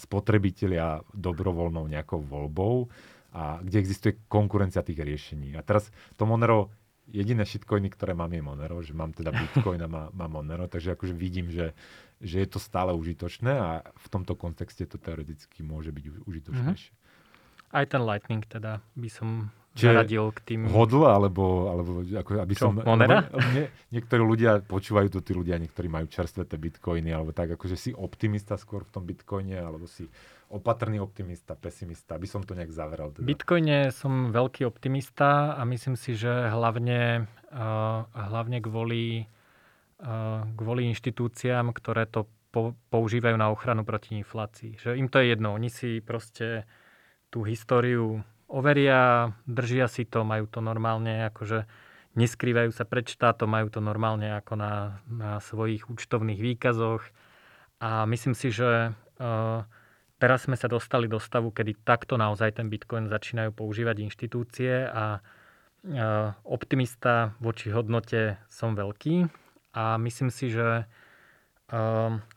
spotrebitelia 0.00 1.04
dobrovoľnou 1.12 1.84
nejakou 1.84 2.24
voľbou 2.24 2.88
a 3.36 3.60
kde 3.60 3.76
existuje 3.76 4.12
konkurencia 4.32 4.80
tých 4.80 5.04
riešení. 5.04 5.52
A 5.52 5.60
teraz 5.60 5.92
to 6.16 6.24
Monero 6.24 6.72
jediné 7.12 7.44
shitcoiny, 7.44 7.92
ktoré 7.92 8.16
mám 8.16 8.32
je 8.32 8.40
Monero, 8.40 8.80
že 8.80 8.96
mám 8.96 9.12
teda 9.12 9.30
Bitcoin 9.36 9.84
a 9.84 9.88
mám, 9.90 10.08
mám 10.16 10.30
Monero, 10.32 10.64
takže 10.66 10.96
akože 10.96 11.12
vidím, 11.12 11.52
že, 11.52 11.76
že 12.20 12.42
je 12.42 12.48
to 12.48 12.58
stále 12.62 12.96
užitočné 12.96 13.52
a 13.52 13.70
v 13.84 14.06
tomto 14.08 14.34
kontexte 14.38 14.88
to 14.88 14.96
teoreticky 14.96 15.60
môže 15.60 15.92
byť 15.92 16.04
užitočnejšie. 16.24 16.92
Mm-hmm. 16.92 17.74
Aj 17.76 17.84
ten 17.84 18.02
Lightning 18.02 18.42
teda 18.46 18.80
by 18.94 19.08
som 19.10 19.52
Čiže 19.76 19.92
zaradil 19.92 20.24
k 20.32 20.40
tým... 20.40 20.60
Hodl, 20.72 21.04
alebo, 21.04 21.68
alebo 21.68 22.00
ako, 22.00 22.40
aby 22.40 22.54
Čo, 22.56 22.72
som... 22.72 22.80
Monera? 22.80 23.28
Nie, 23.52 23.68
niektorí 23.92 24.24
ľudia, 24.24 24.64
počúvajú 24.64 25.12
to 25.12 25.20
tí 25.20 25.36
ľudia, 25.36 25.60
niektorí 25.60 25.84
majú 25.92 26.08
čerstvé 26.08 26.48
tie 26.48 26.56
bitcoiny, 26.56 27.12
alebo 27.12 27.36
tak, 27.36 27.52
akože 27.60 27.76
si 27.76 27.90
optimista 27.92 28.56
skôr 28.56 28.88
v 28.88 28.90
tom 28.96 29.04
bitcoine, 29.04 29.60
alebo 29.60 29.84
si 29.84 30.08
opatrný 30.48 30.96
optimista, 30.96 31.52
pesimista, 31.52 32.16
aby 32.16 32.24
som 32.24 32.40
to 32.40 32.56
nejak 32.56 32.72
zaveral. 32.72 33.12
Teda. 33.12 33.28
Bitcoine 33.28 33.92
som 33.92 34.32
veľký 34.32 34.64
optimista 34.64 35.52
a 35.60 35.62
myslím 35.68 36.00
si, 36.00 36.16
že 36.16 36.30
hlavne, 36.48 37.28
uh, 37.52 38.08
hlavne 38.08 38.64
kvôli, 38.64 39.28
kvôli 40.56 40.92
inštitúciám, 40.92 41.72
ktoré 41.72 42.04
to 42.04 42.28
po, 42.52 42.76
používajú 42.92 43.36
na 43.36 43.48
ochranu 43.48 43.84
proti 43.84 44.16
inflácii. 44.16 44.76
Že 44.76 45.00
im 45.00 45.08
to 45.08 45.20
je 45.20 45.32
jedno, 45.32 45.56
oni 45.56 45.72
si 45.72 46.04
proste 46.04 46.68
tú 47.32 47.44
históriu 47.44 48.20
overia, 48.46 49.32
držia 49.48 49.88
si 49.88 50.04
to, 50.06 50.22
majú 50.22 50.46
to 50.46 50.60
normálne, 50.60 51.28
akože 51.32 51.64
neskrývajú 52.16 52.70
sa 52.72 52.88
pred 52.88 53.04
štátom, 53.08 53.48
majú 53.48 53.68
to 53.68 53.80
normálne 53.84 54.36
ako 54.40 54.56
na, 54.56 55.04
na 55.08 55.36
svojich 55.40 55.88
účtovných 55.88 56.40
výkazoch. 56.40 57.04
A 57.76 58.08
myslím 58.08 58.32
si, 58.32 58.48
že 58.48 58.92
uh, 58.92 59.60
teraz 60.16 60.48
sme 60.48 60.56
sa 60.56 60.64
dostali 60.64 61.12
do 61.12 61.20
stavu, 61.20 61.52
kedy 61.52 61.84
takto 61.84 62.16
naozaj 62.16 62.56
ten 62.56 62.72
Bitcoin 62.72 63.12
začínajú 63.12 63.52
používať 63.52 64.00
inštitúcie 64.00 64.88
a 64.88 65.20
optimista 66.42 67.38
voči 67.38 67.70
hodnote 67.70 68.42
som 68.50 68.74
veľký 68.74 69.45
a 69.76 70.00
myslím 70.00 70.32
si, 70.32 70.48
že 70.48 70.88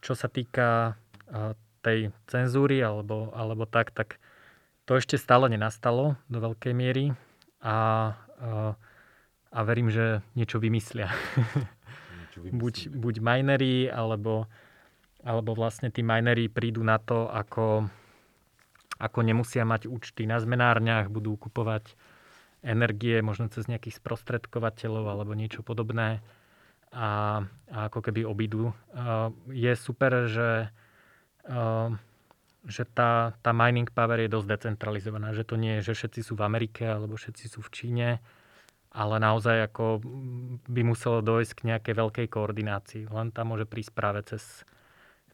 čo 0.04 0.14
sa 0.18 0.28
týka 0.28 1.00
tej 1.80 2.12
cenzúry 2.28 2.84
alebo, 2.84 3.32
alebo 3.32 3.64
tak, 3.64 3.96
tak 3.96 4.20
to 4.84 5.00
ešte 5.00 5.16
stále 5.16 5.48
nenastalo 5.48 6.20
do 6.28 6.44
veľkej 6.44 6.74
miery 6.76 7.16
a, 7.64 8.12
a 9.54 9.60
verím, 9.64 9.88
že 9.88 10.20
niečo 10.36 10.60
vymyslia. 10.60 11.08
Niečo 12.28 12.40
vymyslia. 12.44 12.60
buď, 12.60 12.76
buď 12.92 13.16
minery, 13.24 13.88
alebo 13.88 14.50
alebo 15.24 15.52
vlastne 15.52 15.92
tí 15.92 16.00
minery 16.00 16.48
prídu 16.48 16.80
na 16.80 16.96
to, 16.96 17.28
ako, 17.28 17.92
ako 19.00 19.20
nemusia 19.20 19.68
mať 19.68 19.92
účty 19.92 20.24
na 20.24 20.40
zmenárniach, 20.40 21.12
budú 21.12 21.36
kupovať 21.36 21.92
energie 22.64 23.20
možno 23.24 23.48
cez 23.52 23.68
nejakých 23.72 24.00
sprostredkovateľov 24.00 25.06
alebo 25.08 25.32
niečo 25.36 25.64
podobné 25.64 26.20
a, 26.90 27.42
a 27.70 27.78
ako 27.90 28.00
keby 28.02 28.26
obídu. 28.26 28.74
Je 29.54 29.74
super, 29.78 30.26
že, 30.26 30.74
že 32.66 32.84
tá, 32.98 33.38
tá 33.46 33.52
mining 33.54 33.90
power 33.90 34.26
je 34.26 34.30
dosť 34.34 34.48
decentralizovaná, 34.50 35.38
že 35.38 35.46
to 35.46 35.54
nie 35.54 35.78
je, 35.80 35.94
že 35.94 36.06
všetci 36.06 36.20
sú 36.26 36.34
v 36.34 36.46
Amerike 36.46 36.90
alebo 36.90 37.14
všetci 37.14 37.46
sú 37.46 37.62
v 37.62 37.74
Číne, 37.74 38.10
ale 38.90 39.22
naozaj 39.22 39.70
ako 39.70 40.02
by 40.66 40.82
muselo 40.82 41.22
dojsť 41.22 41.54
k 41.54 41.66
nejakej 41.74 41.94
veľkej 41.94 42.28
koordinácii. 42.34 43.04
Len 43.06 43.30
tam 43.30 43.54
môže 43.54 43.70
prísť 43.70 43.92
práve 43.94 44.26
cez 44.26 44.66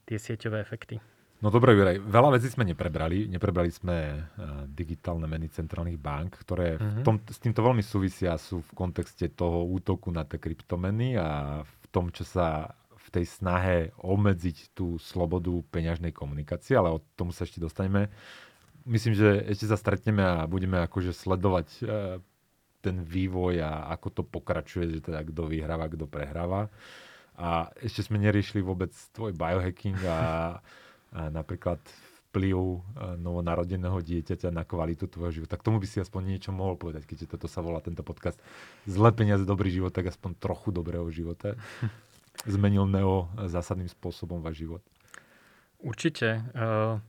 tie 0.03 0.19
sieťové 0.19 0.59
efekty. 0.59 0.99
No 1.43 1.51
dobre, 1.51 1.75
Juraj, 1.75 1.99
veľa 1.99 2.39
vecí 2.39 2.47
sme 2.47 2.63
neprebrali. 2.63 3.27
Neprebrali 3.27 3.67
sme 3.67 3.97
uh, 4.15 4.63
digitálne 4.71 5.27
meny 5.27 5.51
centrálnych 5.51 5.99
bank, 5.99 6.39
ktoré 6.47 6.79
mm-hmm. 6.79 6.95
v 6.95 6.99
tom, 7.03 7.15
s 7.19 7.39
týmto 7.43 7.59
veľmi 7.59 7.83
súvisia, 7.83 8.39
sú 8.39 8.63
v 8.63 8.71
kontexte 8.71 9.27
toho 9.35 9.67
útoku 9.67 10.15
na 10.15 10.23
tie 10.23 10.39
kryptomeny 10.39 11.19
a 11.19 11.59
v 11.67 11.85
tom, 11.91 12.07
čo 12.07 12.23
sa 12.23 12.71
v 12.95 13.07
tej 13.11 13.25
snahe 13.27 13.91
obmedziť 13.99 14.71
tú 14.73 14.95
slobodu 14.95 15.51
peňažnej 15.75 16.15
komunikácie, 16.15 16.79
ale 16.79 16.95
o 16.95 17.03
tomu 17.19 17.35
sa 17.35 17.43
ešte 17.43 17.59
dostaneme. 17.59 18.07
Myslím, 18.87 19.13
že 19.13 19.43
ešte 19.45 19.67
sa 19.67 19.75
stretneme 19.75 20.23
a 20.23 20.47
budeme 20.47 20.79
akože 20.87 21.11
sledovať 21.11 21.67
uh, 21.83 22.17
ten 22.79 23.03
vývoj 23.03 23.59
a 23.59 23.91
ako 23.91 24.07
to 24.13 24.23
pokračuje, 24.23 24.87
že 24.87 25.11
teda 25.11 25.19
kto 25.27 25.51
vyhráva, 25.51 25.91
kto 25.91 26.07
prehráva. 26.07 26.71
A 27.35 27.67
ešte 27.83 28.07
sme 28.07 28.23
neriešili 28.23 28.63
vôbec 28.63 28.95
tvoj 29.11 29.35
biohacking 29.35 29.99
a 30.07 30.15
a 30.15 30.21
napríklad 31.15 31.79
vplyv 32.35 32.59
e, 32.59 32.79
novonarodeného 33.15 33.95
dieťaťa 34.03 34.51
na 34.51 34.67
kvalitu 34.67 35.07
tvojho 35.07 35.39
života. 35.39 35.55
K 35.55 35.63
tomu 35.63 35.79
by 35.79 35.87
si 35.87 36.03
aspoň 36.03 36.35
niečo 36.35 36.51
mohol 36.51 36.75
povedať, 36.75 37.07
keďže 37.07 37.31
toto 37.31 37.47
sa 37.47 37.63
volá 37.63 37.79
tento 37.79 38.03
podcast 38.03 38.35
Zle 38.83 39.15
peniaze, 39.15 39.47
dobrý 39.47 39.71
život, 39.71 39.95
tak 39.95 40.11
aspoň 40.11 40.35
trochu 40.35 40.75
dobrého 40.75 41.07
života. 41.15 41.55
Zmenil 42.43 42.91
Neo 42.91 43.31
zásadným 43.47 43.87
spôsobom 43.87 44.43
váš 44.43 44.67
život? 44.67 44.83
Určite. 45.79 46.43
Uh, 46.51 46.99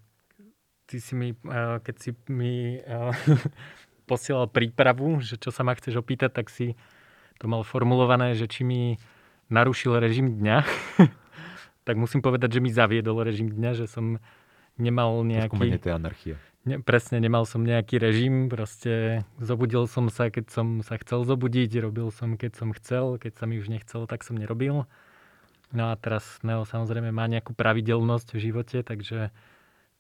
ty 0.87 1.03
si 1.03 1.19
mi, 1.19 1.35
uh, 1.35 1.83
keď 1.83 1.95
si 1.99 2.11
mi 2.31 2.79
uh, 2.79 3.11
posielal 4.11 4.47
prípravu, 4.47 5.19
že 5.19 5.35
čo 5.35 5.51
sa 5.51 5.67
ma 5.67 5.75
chceš 5.75 5.99
opýtať, 5.99 6.39
tak 6.39 6.47
si 6.55 6.79
to 7.43 7.51
mal 7.51 7.67
formulované, 7.67 8.39
že 8.39 8.47
či 8.47 8.63
mi 8.63 8.95
narušil 9.51 9.99
režim 9.99 10.39
dňa. 10.39 10.57
tak 11.87 11.95
musím 11.95 12.19
povedať, 12.19 12.59
že 12.59 12.61
mi 12.61 12.75
zaviedol 12.75 13.23
režim 13.23 13.47
dňa, 13.47 13.71
že 13.79 13.87
som 13.87 14.19
nemal 14.75 15.23
nejaký... 15.23 15.55
Trošku 15.55 15.87
tej 15.87 15.95
anarchie. 15.95 16.35
Ne, 16.67 16.83
presne, 16.83 17.23
nemal 17.23 17.47
som 17.47 17.63
nejaký 17.63 18.03
režim, 18.03 18.51
proste 18.51 19.23
zobudil 19.39 19.87
som 19.87 20.11
sa, 20.11 20.35
keď 20.35 20.51
som 20.51 20.83
sa 20.83 20.99
chcel 20.99 21.23
zobudiť, 21.23 21.71
robil 21.79 22.11
som, 22.11 22.35
keď 22.35 22.53
som 22.59 22.75
chcel, 22.75 23.23
keď 23.23 23.39
sa 23.39 23.47
mi 23.47 23.63
už 23.63 23.71
nechcelo, 23.71 24.11
tak 24.11 24.27
som 24.27 24.35
nerobil. 24.35 24.83
No 25.71 25.83
a 25.91 25.95
teraz 25.95 26.27
Neo 26.43 26.67
samozrejme 26.67 27.15
má 27.15 27.31
nejakú 27.31 27.55
pravidelnosť 27.55 28.35
v 28.35 28.43
živote, 28.51 28.83
takže, 28.83 29.31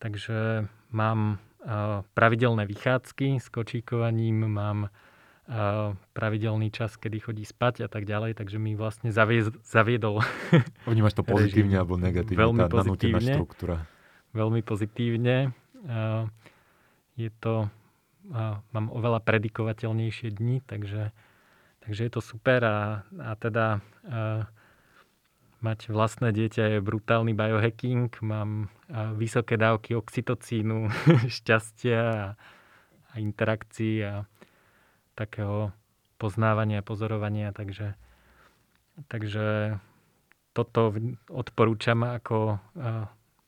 takže 0.02 0.66
mám 0.90 1.38
uh, 1.62 2.02
pravidelné 2.18 2.66
vychádzky 2.66 3.38
s 3.38 3.46
kočíkovaním, 3.46 4.50
mám 4.50 4.90
pravidelný 6.10 6.74
čas, 6.74 6.98
kedy 6.98 7.22
chodí 7.22 7.44
spať 7.46 7.86
a 7.86 7.88
tak 7.88 8.02
ďalej, 8.02 8.34
takže 8.34 8.58
mi 8.58 8.74
vlastne 8.74 9.14
zavied, 9.14 9.54
zaviedol. 9.62 10.26
Vnímaš 10.90 11.14
to 11.14 11.22
pozitívne 11.22 11.78
alebo 11.78 11.94
negatívne, 11.94 12.42
Veľmi 12.42 12.60
tá 12.66 12.68
pozitívne, 12.70 13.34
štruktúra? 13.38 13.76
Veľmi 14.34 14.60
pozitívne. 14.66 15.54
Je 17.14 17.30
to, 17.38 17.70
mám 18.74 18.86
oveľa 18.90 19.22
predikovateľnejšie 19.22 20.34
dni, 20.34 20.66
takže, 20.66 21.14
takže 21.86 22.00
je 22.02 22.10
to 22.10 22.20
super 22.20 22.60
a, 22.66 23.06
a 23.06 23.32
teda 23.38 23.80
mať 25.62 25.88
vlastné 25.94 26.34
dieťa 26.34 26.76
je 26.76 26.78
brutálny 26.82 27.32
biohacking, 27.38 28.10
mám 28.20 28.66
vysoké 29.14 29.54
dávky 29.54 29.94
oxytocínu, 29.94 30.90
šťastia 31.38 32.02
a, 32.02 32.26
a 33.10 33.14
interakcií 33.22 34.02
a, 34.02 34.26
takého 35.16 35.72
poznávania, 36.20 36.84
pozorovania, 36.84 37.50
takže, 37.56 37.96
takže 39.08 39.76
toto 40.52 40.92
odporúčam 41.28 42.04
ako 42.04 42.60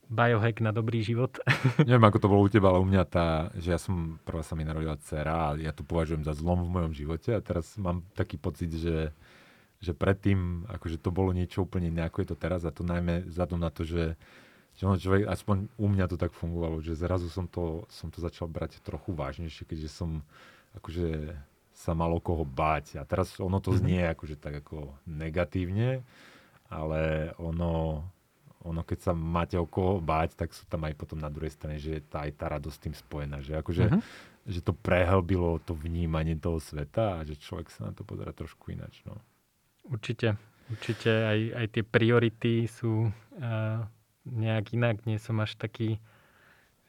biohack 0.08 0.64
na 0.64 0.72
dobrý 0.72 1.04
život. 1.04 1.36
Neviem, 1.88 2.08
ako 2.08 2.18
to 2.18 2.32
bolo 2.32 2.42
u 2.44 2.50
teba, 2.50 2.72
ale 2.72 2.80
u 2.80 2.88
mňa 2.88 3.04
tá, 3.04 3.28
že 3.56 3.76
ja 3.76 3.80
som, 3.80 4.16
prvá 4.24 4.40
sa 4.40 4.56
mi 4.56 4.64
narodila 4.64 4.96
dcera 4.96 5.52
a 5.52 5.56
ja 5.60 5.72
to 5.76 5.84
považujem 5.84 6.24
za 6.24 6.32
zlom 6.32 6.64
v 6.64 6.72
mojom 6.72 6.92
živote 6.96 7.36
a 7.36 7.44
teraz 7.44 7.76
mám 7.76 8.00
taký 8.16 8.40
pocit, 8.40 8.72
že, 8.72 9.12
že 9.84 9.92
predtým, 9.92 10.64
akože 10.72 10.96
to 10.96 11.12
bolo 11.12 11.36
niečo 11.36 11.68
úplne 11.68 11.92
iné, 11.92 12.08
ako 12.08 12.24
je 12.24 12.28
to 12.32 12.36
teraz 12.40 12.64
a 12.64 12.72
to 12.72 12.84
najmä 12.84 13.28
vzhľadom 13.28 13.60
na 13.60 13.68
to, 13.68 13.84
že, 13.84 14.16
človek, 14.80 15.28
aspoň 15.28 15.68
u 15.76 15.86
mňa 15.92 16.08
to 16.08 16.16
tak 16.16 16.32
fungovalo, 16.32 16.80
že 16.80 16.96
zrazu 16.96 17.28
som 17.28 17.44
to, 17.44 17.84
som 17.92 18.08
to 18.08 18.24
začal 18.24 18.48
brať 18.48 18.80
trochu 18.80 19.12
vážnejšie, 19.12 19.68
keďže 19.68 19.92
som 19.92 20.24
akože 20.80 21.36
sa 21.78 21.94
malo 21.94 22.18
koho 22.18 22.42
báť. 22.42 22.98
A 22.98 23.06
teraz 23.06 23.38
ono 23.38 23.62
to 23.62 23.70
mhm. 23.70 23.78
znie 23.78 24.02
akože 24.10 24.34
tak 24.34 24.66
ako 24.66 24.98
negatívne, 25.06 26.02
ale 26.66 27.30
ono, 27.38 28.02
ono 28.66 28.82
keď 28.82 28.98
sa 28.98 29.12
máte 29.14 29.54
o 29.54 29.64
koho 29.64 30.02
báť, 30.02 30.34
tak 30.34 30.50
sú 30.50 30.66
tam 30.66 30.90
aj 30.90 30.98
potom 30.98 31.22
na 31.22 31.30
druhej 31.30 31.54
strane, 31.54 31.78
že 31.78 32.02
tá, 32.02 32.26
aj 32.26 32.34
tá 32.34 32.50
radosť 32.50 32.74
s 32.74 32.82
tým 32.82 32.94
spojená. 32.98 33.38
Že, 33.46 33.52
akože, 33.62 33.84
uh-huh. 33.94 34.02
že 34.50 34.60
to 34.60 34.74
prehlbilo 34.74 35.62
to 35.62 35.78
vnímanie 35.78 36.34
toho 36.34 36.58
sveta 36.58 37.22
a 37.22 37.24
že 37.24 37.38
človek 37.38 37.70
sa 37.70 37.88
na 37.88 37.92
to 37.94 38.02
pozera 38.02 38.34
trošku 38.34 38.74
ináč. 38.74 38.98
No. 39.06 39.14
Určite. 39.86 40.34
Určite 40.68 41.08
aj, 41.08 41.40
aj 41.64 41.66
tie 41.72 41.84
priority 41.86 42.68
sú 42.68 43.08
uh, 43.08 43.80
nejak 44.28 44.76
inak. 44.76 45.00
Nie 45.08 45.16
som 45.16 45.40
až 45.40 45.56
taký, 45.56 45.96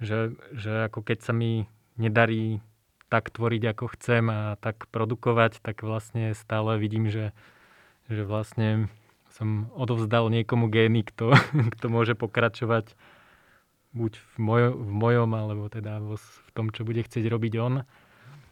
že, 0.04 0.36
že 0.52 0.92
ako 0.92 1.08
keď 1.08 1.24
sa 1.24 1.32
mi 1.32 1.64
nedarí 1.96 2.60
tak 3.10 3.34
tvoriť, 3.34 3.74
ako 3.74 3.86
chcem 3.98 4.24
a 4.30 4.56
tak 4.62 4.86
produkovať, 4.94 5.60
tak 5.66 5.82
vlastne 5.82 6.38
stále 6.38 6.78
vidím, 6.78 7.10
že, 7.10 7.34
že 8.08 8.22
vlastne 8.22 8.88
som 9.34 9.74
odovzdal 9.74 10.30
niekomu 10.30 10.70
gény, 10.70 11.02
kto, 11.04 11.34
kto 11.78 11.86
môže 11.90 12.14
pokračovať 12.14 12.94
buď 13.90 14.14
v, 14.22 14.36
mojo, 14.38 14.70
v 14.78 14.92
mojom, 14.94 15.30
alebo 15.34 15.66
teda 15.66 15.98
v 15.98 16.50
tom, 16.54 16.70
čo 16.70 16.86
bude 16.86 17.02
chcieť 17.02 17.26
robiť 17.26 17.54
on. 17.58 17.76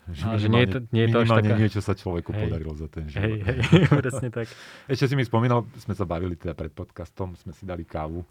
Že, 0.07 0.23
a 0.23 0.33
že 0.39 0.47
nie 0.47 0.63
je 0.63 0.69
to, 0.71 0.79
nie 0.95 1.03
je 1.03 1.09
to 1.11 1.19
až 1.19 1.29
taká... 1.35 1.55
niečo 1.59 1.81
sa 1.83 1.91
človeku 1.91 2.31
hej, 2.31 2.47
podarilo 2.47 2.73
za 2.79 2.87
ten 2.87 3.11
život. 3.11 3.27
Hej, 3.27 3.35
hej, 3.43 3.81
presne 4.07 4.29
tak. 4.31 4.47
Ešte 4.91 5.11
si 5.11 5.15
mi 5.19 5.23
spomínal, 5.27 5.67
sme 5.75 5.93
sa 5.93 6.07
bavili 6.07 6.39
teda 6.39 6.55
pred 6.55 6.71
podcastom, 6.71 7.35
sme 7.35 7.51
si 7.51 7.67
dali 7.67 7.83
kávu 7.83 8.23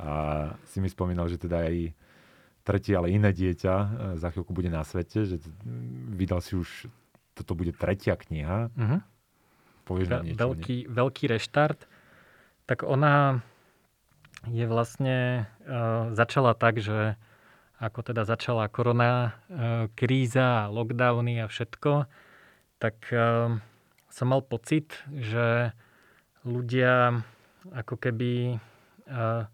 a 0.00 0.08
si 0.64 0.80
mi 0.80 0.88
spomínal, 0.88 1.28
že 1.28 1.36
teda 1.36 1.68
aj 1.68 1.92
tretie, 2.68 2.92
ale 2.92 3.08
iné 3.08 3.32
dieťa 3.32 3.74
e, 3.74 3.86
za 4.20 4.28
chvíľku 4.28 4.52
bude 4.52 4.68
na 4.68 4.84
svete, 4.84 5.24
že 5.24 5.40
vydal 6.12 6.44
si 6.44 6.60
už, 6.60 6.92
toto 7.32 7.56
bude 7.56 7.72
tretia 7.72 8.12
kniha. 8.12 8.68
Uh-huh. 8.68 9.00
Povieš 9.88 10.08
nám 10.12 10.28
niečo? 10.28 10.36
Veľký, 10.36 10.76
veľký 10.92 11.24
reštart. 11.32 11.88
Tak 12.68 12.84
ona 12.84 13.40
je 14.52 14.68
vlastne, 14.68 15.48
uh, 15.64 16.12
začala 16.12 16.52
tak, 16.52 16.84
že 16.84 17.16
ako 17.80 18.12
teda 18.12 18.28
začala 18.28 18.68
korona, 18.68 19.32
uh, 19.48 19.88
kríza, 19.96 20.68
lockdowny 20.68 21.40
a 21.40 21.48
všetko, 21.48 22.04
tak 22.76 23.00
uh, 23.10 23.56
som 24.12 24.26
mal 24.28 24.44
pocit, 24.44 24.92
že 25.08 25.72
ľudia 26.44 27.24
ako 27.72 27.94
keby 27.96 28.60
uh, 29.08 29.48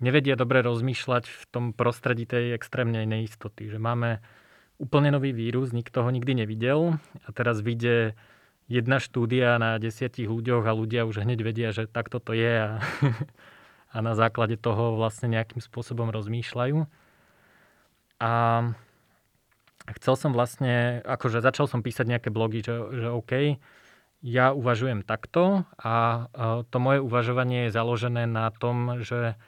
nevedia 0.00 0.34
dobre 0.34 0.64
rozmýšľať 0.64 1.24
v 1.28 1.42
tom 1.52 1.64
prostredí 1.76 2.24
tej 2.24 2.56
extrémnej 2.56 3.04
neistoty. 3.04 3.68
Že 3.68 3.78
máme 3.78 4.24
úplne 4.80 5.12
nový 5.12 5.36
vírus, 5.36 5.76
nikto 5.76 6.00
ho 6.00 6.10
nikdy 6.10 6.42
nevidel 6.42 6.96
a 7.24 7.28
teraz 7.36 7.60
vyjde 7.60 8.16
jedna 8.70 8.96
štúdia 8.96 9.60
na 9.60 9.76
desiatich 9.76 10.26
ľuďoch 10.26 10.64
a 10.64 10.72
ľudia 10.72 11.04
už 11.04 11.28
hneď 11.28 11.40
vedia, 11.44 11.68
že 11.76 11.84
takto 11.84 12.16
to 12.16 12.32
je 12.32 12.52
a, 12.64 12.80
a 13.94 13.96
na 14.00 14.16
základe 14.16 14.56
toho 14.56 14.96
vlastne 14.96 15.28
nejakým 15.28 15.60
spôsobom 15.60 16.08
rozmýšľajú. 16.08 16.88
A 18.20 18.32
chcel 20.00 20.14
som 20.16 20.32
vlastne, 20.32 21.04
akože 21.04 21.44
začal 21.44 21.68
som 21.68 21.84
písať 21.84 22.06
nejaké 22.08 22.28
blogy, 22.32 22.64
že, 22.64 22.76
že 22.94 23.08
OK, 23.12 23.60
ja 24.20 24.52
uvažujem 24.52 25.00
takto 25.02 25.64
a 25.80 26.28
to 26.68 26.76
moje 26.76 27.00
uvažovanie 27.00 27.68
je 27.68 27.74
založené 27.74 28.28
na 28.28 28.52
tom, 28.52 29.00
že 29.00 29.40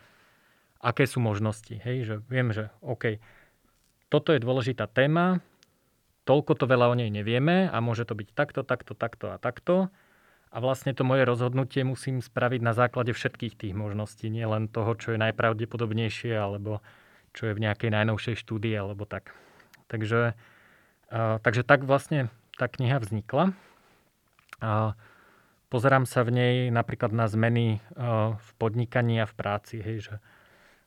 aké 0.83 1.07
sú 1.07 1.23
možnosti. 1.23 1.79
Hej, 1.79 1.99
že 2.05 2.15
viem, 2.27 2.51
že 2.51 2.75
OK, 2.83 3.23
toto 4.11 4.35
je 4.35 4.43
dôležitá 4.43 4.91
téma, 4.91 5.41
toľko 6.27 6.59
to 6.59 6.65
veľa 6.67 6.93
o 6.93 6.99
nej 6.99 7.09
nevieme 7.09 7.71
a 7.71 7.79
môže 7.79 8.05
to 8.05 8.19
byť 8.19 8.29
takto, 8.35 8.61
takto, 8.67 8.93
takto 8.93 9.33
a 9.33 9.39
takto. 9.39 9.89
A 10.53 10.61
vlastne 10.61 10.93
to 10.93 11.01
moje 11.01 11.25
rozhodnutie 11.25 11.81
musím 11.81 12.21
spraviť 12.21 12.61
na 12.61 12.77
základe 12.77 13.17
všetkých 13.17 13.57
tých 13.57 13.73
možností, 13.73 14.29
nie 14.29 14.45
len 14.45 14.69
toho, 14.69 14.93
čo 15.01 15.17
je 15.17 15.23
najpravdepodobnejšie, 15.23 16.37
alebo 16.37 16.85
čo 17.33 17.49
je 17.49 17.57
v 17.57 17.65
nejakej 17.65 17.89
najnovšej 17.89 18.37
štúdii, 18.37 18.77
alebo 18.77 19.09
tak. 19.09 19.33
Takže, 19.89 20.37
uh, 21.09 21.41
takže 21.41 21.65
tak 21.65 21.89
vlastne 21.89 22.29
tá 22.61 22.69
kniha 22.69 23.01
vznikla. 23.01 23.57
A 24.61 24.93
pozerám 25.73 26.05
sa 26.05 26.21
v 26.21 26.37
nej 26.37 26.55
napríklad 26.69 27.17
na 27.17 27.33
zmeny 27.33 27.81
uh, 27.97 28.37
v 28.37 28.51
podnikaní 28.61 29.25
a 29.25 29.27
v 29.27 29.33
práci. 29.33 29.81
Hej, 29.81 30.13
že 30.13 30.15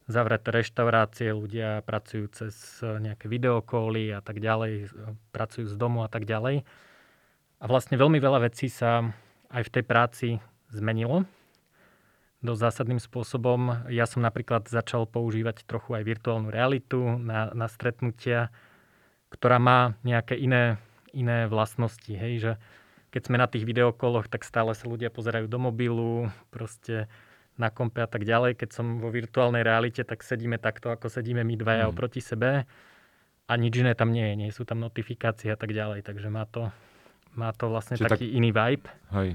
zavreté 0.06 0.54
reštaurácie, 0.54 1.34
ľudia 1.34 1.82
pracujú 1.82 2.30
cez 2.30 2.54
nejaké 2.82 3.26
videokóly 3.26 4.14
a 4.14 4.22
tak 4.22 4.38
ďalej, 4.38 4.94
pracujú 5.34 5.66
z 5.66 5.76
domu 5.76 6.06
a 6.06 6.10
tak 6.10 6.30
ďalej. 6.30 6.62
A 7.58 7.66
vlastne 7.66 7.98
veľmi 7.98 8.22
veľa 8.22 8.46
vecí 8.46 8.70
sa 8.70 9.02
aj 9.50 9.66
v 9.66 9.74
tej 9.74 9.84
práci 9.84 10.28
zmenilo. 10.70 11.26
dosť 12.46 12.62
zásadným 12.62 13.02
spôsobom. 13.02 13.90
Ja 13.90 14.06
som 14.06 14.22
napríklad 14.22 14.70
začal 14.70 15.10
používať 15.10 15.66
trochu 15.66 15.98
aj 15.98 16.06
virtuálnu 16.06 16.54
realitu 16.54 17.18
na, 17.18 17.50
na 17.58 17.66
stretnutia, 17.66 18.54
ktorá 19.34 19.58
má 19.58 19.98
nejaké 20.06 20.38
iné, 20.38 20.78
iné 21.10 21.50
vlastnosti. 21.50 22.14
Hej, 22.14 22.34
že 22.38 22.52
keď 23.10 23.22
sme 23.26 23.42
na 23.42 23.50
tých 23.50 23.66
videokoloch, 23.66 24.30
tak 24.30 24.46
stále 24.46 24.78
sa 24.78 24.86
ľudia 24.86 25.10
pozerajú 25.10 25.50
do 25.50 25.58
mobilu, 25.58 26.30
proste 26.54 27.10
na 27.56 27.72
kompe 27.72 28.04
a 28.04 28.10
tak 28.10 28.28
ďalej. 28.28 28.60
Keď 28.60 28.70
som 28.76 29.00
vo 29.00 29.12
virtuálnej 29.12 29.64
realite, 29.64 30.04
tak 30.04 30.22
sedíme 30.22 30.60
takto, 30.60 30.92
ako 30.92 31.08
sedíme 31.08 31.44
my 31.44 31.56
dvaja 31.56 31.88
mm. 31.88 31.92
oproti 31.92 32.20
sebe 32.20 32.68
a 33.46 33.54
nič 33.56 33.74
iné 33.80 33.94
tam 33.96 34.12
nie 34.12 34.26
je. 34.34 34.36
Nie 34.36 34.50
sú 34.52 34.68
tam 34.68 34.84
notifikácie 34.84 35.54
a 35.54 35.58
tak 35.58 35.72
ďalej. 35.72 36.04
Takže 36.04 36.28
má 36.28 36.44
to, 36.50 36.74
má 37.38 37.56
to 37.56 37.72
vlastne 37.72 37.96
Čiže 37.96 38.12
taký 38.12 38.28
tak... 38.28 38.36
iný 38.36 38.50
vibe. 38.52 38.88
Hej. 39.16 39.30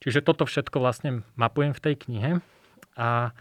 Čiže 0.00 0.24
toto 0.24 0.48
všetko 0.48 0.80
vlastne 0.80 1.10
mapujem 1.36 1.76
v 1.76 1.82
tej 1.84 1.94
knihe 2.08 2.30
a 2.96 3.36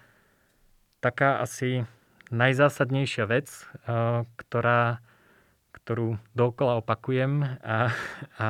taká 0.99 1.39
asi 1.39 1.87
najzásadnejšia 2.35 3.25
vec, 3.31 3.47
eh, 3.87 4.27
ktorá, 4.35 4.99
ktorú 5.71 6.19
dokola 6.35 6.83
opakujem 6.83 7.63
a, 7.63 7.95
a 8.37 8.49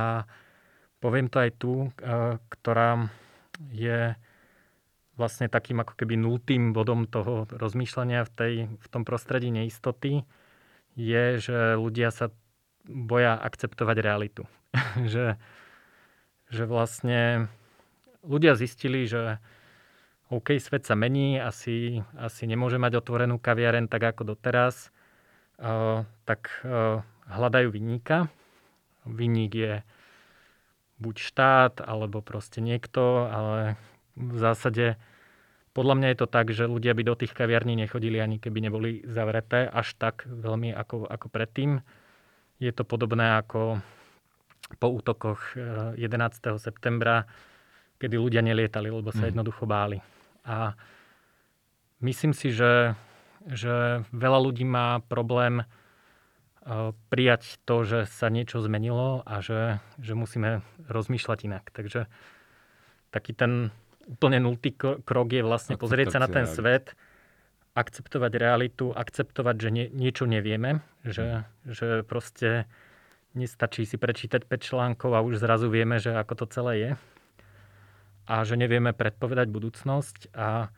poviem 0.97 1.29
to 1.29 1.37
aj 1.37 1.51
tu, 1.61 1.73
eh, 2.01 2.41
ktorá 2.49 3.13
je 3.69 4.17
vlastne 5.19 5.51
takým 5.51 5.83
ako 5.83 5.99
keby 5.99 6.15
nultým 6.15 6.71
bodom 6.71 7.03
toho 7.03 7.43
rozmýšľania 7.51 8.23
v, 8.23 8.31
tej, 8.31 8.53
v 8.71 8.87
tom 8.87 9.03
prostredí 9.03 9.51
neistoty, 9.51 10.23
je, 10.95 11.23
že 11.37 11.75
ľudia 11.75 12.15
sa 12.15 12.31
boja 12.87 13.35
akceptovať 13.35 13.97
realitu. 13.99 14.47
že, 15.11 15.35
že 16.47 16.63
vlastne 16.63 17.51
ľudia 18.23 18.55
zistili, 18.55 19.03
že 19.05 19.43
OK, 20.29 20.61
svet 20.61 20.85
sa 20.85 20.93
mení, 20.93 21.41
asi, 21.41 22.05
asi 22.13 22.45
nemôže 22.45 22.77
mať 22.77 23.01
otvorenú 23.01 23.41
kaviaren 23.41 23.89
tak 23.89 24.13
ako 24.13 24.37
doteraz, 24.37 24.93
uh, 25.57 26.05
tak 26.29 26.53
uh, 26.61 27.01
hľadajú 27.25 27.73
vinníka. 27.73 28.29
Vinník 29.09 29.53
je 29.57 29.73
buď 31.01 31.15
štát, 31.17 31.73
alebo 31.81 32.21
proste 32.21 32.61
niekto, 32.61 33.25
ale 33.25 33.79
v 34.19 34.37
zásade 34.37 34.99
podľa 35.73 35.95
mňa 36.01 36.07
je 36.11 36.19
to 36.19 36.27
tak, 36.27 36.49
že 36.49 36.65
ľudia 36.65 36.97
by 36.97 37.03
do 37.05 37.15
tých 37.15 37.33
kaviarní 37.33 37.77
nechodili 37.77 38.17
ani 38.17 38.41
keby 38.41 38.59
neboli 38.59 38.91
zavreté 39.05 39.69
až 39.69 39.93
tak 39.95 40.25
veľmi 40.25 40.73
ako, 40.73 41.05
ako 41.05 41.27
predtým. 41.29 41.79
Je 42.57 42.71
to 42.73 42.83
podobné 42.83 43.39
ako 43.39 43.79
po 44.77 44.87
útokoch 44.91 45.57
11. 45.57 45.97
septembra, 46.61 47.25
kedy 47.97 48.17
ľudia 48.17 48.45
nelietali, 48.45 48.93
lebo 48.93 49.09
sa 49.09 49.25
mm. 49.25 49.29
jednoducho 49.33 49.65
báli. 49.65 49.97
A 50.45 50.77
myslím 52.05 52.37
si, 52.37 52.53
že, 52.53 52.93
že 53.49 54.05
veľa 54.13 54.39
ľudí 54.45 54.65
má 54.67 55.01
problém 55.05 55.63
uh, 55.63 56.93
prijať 57.09 57.57
to, 57.65 57.81
že 57.87 57.99
sa 58.05 58.29
niečo 58.29 58.61
zmenilo 58.61 59.25
a 59.25 59.41
že, 59.41 59.81
že 59.97 60.13
musíme 60.13 60.61
rozmýšľať 60.85 61.39
inak. 61.49 61.65
Takže 61.73 62.05
taký 63.09 63.33
ten 63.33 63.73
úplne 64.09 64.41
nultý 64.41 64.73
krok 64.75 65.29
je 65.29 65.45
vlastne 65.45 65.77
pozrieť 65.77 66.17
sa 66.17 66.19
na 66.19 66.27
ten 66.27 66.49
svet, 66.49 66.97
akceptovať 67.77 68.31
realitu, 68.35 68.89
akceptovať, 68.91 69.55
že 69.55 69.69
nie, 69.69 69.85
niečo 69.93 70.25
nevieme, 70.25 70.81
že, 71.05 71.45
mm. 71.45 71.71
že 71.71 71.87
proste 72.03 72.65
nestačí 73.37 73.85
si 73.85 74.01
prečítať 74.01 74.49
5 74.49 74.57
článkov 74.57 75.13
a 75.13 75.21
už 75.21 75.37
zrazu 75.37 75.69
vieme, 75.69 76.01
že 76.01 76.11
ako 76.17 76.33
to 76.43 76.45
celé 76.49 76.73
je 76.81 76.91
a 78.25 78.35
že 78.41 78.57
nevieme 78.57 78.91
predpovedať 78.93 79.47
budúcnosť 79.53 80.33
a 80.33 80.73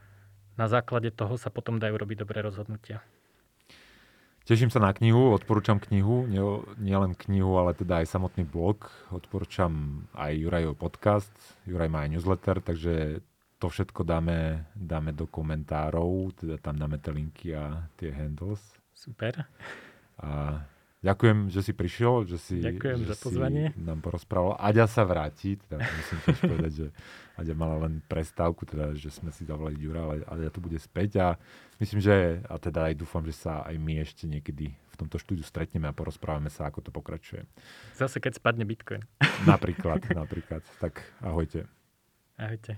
na 0.59 0.67
základe 0.67 1.09
toho 1.15 1.39
sa 1.39 1.47
potom 1.47 1.79
dajú 1.79 1.95
robiť 1.95 2.27
dobré 2.27 2.43
rozhodnutia. 2.43 2.99
Teším 4.41 4.73
sa 4.73 4.81
na 4.81 4.89
knihu, 4.89 5.37
odporúčam 5.37 5.77
knihu, 5.77 6.25
nielen 6.81 7.13
nie 7.13 7.21
knihu, 7.29 7.61
ale 7.61 7.77
teda 7.77 8.01
aj 8.01 8.09
samotný 8.09 8.41
blog. 8.41 8.89
Odporúčam 9.13 10.03
aj 10.17 10.33
Jurajov 10.33 10.81
podcast, 10.81 11.31
Juraj 11.69 11.87
má 11.93 12.03
aj 12.03 12.17
newsletter, 12.17 12.57
takže 12.59 13.21
to 13.61 13.69
všetko 13.69 14.01
dáme, 14.01 14.65
dáme 14.73 15.13
do 15.13 15.29
komentárov, 15.29 16.33
teda 16.33 16.57
tam 16.57 16.81
dáme 16.81 16.97
tie 16.97 17.13
linky 17.13 17.53
a 17.53 17.85
tie 18.01 18.09
handles. 18.09 18.57
Super. 18.97 19.45
A 20.17 20.57
Ďakujem, 21.01 21.49
že 21.49 21.65
si 21.65 21.73
prišiel, 21.73 22.29
že 22.29 22.37
si, 22.37 22.61
Ďakujem 22.61 22.97
že 23.01 23.09
za 23.09 23.17
pozvanie. 23.17 23.73
si 23.73 23.81
nám 23.81 24.05
porozprával. 24.05 24.53
Aďa 24.61 24.85
sa 24.85 25.01
vráti, 25.01 25.57
teda 25.57 25.81
musím 25.81 26.17
tiež 26.29 26.39
povedať, 26.53 26.71
že 26.77 26.87
Aďa 27.41 27.53
mala 27.57 27.75
len 27.89 28.05
prestávku, 28.05 28.69
teda, 28.69 28.93
že 28.93 29.09
sme 29.09 29.33
si 29.33 29.41
zavolali 29.49 29.81
Ďura, 29.81 30.01
ale 30.05 30.15
Aďa 30.29 30.53
tu 30.53 30.61
bude 30.61 30.77
späť 30.77 31.17
a 31.17 31.27
myslím, 31.81 32.05
že, 32.05 32.45
a 32.45 32.53
teda 32.61 32.93
aj 32.93 33.01
dúfam, 33.01 33.25
že 33.25 33.33
sa 33.33 33.65
aj 33.65 33.81
my 33.81 33.97
ešte 33.97 34.29
niekedy 34.29 34.69
v 34.69 34.95
tomto 35.01 35.17
štúdiu 35.17 35.41
stretneme 35.41 35.89
a 35.89 35.97
porozprávame 35.97 36.53
sa, 36.53 36.69
ako 36.69 36.85
to 36.85 36.93
pokračuje. 36.93 37.49
Zase 37.97 38.21
keď 38.21 38.37
spadne 38.37 38.69
Bitcoin. 38.69 39.01
Napríklad, 39.49 40.05
napríklad. 40.13 40.61
Tak 40.77 41.01
ahojte. 41.25 41.65
Ahojte. 42.37 42.77